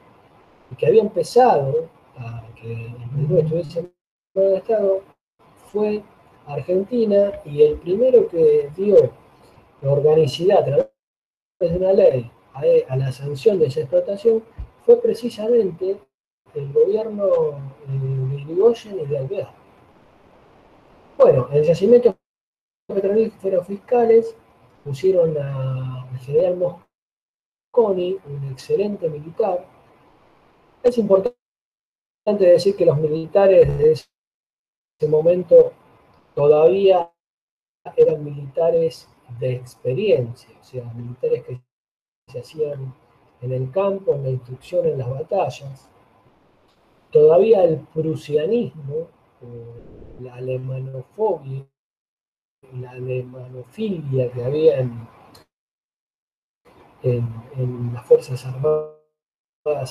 y 0.71 0.75
que 0.75 0.87
había 0.87 1.01
empezado 1.01 1.87
a 2.17 2.43
que 2.55 2.87
el 2.87 3.09
petróleo 3.15 3.43
estuviese 3.43 3.79
en 3.79 3.91
manos 4.35 4.51
del 4.51 4.57
Estado 4.61 5.01
fue 5.71 6.03
Argentina 6.47 7.33
y 7.45 7.63
el 7.63 7.75
primero 7.77 8.27
que 8.27 8.69
dio 8.75 9.11
la 9.81 9.91
organicidad 9.91 10.59
a 10.59 10.65
través 10.65 10.87
de 11.59 11.77
una 11.77 11.93
ley 11.93 12.31
a, 12.53 12.95
la 12.95 13.11
sanción 13.11 13.59
de 13.59 13.67
esa 13.67 13.81
explotación 13.81 14.43
fue 14.85 14.99
precisamente 15.01 15.99
el 16.55 16.73
gobierno 16.73 17.25
eh, 17.27 18.29
de 18.29 18.41
Irigoyen 18.41 18.99
y 18.99 19.05
de 19.05 19.17
Alvear. 19.17 19.51
Bueno, 21.17 21.47
en 21.51 21.57
el 21.57 21.63
yacimiento 21.63 22.15
petrolíferos 22.87 23.67
fiscales 23.67 24.35
pusieron 24.83 25.37
al 25.37 26.17
general 26.19 26.55
Un 27.79 28.49
excelente 28.51 29.07
militar. 29.07 29.63
Es 30.81 30.97
importante 30.97 31.37
decir 32.25 32.75
que 32.75 32.87
los 32.87 32.97
militares 32.97 33.77
de 33.77 33.91
ese 33.91 35.07
momento 35.07 35.73
todavía 36.33 37.11
eran 37.95 38.23
militares 38.23 39.07
de 39.39 39.53
experiencia, 39.53 40.49
o 40.59 40.63
sea, 40.63 40.83
militares 40.95 41.43
que 41.43 41.61
se 42.27 42.39
hacían 42.39 42.95
en 43.41 43.51
el 43.51 43.69
campo, 43.69 44.15
en 44.15 44.23
la 44.23 44.29
instrucción, 44.31 44.87
en 44.87 44.97
las 44.97 45.09
batallas. 45.11 45.87
Todavía 47.11 47.63
el 47.63 47.77
prusianismo, 47.93 49.07
la 50.19 50.33
alemanofobia, 50.33 51.63
la 52.73 52.89
alemanofilia 52.89 54.31
que 54.31 54.43
había 54.43 54.79
en, 54.79 55.07
en, 57.03 57.93
las 57.93 58.05
Fuerzas 58.05 58.45
Armadas 58.45 58.93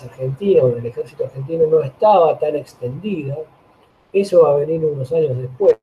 argentinas 0.02 0.64
o 0.64 0.70
en 0.70 0.78
el 0.78 0.86
ejército 0.86 1.24
argentino 1.24 1.66
no 1.66 1.82
estaba 1.82 2.38
tan 2.38 2.56
extendida. 2.56 3.36
Eso 4.12 4.42
va 4.42 4.52
a 4.52 4.56
venir 4.56 4.84
unos 4.84 5.12
años 5.12 5.36
después 5.36 5.76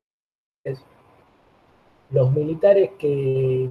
los 2.10 2.32
militares 2.32 2.92
que, 2.98 3.70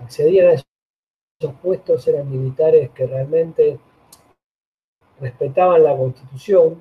accedían 0.00 0.48
a 0.48 0.52
esos 0.52 1.54
puestos 1.60 2.06
eran 2.08 2.30
militares 2.30 2.90
que 2.90 3.06
realmente 3.06 3.78
respetaban 5.20 5.82
la 5.82 5.96
constitución 5.96 6.80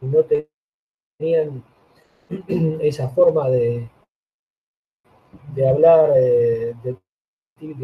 y 0.00 0.06
no 0.06 0.24
tenían 0.24 1.64
esa 2.80 3.08
forma 3.10 3.48
de, 3.50 3.88
de 5.54 5.68
hablar 5.68 6.12
eh, 6.16 6.74
de, 6.82 6.96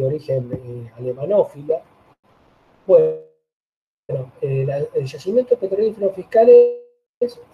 origen 0.04 0.50
eh, 0.52 0.92
alemanófila. 0.96 1.82
Bueno, 2.86 3.18
eh, 4.40 4.86
el 4.94 5.04
yacimiento 5.04 5.56
petrolífero 5.58 6.10
fiscales 6.10 6.78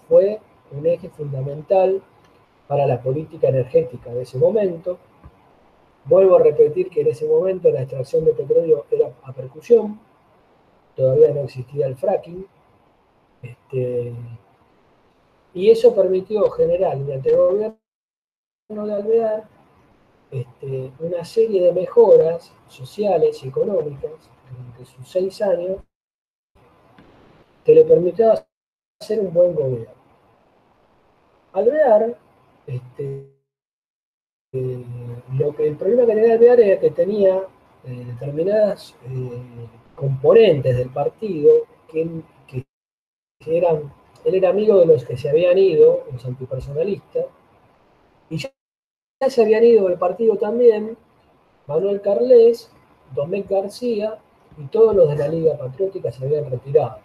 fue 0.08 0.40
un 0.72 0.86
eje 0.86 1.08
fundamental 1.10 2.02
para 2.66 2.86
la 2.86 3.00
política 3.02 3.48
energética 3.48 4.12
de 4.12 4.22
ese 4.22 4.38
momento. 4.38 4.98
Vuelvo 6.06 6.36
a 6.36 6.42
repetir 6.42 6.90
que 6.90 7.00
en 7.00 7.08
ese 7.08 7.26
momento 7.26 7.70
la 7.70 7.82
extracción 7.82 8.24
de 8.24 8.32
petróleo 8.32 8.86
era 8.90 9.10
a 9.22 9.32
percusión, 9.32 10.00
todavía 10.94 11.32
no 11.32 11.40
existía 11.42 11.86
el 11.86 11.96
fracking, 11.96 12.46
este, 13.42 14.12
y 15.54 15.70
eso 15.70 15.94
permitió 15.94 16.50
generar 16.50 16.96
mediante 16.96 17.30
el 17.30 17.36
gobierno 17.36 17.76
de 18.68 18.92
Alvear 18.92 19.53
este, 20.34 20.90
una 20.98 21.24
serie 21.24 21.62
de 21.62 21.72
mejoras 21.72 22.52
sociales 22.66 23.42
y 23.44 23.48
económicas 23.48 24.10
durante 24.50 24.84
sus 24.84 25.08
seis 25.08 25.40
años 25.42 25.78
que 27.64 27.74
le 27.74 27.84
permitió 27.84 28.32
hacer 29.00 29.20
un 29.20 29.32
buen 29.32 29.54
gobierno. 29.54 29.94
Alvear 31.52 32.18
este, 32.66 33.30
eh, 34.52 34.84
lo 35.38 35.54
que 35.54 35.68
el 35.68 35.76
problema 35.76 36.04
que 36.04 36.14
tenía 36.14 36.34
Alvear 36.34 36.60
era 36.60 36.80
que 36.80 36.90
tenía 36.90 37.36
eh, 37.84 38.04
determinadas 38.06 38.96
eh, 39.06 39.68
componentes 39.94 40.76
del 40.76 40.90
partido 40.90 41.50
que, 41.86 42.08
eran, 43.46 43.92
él 44.24 44.34
era 44.34 44.48
amigo 44.48 44.80
de 44.80 44.86
los 44.86 45.04
que 45.04 45.16
se 45.16 45.28
habían 45.28 45.58
ido, 45.58 46.04
los 46.10 46.24
antipersonalistas, 46.24 47.26
se 49.30 49.42
habían 49.42 49.64
ido 49.64 49.88
del 49.88 49.98
partido 49.98 50.36
también 50.36 50.96
Manuel 51.66 52.00
Carles, 52.00 52.70
Domecq 53.14 53.48
García 53.48 54.18
y 54.58 54.66
todos 54.66 54.94
los 54.94 55.08
de 55.08 55.16
la 55.16 55.28
Liga 55.28 55.56
Patriótica 55.56 56.12
se 56.12 56.24
habían 56.24 56.50
retirado. 56.50 56.98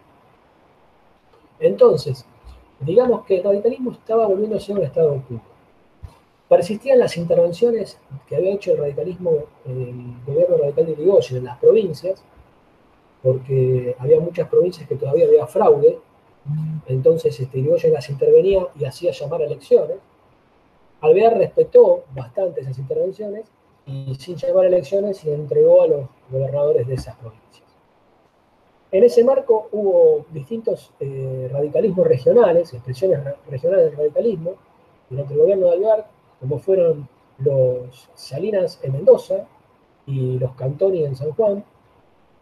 Entonces, 1.59 2.25
digamos 2.79 3.25
que 3.25 3.37
el 3.37 3.43
radicalismo 3.43 3.91
estaba 3.91 4.27
volviendo 4.27 4.57
a 4.57 4.71
un 4.71 4.83
estado 4.83 5.13
oculto. 5.13 5.45
Persistían 6.47 6.99
las 6.99 7.15
intervenciones 7.17 7.99
que 8.27 8.35
había 8.35 8.53
hecho 8.53 8.71
el 8.71 8.79
radicalismo, 8.79 9.31
el 9.65 10.15
gobierno 10.25 10.57
radical 10.57 10.85
de 10.87 10.91
Irigoyen 10.93 11.37
en 11.37 11.45
las 11.45 11.59
provincias, 11.59 12.23
porque 13.21 13.95
había 13.99 14.19
muchas 14.19 14.47
provincias 14.47 14.87
que 14.87 14.95
todavía 14.95 15.27
había 15.27 15.45
fraude, 15.45 15.99
entonces 16.87 17.39
este, 17.39 17.59
Irigoyen 17.59 17.93
las 17.93 18.09
intervenía 18.09 18.67
y 18.79 18.85
hacía 18.85 19.11
llamar 19.11 19.41
a 19.41 19.45
elecciones. 19.45 19.97
Alvear 21.01 21.37
respetó 21.37 22.03
bastante 22.13 22.61
esas 22.61 22.77
intervenciones 22.77 23.45
y 23.85 24.15
sin 24.15 24.35
llamar 24.35 24.65
elecciones 24.65 25.17
se 25.17 25.33
entregó 25.33 25.81
a 25.81 25.87
los 25.87 26.09
gobernadores 26.29 26.87
de 26.87 26.95
esas 26.95 27.15
provincias. 27.15 27.67
En 28.91 29.03
ese 29.03 29.23
marco 29.23 29.69
hubo 29.71 30.25
distintos 30.31 30.91
eh, 30.99 31.49
radicalismos 31.51 32.07
regionales, 32.07 32.73
expresiones 32.73 33.19
regionales 33.49 33.85
del 33.85 33.97
radicalismo, 33.97 34.55
durante 35.09 35.33
el 35.33 35.39
gobierno 35.39 35.67
de 35.67 35.73
Alvear, 35.73 36.07
como 36.39 36.59
fueron 36.59 37.07
los 37.39 38.09
Salinas 38.13 38.79
en 38.83 38.93
Mendoza 38.93 39.47
y 40.05 40.37
los 40.37 40.53
Cantoni 40.55 41.03
en 41.03 41.15
San 41.15 41.31
Juan, 41.31 41.63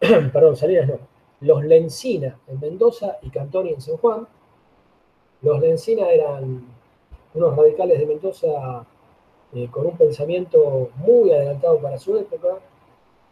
perdón, 0.00 0.56
Salinas 0.56 0.88
no, 0.88 0.98
los 1.40 1.64
Lencina 1.64 2.38
en 2.46 2.60
Mendoza 2.60 3.18
y 3.22 3.30
Cantoni 3.30 3.70
en 3.70 3.80
San 3.80 3.96
Juan. 3.96 4.26
Los 5.42 5.60
Lencina 5.60 6.10
eran 6.10 6.66
unos 7.34 7.56
radicales 7.56 7.98
de 7.98 8.06
Mendoza 8.06 8.86
eh, 9.54 9.68
con 9.70 9.86
un 9.86 9.96
pensamiento 9.96 10.90
muy 10.96 11.30
adelantado 11.30 11.78
para 11.78 11.98
su 11.98 12.16
época. 12.16 12.58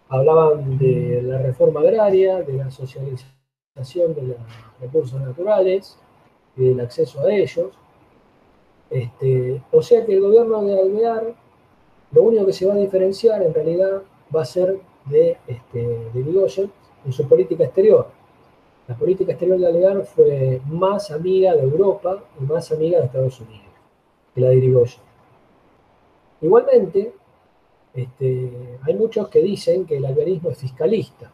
Hablaban 0.08 0.78
de 0.78 1.20
la 1.22 1.38
reforma 1.38 1.80
agraria, 1.80 2.40
de 2.42 2.52
la 2.54 2.70
socialización 2.70 4.14
de 4.14 4.22
los 4.22 4.36
recursos 4.80 5.20
naturales 5.20 5.98
y 6.56 6.68
del 6.68 6.80
acceso 6.80 7.20
a 7.20 7.32
ellos. 7.32 7.70
Este, 8.88 9.60
o 9.72 9.82
sea 9.82 10.06
que 10.06 10.14
el 10.14 10.20
gobierno 10.20 10.62
de 10.62 10.80
Alvear, 10.80 11.34
lo 12.12 12.22
único 12.22 12.46
que 12.46 12.52
se 12.52 12.66
va 12.66 12.74
a 12.74 12.78
diferenciar 12.78 13.42
en 13.42 13.52
realidad 13.52 14.02
va 14.34 14.42
a 14.42 14.44
ser 14.44 14.78
de, 15.06 15.36
este, 15.46 16.10
en 17.04 17.12
su 17.12 17.28
política 17.28 17.64
exterior. 17.64 18.08
La 18.88 18.96
política 18.96 19.32
exterior 19.32 19.58
de 19.58 19.66
Alvear 19.66 20.04
fue 20.04 20.62
más 20.66 21.10
amiga 21.10 21.54
de 21.54 21.62
Europa 21.62 22.22
y 22.40 22.44
más 22.44 22.70
amiga 22.70 23.00
de 23.00 23.06
Estados 23.06 23.40
Unidos 23.40 23.65
Irigoyen. 24.36 25.00
Igualmente, 26.40 27.12
este, 27.94 28.78
hay 28.82 28.94
muchos 28.94 29.28
que 29.28 29.40
dicen 29.40 29.86
que 29.86 29.96
el 29.96 30.04
alvearismo 30.04 30.50
es 30.50 30.58
fiscalista, 30.58 31.32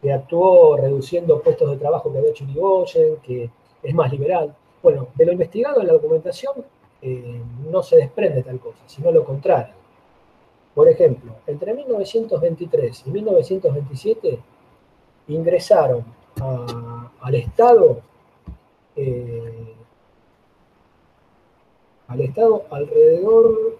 que 0.00 0.12
actuó 0.12 0.76
reduciendo 0.76 1.40
puestos 1.42 1.70
de 1.70 1.76
trabajo 1.76 2.10
que 2.10 2.18
había 2.18 2.30
hecho 2.30 2.44
Irigoyen, 2.44 3.16
que 3.22 3.50
es 3.82 3.94
más 3.94 4.10
liberal. 4.10 4.54
Bueno, 4.82 5.08
de 5.14 5.26
lo 5.26 5.32
investigado 5.32 5.80
en 5.80 5.86
la 5.86 5.92
documentación 5.92 6.64
eh, 7.02 7.40
no 7.70 7.82
se 7.82 7.96
desprende 7.96 8.42
tal 8.42 8.58
cosa, 8.60 8.82
sino 8.86 9.10
lo 9.10 9.24
contrario. 9.24 9.74
Por 10.74 10.88
ejemplo, 10.88 11.34
entre 11.46 11.74
1923 11.74 13.06
y 13.06 13.10
1927 13.10 14.38
ingresaron 15.28 16.04
al 17.20 17.34
Estado 17.34 18.00
eh, 18.96 19.51
al 22.12 22.20
Estado 22.20 22.64
alrededor 22.70 23.78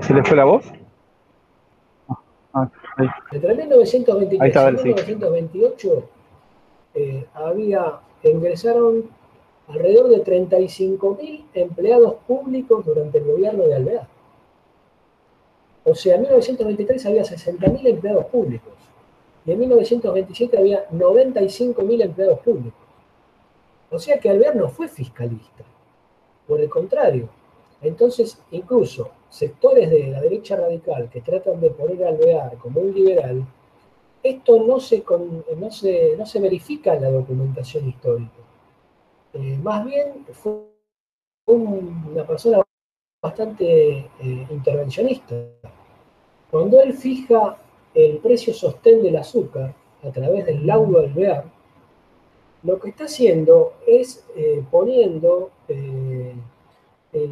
¿Se 0.00 0.14
le 0.14 0.24
fue 0.24 0.36
la 0.36 0.44
voz? 0.44 0.64
Ah. 2.54 2.70
Entre 3.30 3.54
1923 3.54 4.40
Ahí 4.40 4.48
está, 4.48 4.60
y 4.60 4.64
vale, 4.64 4.78
sí. 4.78 4.84
1928 4.88 6.08
eh, 6.94 7.26
había, 7.34 8.00
ingresaron 8.22 9.10
alrededor 9.68 10.08
de 10.08 10.24
35.000 10.24 11.44
empleados 11.54 12.14
públicos 12.26 12.84
durante 12.84 13.18
el 13.18 13.24
gobierno 13.24 13.64
de 13.64 13.74
Alvear. 13.74 14.08
O 15.84 15.94
sea, 15.94 16.16
en 16.16 16.22
1923 16.22 17.06
había 17.06 17.22
60.000 17.22 17.86
empleados 17.86 18.26
públicos 18.26 18.72
y 19.46 19.52
en 19.52 19.58
1927 19.60 20.58
había 20.58 20.88
95.000 20.90 22.02
empleados 22.02 22.40
públicos. 22.40 22.80
O 23.90 23.98
sea 23.98 24.18
que 24.18 24.28
Alvear 24.28 24.56
no 24.56 24.68
fue 24.68 24.88
fiscalista, 24.88 25.64
por 26.46 26.60
el 26.60 26.68
contrario. 26.68 27.28
Entonces, 27.80 28.38
incluso 28.50 29.10
sectores 29.30 29.90
de 29.90 30.08
la 30.08 30.20
derecha 30.20 30.56
radical 30.56 31.08
que 31.10 31.20
tratan 31.20 31.60
de 31.60 31.70
poner 31.70 32.04
a 32.04 32.08
Alvear 32.08 32.58
como 32.58 32.80
un 32.80 32.92
liberal, 32.92 33.44
esto 34.22 34.62
no 34.64 34.80
se, 34.80 35.02
con- 35.02 35.44
no 35.56 35.70
se, 35.70 36.16
no 36.16 36.26
se 36.26 36.40
verifica 36.40 36.94
en 36.94 37.02
la 37.02 37.10
documentación 37.10 37.88
histórica. 37.88 38.32
Eh, 39.34 39.58
más 39.62 39.84
bien 39.84 40.24
fue 40.32 40.62
un- 41.46 42.08
una 42.12 42.26
persona 42.26 42.62
bastante 43.22 43.98
eh, 44.20 44.46
intervencionista. 44.50 45.34
Cuando 46.50 46.80
él 46.80 46.92
fija 46.94 47.58
el 47.94 48.18
precio 48.18 48.54
sostén 48.54 49.02
del 49.02 49.16
azúcar 49.16 49.74
a 50.02 50.10
través 50.10 50.46
del 50.46 50.66
laudo 50.66 51.00
alvear, 51.00 51.44
lo 52.62 52.78
que 52.80 52.90
está 52.90 53.04
haciendo 53.04 53.74
es 53.86 54.24
eh, 54.36 54.64
poniendo, 54.70 55.50
en 55.68 56.42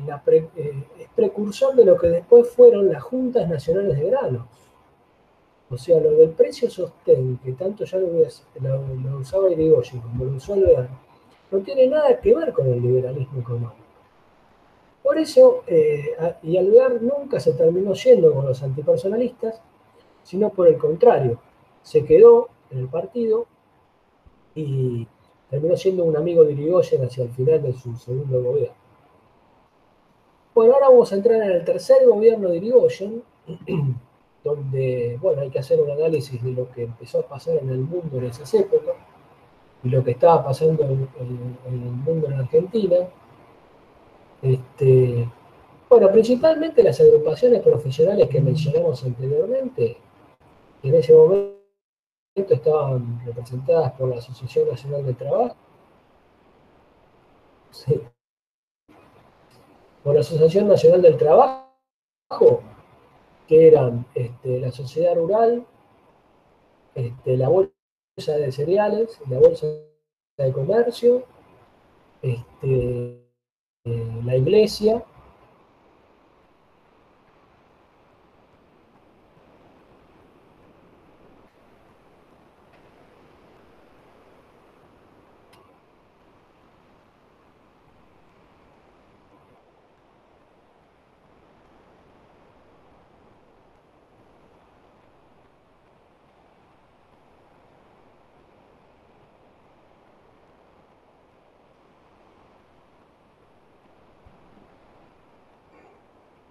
la 0.06 0.22
pre- 0.22 0.48
es 0.56 1.08
precursor 1.14 1.74
de 1.74 1.84
lo 1.84 1.96
que 1.96 2.08
después 2.08 2.48
fueron 2.50 2.90
las 2.92 3.02
juntas 3.02 3.48
nacionales 3.48 3.96
de 3.98 4.10
granos. 4.10 4.46
O 5.68 5.76
sea, 5.76 6.00
lo 6.00 6.10
del 6.12 6.30
precio 6.30 6.70
sostén, 6.70 7.38
que 7.38 7.52
tanto 7.52 7.84
ya 7.84 7.98
lo, 7.98 8.08
usaba 9.18 9.50
Irigoyen 9.50 10.00
como 10.00 10.24
lo 10.24 10.36
usó 10.36 10.54
Alvear, 10.54 10.88
no 11.50 11.58
tiene 11.60 11.88
nada 11.88 12.20
que 12.20 12.34
ver 12.34 12.52
con 12.52 12.66
el 12.68 12.80
liberalismo 12.80 13.40
económico. 13.40 13.74
Por 15.02 15.18
eso, 15.18 15.62
eh, 15.66 16.16
y 16.42 16.56
Alvear 16.56 17.02
nunca 17.02 17.40
se 17.40 17.52
terminó 17.54 17.94
yendo 17.94 18.32
con 18.32 18.46
los 18.46 18.62
antipersonalistas, 18.62 19.60
sino 20.22 20.50
por 20.50 20.68
el 20.68 20.78
contrario, 20.78 21.40
se 21.82 22.04
quedó 22.04 22.48
en 22.70 22.78
el 22.80 22.88
partido 22.88 23.46
y 24.54 25.06
terminó 25.50 25.76
siendo 25.76 26.04
un 26.04 26.16
amigo 26.16 26.44
de 26.44 26.52
Irigoyen 26.52 27.04
hacia 27.04 27.24
el 27.24 27.30
final 27.30 27.62
de 27.62 27.72
su 27.72 27.96
segundo 27.96 28.42
gobierno. 28.42 28.74
Bueno, 30.54 30.74
ahora 30.74 30.88
vamos 30.88 31.12
a 31.12 31.16
entrar 31.16 31.42
en 31.42 31.50
el 31.50 31.64
tercer 31.64 32.06
gobierno 32.06 32.48
de 32.48 32.56
Irigoyen, 32.56 33.22
donde, 34.46 35.18
bueno, 35.20 35.42
hay 35.42 35.50
que 35.50 35.58
hacer 35.58 35.80
un 35.80 35.90
análisis 35.90 36.42
de 36.42 36.52
lo 36.52 36.70
que 36.70 36.84
empezó 36.84 37.20
a 37.20 37.28
pasar 37.28 37.56
en 37.56 37.68
el 37.68 37.78
mundo 37.78 38.18
en 38.18 38.26
esas 38.26 38.52
épocas 38.54 38.94
y 39.82 39.88
lo 39.88 40.04
que 40.04 40.12
estaba 40.12 40.44
pasando 40.44 40.84
en, 40.84 41.08
el 41.66 41.76
mundo 41.76 42.28
en 42.28 42.34
Argentina. 42.34 42.96
Este, 44.40 45.28
bueno, 45.88 46.10
principalmente 46.12 46.82
las 46.82 47.00
agrupaciones 47.00 47.60
profesionales 47.60 48.28
que 48.28 48.40
mencionamos 48.40 49.02
anteriormente, 49.04 49.96
que 50.80 50.88
en 50.88 50.94
ese 50.94 51.12
momento 51.12 51.56
estaban 52.36 53.20
representadas 53.24 53.92
por 53.92 54.08
la 54.08 54.16
Asociación 54.16 54.68
Nacional 54.68 55.04
del 55.04 55.16
Trabajo, 55.16 55.56
por 60.04 60.14
la 60.14 60.20
Asociación 60.20 60.68
Nacional 60.68 61.02
del 61.02 61.16
Trabajo, 61.16 62.62
que 63.46 63.68
eran 63.68 64.06
este, 64.14 64.60
la 64.60 64.72
Sociedad 64.72 65.14
Rural, 65.14 65.66
este, 66.94 67.36
la 67.36 67.48
Bolsa 67.48 68.32
de 68.36 68.52
Cereales, 68.52 69.20
la 69.28 69.38
Bolsa 69.38 69.66
de 70.38 70.52
Comercio, 70.52 71.24
este, 72.22 73.22
eh, 73.84 74.20
la 74.24 74.36
Iglesia, 74.36 75.04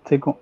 Sí, 0.08 0.20
co- 0.20 0.40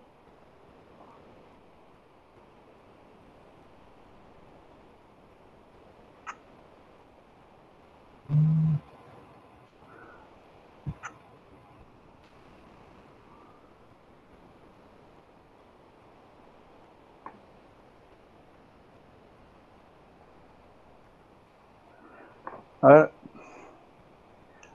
A 22.82 22.88
ver. 22.88 23.12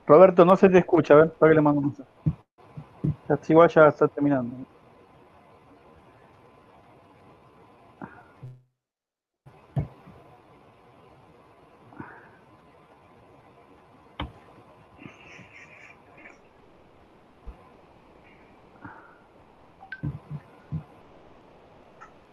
Roberto, 0.08 0.44
no 0.44 0.56
se 0.56 0.68
te 0.68 0.78
escucha, 0.78 1.14
a 1.14 1.18
ver, 1.18 1.32
para 1.34 1.50
que 1.52 1.54
le 1.54 1.60
mando 1.62 1.78
un 1.78 1.86
mensaje. 1.86 2.10
Igual 3.48 3.68
ya 3.68 3.88
está 3.88 4.08
terminando. 4.08 4.54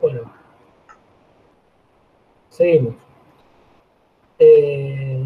Bueno, 0.02 0.32
seguimos. 2.50 2.96
Eh, 4.40 5.26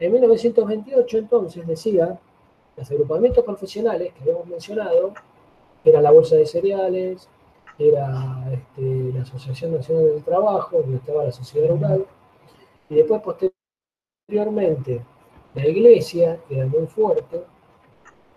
en 0.00 0.12
1928, 0.44 1.18
entonces, 1.18 1.66
decía, 1.66 2.18
los 2.76 2.90
agrupamientos 2.90 3.44
profesionales 3.44 4.12
que 4.14 4.22
habíamos 4.22 4.46
mencionado, 4.46 5.12
que 5.82 5.90
era 5.90 6.00
la 6.00 6.10
Bolsa 6.10 6.36
de 6.36 6.46
Cereales, 6.46 7.28
era 7.78 8.44
este, 8.52 9.12
la 9.14 9.22
Asociación 9.22 9.74
Nacional 9.74 10.04
del 10.06 10.24
Trabajo, 10.24 10.78
donde 10.80 10.96
estaba 10.96 11.24
la 11.24 11.32
Sociedad 11.32 11.68
Rural, 11.68 12.06
y 12.88 12.94
después, 12.94 13.22
posteriormente, 13.22 15.02
la 15.54 15.66
Iglesia, 15.66 16.38
que 16.48 16.56
era 16.56 16.66
muy 16.66 16.86
fuerte, 16.86 17.44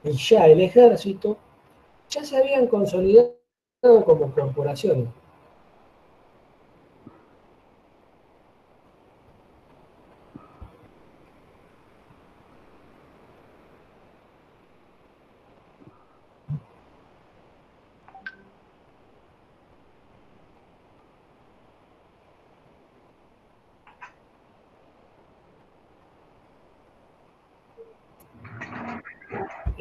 y 0.04 0.12
ya 0.12 0.48
el 0.48 0.62
ejército, 0.62 1.38
ya 2.10 2.24
se 2.24 2.38
habían 2.38 2.68
consolidado 2.68 3.34
como 4.06 4.32
corporaciones. 4.34 5.08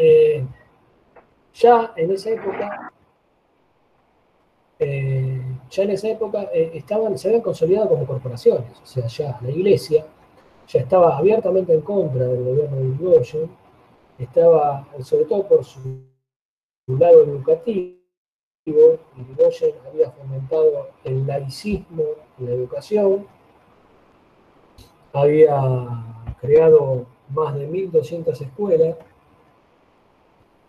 Eh, 0.04 0.44
ya 1.62 1.92
en 1.96 2.10
esa 2.10 2.30
época, 2.30 2.92
eh, 4.80 5.40
ya 5.70 5.82
en 5.84 5.90
esa 5.90 6.08
época 6.08 6.50
eh, 6.52 6.72
estaban, 6.74 7.16
se 7.16 7.28
habían 7.28 7.42
consolidado 7.42 7.90
como 7.90 8.04
corporaciones, 8.04 8.80
o 8.82 8.86
sea, 8.86 9.06
ya 9.06 9.38
la 9.40 9.50
iglesia 9.50 10.04
ya 10.66 10.80
estaba 10.80 11.16
abiertamente 11.16 11.72
en 11.72 11.82
contra 11.82 12.24
del 12.26 12.44
gobierno 12.44 12.76
de 12.76 12.84
Irigoyen, 12.84 13.50
estaba, 14.18 14.88
sobre 15.02 15.24
todo 15.26 15.46
por 15.46 15.64
su, 15.64 15.80
lado 16.88 17.22
educativo, 17.22 17.96
Irigoyen 18.66 19.74
había 19.86 20.10
fomentado 20.10 20.88
el 21.04 21.26
laicismo 21.26 22.02
en 22.38 22.46
la 22.46 22.52
educación, 22.52 23.26
había 25.12 25.60
creado 26.40 27.06
más 27.28 27.54
de 27.54 27.68
1.200 27.68 28.40
escuelas, 28.40 28.96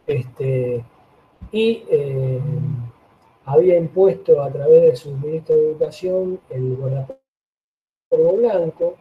este, 0.07 0.83
y 1.51 1.83
eh, 1.89 2.39
había 3.45 3.77
impuesto 3.77 4.41
a 4.41 4.51
través 4.51 4.81
de 4.81 4.95
su 4.95 5.11
ministro 5.11 5.55
de 5.55 5.71
Educación 5.71 6.39
el 6.49 6.75
guardapolvo 6.75 8.37
blanco 8.37 8.97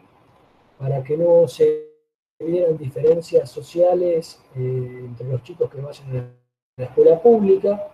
para 0.77 1.03
que 1.03 1.17
no 1.17 1.47
se 1.47 1.93
vieran 2.39 2.77
diferencias 2.77 3.49
sociales 3.49 4.41
eh, 4.55 5.01
entre 5.05 5.27
los 5.27 5.43
chicos 5.43 5.69
que 5.69 5.81
vayan 5.81 6.17
a 6.17 6.33
la 6.77 6.85
escuela 6.85 7.21
pública. 7.21 7.89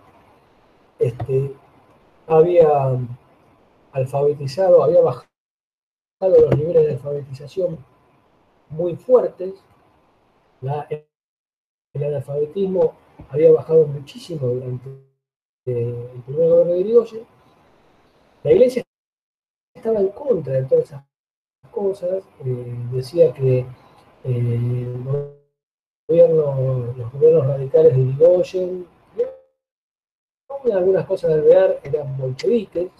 Este, 0.98 1.54
había 2.26 2.98
alfabetizado, 3.92 4.82
había 4.82 5.00
bajado 5.00 5.28
los 6.20 6.56
niveles 6.56 6.84
de 6.84 6.92
alfabetización 6.92 7.78
muy 8.68 8.96
fuertes. 8.96 9.54
El 11.94 12.04
analfabetismo 12.04 12.94
había 13.28 13.52
bajado 13.52 13.86
muchísimo 13.86 14.46
durante 14.46 14.88
eh, 15.66 16.10
el 16.14 16.22
primer 16.22 16.48
gobierno 16.48 16.72
de 16.72 16.80
Irigoyen. 16.80 17.26
La 18.42 18.52
iglesia 18.52 18.82
estaba 19.74 20.00
en 20.00 20.08
contra 20.08 20.54
de 20.54 20.64
todas 20.64 20.84
esas 20.84 21.04
cosas, 21.70 22.24
eh, 22.44 22.76
decía 22.92 23.32
que 23.32 23.66
eh, 24.24 24.96
los 26.08 27.12
gobiernos 27.12 27.46
radicales 27.46 27.94
de 27.96 28.02
Irigoyen, 28.02 28.86
algunas 30.72 31.06
cosas 31.06 31.30
de 31.30 31.40
alvear 31.40 31.80
eran 31.82 32.16
bolcheviques, 32.18 32.90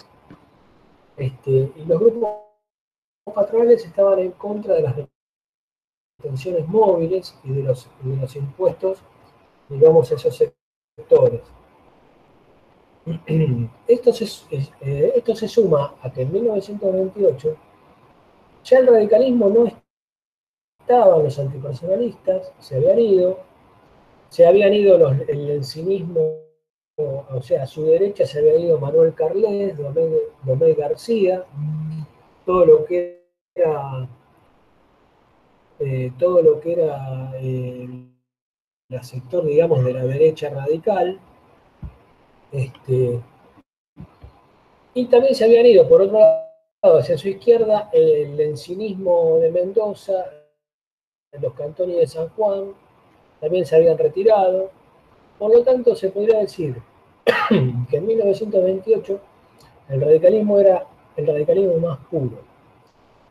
este, 1.16 1.50
y 1.76 1.84
los 1.86 2.00
grupos 2.00 2.30
patronales 3.34 3.84
estaban 3.84 4.18
en 4.20 4.32
contra 4.32 4.74
de 4.74 4.82
las 4.82 4.96
tensiones 6.20 6.66
móviles 6.68 7.36
y 7.44 7.52
de 7.52 7.62
los, 7.62 7.88
de 8.02 8.16
los 8.16 8.36
impuestos, 8.36 8.98
digamos, 9.68 10.10
a 10.10 10.14
esos 10.14 10.36
sectores. 10.96 11.42
Esto 13.88 14.12
se, 14.12 14.24
eh, 14.82 15.12
esto 15.16 15.34
se 15.34 15.48
suma 15.48 15.94
a 16.02 16.12
que 16.12 16.22
en 16.22 16.32
1928 16.32 17.56
ya 18.64 18.78
el 18.78 18.86
radicalismo 18.86 19.48
no 19.48 19.66
estaba, 20.80 21.18
los 21.18 21.38
antipersonalistas 21.38 22.52
se 22.58 22.76
habían 22.76 22.98
ido, 22.98 23.38
se 24.28 24.46
habían 24.46 24.74
ido 24.74 24.96
el 25.28 25.50
encinismo, 25.50 26.40
o 26.96 27.40
sea, 27.42 27.62
a 27.62 27.66
su 27.66 27.84
derecha 27.84 28.26
se 28.26 28.38
había 28.38 28.58
ido 28.58 28.78
Manuel 28.78 29.14
Carles, 29.14 29.76
Domé 30.44 30.74
García, 30.74 31.44
todo 32.44 32.66
lo 32.66 32.84
que 32.84 33.24
era 33.54 34.08
eh, 35.80 36.12
todo 36.18 36.42
lo 36.42 36.60
que 36.60 36.72
era 36.74 37.32
eh, 37.40 37.88
el 38.90 39.02
sector, 39.02 39.46
digamos, 39.46 39.82
de 39.82 39.94
la 39.94 40.04
derecha 40.04 40.50
radical. 40.50 41.18
Este, 42.52 43.20
y 44.92 45.06
también 45.06 45.34
se 45.34 45.44
habían 45.44 45.64
ido, 45.66 45.88
por 45.88 46.02
otro 46.02 46.18
lado, 46.18 46.98
hacia 46.98 47.16
su 47.16 47.28
izquierda, 47.28 47.88
el 47.92 48.38
encinismo 48.40 49.38
de 49.38 49.50
Mendoza, 49.50 50.26
los 51.40 51.54
cantones 51.54 51.96
de 51.96 52.06
San 52.06 52.28
Juan, 52.30 52.74
también 53.40 53.64
se 53.64 53.76
habían 53.76 53.96
retirado. 53.96 54.70
Por 55.38 55.54
lo 55.54 55.62
tanto, 55.62 55.94
se 55.94 56.10
podría 56.10 56.40
decir 56.40 56.76
que 57.88 57.96
en 57.96 58.06
1928 58.06 59.20
el 59.88 60.00
radicalismo 60.00 60.58
era 60.58 60.86
el 61.16 61.26
radicalismo 61.26 61.78
más 61.78 61.98
puro. 62.10 62.49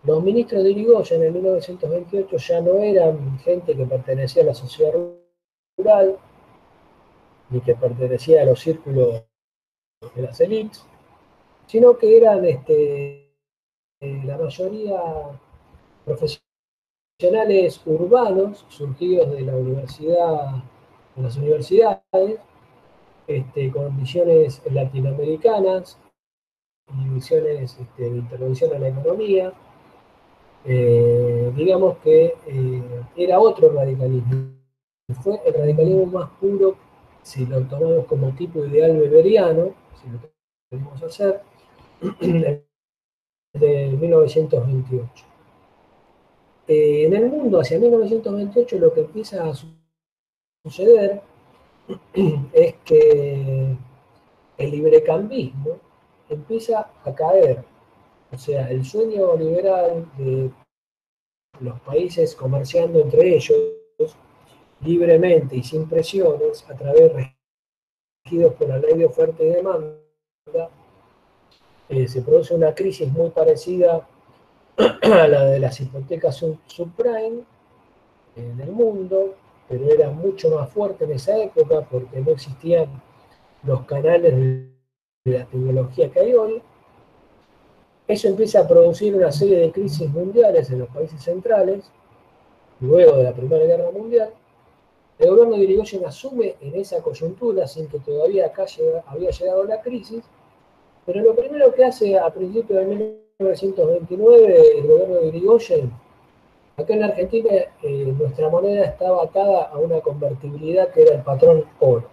Los 0.09 0.23
ministros 0.23 0.63
de 0.63 0.71
Irigoyen 0.71 1.21
en 1.21 1.33
1928 1.33 2.37
ya 2.37 2.61
no 2.61 2.79
eran 2.79 3.37
gente 3.41 3.77
que 3.77 3.85
pertenecía 3.85 4.41
a 4.41 4.47
la 4.47 4.55
sociedad 4.55 4.91
rural, 5.77 6.17
ni 7.51 7.61
que 7.61 7.75
pertenecía 7.75 8.41
a 8.41 8.45
los 8.45 8.59
círculos 8.59 9.23
de 10.15 10.21
las 10.23 10.41
élites, 10.41 10.83
sino 11.67 11.95
que 11.95 12.17
eran 12.17 12.43
este, 12.43 13.35
eh, 14.01 14.21
la 14.25 14.39
mayoría 14.39 14.99
profesionales 16.05 17.79
urbanos 17.85 18.65
surgidos 18.67 19.29
de 19.29 19.41
la 19.41 19.55
universidad, 19.57 20.55
de 21.15 21.21
las 21.21 21.37
universidades, 21.37 22.39
este, 23.27 23.71
con 23.71 23.95
visiones 23.95 24.59
latinoamericanas 24.71 25.99
y 26.97 27.09
visiones 27.09 27.77
este, 27.79 28.09
de 28.09 28.17
intervención 28.17 28.73
en 28.73 28.81
la 28.81 28.87
economía, 28.87 29.53
eh, 30.65 31.51
digamos 31.55 31.97
que 31.99 32.35
eh, 32.47 33.03
era 33.15 33.39
otro 33.39 33.71
radicalismo. 33.71 34.51
Fue 35.21 35.39
el 35.45 35.53
radicalismo 35.53 36.05
más 36.05 36.29
puro, 36.39 36.75
si 37.23 37.45
lo 37.45 37.61
tomamos 37.63 38.05
como 38.05 38.31
tipo 38.35 38.63
ideal 38.65 38.97
beberiano, 38.97 39.73
si 40.01 40.09
lo 40.09 40.19
queremos 40.69 41.01
hacer, 41.03 41.41
de 43.53 43.97
1928. 43.99 45.25
Eh, 46.67 47.05
en 47.05 47.15
el 47.15 47.29
mundo, 47.29 47.59
hacia 47.59 47.79
1928, 47.79 48.77
lo 48.77 48.93
que 48.93 49.01
empieza 49.01 49.49
a 49.49 49.53
suceder 50.63 51.21
es 52.53 52.75
que 52.85 53.75
el 54.57 54.71
librecambismo 54.71 55.79
empieza 56.29 56.91
a 57.03 57.15
caer 57.15 57.63
o 58.31 58.37
sea, 58.37 58.69
el 58.69 58.85
sueño 58.85 59.35
liberal 59.35 60.05
de 60.17 60.51
los 61.59 61.79
países 61.81 62.35
comerciando 62.35 62.99
entre 62.99 63.35
ellos 63.35 63.57
libremente 64.81 65.57
y 65.57 65.63
sin 65.63 65.89
presiones, 65.89 66.65
a 66.69 66.75
través 66.75 67.33
regidos 68.25 68.53
por 68.53 68.69
la 68.69 68.77
ley 68.77 68.97
de 68.97 69.05
oferta 69.05 69.43
y 69.43 69.49
demanda, 69.49 69.99
eh, 71.89 72.07
se 72.07 72.21
produce 72.21 72.53
una 72.53 72.73
crisis 72.73 73.11
muy 73.11 73.29
parecida 73.31 74.07
a 74.77 75.27
la 75.27 75.45
de 75.45 75.59
las 75.59 75.79
hipotecas 75.81 76.35
subprime 76.67 77.43
en 78.35 78.61
el 78.61 78.71
mundo, 78.71 79.35
pero 79.67 79.85
era 79.85 80.09
mucho 80.11 80.49
más 80.51 80.69
fuerte 80.69 81.03
en 81.03 81.11
esa 81.11 81.37
época 81.37 81.81
porque 81.89 82.21
no 82.21 82.31
existían 82.31 83.01
los 83.63 83.85
canales 83.85 84.33
de 84.33 84.69
la 85.25 85.45
tecnología 85.45 86.09
que 86.09 86.19
hay 86.19 86.33
hoy, 86.33 86.61
eso 88.09 88.27
empieza 88.27 88.61
a 88.61 88.67
producir 88.67 89.15
una 89.15 89.31
serie 89.31 89.59
de 89.59 89.71
crisis 89.71 90.09
mundiales 90.09 90.71
en 90.71 90.79
los 90.79 90.89
países 90.89 91.21
centrales, 91.21 91.91
luego 92.79 93.17
de 93.17 93.23
la 93.23 93.33
Primera 93.33 93.63
Guerra 93.63 93.91
Mundial. 93.91 94.31
El 95.19 95.29
gobierno 95.29 95.55
de 95.55 95.63
Irigoyen 95.63 96.03
asume 96.07 96.55
en 96.59 96.75
esa 96.75 97.03
coyuntura, 97.03 97.67
sin 97.67 97.87
que 97.87 97.99
todavía 97.99 98.47
acá 98.47 98.65
había 99.05 99.29
llegado 99.29 99.63
la 99.63 99.79
crisis, 99.81 100.23
pero 101.05 101.21
lo 101.21 101.35
primero 101.35 101.71
que 101.71 101.85
hace 101.85 102.17
a 102.17 102.33
principios 102.33 102.79
de 102.79 102.85
1929 102.87 104.79
el 104.79 104.87
gobierno 104.87 105.15
de 105.17 105.27
Irigoyen, 105.27 105.91
acá 106.77 106.95
en 106.95 107.03
Argentina 107.03 107.51
eh, 107.83 108.13
nuestra 108.17 108.49
moneda 108.49 108.85
estaba 108.85 109.21
atada 109.23 109.65
a 109.65 109.77
una 109.77 109.99
convertibilidad 110.01 110.89
que 110.89 111.03
era 111.03 111.13
el 111.13 111.21
patrón 111.21 111.63
oro. 111.79 112.09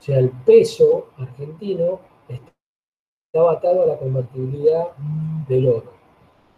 O 0.00 0.02
sea, 0.02 0.18
el 0.18 0.30
peso 0.46 1.08
argentino 1.18 2.00
estaba 3.36 3.52
atado 3.52 3.82
a 3.82 3.86
la 3.86 3.98
convertibilidad 3.98 4.88
del 5.46 5.68
oro. 5.68 5.92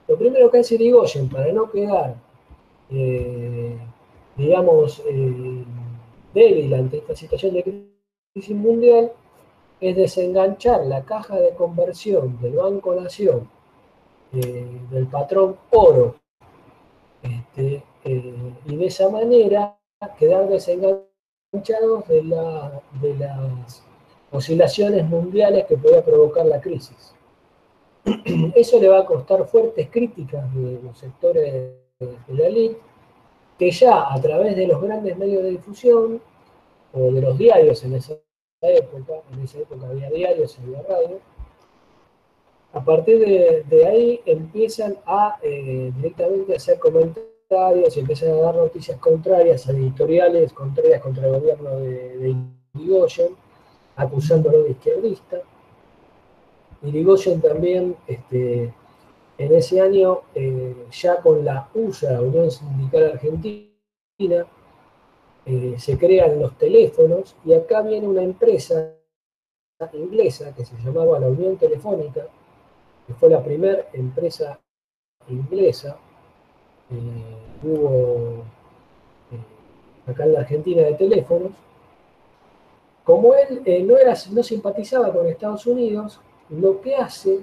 Lo 0.07 0.17
primero 0.17 0.49
que 0.49 0.59
hace 0.59 0.77
Irigoyen 0.77 1.29
para 1.29 1.53
no 1.53 1.69
quedar, 1.71 2.15
eh, 2.91 3.77
digamos, 4.37 5.03
eh, 5.05 5.65
débil 6.33 6.73
ante 6.75 6.99
esta 6.99 7.17
situación 7.17 7.55
de 7.55 7.91
crisis 8.33 8.57
mundial, 8.57 9.11
es 9.81 9.97
desenganchar 9.97 10.87
la 10.87 11.05
caja 11.05 11.37
de 11.37 11.51
conversión 11.55 12.41
del 12.41 12.55
Banco 12.55 12.95
Nación 12.95 13.49
eh, 14.33 14.81
del 14.91 15.07
patrón 15.09 15.57
oro 15.71 16.17
este, 17.23 17.83
y 18.05 18.77
de 18.77 18.87
esa 18.87 19.09
manera 19.09 19.77
quedar 20.17 20.49
desenganchados 20.49 22.07
de, 22.09 22.23
la, 22.23 22.81
de 23.03 23.15
las 23.17 23.83
oscilaciones 24.31 25.05
mundiales 25.05 25.65
que 25.67 25.77
podía 25.77 26.05
provocar 26.05 26.47
la 26.47 26.61
crisis. 26.61 27.15
Eso 28.55 28.81
le 28.81 28.89
va 28.89 29.01
a 29.01 29.07
costar 29.07 29.47
fuertes 29.47 29.89
críticas 29.91 30.55
de 30.55 30.81
los 30.83 30.99
sectores 30.99 31.53
de 31.99 32.19
la 32.29 32.47
elite, 32.47 32.79
que 33.59 33.71
ya 33.71 34.13
a 34.13 34.21
través 34.21 34.57
de 34.57 34.67
los 34.67 34.81
grandes 34.81 35.17
medios 35.17 35.43
de 35.43 35.51
difusión 35.51 36.21
o 36.93 37.01
de 37.11 37.21
los 37.21 37.37
diarios 37.37 37.83
en 37.85 37.95
esa 37.95 38.15
época, 38.63 39.15
en 39.33 39.41
esa 39.43 39.59
época 39.59 39.89
había 39.89 40.11
diarios 40.11 40.59
había 40.59 40.83
radio, 40.83 41.21
a 42.73 42.85
partir 42.85 43.19
de, 43.19 43.87
ahí 43.87 44.21
empiezan 44.27 44.97
a 45.07 45.39
eh, 45.43 45.91
directamente 45.97 46.55
hacer 46.55 46.79
comentarios 46.79 47.97
y 47.97 48.01
empiezan 48.01 48.31
a 48.31 48.43
dar 48.43 48.57
noticias 48.57 48.99
contrarias, 48.99 49.67
editoriales 49.69 50.53
contrarias 50.53 51.01
contra 51.01 51.27
el 51.27 51.41
gobierno 51.41 51.77
de, 51.81 52.19
de 52.19 52.37
acusándolo 53.99 54.63
de 54.63 54.71
izquierdista. 54.71 55.39
Irigoyen 56.83 57.41
también, 57.41 57.97
este, 58.07 58.73
en 59.37 59.55
ese 59.55 59.81
año, 59.81 60.21
eh, 60.35 60.87
ya 60.91 61.17
con 61.21 61.45
la 61.45 61.69
USA, 61.75 62.21
Unión 62.21 62.51
Sindical 62.51 63.13
Argentina, 63.13 64.47
eh, 65.47 65.75
se 65.79 65.99
crean 65.99 66.41
los 66.41 66.57
teléfonos 66.57 67.35
y 67.45 67.53
acá 67.55 67.83
viene 67.83 68.07
una 68.07 68.23
empresa 68.23 68.95
inglesa 69.93 70.55
que 70.55 70.65
se 70.65 70.77
llamaba 70.77 71.19
la 71.19 71.29
Unión 71.29 71.57
Telefónica, 71.57 72.27
que 73.07 73.15
fue 73.15 73.29
la 73.31 73.43
primera 73.43 73.87
empresa 73.93 74.61
inglesa. 75.29 75.97
Eh, 76.91 77.67
hubo 77.67 78.45
acá 80.07 80.25
en 80.25 80.33
la 80.33 80.41
Argentina 80.41 80.83
de 80.83 80.95
teléfonos, 80.95 81.53
como 83.09 83.35
él 83.35 83.63
eh, 83.65 83.83
no, 83.83 83.97
era, 83.97 84.13
no 84.33 84.43
simpatizaba 84.43 85.11
con 85.11 85.27
Estados 85.27 85.67
Unidos, 85.67 86.21
lo 86.51 86.79
que 86.83 86.95
hace 86.95 87.41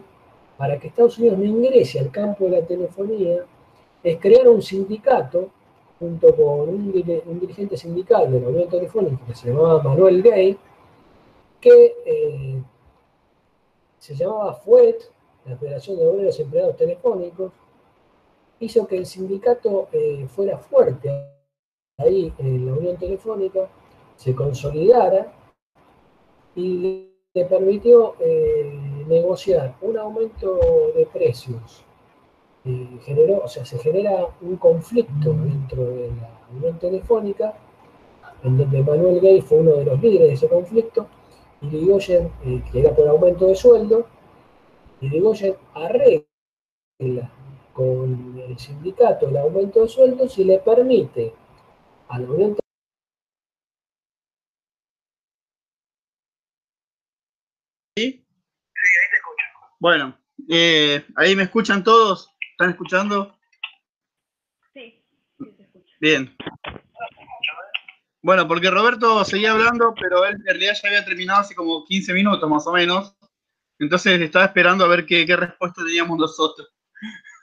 para 0.60 0.80
que 0.80 0.90
Estados 0.90 1.18
Unidos 1.18 1.40
no 1.40 1.44
ingrese 1.44 2.00
al 2.00 2.12
campo 2.12 2.46
de 2.46 2.62
la 2.62 2.68
telefonía 2.68 3.44
es 4.04 4.20
crear 4.20 4.48
un 4.48 4.62
sindicato 4.62 5.50
junto 5.98 6.36
con 6.36 6.70
un, 6.70 6.92
dirigente 6.92 7.78
sindical 7.78 8.32
de 8.32 8.42
la 8.42 8.50
Unión 8.50 8.70
Telefónica 8.70 9.26
que 9.26 9.34
se 9.34 9.50
llamaba 9.50 9.82
Manuel 9.82 10.22
Gay, 10.22 10.56
que 11.60 11.96
eh, 12.06 12.62
se 13.98 14.14
llamaba 14.14 14.54
FUET, 14.54 15.02
la 15.46 15.58
Federación 15.58 15.98
de 15.98 16.06
Obreros 16.06 16.40
Empleados 16.40 16.78
Telefónicos, 16.78 17.52
hizo 18.60 18.86
que 18.86 18.98
el 18.98 19.08
sindicato 19.08 19.88
eh, 19.92 20.28
fuera 20.30 20.60
fuerte 20.60 21.10
ahí 21.98 22.32
en 22.38 22.68
la 22.68 22.74
Unión 22.74 22.98
Telefónica, 22.98 23.68
se 24.16 24.36
consolidara 24.36 25.42
y 26.56 27.12
le 27.34 27.46
permitió 27.46 28.16
eh, 28.20 29.04
negociar 29.08 29.76
un 29.82 29.98
aumento 29.98 30.60
de 30.96 31.06
precios. 31.06 31.84
generó, 33.04 33.44
o 33.44 33.48
sea, 33.48 33.64
se 33.66 33.78
genera 33.78 34.28
un 34.42 34.58
conflicto 34.58 35.34
dentro 35.34 35.86
de 35.86 36.08
la 36.08 36.40
Unión 36.56 36.80
Telefónica, 36.80 37.54
en 38.44 38.58
donde 38.58 38.82
Manuel 38.84 39.20
Gay 39.20 39.42
fue 39.42 39.60
uno 39.60 39.74
de 39.74 39.86
los 39.86 40.02
líderes 40.02 40.28
de 40.28 40.34
ese 40.34 40.48
conflicto, 40.48 41.08
y 41.62 41.68
Ligoyen, 41.68 42.32
eh, 42.46 42.64
que 42.72 42.80
era 42.80 42.96
por 42.96 43.08
aumento 43.08 43.48
de 43.48 43.56
sueldo, 43.56 44.08
y 45.02 45.10
Ligoyen 45.10 45.56
arregla 45.74 47.32
con 47.74 48.42
el 48.48 48.58
sindicato 48.58 49.28
el 49.28 49.38
aumento 49.38 49.82
de 49.82 49.90
sueldos 49.90 50.38
y 50.38 50.46
le 50.46 50.60
permite 50.60 51.34
a 52.08 52.20
la 52.20 52.30
Unión 52.30 52.56
Bueno, 59.80 60.18
eh, 60.50 61.06
ahí 61.16 61.36
me 61.36 61.44
escuchan 61.44 61.84
todos. 61.84 62.30
¿Están 62.52 62.72
escuchando? 62.72 63.38
Sí, 64.74 65.02
sí 65.38 65.54
se 65.56 65.64
escucha. 65.64 65.94
Bien. 66.02 66.36
Bueno, 68.22 68.48
porque 68.48 68.70
Roberto 68.70 69.24
seguía 69.24 69.54
hablando, 69.54 69.94
pero 70.00 70.26
él 70.26 70.36
en 70.36 70.44
realidad 70.46 70.74
ya 70.82 70.90
había 70.90 71.06
terminado 71.06 71.42
hace 71.42 71.56
como 71.56 71.86
15 71.86 72.14
minutos 72.14 72.50
más 72.50 72.68
o 72.68 72.74
menos. 72.74 73.16
Entonces 73.80 74.20
estaba 74.20 74.46
esperando 74.46 74.84
a 74.84 74.90
ver 74.90 75.06
qué, 75.06 75.26
respuesta 75.26 75.84
teníamos 75.86 76.18
nosotros. 76.18 76.68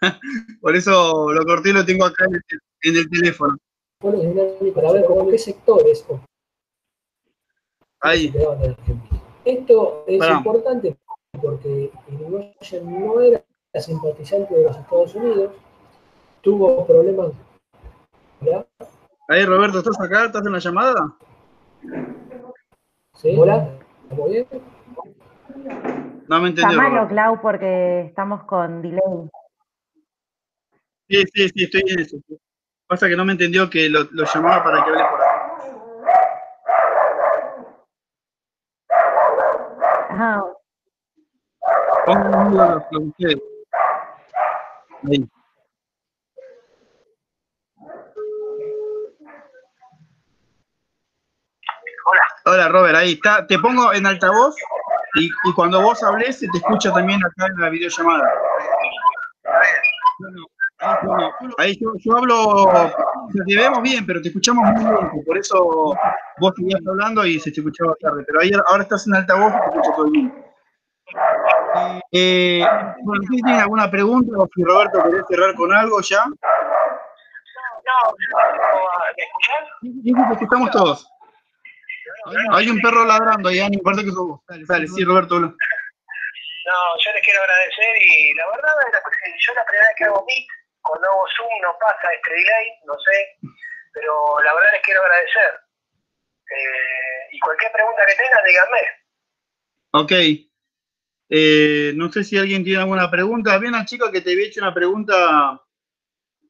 Por 0.60 0.76
eso 0.76 1.32
lo 1.32 1.44
corté 1.46 1.70
y 1.70 1.72
lo 1.72 1.84
tengo 1.84 2.04
acá 2.04 2.26
en 2.26 2.96
el, 2.96 3.08
teléfono. 3.08 3.56
Para 4.00 4.92
ver 4.92 5.04
cómo 5.06 5.30
qué 5.30 5.38
sectores. 5.38 6.04
Ahí. 8.00 8.34
Esto 9.44 10.04
es 10.06 10.30
importante 10.30 10.96
porque 11.40 11.90
Irigoyen 12.08 13.00
no 13.00 13.20
era 13.20 13.42
simpatizante 13.80 14.54
de 14.54 14.64
los 14.64 14.76
Estados 14.76 15.14
Unidos, 15.14 15.52
tuvo 16.42 16.86
problemas. 16.86 17.32
¿Verdad? 18.40 18.66
Ahí, 19.28 19.44
Roberto, 19.44 19.78
¿estás 19.78 20.00
acá? 20.00 20.26
¿Estás 20.26 20.44
en 20.44 20.52
la 20.52 20.58
llamada? 20.58 21.16
¿Sí? 23.14 23.34
Hola, 23.38 23.68
¿estamos 24.02 24.30
bien? 24.30 24.46
No 26.28 26.40
me 26.40 26.48
entendió. 26.48 26.76
Llamalo, 26.76 27.08
Clau, 27.08 27.40
porque 27.40 28.02
estamos 28.02 28.44
con 28.44 28.82
delay. 28.82 29.00
Sí, 31.08 31.22
sí, 31.34 31.48
sí, 31.48 31.64
estoy 31.64 31.82
en 31.86 32.00
eso. 32.00 32.16
Pasa 32.86 33.08
que 33.08 33.16
no 33.16 33.24
me 33.24 33.32
entendió 33.32 33.70
que 33.70 33.88
lo, 33.88 34.04
lo 34.10 34.24
llamaba 34.24 34.62
para 34.64 34.84
que 34.84 34.90
hable 34.90 35.02
Hola, 40.22 40.44
Hola, 52.44 52.68
Robert, 52.68 52.96
ahí 52.96 53.12
está. 53.14 53.46
Te 53.46 53.58
pongo 53.58 53.92
en 53.92 54.06
altavoz 54.06 54.54
y, 55.14 55.26
y, 55.26 55.52
cuando 55.54 55.82
vos 55.82 56.00
hables 56.04 56.38
se 56.38 56.48
te 56.48 56.58
escucha 56.58 56.92
también 56.92 57.20
acá 57.24 57.46
en 57.46 57.60
la 57.60 57.70
videollamada. 57.70 58.30
Ahí 61.58 61.78
yo, 61.80 62.16
hablo, 62.16 62.70
te 63.46 63.56
vemos 63.56 63.82
bien, 63.82 64.04
pero 64.06 64.20
te 64.20 64.28
escuchamos 64.28 64.64
muy 64.70 64.84
bien, 64.84 65.24
por 65.24 65.38
eso 65.38 65.94
vos 66.38 66.52
seguías 66.56 66.80
hablando 66.86 67.24
y 67.24 67.38
se 67.38 67.50
te 67.52 67.60
escuchaba 67.60 67.94
tarde, 68.00 68.24
pero 68.26 68.40
ahí 68.40 68.50
ahora 68.66 68.82
estás 68.82 69.06
en 69.06 69.14
altavoz 69.14 69.52
y 69.52 69.58
te 69.58 69.66
escucha 69.66 69.96
todo 69.96 70.10
bien. 70.10 70.44
Eh, 72.12 72.64
bueno, 73.02 73.22
¿Tienen 73.28 73.60
alguna 73.60 73.90
pregunta 73.90 74.36
o 74.38 74.48
si 74.54 74.62
Roberto 74.62 75.02
querés 75.04 75.24
cerrar 75.28 75.54
con 75.54 75.72
algo 75.72 76.00
ya? 76.00 76.24
No, 76.26 76.34
¿me 79.16 79.22
escuchás? 79.22 79.64
Sí, 79.80 80.12
te 80.12 80.32
escuchamos 80.32 80.70
todos. 80.70 81.08
Hay 82.52 82.68
un 82.68 82.80
perro 82.80 83.04
ladrando 83.04 83.48
ahí, 83.48 83.58
no 83.60 83.74
importa 83.74 84.02
que 84.02 84.10
sos 84.10 84.28
vos. 84.28 84.40
Dale, 84.68 84.86
sí, 84.86 85.04
Roberto. 85.04 85.40
No, 85.40 85.52
yo 87.04 87.12
les 87.12 87.24
quiero 87.24 87.40
agradecer 87.42 88.02
y 88.02 88.34
la 88.34 88.46
verdad, 88.46 88.70
yo 89.46 89.54
la 89.54 89.64
primera 89.64 89.88
vez 89.88 89.96
que 89.96 90.04
hago 90.04 90.24
Meet 90.26 90.46
con 90.82 91.00
nuevo 91.00 91.24
Zoom 91.36 91.48
no 91.62 91.76
pasa 91.80 92.12
este 92.12 92.30
delay, 92.30 92.66
no 92.84 92.94
sé, 92.98 93.38
pero 93.92 94.40
la 94.44 94.54
verdad 94.54 94.72
les 94.72 94.82
quiero 94.82 95.02
agradecer. 95.02 95.60
Eh, 96.50 97.28
y 97.32 97.38
cualquier 97.40 97.72
pregunta 97.72 98.02
que 98.06 98.14
tengan, 98.14 98.44
díganme. 98.44 98.82
Ok. 99.92 100.12
Eh, 101.30 101.92
no 101.94 102.12
sé 102.12 102.24
si 102.24 102.36
alguien 102.36 102.64
tiene 102.64 102.80
alguna 102.80 103.10
pregunta. 103.10 103.54
Había 103.54 103.70
una 103.70 103.86
chica 103.86 104.10
que 104.12 104.20
te 104.20 104.32
había 104.32 104.46
hecho 104.46 104.60
una 104.60 104.74
pregunta 104.74 105.62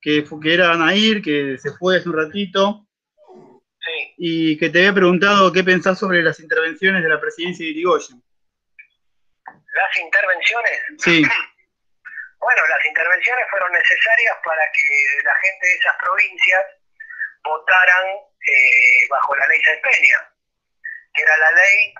que, 0.00 0.24
que 0.24 0.54
era 0.54 0.72
Anair, 0.72 1.22
que 1.22 1.56
se 1.59 1.70
fue 1.72 1.98
hace 1.98 2.09
un 2.09 2.16
ratito. 2.16 2.88
Sí. 3.80 4.14
Y 4.18 4.59
que 4.59 4.70
te 4.70 4.78
había 4.78 4.94
preguntado 4.94 5.52
qué 5.52 5.62
pensás 5.62 5.98
sobre 5.98 6.22
las 6.22 6.40
intervenciones 6.40 7.02
de 7.02 7.09
la 7.09 7.20
presidencia 7.20 7.64
de 7.64 7.70
Irigoyen. 7.70 8.22
¿Las 9.46 9.96
intervenciones? 9.96 10.80
Sí. 10.98 11.22
Bueno, 12.43 12.60
las 12.66 12.85
intervenciones 12.85 13.47
fueron 13.51 13.70
necesarias 13.70 14.36
para 14.44 14.69
que 14.73 14.82
la 15.23 15.35
gente 15.36 15.64
de 15.64 15.74
esas 15.74 15.97
provincias 15.97 16.64
votaran 17.44 18.05
eh, 18.09 19.06
bajo 19.09 19.36
la 19.36 19.47
ley 19.47 19.62
Peña, 19.62 20.28
que 21.14 21.23
era 21.23 21.36
la 21.36 21.52
ley 21.52 21.94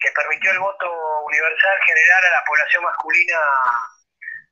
que 0.00 0.10
permitió 0.12 0.50
el 0.50 0.60
voto 0.60 1.20
universal 1.26 1.76
general 1.86 2.24
a 2.24 2.30
la 2.30 2.44
población 2.44 2.82
masculina, 2.84 3.38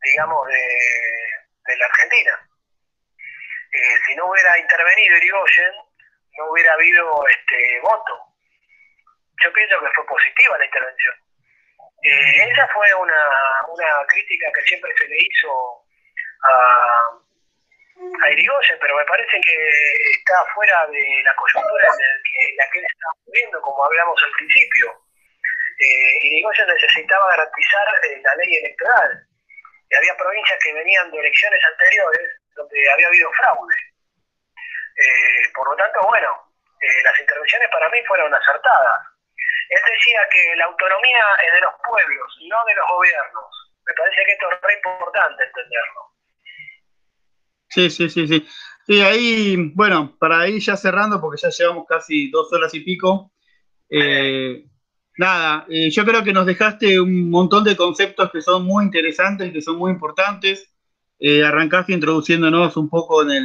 digamos, 0.03 0.47
de, 0.47 1.77
la 1.79 1.87
Argentina. 1.87 2.49
Eh, 3.73 3.97
si 4.07 4.15
no 4.17 4.27
hubiera 4.27 4.59
intervenido 4.59 5.17
Irigoyen, 5.17 5.73
no 6.37 6.51
hubiera 6.51 6.75
habido 6.75 7.27
este 7.29 7.81
voto. 7.81 8.27
Yo 9.43 9.53
pienso 9.55 9.81
que 9.81 9.93
fue 9.95 10.07
positiva 10.07 10.59
la 10.59 10.67
intervención. 10.67 11.30
Eh, 12.03 12.51
esa 12.51 12.67
fue 12.69 12.93
una, 12.95 13.25
una 13.69 14.07
crítica 14.07 14.51
que 14.55 14.63
siempre 14.63 14.91
se 14.97 15.09
le 15.09 15.19
hizo 15.19 15.85
a, 16.43 17.19
Irigoyen, 18.33 18.79
pero 18.81 18.97
me 18.97 19.05
parece 19.05 19.39
que 19.41 19.69
está 20.13 20.45
fuera 20.55 20.87
de 20.87 21.23
la 21.23 21.35
coyuntura 21.37 21.85
en, 21.85 22.05
el 22.05 22.23
que, 22.23 22.55
la 22.57 22.71
que 22.71 22.79
él 22.79 22.87
está 22.87 23.09
viviendo, 23.27 23.61
como 23.61 23.85
hablamos 23.85 24.23
al 24.23 24.31
principio. 24.33 24.97
Eh, 25.79 26.27
Irigoyen 26.27 26.67
necesitaba 26.69 27.29
garantizar 27.31 27.87
eh, 28.05 28.21
la 28.23 28.35
ley 28.37 28.57
electoral. 28.57 29.27
Y 29.91 29.97
había 29.97 30.17
provincias 30.17 30.59
que 30.63 30.73
venían 30.73 31.11
de 31.11 31.19
elecciones 31.19 31.61
anteriores 31.65 32.41
donde 32.55 32.91
había 32.93 33.09
habido 33.09 33.31
fraude. 33.33 33.77
Eh, 34.97 35.49
por 35.55 35.69
lo 35.69 35.77
tanto, 35.77 36.01
bueno, 36.07 36.29
eh, 36.81 37.03
las 37.05 37.19
intervenciones 37.19 37.69
para 37.71 37.89
mí 37.89 37.99
fueron 38.07 38.35
acertadas. 38.35 39.10
Él 39.71 39.81
decía 39.87 40.21
que 40.33 40.57
la 40.57 40.67
autonomía 40.67 41.25
es 41.47 41.53
de 41.55 41.61
los 41.63 41.75
pueblos, 41.89 42.29
no 42.51 42.59
de 42.67 42.75
los 42.75 42.87
gobiernos. 42.91 43.51
Me 43.87 43.95
parece 43.95 44.21
que 44.27 44.33
esto 44.33 44.47
es 44.53 44.61
re 44.63 44.75
importante 44.75 45.45
entenderlo. 45.45 46.01
Sí, 47.69 47.91
sí, 47.91 48.09
sí, 48.11 48.27
sí. 48.27 48.47
Sí, 48.87 49.01
ahí, 49.01 49.57
bueno, 49.75 50.17
para 50.19 50.49
ir 50.49 50.61
ya 50.61 50.77
cerrando, 50.77 51.21
porque 51.21 51.41
ya 51.41 51.51
llevamos 51.51 51.87
casi 51.89 52.31
dos 52.31 52.53
horas 52.53 52.75
y 52.75 52.81
pico. 52.81 53.33
eh, 53.91 54.65
nada, 55.19 55.67
eh, 55.69 55.91
yo 55.91 56.05
creo 56.05 56.25
que 56.25 56.33
nos 56.33 56.47
dejaste 56.47 57.01
un 57.01 57.31
montón 57.31 57.65
de 57.65 57.77
conceptos 57.77 58.31
que 58.33 58.41
son 58.43 58.65
muy 58.65 58.85
interesantes, 58.85 59.53
que 59.53 59.61
son 59.63 59.77
muy 59.79 59.93
importantes. 59.93 60.73
Eh, 61.19 61.45
arrancaste 61.45 61.93
introduciéndonos 61.93 62.77
un 62.77 62.89
poco 62.89 63.23
en 63.23 63.31
el, 63.33 63.45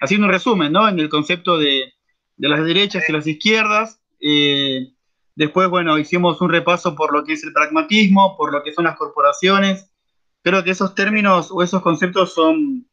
haciendo 0.00 0.26
un 0.26 0.32
resumen, 0.32 0.72
¿no? 0.72 0.88
En 0.88 0.98
el 1.00 1.08
concepto 1.08 1.58
de, 1.58 1.94
de 2.36 2.48
las 2.48 2.64
derechas 2.64 3.08
y 3.08 3.12
las 3.12 3.26
izquierdas. 3.26 4.00
Eh, 4.20 4.92
después, 5.36 5.68
bueno, 5.70 5.98
hicimos 5.98 6.40
un 6.42 6.50
repaso 6.50 6.96
por 6.96 7.12
lo 7.14 7.24
que 7.24 7.34
es 7.34 7.44
el 7.44 7.54
pragmatismo, 7.54 8.36
por 8.38 8.52
lo 8.52 8.62
que 8.64 8.74
son 8.74 8.86
las 8.86 8.96
corporaciones. 8.96 9.90
Creo 10.42 10.64
que 10.64 10.72
esos 10.72 10.94
términos 10.94 11.50
o 11.52 11.62
esos 11.62 11.82
conceptos 11.82 12.34
son 12.34 12.88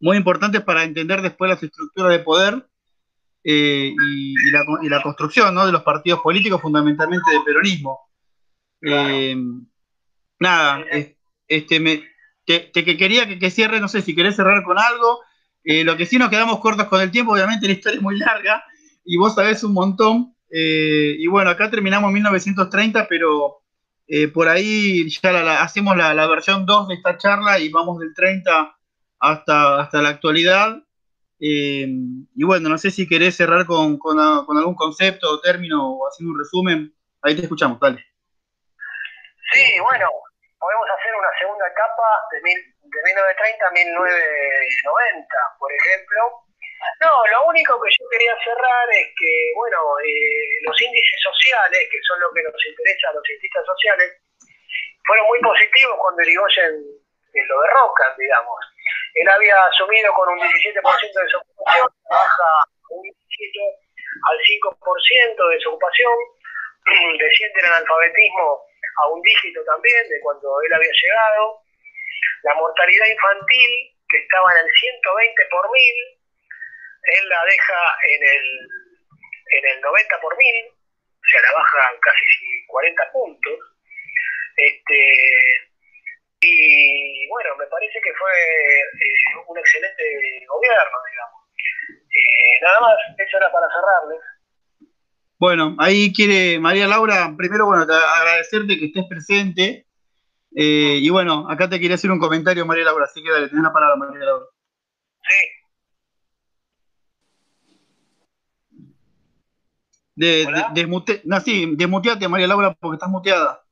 muy 0.00 0.16
importantes 0.18 0.62
para 0.62 0.84
entender 0.84 1.22
después 1.22 1.50
las 1.50 1.62
estructuras 1.62 2.12
de 2.12 2.20
poder 2.20 2.68
eh, 3.44 3.92
y, 3.94 4.32
y 4.32 4.50
la, 4.52 4.64
y 4.82 4.88
la 4.90 5.02
construcción 5.02 5.54
¿no? 5.54 5.66
de 5.66 5.72
los 5.72 5.82
partidos 5.82 6.20
políticos, 6.22 6.62
fundamentalmente 6.62 7.30
del 7.32 7.44
peronismo. 7.44 8.00
Eh, 8.82 9.36
nada, 10.38 10.82
es- 10.90 11.16
este, 11.48 11.80
me, 11.80 12.02
te, 12.46 12.60
te 12.72 12.84
que 12.84 12.96
quería 12.96 13.26
que, 13.28 13.38
que 13.38 13.50
cierre, 13.50 13.80
no 13.80 13.88
sé 13.88 14.02
si 14.02 14.14
querés 14.14 14.36
cerrar 14.36 14.62
con 14.64 14.78
algo. 14.78 15.20
Eh, 15.64 15.84
lo 15.84 15.96
que 15.96 16.06
sí 16.06 16.18
nos 16.18 16.30
quedamos 16.30 16.60
cortos 16.60 16.86
con 16.88 17.00
el 17.00 17.10
tiempo, 17.10 17.32
obviamente 17.32 17.66
la 17.66 17.72
historia 17.74 17.96
es 17.96 18.02
muy 18.02 18.18
larga 18.18 18.64
y 19.04 19.16
vos 19.16 19.34
sabés 19.34 19.62
un 19.64 19.74
montón. 19.74 20.31
Eh, 20.54 21.16
y 21.18 21.26
bueno, 21.28 21.48
acá 21.48 21.70
terminamos 21.70 22.08
en 22.08 22.14
1930, 22.14 23.08
pero 23.08 23.62
eh, 24.06 24.28
por 24.28 24.48
ahí 24.48 25.08
ya 25.08 25.62
hacemos 25.62 25.96
la, 25.96 26.26
versión 26.26 26.66
2 26.66 26.88
de 26.88 26.94
esta 26.94 27.16
charla 27.16 27.58
y 27.58 27.70
vamos 27.70 27.98
del 27.98 28.12
30 28.12 28.76
hasta, 29.20 29.80
hasta 29.80 30.02
la 30.02 30.10
actualidad. 30.10 30.76
Eh, 31.40 31.86
y 31.88 32.44
bueno, 32.44 32.68
no 32.68 32.76
sé 32.76 32.90
si 32.90 33.08
querés 33.08 33.34
cerrar 33.34 33.64
con, 33.64 33.98
con, 33.98 34.20
algún 34.20 34.74
concepto 34.74 35.30
o 35.30 35.40
término 35.40 35.96
o 35.96 36.06
haciendo 36.06 36.34
un 36.34 36.38
resumen. 36.38 36.94
Ahí 37.22 37.34
te 37.34 37.42
escuchamos, 37.42 37.80
dale. 37.80 38.04
Sí, 39.54 39.80
bueno, 39.80 40.06
podemos 40.58 40.86
hacer 40.98 41.14
una 41.16 41.28
segunda 41.40 41.66
etapa 41.66 42.04
de 42.30 42.42
1930 42.42 43.66
a 43.66 43.70
1990, 43.72 45.34
por 45.58 45.72
ejemplo. 45.72 46.51
No, 47.00 47.26
lo 47.26 47.46
único 47.46 47.80
que 47.80 47.90
yo 47.90 48.08
quería 48.10 48.34
cerrar 48.42 48.86
es 48.90 49.06
que, 49.18 49.52
bueno, 49.54 49.78
eh, 50.04 50.58
los 50.62 50.80
índices 50.80 51.20
sociales, 51.22 51.88
que 51.90 51.98
son 52.02 52.20
lo 52.20 52.30
que 52.32 52.42
nos 52.42 52.66
interesa 52.66 53.10
a 53.10 53.14
los 53.14 53.22
cientistas 53.22 53.64
sociales, 53.66 54.22
fueron 55.06 55.26
muy 55.26 55.40
positivos 55.40 55.96
cuando 55.98 56.22
Irigoyen 56.22 56.74
eh, 57.34 57.44
lo 57.46 57.60
derrocan, 57.62 58.12
digamos. 58.18 58.58
Él 59.14 59.28
había 59.28 59.56
asumido 59.66 60.12
con 60.14 60.28
un 60.30 60.38
17% 60.38 61.12
de 61.12 61.22
desocupación, 61.22 61.88
baja 62.08 62.50
un 62.90 63.02
17 63.02 63.58
al 64.30 64.38
5% 64.38 65.48
de 65.48 65.54
desocupación, 65.54 66.14
desciende 67.18 67.60
el 67.60 67.66
analfabetismo 67.66 68.62
a 69.02 69.08
un 69.08 69.22
dígito 69.22 69.64
también 69.64 70.08
de 70.08 70.20
cuando 70.20 70.60
él 70.62 70.72
había 70.72 70.92
llegado. 70.92 71.60
La 72.44 72.54
mortalidad 72.54 73.06
infantil, 73.06 73.70
que 74.08 74.18
estaba 74.18 74.52
en 74.52 74.58
el 74.66 74.70
120 74.70 75.46
por 75.50 75.70
mil, 75.70 76.21
él 77.02 77.28
la 77.28 77.44
deja 77.44 77.80
en 78.14 78.22
el, 78.22 78.44
en 79.58 79.64
el 79.76 79.80
90 79.80 80.20
por 80.20 80.36
mil, 80.36 80.64
o 80.66 81.26
sea, 81.30 81.42
la 81.42 81.52
baja 81.52 81.78
casi 82.00 82.66
40 82.68 83.12
puntos. 83.12 83.58
Este, 84.56 84.98
y 86.40 87.28
bueno, 87.28 87.56
me 87.56 87.66
parece 87.66 88.00
que 88.02 88.12
fue 88.14 88.30
eh, 88.30 89.46
un 89.48 89.58
excelente 89.58 90.02
gobierno, 90.46 90.98
digamos. 91.10 91.40
Eh, 91.90 92.60
nada 92.62 92.80
más, 92.80 92.94
eso 93.18 93.36
era 93.38 93.50
para 93.52 93.66
cerrarles. 93.68 94.20
Bueno, 95.38 95.74
ahí 95.78 96.12
quiere 96.12 96.58
María 96.60 96.86
Laura, 96.86 97.32
primero, 97.36 97.66
bueno, 97.66 97.86
te- 97.86 97.92
agradecerte 97.94 98.78
que 98.78 98.86
estés 98.86 99.04
presente. 99.08 99.86
Eh, 100.54 100.98
y 101.00 101.08
bueno, 101.10 101.48
acá 101.50 101.68
te 101.68 101.80
quería 101.80 101.94
hacer 101.94 102.10
un 102.10 102.18
comentario, 102.20 102.66
María 102.66 102.84
Laura, 102.84 103.06
así 103.06 103.22
que 103.22 103.30
dale, 103.30 103.48
tenés 103.48 103.64
la 103.64 103.72
palabra, 103.72 103.96
María 103.96 104.24
Laura. 104.24 104.46
Sí, 105.28 105.46
De, 110.14 110.44
de- 110.46 110.64
desmute- 110.74 111.22
no, 111.24 111.40
sí, 111.40 111.74
desmuteate, 111.76 112.28
María 112.28 112.46
Laura, 112.46 112.74
porque 112.74 112.96
estás 112.96 113.08
muteada. 113.08 113.64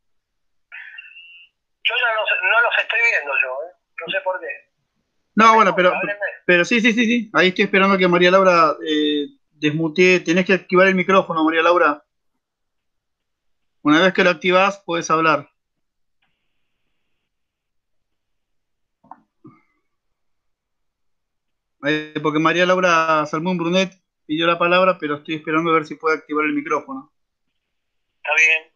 yo 1.84 1.94
ya 1.94 2.14
no, 2.14 2.50
no 2.50 2.60
los 2.62 2.78
estoy 2.78 2.98
viendo 3.12 3.32
yo, 3.42 3.48
¿eh? 3.66 3.72
no 4.06 4.12
sé 4.12 4.20
por 4.24 4.40
qué. 4.40 4.46
No, 5.34 5.54
bueno, 5.54 5.74
pero, 5.76 5.90
Háblenme. 5.94 6.20
pero 6.46 6.64
sí, 6.64 6.80
sí, 6.80 6.92
sí, 6.92 7.04
sí. 7.04 7.30
Ahí 7.34 7.48
estoy 7.48 7.64
esperando 7.64 7.96
que 7.96 8.08
María 8.08 8.30
Laura 8.30 8.74
eh, 8.86 9.26
desmutee. 9.52 10.20
Tenés 10.20 10.44
que 10.44 10.52
activar 10.54 10.86
el 10.88 10.94
micrófono, 10.94 11.44
María 11.44 11.62
Laura. 11.62 12.02
Una 13.82 14.00
vez 14.02 14.12
que 14.12 14.24
lo 14.24 14.30
activás, 14.30 14.82
puedes 14.84 15.10
hablar. 15.10 15.48
Eh, 21.86 22.14
porque 22.22 22.38
María 22.38 22.66
Laura 22.66 23.24
Salmón 23.26 23.56
Brunet 23.56 23.92
pidió 24.30 24.46
la 24.46 24.60
palabra, 24.60 24.96
pero 24.96 25.16
estoy 25.16 25.34
esperando 25.34 25.72
a 25.72 25.74
ver 25.74 25.84
si 25.84 25.96
puede 25.96 26.18
activar 26.18 26.44
el 26.44 26.52
micrófono. 26.52 27.10
Está 28.18 28.30
bien. 28.36 28.72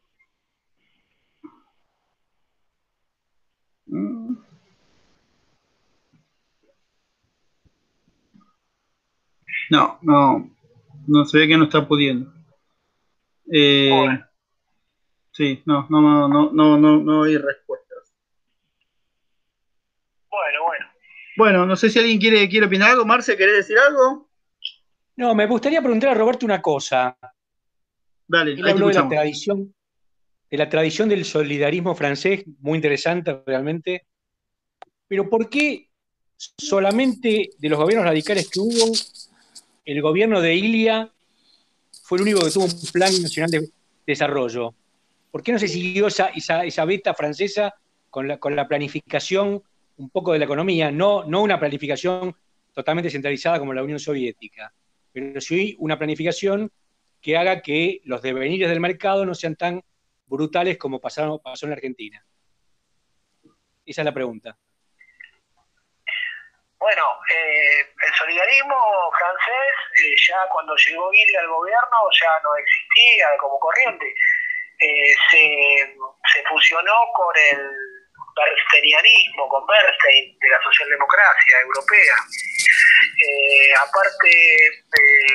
Mm. 3.86 4.36
No, 9.70 9.98
no, 10.02 10.50
no 11.06 11.24
se 11.24 11.38
ve 11.38 11.46
que 11.46 11.56
no 11.56 11.66
está 11.66 11.86
pudiendo. 11.86 12.32
Eh, 13.52 13.90
Bueno. 13.92 14.26
sí, 15.30 15.62
no, 15.66 15.86
no, 15.88 16.00
no, 16.00 16.28
no, 16.28 16.50
no, 16.52 16.76
no, 16.76 16.96
no 16.96 17.22
hay 17.22 17.38
respuestas. 17.38 18.12
Bueno, 20.28 20.64
bueno. 20.64 20.86
Bueno, 21.36 21.64
no 21.64 21.76
sé 21.76 21.90
si 21.90 22.00
alguien 22.00 22.18
quiere, 22.18 22.48
quiere 22.48 22.66
opinar 22.66 22.90
algo. 22.90 23.06
Marce, 23.06 23.36
¿querés 23.36 23.58
decir 23.58 23.78
algo? 23.78 24.23
No, 25.16 25.34
me 25.34 25.46
gustaría 25.46 25.80
preguntar 25.80 26.10
a 26.10 26.14
Roberto 26.14 26.44
una 26.44 26.60
cosa. 26.60 27.16
Dale, 28.26 28.52
Él 28.52 28.68
habló 28.68 28.88
de 28.88 28.94
la 28.94 29.08
tradición, 29.08 29.74
de 30.50 30.56
la 30.56 30.68
tradición 30.68 31.08
del 31.08 31.24
solidarismo 31.24 31.94
francés, 31.94 32.44
muy 32.60 32.76
interesante 32.76 33.42
realmente. 33.46 34.06
Pero 35.06 35.28
¿por 35.28 35.48
qué 35.48 35.88
solamente 36.36 37.50
de 37.56 37.68
los 37.68 37.78
gobiernos 37.78 38.06
radicales 38.06 38.50
que 38.50 38.60
hubo, 38.60 38.92
el 39.84 40.02
gobierno 40.02 40.40
de 40.40 40.54
Ilia 40.54 41.10
fue 42.02 42.18
el 42.18 42.22
único 42.22 42.40
que 42.44 42.50
tuvo 42.50 42.64
un 42.64 42.92
plan 42.92 43.12
nacional 43.22 43.50
de 43.50 43.70
desarrollo? 44.06 44.74
¿Por 45.30 45.42
qué 45.42 45.52
no 45.52 45.58
se 45.58 45.68
siguió 45.68 46.08
esa, 46.08 46.28
esa, 46.28 46.64
esa 46.64 46.84
beta 46.84 47.14
francesa 47.14 47.74
con 48.10 48.26
la, 48.26 48.38
con 48.38 48.56
la 48.56 48.66
planificación 48.66 49.62
un 49.96 50.10
poco 50.10 50.32
de 50.32 50.38
la 50.40 50.44
economía? 50.46 50.90
No, 50.90 51.24
no 51.24 51.42
una 51.42 51.60
planificación 51.60 52.34
totalmente 52.72 53.10
centralizada 53.10 53.60
como 53.60 53.72
la 53.72 53.82
Unión 53.82 54.00
Soviética, 54.00 54.72
pero 55.14 55.40
sí 55.40 55.76
una 55.78 55.96
planificación 55.96 56.70
que 57.22 57.38
haga 57.38 57.62
que 57.62 58.00
los 58.04 58.20
devenires 58.20 58.68
del 58.68 58.80
mercado 58.80 59.24
no 59.24 59.34
sean 59.34 59.54
tan 59.54 59.82
brutales 60.26 60.76
como 60.76 61.00
pasaron, 61.00 61.38
pasó 61.38 61.66
en 61.66 61.70
la 61.70 61.76
Argentina. 61.76 62.22
Esa 63.86 64.02
es 64.02 64.04
la 64.04 64.12
pregunta. 64.12 64.58
Bueno, 66.78 67.02
eh, 67.30 67.80
el 67.80 68.14
solidarismo 68.18 68.76
francés, 69.18 69.74
eh, 70.04 70.14
ya 70.28 70.36
cuando 70.52 70.74
llegó 70.76 71.10
Guille 71.10 71.38
al 71.38 71.48
gobierno, 71.48 71.96
ya 72.20 72.40
no 72.42 72.56
existía 72.56 73.26
como 73.38 73.58
corriente. 73.60 74.06
Eh, 74.80 75.14
se, 75.30 75.96
se 76.32 76.44
fusionó 76.46 76.94
con 77.14 77.32
el 77.52 77.93
bernsteinianismo, 78.34 79.48
con 79.48 79.66
Bernstein, 79.66 80.38
de 80.38 80.48
la 80.48 80.60
socialdemocracia 80.62 81.60
europea. 81.60 82.16
Eh, 83.20 83.74
aparte, 83.74 84.28
eh, 84.28 85.34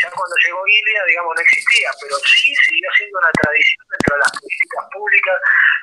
Ya 0.00 0.10
cuando 0.10 0.34
llegó 0.44 0.64
Guilia, 0.64 1.04
digamos, 1.06 1.34
no 1.36 1.42
existía, 1.42 1.90
pero 2.00 2.16
sí 2.24 2.54
siguió 2.64 2.90
siendo 2.96 3.18
una 3.18 3.30
tradición 3.32 3.86
dentro 3.90 4.16
de 4.16 4.20
las 4.20 4.32
políticas 4.32 4.84
públicas 4.90 5.36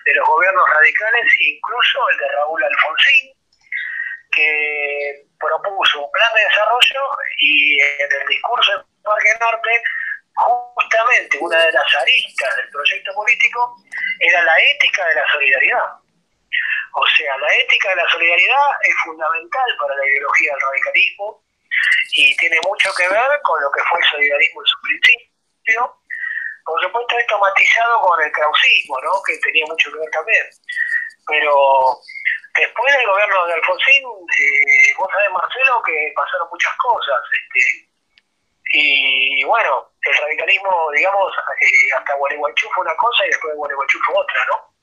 de 0.05 0.13
los 0.15 0.27
gobiernos 0.27 0.69
radicales, 0.73 1.26
incluso 1.39 2.09
el 2.09 2.17
de 2.17 2.27
Raúl 2.27 2.63
Alfonsín, 2.63 3.26
que 4.31 5.26
propuso 5.39 6.05
un 6.05 6.11
plan 6.11 6.31
de 6.35 6.43
desarrollo 6.43 7.01
y 7.39 7.81
en 7.81 8.11
el 8.11 8.27
discurso 8.27 8.71
del 8.71 8.85
Parque 9.03 9.34
Norte, 9.39 9.71
justamente 10.34 11.38
una 11.39 11.65
de 11.65 11.71
las 11.71 11.95
aristas 11.95 12.55
del 12.57 12.69
proyecto 12.69 13.13
político 13.13 13.76
era 14.19 14.43
la 14.43 14.55
ética 14.59 15.05
de 15.07 15.15
la 15.15 15.31
solidaridad. 15.31 15.85
O 16.93 17.05
sea, 17.07 17.38
la 17.38 17.55
ética 17.55 17.89
de 17.89 17.95
la 17.95 18.09
solidaridad 18.09 18.69
es 18.81 18.95
fundamental 19.03 19.77
para 19.80 19.95
la 19.95 20.05
ideología 20.05 20.51
del 20.51 20.61
radicalismo 20.61 21.43
y 22.15 22.35
tiene 22.38 22.59
mucho 22.65 22.89
que 22.95 23.07
ver 23.07 23.30
con 23.43 23.61
lo 23.61 23.71
que 23.71 23.81
fue 23.84 23.99
el 23.99 24.05
solidarismo 24.05 24.61
en 24.61 24.65
su 24.65 24.81
principio. 24.81 25.95
Por 26.65 26.81
supuesto, 26.81 27.17
esto 27.17 27.39
matizado 27.39 28.01
con 28.01 28.21
el 28.21 28.31
krausismo, 28.31 28.99
¿no? 29.01 29.21
que 29.26 29.38
tenía 29.39 29.65
mucho 29.67 29.91
que 29.91 29.99
ver 29.99 30.09
también. 30.11 30.45
Pero 31.27 31.97
después 32.55 32.95
del 32.95 33.07
gobierno 33.07 33.45
de 33.45 33.53
Alfonsín, 33.53 34.03
eh, 34.03 34.93
vos 34.97 35.09
sabés, 35.13 35.31
Marcelo, 35.31 35.81
que 35.84 36.13
pasaron 36.15 36.47
muchas 36.51 36.73
cosas. 36.77 37.21
Este, 37.31 37.89
y 38.71 39.43
bueno, 39.45 39.91
el 40.01 40.17
radicalismo, 40.17 40.91
digamos, 40.95 41.34
eh, 41.61 41.93
hasta 41.97 42.15
Gualeguaychú 42.15 42.69
fue 42.76 42.84
una 42.84 42.95
cosa 42.95 43.26
y 43.26 43.30
después 43.30 43.53
de 43.53 43.57
Gualeguaychú 43.57 43.99
fue 44.05 44.15
otra, 44.17 44.45
¿no? 44.49 44.73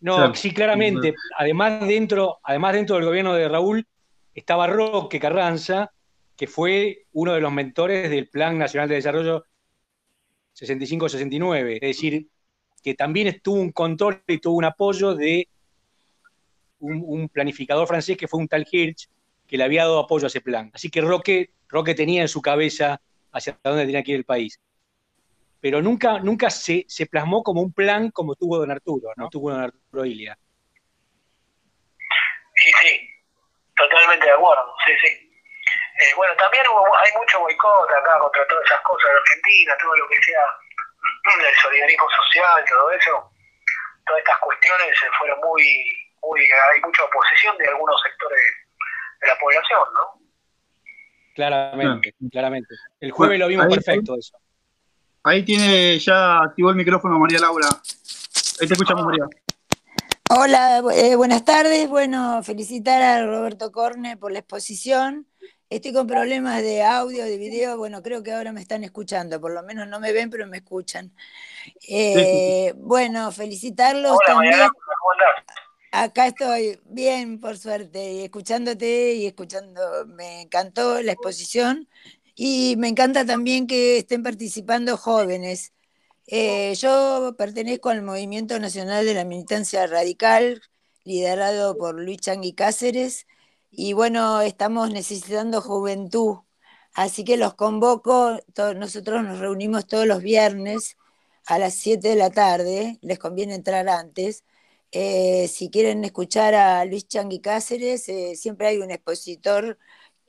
No, 0.00 0.16
Claro. 0.16 0.34
sí, 0.34 0.52
claramente. 0.52 1.14
Además 1.38 1.86
dentro, 1.86 2.38
además 2.42 2.72
dentro 2.74 2.96
del 2.96 3.04
gobierno 3.04 3.34
de 3.34 3.48
Raúl 3.48 3.86
estaba 4.34 4.66
Roque 4.66 5.20
Carranza, 5.20 5.92
que 6.36 6.46
fue 6.46 7.04
uno 7.12 7.34
de 7.34 7.40
los 7.40 7.52
mentores 7.52 8.08
del 8.08 8.28
Plan 8.28 8.56
Nacional 8.58 8.88
de 8.88 8.94
Desarrollo 8.96 9.44
65-69. 10.54 11.74
Es 11.74 11.80
decir, 11.80 12.26
que 12.82 12.94
también 12.94 13.26
estuvo 13.28 13.60
un 13.60 13.72
control 13.72 14.22
y 14.26 14.38
tuvo 14.38 14.56
un 14.56 14.64
apoyo 14.64 15.14
de 15.14 15.48
un, 16.78 17.02
un 17.06 17.28
planificador 17.28 17.86
francés 17.86 18.16
que 18.16 18.26
fue 18.28 18.40
un 18.40 18.48
tal 18.48 18.66
Hirsch, 18.70 19.08
que 19.46 19.56
le 19.58 19.64
había 19.64 19.82
dado 19.82 19.98
apoyo 19.98 20.24
a 20.26 20.28
ese 20.28 20.40
plan. 20.40 20.70
Así 20.72 20.88
que 20.90 21.00
Roque, 21.02 21.50
Roque 21.68 21.94
tenía 21.94 22.22
en 22.22 22.28
su 22.28 22.40
cabeza 22.40 23.00
hacia 23.32 23.58
dónde 23.62 23.84
tenía 23.84 24.02
que 24.02 24.12
ir 24.12 24.16
el 24.18 24.24
país. 24.24 24.58
Pero 25.60 25.82
nunca, 25.82 26.18
nunca 26.20 26.48
se, 26.48 26.84
se 26.88 27.06
plasmó 27.06 27.42
como 27.42 27.60
un 27.60 27.72
plan 27.72 28.10
como 28.10 28.34
tuvo 28.34 28.58
don 28.58 28.70
Arturo, 28.70 29.10
¿no? 29.16 29.28
Tuvo 29.28 29.50
don 29.50 29.62
Arturo 29.62 30.04
Ilia. 30.04 30.36
Sí, 32.54 32.70
sí, 32.82 33.10
totalmente 33.76 34.26
de 34.26 34.32
acuerdo, 34.32 34.74
sí, 34.84 34.92
sí. 35.02 35.30
Eh, 36.00 36.14
bueno, 36.16 36.34
también 36.36 36.64
hubo, 36.68 36.96
hay 36.96 37.12
mucho 37.12 37.40
boicot 37.40 37.90
acá 37.90 38.18
contra 38.20 38.46
todas 38.48 38.64
esas 38.64 38.80
cosas 38.80 39.10
de 39.10 39.18
Argentina, 39.18 39.76
todo 39.80 39.96
lo 39.96 40.08
que 40.08 40.22
sea 40.22 40.44
el 41.48 41.54
solidarismo 41.60 42.06
social, 42.10 42.64
todo 42.68 42.90
eso, 42.92 43.32
todas 44.06 44.20
estas 44.20 44.38
cuestiones 44.38 44.88
eh, 44.88 45.06
fueron 45.18 45.40
muy, 45.40 45.62
muy, 46.22 46.40
hay 46.40 46.80
mucha 46.80 47.04
oposición 47.04 47.56
de 47.58 47.68
algunos 47.68 48.00
sectores 48.02 48.40
de 49.20 49.26
la 49.28 49.38
población, 49.38 49.80
¿no? 49.92 50.20
Claramente, 51.34 52.14
claramente. 52.30 52.74
El 53.00 53.12
jueves 53.12 53.38
lo 53.38 53.48
vimos 53.48 53.66
perfecto 53.68 54.16
eso. 54.18 54.38
Ahí 55.22 55.44
tiene, 55.44 55.98
ya 55.98 56.42
activó 56.42 56.70
el 56.70 56.76
micrófono 56.76 57.18
María 57.18 57.38
Laura. 57.40 57.68
Ahí 58.60 58.66
te 58.66 58.72
escuchamos, 58.72 59.04
María. 59.04 59.26
Hola, 60.30 60.82
eh, 60.94 61.14
buenas 61.14 61.44
tardes. 61.44 61.88
Bueno, 61.90 62.42
felicitar 62.42 63.02
a 63.02 63.26
Roberto 63.26 63.70
Corne 63.70 64.16
por 64.16 64.32
la 64.32 64.38
exposición. 64.38 65.26
Estoy 65.68 65.92
con 65.92 66.06
problemas 66.06 66.62
de 66.62 66.82
audio, 66.82 67.24
de 67.24 67.36
video. 67.36 67.76
Bueno, 67.76 68.02
creo 68.02 68.22
que 68.22 68.32
ahora 68.32 68.52
me 68.52 68.62
están 68.62 68.82
escuchando. 68.82 69.38
Por 69.40 69.52
lo 69.52 69.62
menos 69.62 69.86
no 69.88 70.00
me 70.00 70.12
ven, 70.12 70.30
pero 70.30 70.46
me 70.46 70.58
escuchan. 70.58 71.12
Eh, 71.86 72.72
bueno, 72.78 73.30
felicitarlos 73.30 74.12
Hola, 74.12 74.34
María 74.36 74.50
también. 74.50 74.58
Laura, 74.58 74.72
¿cómo 74.72 75.12
andás? 75.12 75.60
Acá 75.92 76.28
estoy 76.28 76.80
bien, 76.84 77.40
por 77.40 77.58
suerte, 77.58 78.12
y 78.12 78.20
escuchándote 78.22 79.14
y 79.14 79.26
escuchando. 79.26 80.06
Me 80.06 80.42
encantó 80.42 81.02
la 81.02 81.12
exposición 81.12 81.88
y 82.42 82.76
me 82.78 82.88
encanta 82.88 83.26
también 83.26 83.66
que 83.66 83.98
estén 83.98 84.22
participando 84.22 84.96
jóvenes. 84.96 85.74
Eh, 86.26 86.74
yo 86.76 87.34
pertenezco 87.36 87.90
al 87.90 88.02
Movimiento 88.02 88.58
Nacional 88.58 89.04
de 89.04 89.12
la 89.14 89.24
Militancia 89.24 89.86
Radical, 89.86 90.62
liderado 91.04 91.76
por 91.76 92.00
Luis 92.00 92.18
Changui 92.18 92.54
Cáceres, 92.54 93.26
y 93.70 93.92
bueno, 93.92 94.40
estamos 94.40 94.90
necesitando 94.90 95.60
juventud. 95.60 96.38
Así 96.94 97.24
que 97.24 97.36
los 97.36 97.54
convoco, 97.54 98.38
nosotros 98.76 99.22
nos 99.22 99.38
reunimos 99.40 99.86
todos 99.86 100.06
los 100.06 100.22
viernes 100.22 100.96
a 101.46 101.58
las 101.58 101.74
7 101.74 102.08
de 102.08 102.16
la 102.16 102.30
tarde, 102.30 102.98
les 103.02 103.18
conviene 103.18 103.54
entrar 103.54 103.86
antes. 103.90 104.44
Eh, 104.92 105.46
si 105.48 105.70
quieren 105.70 106.04
escuchar 106.04 106.54
a 106.54 106.84
Luis 106.86 107.06
Changui 107.06 107.40
Cáceres, 107.40 108.08
eh, 108.08 108.34
siempre 108.36 108.68
hay 108.68 108.78
un 108.78 108.90
expositor 108.90 109.78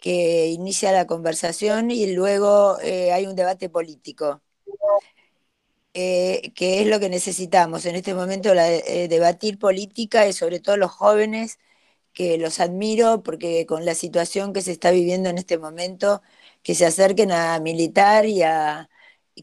que 0.02 0.50
inicia 0.50 0.92
la 0.92 1.08
conversación 1.08 1.92
y 1.92 2.14
luego 2.14 2.80
eh, 2.82 3.14
hay 3.14 3.28
un 3.28 3.36
debate 3.38 3.70
político, 3.70 4.42
eh, 5.94 6.54
que 6.56 6.82
es 6.82 6.88
lo 6.88 7.00
que 7.00 7.10
necesitamos 7.10 7.86
en 7.86 7.96
este 7.96 8.14
momento, 8.14 8.54
eh, 8.54 9.08
debatir 9.10 9.60
política 9.60 10.28
y 10.28 10.34
sobre 10.34 10.60
todo 10.60 10.78
los 10.78 10.92
jóvenes, 10.92 11.60
que 12.14 12.38
los 12.38 12.60
admiro 12.60 13.24
porque 13.24 13.66
con 13.68 13.86
la 13.86 13.96
situación 13.96 14.54
que 14.54 14.62
se 14.62 14.72
está 14.74 14.92
viviendo 14.92 15.30
en 15.30 15.38
este 15.38 15.58
momento, 15.58 16.22
que 16.64 16.76
se 16.76 16.86
acerquen 16.86 17.32
a 17.32 17.60
militar 17.60 18.26
y 18.26 18.44
a 18.44 18.90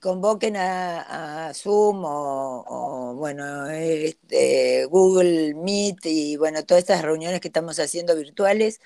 convoquen 0.01 0.56
a, 0.56 1.52
Zoom 1.55 2.05
o, 2.05 2.64
o, 2.66 3.14
bueno, 3.14 3.68
este, 3.70 4.85
Google 4.86 5.55
Meet 5.55 6.06
y 6.06 6.36
bueno, 6.36 6.64
todas 6.64 6.82
estas 6.82 7.02
reuniones 7.02 7.40
que 7.40 7.48
estamos 7.48 7.78
haciendo 7.78 8.14
virtuales. 8.16 8.80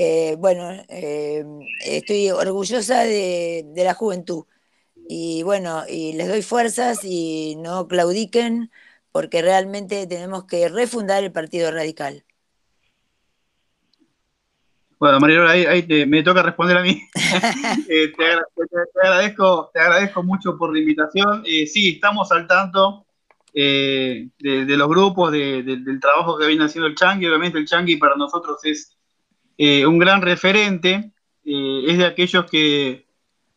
Eh, 0.00 0.36
bueno, 0.38 0.70
eh, 0.88 1.44
estoy 1.84 2.30
orgullosa 2.30 3.02
de, 3.02 3.64
de 3.66 3.82
la 3.82 3.94
juventud 3.94 4.44
y 5.08 5.42
bueno, 5.42 5.82
y 5.88 6.12
les 6.12 6.28
doy 6.28 6.42
fuerzas 6.42 7.00
y 7.02 7.56
no 7.56 7.88
claudiquen 7.88 8.70
porque 9.10 9.42
realmente 9.42 10.06
tenemos 10.06 10.44
que 10.44 10.68
refundar 10.68 11.24
el 11.24 11.32
Partido 11.32 11.72
Radical. 11.72 12.24
Bueno, 15.00 15.18
María 15.18 15.50
ahí, 15.50 15.66
ahí 15.66 15.82
te- 15.82 16.06
me 16.06 16.22
toca 16.22 16.44
responder 16.44 16.76
a 16.76 16.82
mí. 16.82 17.02
Eh, 17.90 18.12
te, 18.16 18.24
agra- 18.24 18.46
te- 18.54 18.66
te 18.68 19.00
agradezco, 19.02 19.70
te 19.74 19.80
agradezco 19.80 20.22
mucho 20.22 20.56
por 20.56 20.72
la 20.72 20.78
invitación. 20.78 21.42
Sí, 21.44 21.94
estamos 21.94 22.30
al 22.30 22.46
tanto 22.46 23.04
de, 23.52 24.30
de 24.38 24.76
los 24.76 24.88
grupos, 24.88 25.32
de- 25.32 25.64
del 25.64 25.98
trabajo 25.98 26.38
que 26.38 26.46
viene 26.46 26.66
haciendo 26.66 26.86
el 26.86 26.94
Changi. 26.94 27.26
Obviamente 27.26 27.58
el 27.58 27.66
Changi 27.66 27.96
para 27.96 28.14
nosotros 28.14 28.58
es 28.62 28.94
eh, 29.58 29.84
un 29.84 29.98
gran 29.98 30.22
referente, 30.22 31.10
eh, 31.44 31.84
es 31.88 31.98
de 31.98 32.06
aquellos 32.06 32.48
que, 32.48 33.08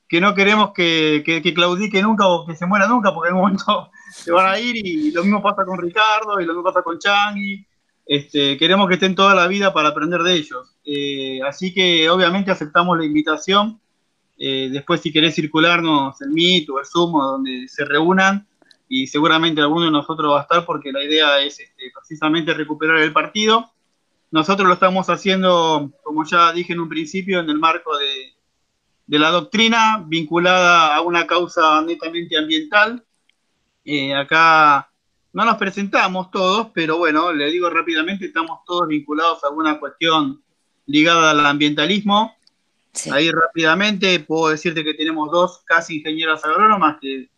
que 0.09 0.19
no 0.19 0.33
queremos 0.33 0.71
que, 0.73 1.21
que, 1.23 1.43
que 1.43 1.53
claudique 1.53 2.01
nunca 2.01 2.27
o 2.27 2.45
que 2.45 2.55
se 2.55 2.65
muera 2.65 2.87
nunca, 2.87 3.13
porque 3.13 3.29
en 3.29 3.35
un 3.35 3.41
momento 3.41 3.91
se 4.11 4.31
van 4.31 4.51
a 4.51 4.59
ir 4.59 4.75
y 4.75 5.11
lo 5.11 5.23
mismo 5.23 5.43
pasa 5.43 5.63
con 5.63 5.79
Ricardo 5.79 6.41
y 6.41 6.45
lo 6.45 6.53
mismo 6.53 6.63
pasa 6.63 6.81
con 6.81 6.97
Changi. 6.97 7.63
Este, 8.03 8.57
queremos 8.57 8.87
que 8.87 8.95
estén 8.95 9.13
toda 9.13 9.35
la 9.35 9.47
vida 9.47 9.71
para 9.71 9.89
aprender 9.89 10.23
de 10.23 10.33
ellos. 10.33 10.75
Eh, 10.83 11.39
así 11.47 11.71
que 11.71 12.09
obviamente 12.09 12.49
aceptamos 12.49 12.97
la 12.97 13.05
invitación. 13.05 13.79
Después 14.37 15.01
si 15.01 15.13
querés 15.13 15.35
circularnos 15.35 16.19
el 16.19 16.31
Meet 16.31 16.67
o 16.71 16.79
el 16.79 16.85
Zoom 16.87 17.11
donde 17.11 17.67
se 17.67 17.85
reúnan 17.85 18.47
y 18.89 19.05
seguramente 19.05 19.61
alguno 19.61 19.85
de 19.85 19.91
nosotros 19.91 20.33
va 20.33 20.39
a 20.39 20.41
estar 20.41 20.65
porque 20.65 20.91
la 20.91 21.03
idea 21.03 21.39
es 21.41 21.59
este, 21.59 21.91
precisamente 21.93 22.55
recuperar 22.55 22.97
el 22.97 23.13
partido. 23.13 23.71
Nosotros 24.31 24.65
lo 24.65 24.73
estamos 24.73 25.09
haciendo, 25.09 25.91
como 26.03 26.25
ya 26.25 26.53
dije 26.53 26.71
en 26.71 26.79
un 26.79 26.87
principio, 26.89 27.41
en 27.41 27.49
el 27.49 27.59
marco 27.59 27.97
de, 27.97 28.33
de 29.05 29.19
la 29.19 29.29
doctrina 29.29 30.01
vinculada 30.07 30.95
a 30.95 31.01
una 31.01 31.27
causa 31.27 31.81
netamente 31.81 32.37
ambiental. 32.37 33.03
Eh, 33.83 34.15
acá 34.15 34.89
no 35.33 35.43
nos 35.43 35.57
presentamos 35.57 36.31
todos, 36.31 36.67
pero 36.73 36.97
bueno, 36.97 37.33
le 37.33 37.51
digo 37.51 37.69
rápidamente, 37.69 38.27
estamos 38.27 38.59
todos 38.65 38.87
vinculados 38.87 39.43
a 39.43 39.47
alguna 39.47 39.81
cuestión 39.81 40.41
ligada 40.85 41.31
al 41.31 41.45
ambientalismo. 41.45 42.37
Sí. 42.93 43.09
Ahí 43.11 43.31
rápidamente 43.31 44.21
puedo 44.21 44.49
decirte 44.49 44.85
que 44.85 44.93
tenemos 44.93 45.29
dos 45.29 45.61
casi 45.65 45.97
ingenieras 45.97 46.45
agrónomas, 46.45 46.97
que 47.01 47.29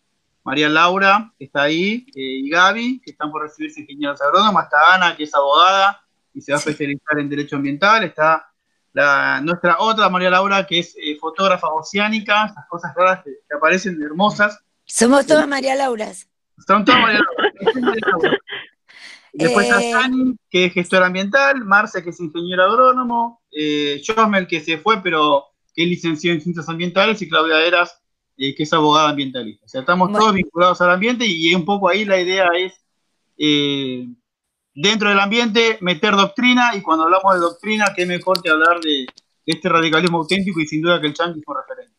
María 0.43 0.69
Laura, 0.69 1.33
que 1.39 1.45
está 1.45 1.63
ahí, 1.63 2.05
eh, 2.15 2.21
y 2.43 2.49
Gaby, 2.49 3.01
que 3.03 3.11
están 3.11 3.31
por 3.31 3.41
recibirse 3.41 3.81
ingenieras 3.81 4.21
agrónomas, 4.21 4.65
está 4.65 4.93
Ana, 4.93 5.15
que 5.15 5.23
es 5.23 5.33
abogada 5.33 6.02
y 6.33 6.41
se 6.41 6.51
va 6.51 6.57
a 6.57 6.59
especializar 6.59 7.19
en 7.19 7.29
derecho 7.29 7.55
ambiental, 7.55 8.03
está 8.03 8.47
la, 8.93 9.41
nuestra 9.41 9.77
otra 9.79 10.09
María 10.09 10.29
Laura, 10.29 10.65
que 10.65 10.79
es 10.79 10.95
eh, 10.97 11.17
fotógrafa 11.19 11.67
oceánica, 11.67 12.45
esas 12.45 12.65
cosas 12.69 12.93
raras 12.95 13.23
que, 13.23 13.31
que 13.47 13.55
aparecen 13.55 14.01
hermosas, 14.01 14.59
Somos 14.85 15.25
todas 15.25 15.47
María 15.47 15.75
Lauras. 15.75 16.27
son 16.67 16.83
todas 16.85 17.01
María 17.01 17.19
Laura. 17.19 18.37
Después 19.33 19.65
está 19.65 19.81
Eh, 19.81 19.91
Sani, 19.91 20.35
que 20.49 20.65
es 20.65 20.73
gestor 20.73 21.01
ambiental, 21.03 21.63
Marce, 21.65 22.03
que 22.03 22.11
es 22.11 22.19
ingeniero 22.19 22.63
agrónomo, 22.63 23.41
eh, 23.51 23.99
Josmel, 24.05 24.45
que 24.45 24.59
se 24.61 24.77
fue, 24.77 25.01
pero 25.01 25.45
que 25.73 25.83
es 25.83 25.89
licenciado 25.89 26.35
en 26.35 26.41
ciencias 26.41 26.69
ambientales, 26.69 27.19
y 27.21 27.27
Claudia 27.29 27.65
Eras, 27.65 27.99
eh, 28.37 28.53
que 28.53 28.61
es 28.61 28.73
abogada 28.73 29.09
ambientalista. 29.09 29.65
O 29.65 29.67
sea, 29.67 29.81
estamos 29.81 30.09
Bueno. 30.09 30.19
todos 30.19 30.35
vinculados 30.35 30.81
al 30.81 30.91
ambiente 30.91 31.25
y 31.27 31.53
un 31.55 31.65
poco 31.65 31.89
ahí 31.89 32.05
la 32.05 32.19
idea 32.21 32.47
es, 32.55 32.73
eh, 33.37 34.07
dentro 34.75 35.09
del 35.09 35.19
ambiente, 35.19 35.77
meter 35.81 36.15
doctrina 36.15 36.75
y 36.75 36.81
cuando 36.81 37.05
hablamos 37.05 37.33
de 37.35 37.39
doctrina, 37.41 37.85
qué 37.95 38.05
mejor 38.05 38.41
que 38.41 38.49
hablar 38.49 38.79
de, 38.81 38.89
de 38.89 39.07
este 39.45 39.69
radicalismo 39.69 40.19
auténtico 40.19 40.59
y 40.61 40.67
sin 40.67 40.81
duda 40.81 40.99
que 41.01 41.07
el 41.07 41.13
chanqui 41.13 41.41
fue 41.43 41.55
referente. 41.61 41.93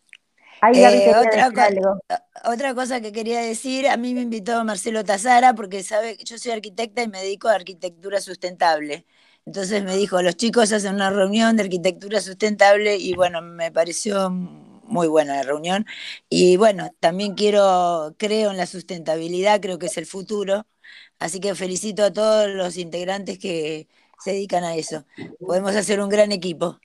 Ahí 0.61 0.81
Gaby 0.81 0.99
Eh, 0.99 1.11
otra, 1.17 1.31
decir 1.37 1.55
co- 1.55 1.61
algo. 1.61 2.01
otra 2.45 2.75
cosa 2.75 3.01
que 3.01 3.13
quería 3.13 3.41
decir, 3.41 3.89
a 3.89 3.97
mí 3.97 4.15
me 4.15 4.23
invitó 4.23 4.65
Marcelo 4.65 5.05
Tazara 5.05 5.55
porque 5.55 5.83
sabe 5.83 6.17
que 6.17 6.25
yo 6.25 6.39
soy 6.39 6.53
arquitecta 6.53 7.03
y 7.03 7.09
me 7.09 7.21
dedico 7.23 7.49
a 7.49 7.55
arquitectura 7.55 8.21
sustentable. 8.21 9.07
Entonces 9.47 9.85
me 9.85 9.97
dijo, 9.97 10.23
los 10.23 10.37
chicos 10.37 10.73
hacen 10.73 10.95
una 10.95 11.11
reunión 11.11 11.57
de 11.57 11.65
arquitectura 11.65 12.21
sustentable 12.21 12.97
y 12.97 13.15
bueno, 13.15 13.43
me 13.43 13.71
pareció 13.73 14.31
muy 14.31 15.07
buena 15.09 15.37
la 15.37 15.43
reunión. 15.43 15.87
Y 16.29 16.57
bueno, 16.57 16.91
también 17.01 17.35
quiero, 17.35 18.15
creo 18.19 18.51
en 18.51 18.57
la 18.57 18.67
sustentabilidad, 18.67 19.61
creo 19.61 19.79
que 19.79 19.87
es 19.87 19.97
el 19.99 20.07
futuro. 20.07 20.67
Así 21.19 21.41
que 21.41 21.55
felicito 21.55 22.05
a 22.05 22.13
todos 22.13 22.49
los 22.51 22.77
integrantes 22.77 23.39
que 23.39 23.89
se 24.19 24.33
dedican 24.33 24.65
a 24.65 24.75
eso. 24.75 25.05
Podemos 25.39 25.75
hacer 25.77 26.01
un 26.01 26.09
gran 26.09 26.33
equipo. 26.33 26.79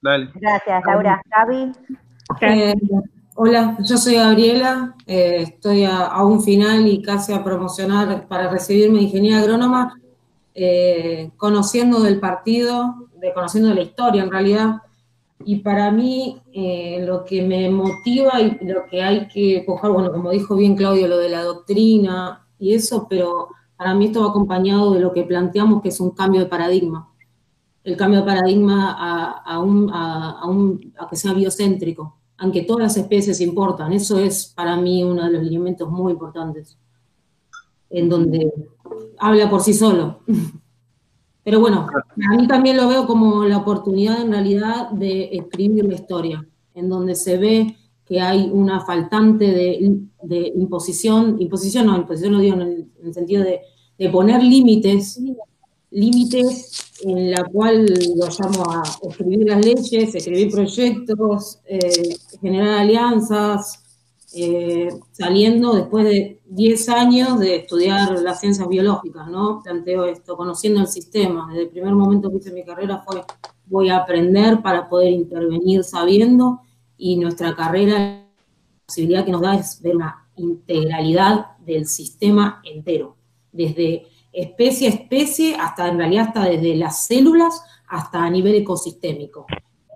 Dale. 0.00 0.30
Gracias, 0.34 0.82
Laura. 0.86 1.20
Gaby. 1.26 1.72
Eh, 2.40 2.74
hola, 3.34 3.76
yo 3.84 3.96
soy 3.96 4.16
Gabriela, 4.16 4.94
eh, 5.06 5.42
estoy 5.42 5.84
a, 5.84 6.06
a 6.06 6.24
un 6.24 6.42
final 6.42 6.86
y 6.86 7.02
casi 7.02 7.32
a 7.32 7.42
promocionar 7.42 8.28
para 8.28 8.48
recibirme 8.48 8.98
de 8.98 9.04
ingeniera 9.04 9.38
agrónoma, 9.38 9.98
eh, 10.54 11.30
conociendo 11.36 12.00
del 12.00 12.20
partido, 12.20 13.08
de, 13.16 13.32
conociendo 13.32 13.70
de 13.70 13.76
la 13.76 13.82
historia 13.82 14.22
en 14.22 14.30
realidad, 14.30 14.82
y 15.44 15.56
para 15.60 15.90
mí 15.90 16.42
eh, 16.52 17.02
lo 17.06 17.24
que 17.24 17.42
me 17.42 17.70
motiva 17.70 18.40
y 18.40 18.58
lo 18.66 18.86
que 18.86 19.02
hay 19.02 19.28
que 19.28 19.64
coger, 19.64 19.90
bueno, 19.90 20.10
como 20.12 20.30
dijo 20.30 20.56
bien 20.56 20.76
Claudio, 20.76 21.08
lo 21.08 21.18
de 21.18 21.28
la 21.28 21.42
doctrina 21.42 22.44
y 22.58 22.74
eso, 22.74 23.06
pero 23.08 23.48
para 23.76 23.94
mí 23.94 24.06
esto 24.06 24.22
va 24.22 24.30
acompañado 24.30 24.92
de 24.92 25.00
lo 25.00 25.12
que 25.12 25.24
planteamos 25.24 25.82
que 25.82 25.88
es 25.88 26.00
un 26.00 26.10
cambio 26.10 26.40
de 26.40 26.46
paradigma 26.46 27.08
el 27.88 27.96
cambio 27.96 28.20
de 28.20 28.26
paradigma 28.26 29.42
a, 29.44 29.58
un, 29.60 30.92
que 31.08 31.16
sea 31.16 31.32
biocéntrico, 31.32 32.18
aunque 32.36 32.62
todas 32.62 32.82
las 32.82 32.96
especies 32.98 33.40
importan. 33.40 33.92
Eso 33.92 34.18
es 34.18 34.52
para 34.54 34.76
mí 34.76 35.02
uno 35.02 35.24
de 35.24 35.30
los 35.30 35.42
elementos 35.42 35.90
muy 35.90 36.12
importantes, 36.12 36.76
en 37.88 38.08
donde 38.08 38.52
habla 39.18 39.48
por 39.48 39.62
sí 39.62 39.72
solo. 39.72 40.20
Pero 41.44 41.60
bueno, 41.60 41.86
a 42.30 42.36
mí 42.36 42.46
también 42.46 42.76
lo 42.76 42.88
veo 42.88 43.06
como 43.06 43.44
la 43.44 43.56
oportunidad 43.56 44.20
en 44.20 44.32
realidad 44.32 44.90
de 44.90 45.30
escribir 45.32 45.86
la 45.86 45.94
historia, 45.94 46.46
en 46.74 46.90
donde 46.90 47.14
se 47.14 47.38
ve 47.38 47.76
que 48.08 48.20
hay 48.20 48.48
una 48.50 48.80
faltante 48.80 49.44
de, 49.44 50.52
imposición, 50.56 51.36
imposición 51.40 51.86
no, 51.86 51.96
imposición 51.96 52.32
no 52.32 52.40
digo 52.40 52.54
en 52.56 52.62
el, 52.62 52.86
en 53.00 53.06
el 53.06 53.14
sentido 53.14 53.44
de, 53.44 53.60
de 53.98 54.08
poner 54.08 54.42
límites, 54.42 55.20
límites 55.90 56.88
en 57.02 57.30
la 57.30 57.44
cual 57.44 57.86
lo 58.16 58.26
llamo 58.26 58.70
a 58.70 58.82
escribir 59.08 59.46
las 59.46 59.64
leyes, 59.64 60.14
escribir 60.14 60.50
proyectos, 60.50 61.60
eh, 61.66 62.16
generar 62.40 62.80
alianzas, 62.80 63.82
eh, 64.34 64.88
saliendo 65.12 65.74
después 65.74 66.04
de 66.04 66.40
10 66.46 66.88
años 66.90 67.40
de 67.40 67.56
estudiar 67.56 68.20
las 68.20 68.40
ciencias 68.40 68.68
biológicas, 68.68 69.28
¿no? 69.28 69.62
Planteo 69.62 70.04
esto, 70.06 70.36
conociendo 70.36 70.80
el 70.80 70.86
sistema. 70.86 71.46
Desde 71.48 71.62
el 71.62 71.68
primer 71.70 71.94
momento 71.94 72.30
que 72.30 72.36
hice 72.36 72.52
mi 72.52 72.64
carrera 72.64 73.02
fue, 73.06 73.22
voy 73.66 73.88
a 73.88 73.98
aprender 73.98 74.60
para 74.62 74.88
poder 74.88 75.12
intervenir 75.12 75.82
sabiendo, 75.82 76.60
y 76.98 77.16
nuestra 77.16 77.54
carrera, 77.56 77.98
la 77.98 78.26
posibilidad 78.86 79.24
que 79.24 79.32
nos 79.32 79.40
da 79.40 79.54
es 79.54 79.80
ver 79.80 79.96
una 79.96 80.26
integralidad 80.36 81.56
del 81.58 81.86
sistema 81.86 82.60
entero, 82.64 83.16
desde 83.52 84.06
especie 84.32 84.88
a 84.88 84.90
especie, 84.90 85.56
hasta 85.56 85.88
en 85.88 85.98
realidad 85.98 86.26
hasta 86.28 86.44
desde 86.44 86.76
las 86.76 87.06
células 87.06 87.62
hasta 87.88 88.22
a 88.24 88.30
nivel 88.30 88.54
ecosistémico. 88.56 89.46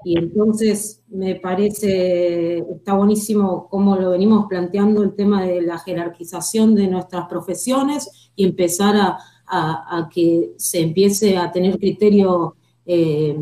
Y 0.04 0.18
entonces 0.18 1.02
me 1.08 1.36
parece, 1.36 2.58
está 2.58 2.94
buenísimo 2.94 3.68
cómo 3.68 3.94
lo 3.96 4.10
venimos 4.10 4.46
planteando 4.48 5.02
el 5.02 5.14
tema 5.14 5.44
de 5.44 5.62
la 5.62 5.78
jerarquización 5.78 6.74
de 6.74 6.88
nuestras 6.88 7.28
profesiones 7.28 8.30
y 8.34 8.44
empezar 8.44 8.96
a, 8.96 9.18
a- 9.46 10.08
que 10.12 10.54
se 10.56 10.80
empiece 10.80 11.36
a 11.36 11.52
tener 11.52 11.78
criterio 11.78 12.56
eh, 12.84 13.36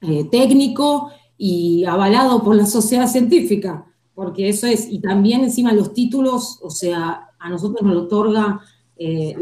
eh, 0.00 0.24
técnico 0.30 1.10
y 1.38 1.84
avalado 1.84 2.42
por 2.42 2.56
la 2.56 2.66
sociedad 2.66 3.08
científica, 3.08 3.86
porque 4.14 4.48
eso 4.48 4.66
es, 4.66 4.88
y 4.88 5.00
también 5.00 5.42
encima 5.42 5.72
los 5.72 5.92
títulos, 5.92 6.58
o 6.62 6.70
sea, 6.70 7.30
a 7.38 7.50
nosotros 7.50 7.82
nos 7.82 7.94
lo 7.94 8.02
otorga 8.02 8.60
eh, 8.96 9.36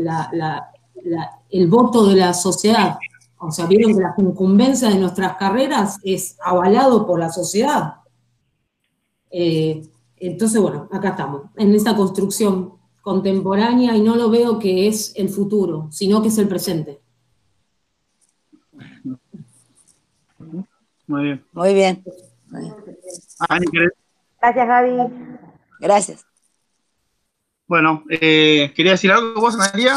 el 1.50 1.68
voto 1.68 2.06
de 2.06 2.16
la 2.16 2.34
sociedad. 2.34 2.96
O 3.38 3.50
sea, 3.50 3.66
vieron 3.66 3.94
que 3.94 4.00
la 4.00 4.14
incumbencia 4.18 4.88
de 4.88 4.98
nuestras 4.98 5.36
carreras 5.36 5.98
es 6.02 6.36
avalado 6.44 7.06
por 7.06 7.20
la 7.20 7.30
sociedad. 7.30 7.96
Eh, 9.30 9.82
entonces, 10.16 10.60
bueno, 10.60 10.88
acá 10.90 11.10
estamos, 11.10 11.42
en 11.56 11.74
esta 11.74 11.94
construcción 11.94 12.72
contemporánea 13.02 13.96
y 13.96 14.00
no 14.00 14.16
lo 14.16 14.30
veo 14.30 14.58
que 14.58 14.88
es 14.88 15.12
el 15.16 15.28
futuro, 15.28 15.88
sino 15.90 16.22
que 16.22 16.28
es 16.28 16.38
el 16.38 16.48
presente. 16.48 17.03
Muy 21.06 21.24
bien. 21.24 21.44
Muy 21.52 21.74
bien. 21.74 22.04
Gracias, 24.40 24.68
Gaby. 24.68 24.96
Gracias. 25.80 26.26
Bueno, 27.66 28.04
eh, 28.10 28.72
¿quería 28.76 28.92
decir 28.92 29.10
algo 29.10 29.40
vos, 29.40 29.54
Analia? 29.54 29.94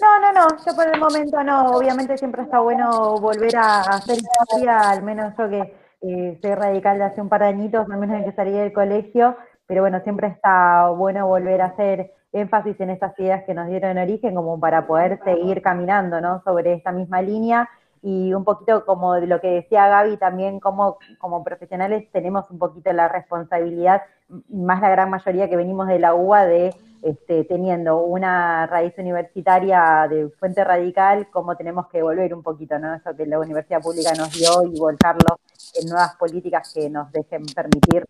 No, 0.00 0.20
no, 0.20 0.32
no, 0.32 0.48
yo 0.66 0.74
por 0.74 0.86
el 0.86 1.00
momento 1.00 1.42
no. 1.42 1.76
Obviamente 1.76 2.18
siempre 2.18 2.42
está 2.42 2.60
bueno 2.60 3.18
volver 3.20 3.56
a 3.56 3.80
hacer 3.80 4.18
historia, 4.18 4.90
al 4.90 5.02
menos 5.02 5.32
yo 5.38 5.48
que 5.48 5.74
eh, 6.02 6.38
soy 6.42 6.54
radical 6.54 6.98
de 6.98 7.04
hace 7.04 7.20
un 7.22 7.28
par 7.28 7.40
de 7.40 7.48
añitos, 7.48 7.88
al 7.90 7.98
menos 7.98 8.16
en 8.18 8.24
que 8.24 8.36
salí 8.36 8.52
del 8.52 8.72
colegio, 8.72 9.36
pero 9.66 9.80
bueno, 9.80 10.00
siempre 10.02 10.26
está 10.28 10.90
bueno 10.90 11.26
volver 11.26 11.62
a 11.62 11.66
hacer 11.66 12.12
énfasis 12.32 12.78
en 12.80 12.90
estas 12.90 13.18
ideas 13.18 13.44
que 13.44 13.54
nos 13.54 13.68
dieron 13.68 13.96
origen 13.96 14.34
como 14.34 14.60
para 14.60 14.86
poder 14.86 15.20
seguir 15.24 15.62
caminando, 15.62 16.20
¿no? 16.20 16.42
Sobre 16.44 16.74
esta 16.74 16.92
misma 16.92 17.22
línea 17.22 17.70
y 18.06 18.34
un 18.34 18.44
poquito 18.44 18.84
como 18.84 19.16
lo 19.16 19.40
que 19.40 19.48
decía 19.48 19.88
Gaby 19.88 20.18
también, 20.18 20.60
como, 20.60 20.98
como 21.18 21.42
profesionales 21.42 22.06
tenemos 22.12 22.50
un 22.50 22.58
poquito 22.58 22.92
la 22.92 23.08
responsabilidad, 23.08 24.02
más 24.50 24.82
la 24.82 24.90
gran 24.90 25.08
mayoría 25.08 25.48
que 25.48 25.56
venimos 25.56 25.88
de 25.88 25.98
la 25.98 26.14
UBA, 26.14 26.44
de 26.44 26.74
este, 27.00 27.44
teniendo 27.44 28.02
una 28.02 28.66
raíz 28.66 28.92
universitaria 28.98 30.06
de 30.10 30.28
fuente 30.38 30.62
radical, 30.64 31.28
como 31.30 31.56
tenemos 31.56 31.86
que 31.88 32.02
volver 32.02 32.34
un 32.34 32.42
poquito, 32.42 32.78
¿no? 32.78 32.94
Eso 32.94 33.16
que 33.16 33.24
la 33.24 33.38
universidad 33.38 33.80
pública 33.80 34.12
nos 34.12 34.30
dio 34.32 34.50
y 34.70 34.78
volcarlo 34.78 35.38
en 35.80 35.88
nuevas 35.88 36.14
políticas 36.16 36.74
que 36.74 36.90
nos 36.90 37.10
dejen 37.10 37.46
permitir 37.54 38.04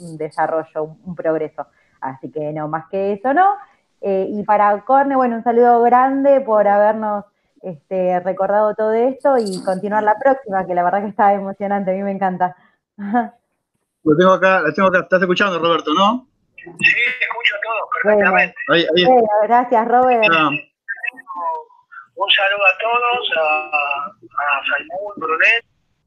un, 0.00 0.16
desarrollo, 0.16 0.84
un, 0.84 1.00
un 1.06 1.14
progreso. 1.16 1.66
Así 2.00 2.30
que 2.30 2.52
no, 2.52 2.68
más 2.68 2.86
que 2.88 3.14
eso 3.14 3.34
no. 3.34 3.56
Eh, 4.00 4.28
y 4.30 4.44
para 4.44 4.80
Corne, 4.84 5.16
bueno, 5.16 5.36
un 5.36 5.42
saludo 5.42 5.82
grande 5.82 6.40
por 6.40 6.68
habernos 6.68 7.24
este, 7.64 8.20
recordado 8.20 8.74
todo 8.74 8.92
esto 8.92 9.36
y 9.38 9.62
continuar 9.64 10.02
la 10.02 10.18
próxima, 10.18 10.66
que 10.66 10.74
la 10.74 10.84
verdad 10.84 11.02
que 11.02 11.08
está 11.08 11.32
emocionante, 11.32 11.90
a 11.90 11.94
mí 11.94 12.02
me 12.02 12.12
encanta. 12.12 12.54
Lo 14.04 14.16
tengo 14.16 14.32
acá, 14.32 14.60
la 14.60 14.72
tengo 14.72 14.88
acá. 14.88 15.00
¿Estás 15.00 15.22
escuchando, 15.22 15.58
Roberto, 15.58 15.92
no? 15.94 16.28
Sí, 16.56 16.66
escucho 16.68 17.54
todo 17.62 17.88
Bueno, 18.04 18.18
perfectamente. 18.18 18.56
Ahí, 18.68 18.86
ahí 18.96 19.04
bueno, 19.04 19.28
gracias 19.44 19.88
Robert. 19.88 20.22
está. 20.22 20.48
Un 22.16 22.30
saludo 22.30 22.64
a 22.64 22.78
todos, 22.78 23.30
a, 23.38 24.06
a 24.06 24.62
Salmón, 24.70 25.12
Brunet, 25.16 25.64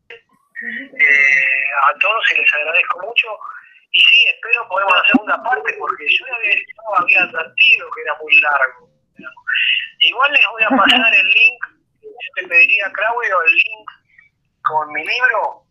eh, 0.08 1.68
a 1.84 2.00
todos 2.00 2.32
y 2.32 2.40
les 2.40 2.54
agradezco 2.54 3.00
mucho. 3.06 3.28
Y 3.92 4.00
sí, 4.00 4.28
espero 4.34 4.68
podemos 4.70 4.94
hacer 4.94 5.12
segunda 5.12 5.44
parte 5.44 5.76
porque 5.80 6.06
yo 6.08 6.26
había, 6.36 6.56
yo 6.56 6.96
había 7.04 7.22
advertido 7.24 7.90
que 7.92 8.02
era 8.02 8.16
muy 8.22 8.42
largo. 8.42 8.97
Igual 10.00 10.32
les 10.32 10.42
voy 10.52 10.64
a 10.64 10.70
pasar 10.70 11.14
el 11.14 11.28
link, 11.28 11.60
yo 12.02 12.30
te 12.36 12.48
pediría, 12.48 12.92
Claudio, 12.94 13.42
el 13.44 13.54
link 13.54 13.90
con 14.62 14.92
mi 14.94 15.02
libro, 15.02 15.68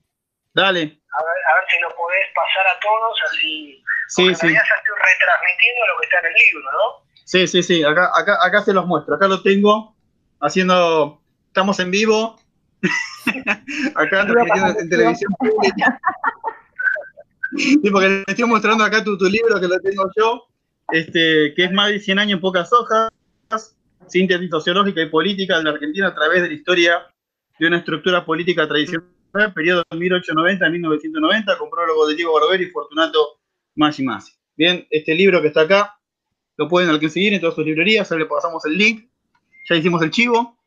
Dale. 0.57 0.81
a 0.81 1.23
ver, 1.23 1.39
a 1.50 1.55
ver 1.55 1.65
si 1.68 1.81
lo 1.81 1.94
podés 1.94 2.25
pasar 2.34 2.66
a 2.66 2.81
todos, 2.81 3.18
así. 3.31 3.84
Sí, 4.08 4.34
sí. 4.34 4.52
ya 4.52 4.60
estoy 4.60 4.97
retransmitiendo 4.97 5.86
lo 5.86 6.00
que 6.00 6.07
está 6.07 6.18
en 6.20 6.26
el 6.26 6.33
libro, 6.33 6.73
¿no? 6.73 7.07
Sí, 7.26 7.47
sí, 7.47 7.62
sí. 7.62 7.84
Acá, 7.84 8.10
acá, 8.16 8.39
acá 8.41 8.62
se 8.62 8.73
los 8.73 8.86
muestro. 8.86 9.16
Acá 9.16 9.26
lo 9.26 9.42
tengo 9.42 9.94
haciendo. 10.41 11.20
Estamos 11.49 11.78
en 11.81 11.91
vivo. 11.91 12.41
acá 13.97 14.26
transmitiendo 14.26 14.81
en 14.81 14.89
televisión 14.89 15.33
pública. 15.39 16.00
Sí, 17.57 17.91
porque 17.91 18.08
le 18.08 18.25
estoy 18.26 18.44
mostrando 18.47 18.84
acá 18.84 19.05
tu, 19.05 19.18
tu 19.18 19.26
libro 19.26 19.60
que 19.60 19.68
lo 19.68 19.78
tengo 19.81 20.10
yo, 20.16 20.47
este, 20.91 21.52
que 21.55 21.65
es 21.65 21.73
más 21.73 21.89
de 21.89 22.00
100 22.00 22.18
años 22.18 22.36
en 22.36 22.41
pocas 22.41 22.73
hojas, 22.73 23.10
síntesis 24.07 24.50
sociológica 24.50 25.02
y 25.02 25.10
política 25.10 25.58
de 25.58 25.65
la 25.65 25.70
Argentina 25.70 26.08
a 26.08 26.15
través 26.15 26.42
de 26.42 26.49
la 26.49 26.55
historia 26.55 27.07
de 27.58 27.66
una 27.66 27.78
estructura 27.78 28.25
política 28.25 28.68
tradicional 28.68 29.16
periodo 29.55 29.84
1890-1990, 29.91 31.58
con 31.58 31.70
prólogo 31.70 32.07
de 32.07 32.16
Diego 32.16 32.34
Barberi 32.34 32.65
y 32.65 32.70
Fortunato 32.70 33.41
Masi 33.75 34.02
Masi. 34.02 34.33
Bien, 34.57 34.86
este 34.91 35.15
libro 35.15 35.42
que 35.42 35.49
está 35.49 35.62
acá, 35.62 35.99
lo 36.57 36.68
pueden 36.68 36.99
conseguir 36.99 37.34
en 37.34 37.41
todas 37.41 37.55
sus 37.55 37.65
librerías, 37.65 38.10
ahora 38.10 38.25
le 38.25 38.31
pasamos 38.31 38.65
el 38.65 38.78
link, 38.78 39.10
ya 39.68 39.76
hicimos 39.76 40.02
el 40.02 40.10
chivo. 40.10 40.58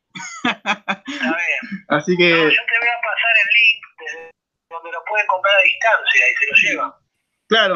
Está 0.44 1.02
bien. 1.06 1.84
Así 1.88 2.16
que, 2.16 2.30
No, 2.30 2.36
yo 2.36 2.48
te 2.48 2.78
voy 2.78 2.88
a 2.88 3.00
pasar 3.02 3.34
el 3.42 3.48
link 3.56 3.82
desde 3.98 4.30
donde 4.70 4.92
lo 4.92 5.04
pueden 5.08 5.26
comprar 5.26 5.54
a 5.56 5.62
distancia 5.62 6.24
y 6.30 6.34
se 6.36 6.46
lo 6.46 6.70
llevan. 6.70 6.92
claro, 7.48 7.74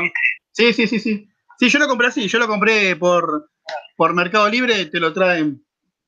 sí, 0.53 0.73
sí, 0.73 0.87
sí, 0.87 1.01
sí. 1.01 1.29
Sí, 1.59 1.69
yo 1.69 1.79
lo 1.79 1.89
compré 1.89 2.09
así, 2.09 2.29
yo 2.29 2.39
lo 2.39 2.47
compré 2.47 2.97
por, 2.97 3.51
por 3.97 4.15
Mercado 4.15 4.49
Libre, 4.49 4.87
te 4.87 5.01
lo 5.01 5.13
traen 5.13 5.65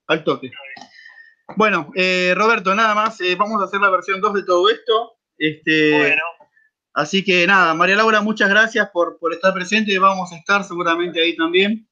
al 0.07 0.25
toque. 0.25 0.51
Bueno, 1.57 1.91
eh, 1.95 2.35
Roberto, 2.37 2.75
nada 2.75 2.95
más, 2.95 3.21
eh, 3.21 3.37
vamos 3.37 3.63
a 3.63 3.67
hacer 3.67 3.81
la 3.81 3.91
versión 3.91 4.21
2 4.21 4.35
de 4.35 4.43
todo 4.45 4.69
esto. 4.69 5.19
Este, 5.39 5.93
Bueno, 5.99 6.23
Así 6.97 7.23
que 7.23 7.47
nada, 7.47 7.75
María 7.75 7.95
Laura, 7.95 8.23
muchas 8.23 8.49
gracias 8.49 8.89
por, 8.89 9.19
por 9.19 9.31
estar 9.35 9.53
presente. 9.53 9.99
Vamos 9.99 10.33
a 10.33 10.37
estar 10.37 10.65
seguramente 10.65 11.23
ahí 11.23 11.37
también, 11.37 11.87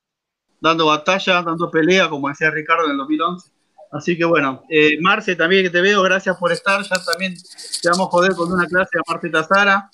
dando 0.62 0.86
batalla, 0.86 1.42
dando 1.42 1.70
pelea, 1.70 2.08
como 2.08 2.30
decía 2.30 2.50
Ricardo 2.50 2.86
en 2.86 2.92
el 2.92 2.96
2011. 2.96 3.50
Así 3.92 4.16
que 4.16 4.24
bueno, 4.24 4.64
eh, 4.70 4.96
Marce 5.02 5.36
también 5.36 5.62
que 5.62 5.68
te 5.68 5.82
veo, 5.82 6.00
gracias 6.00 6.38
por 6.38 6.52
estar. 6.52 6.82
Ya 6.82 6.96
también 7.04 7.34
te 7.34 7.90
vamos 7.90 8.06
a 8.06 8.10
joder 8.10 8.34
con 8.34 8.50
una 8.50 8.66
clase 8.66 8.96
a 8.96 9.12
Marce 9.12 9.28
Tazara. 9.28 9.90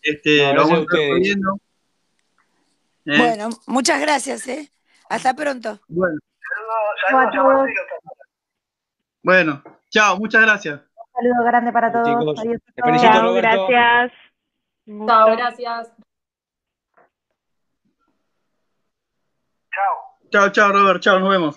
Este, 0.00 0.38
No, 0.38 0.54
lo 0.54 0.62
vamos 0.62 0.78
a 0.78 0.82
estar. 0.82 1.65
Eh, 3.06 3.18
Bueno, 3.18 3.50
muchas 3.66 4.00
gracias, 4.00 4.46
¿eh? 4.48 4.70
Hasta 5.08 5.34
pronto. 5.34 5.78
bueno, 5.88 6.18
saludos, 7.06 7.32
Chao 7.32 7.44
saludos 7.44 7.68
bueno, 9.22 9.62
chao, 9.90 10.16
muchas 10.18 10.42
gracias. 10.42 10.80
Un 10.80 11.12
saludo 11.12 11.44
grande 11.44 11.72
para 11.72 11.92
todos. 11.92 12.06
Chicos, 12.08 12.38
Adiós 12.40 12.60
a 12.68 12.72
te 12.74 12.82
felicito, 12.82 13.12
Chao, 13.12 13.34
gracias. 13.34 14.12
Chao, 15.06 15.36
gracias. 15.36 15.92
Chao. 19.72 20.28
Chao, 20.30 20.48
chao, 20.50 20.72
Robert, 20.72 21.00
chao, 21.02 21.18
nos 21.18 21.30
vemos. 21.30 21.56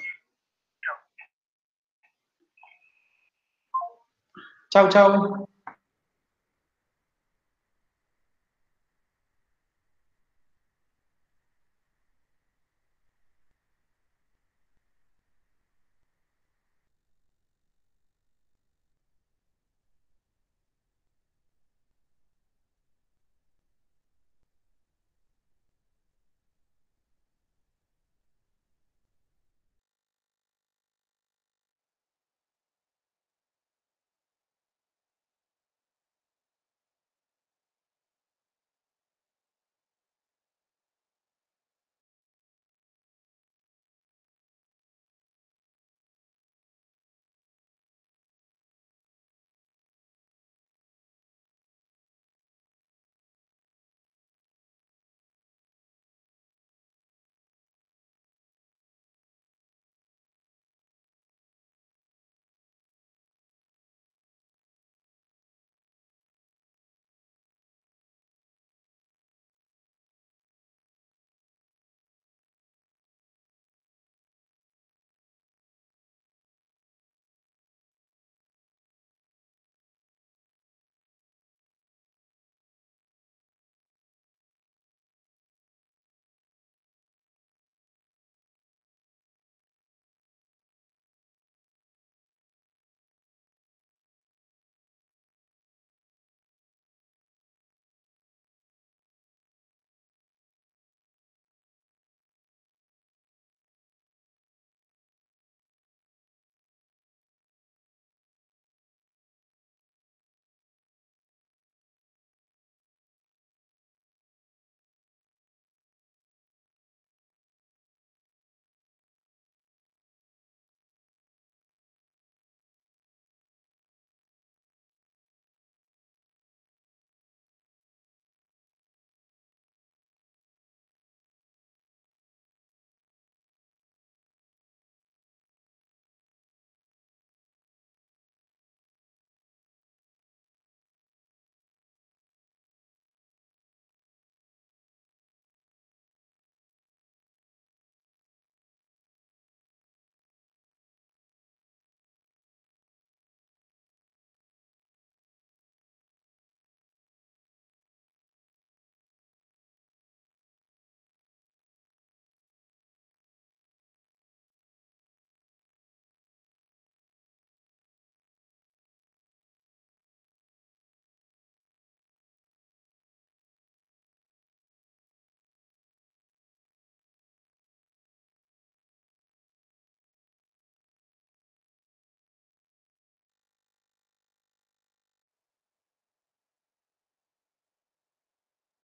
Chau, 4.72 4.90
chau. 4.90 5.48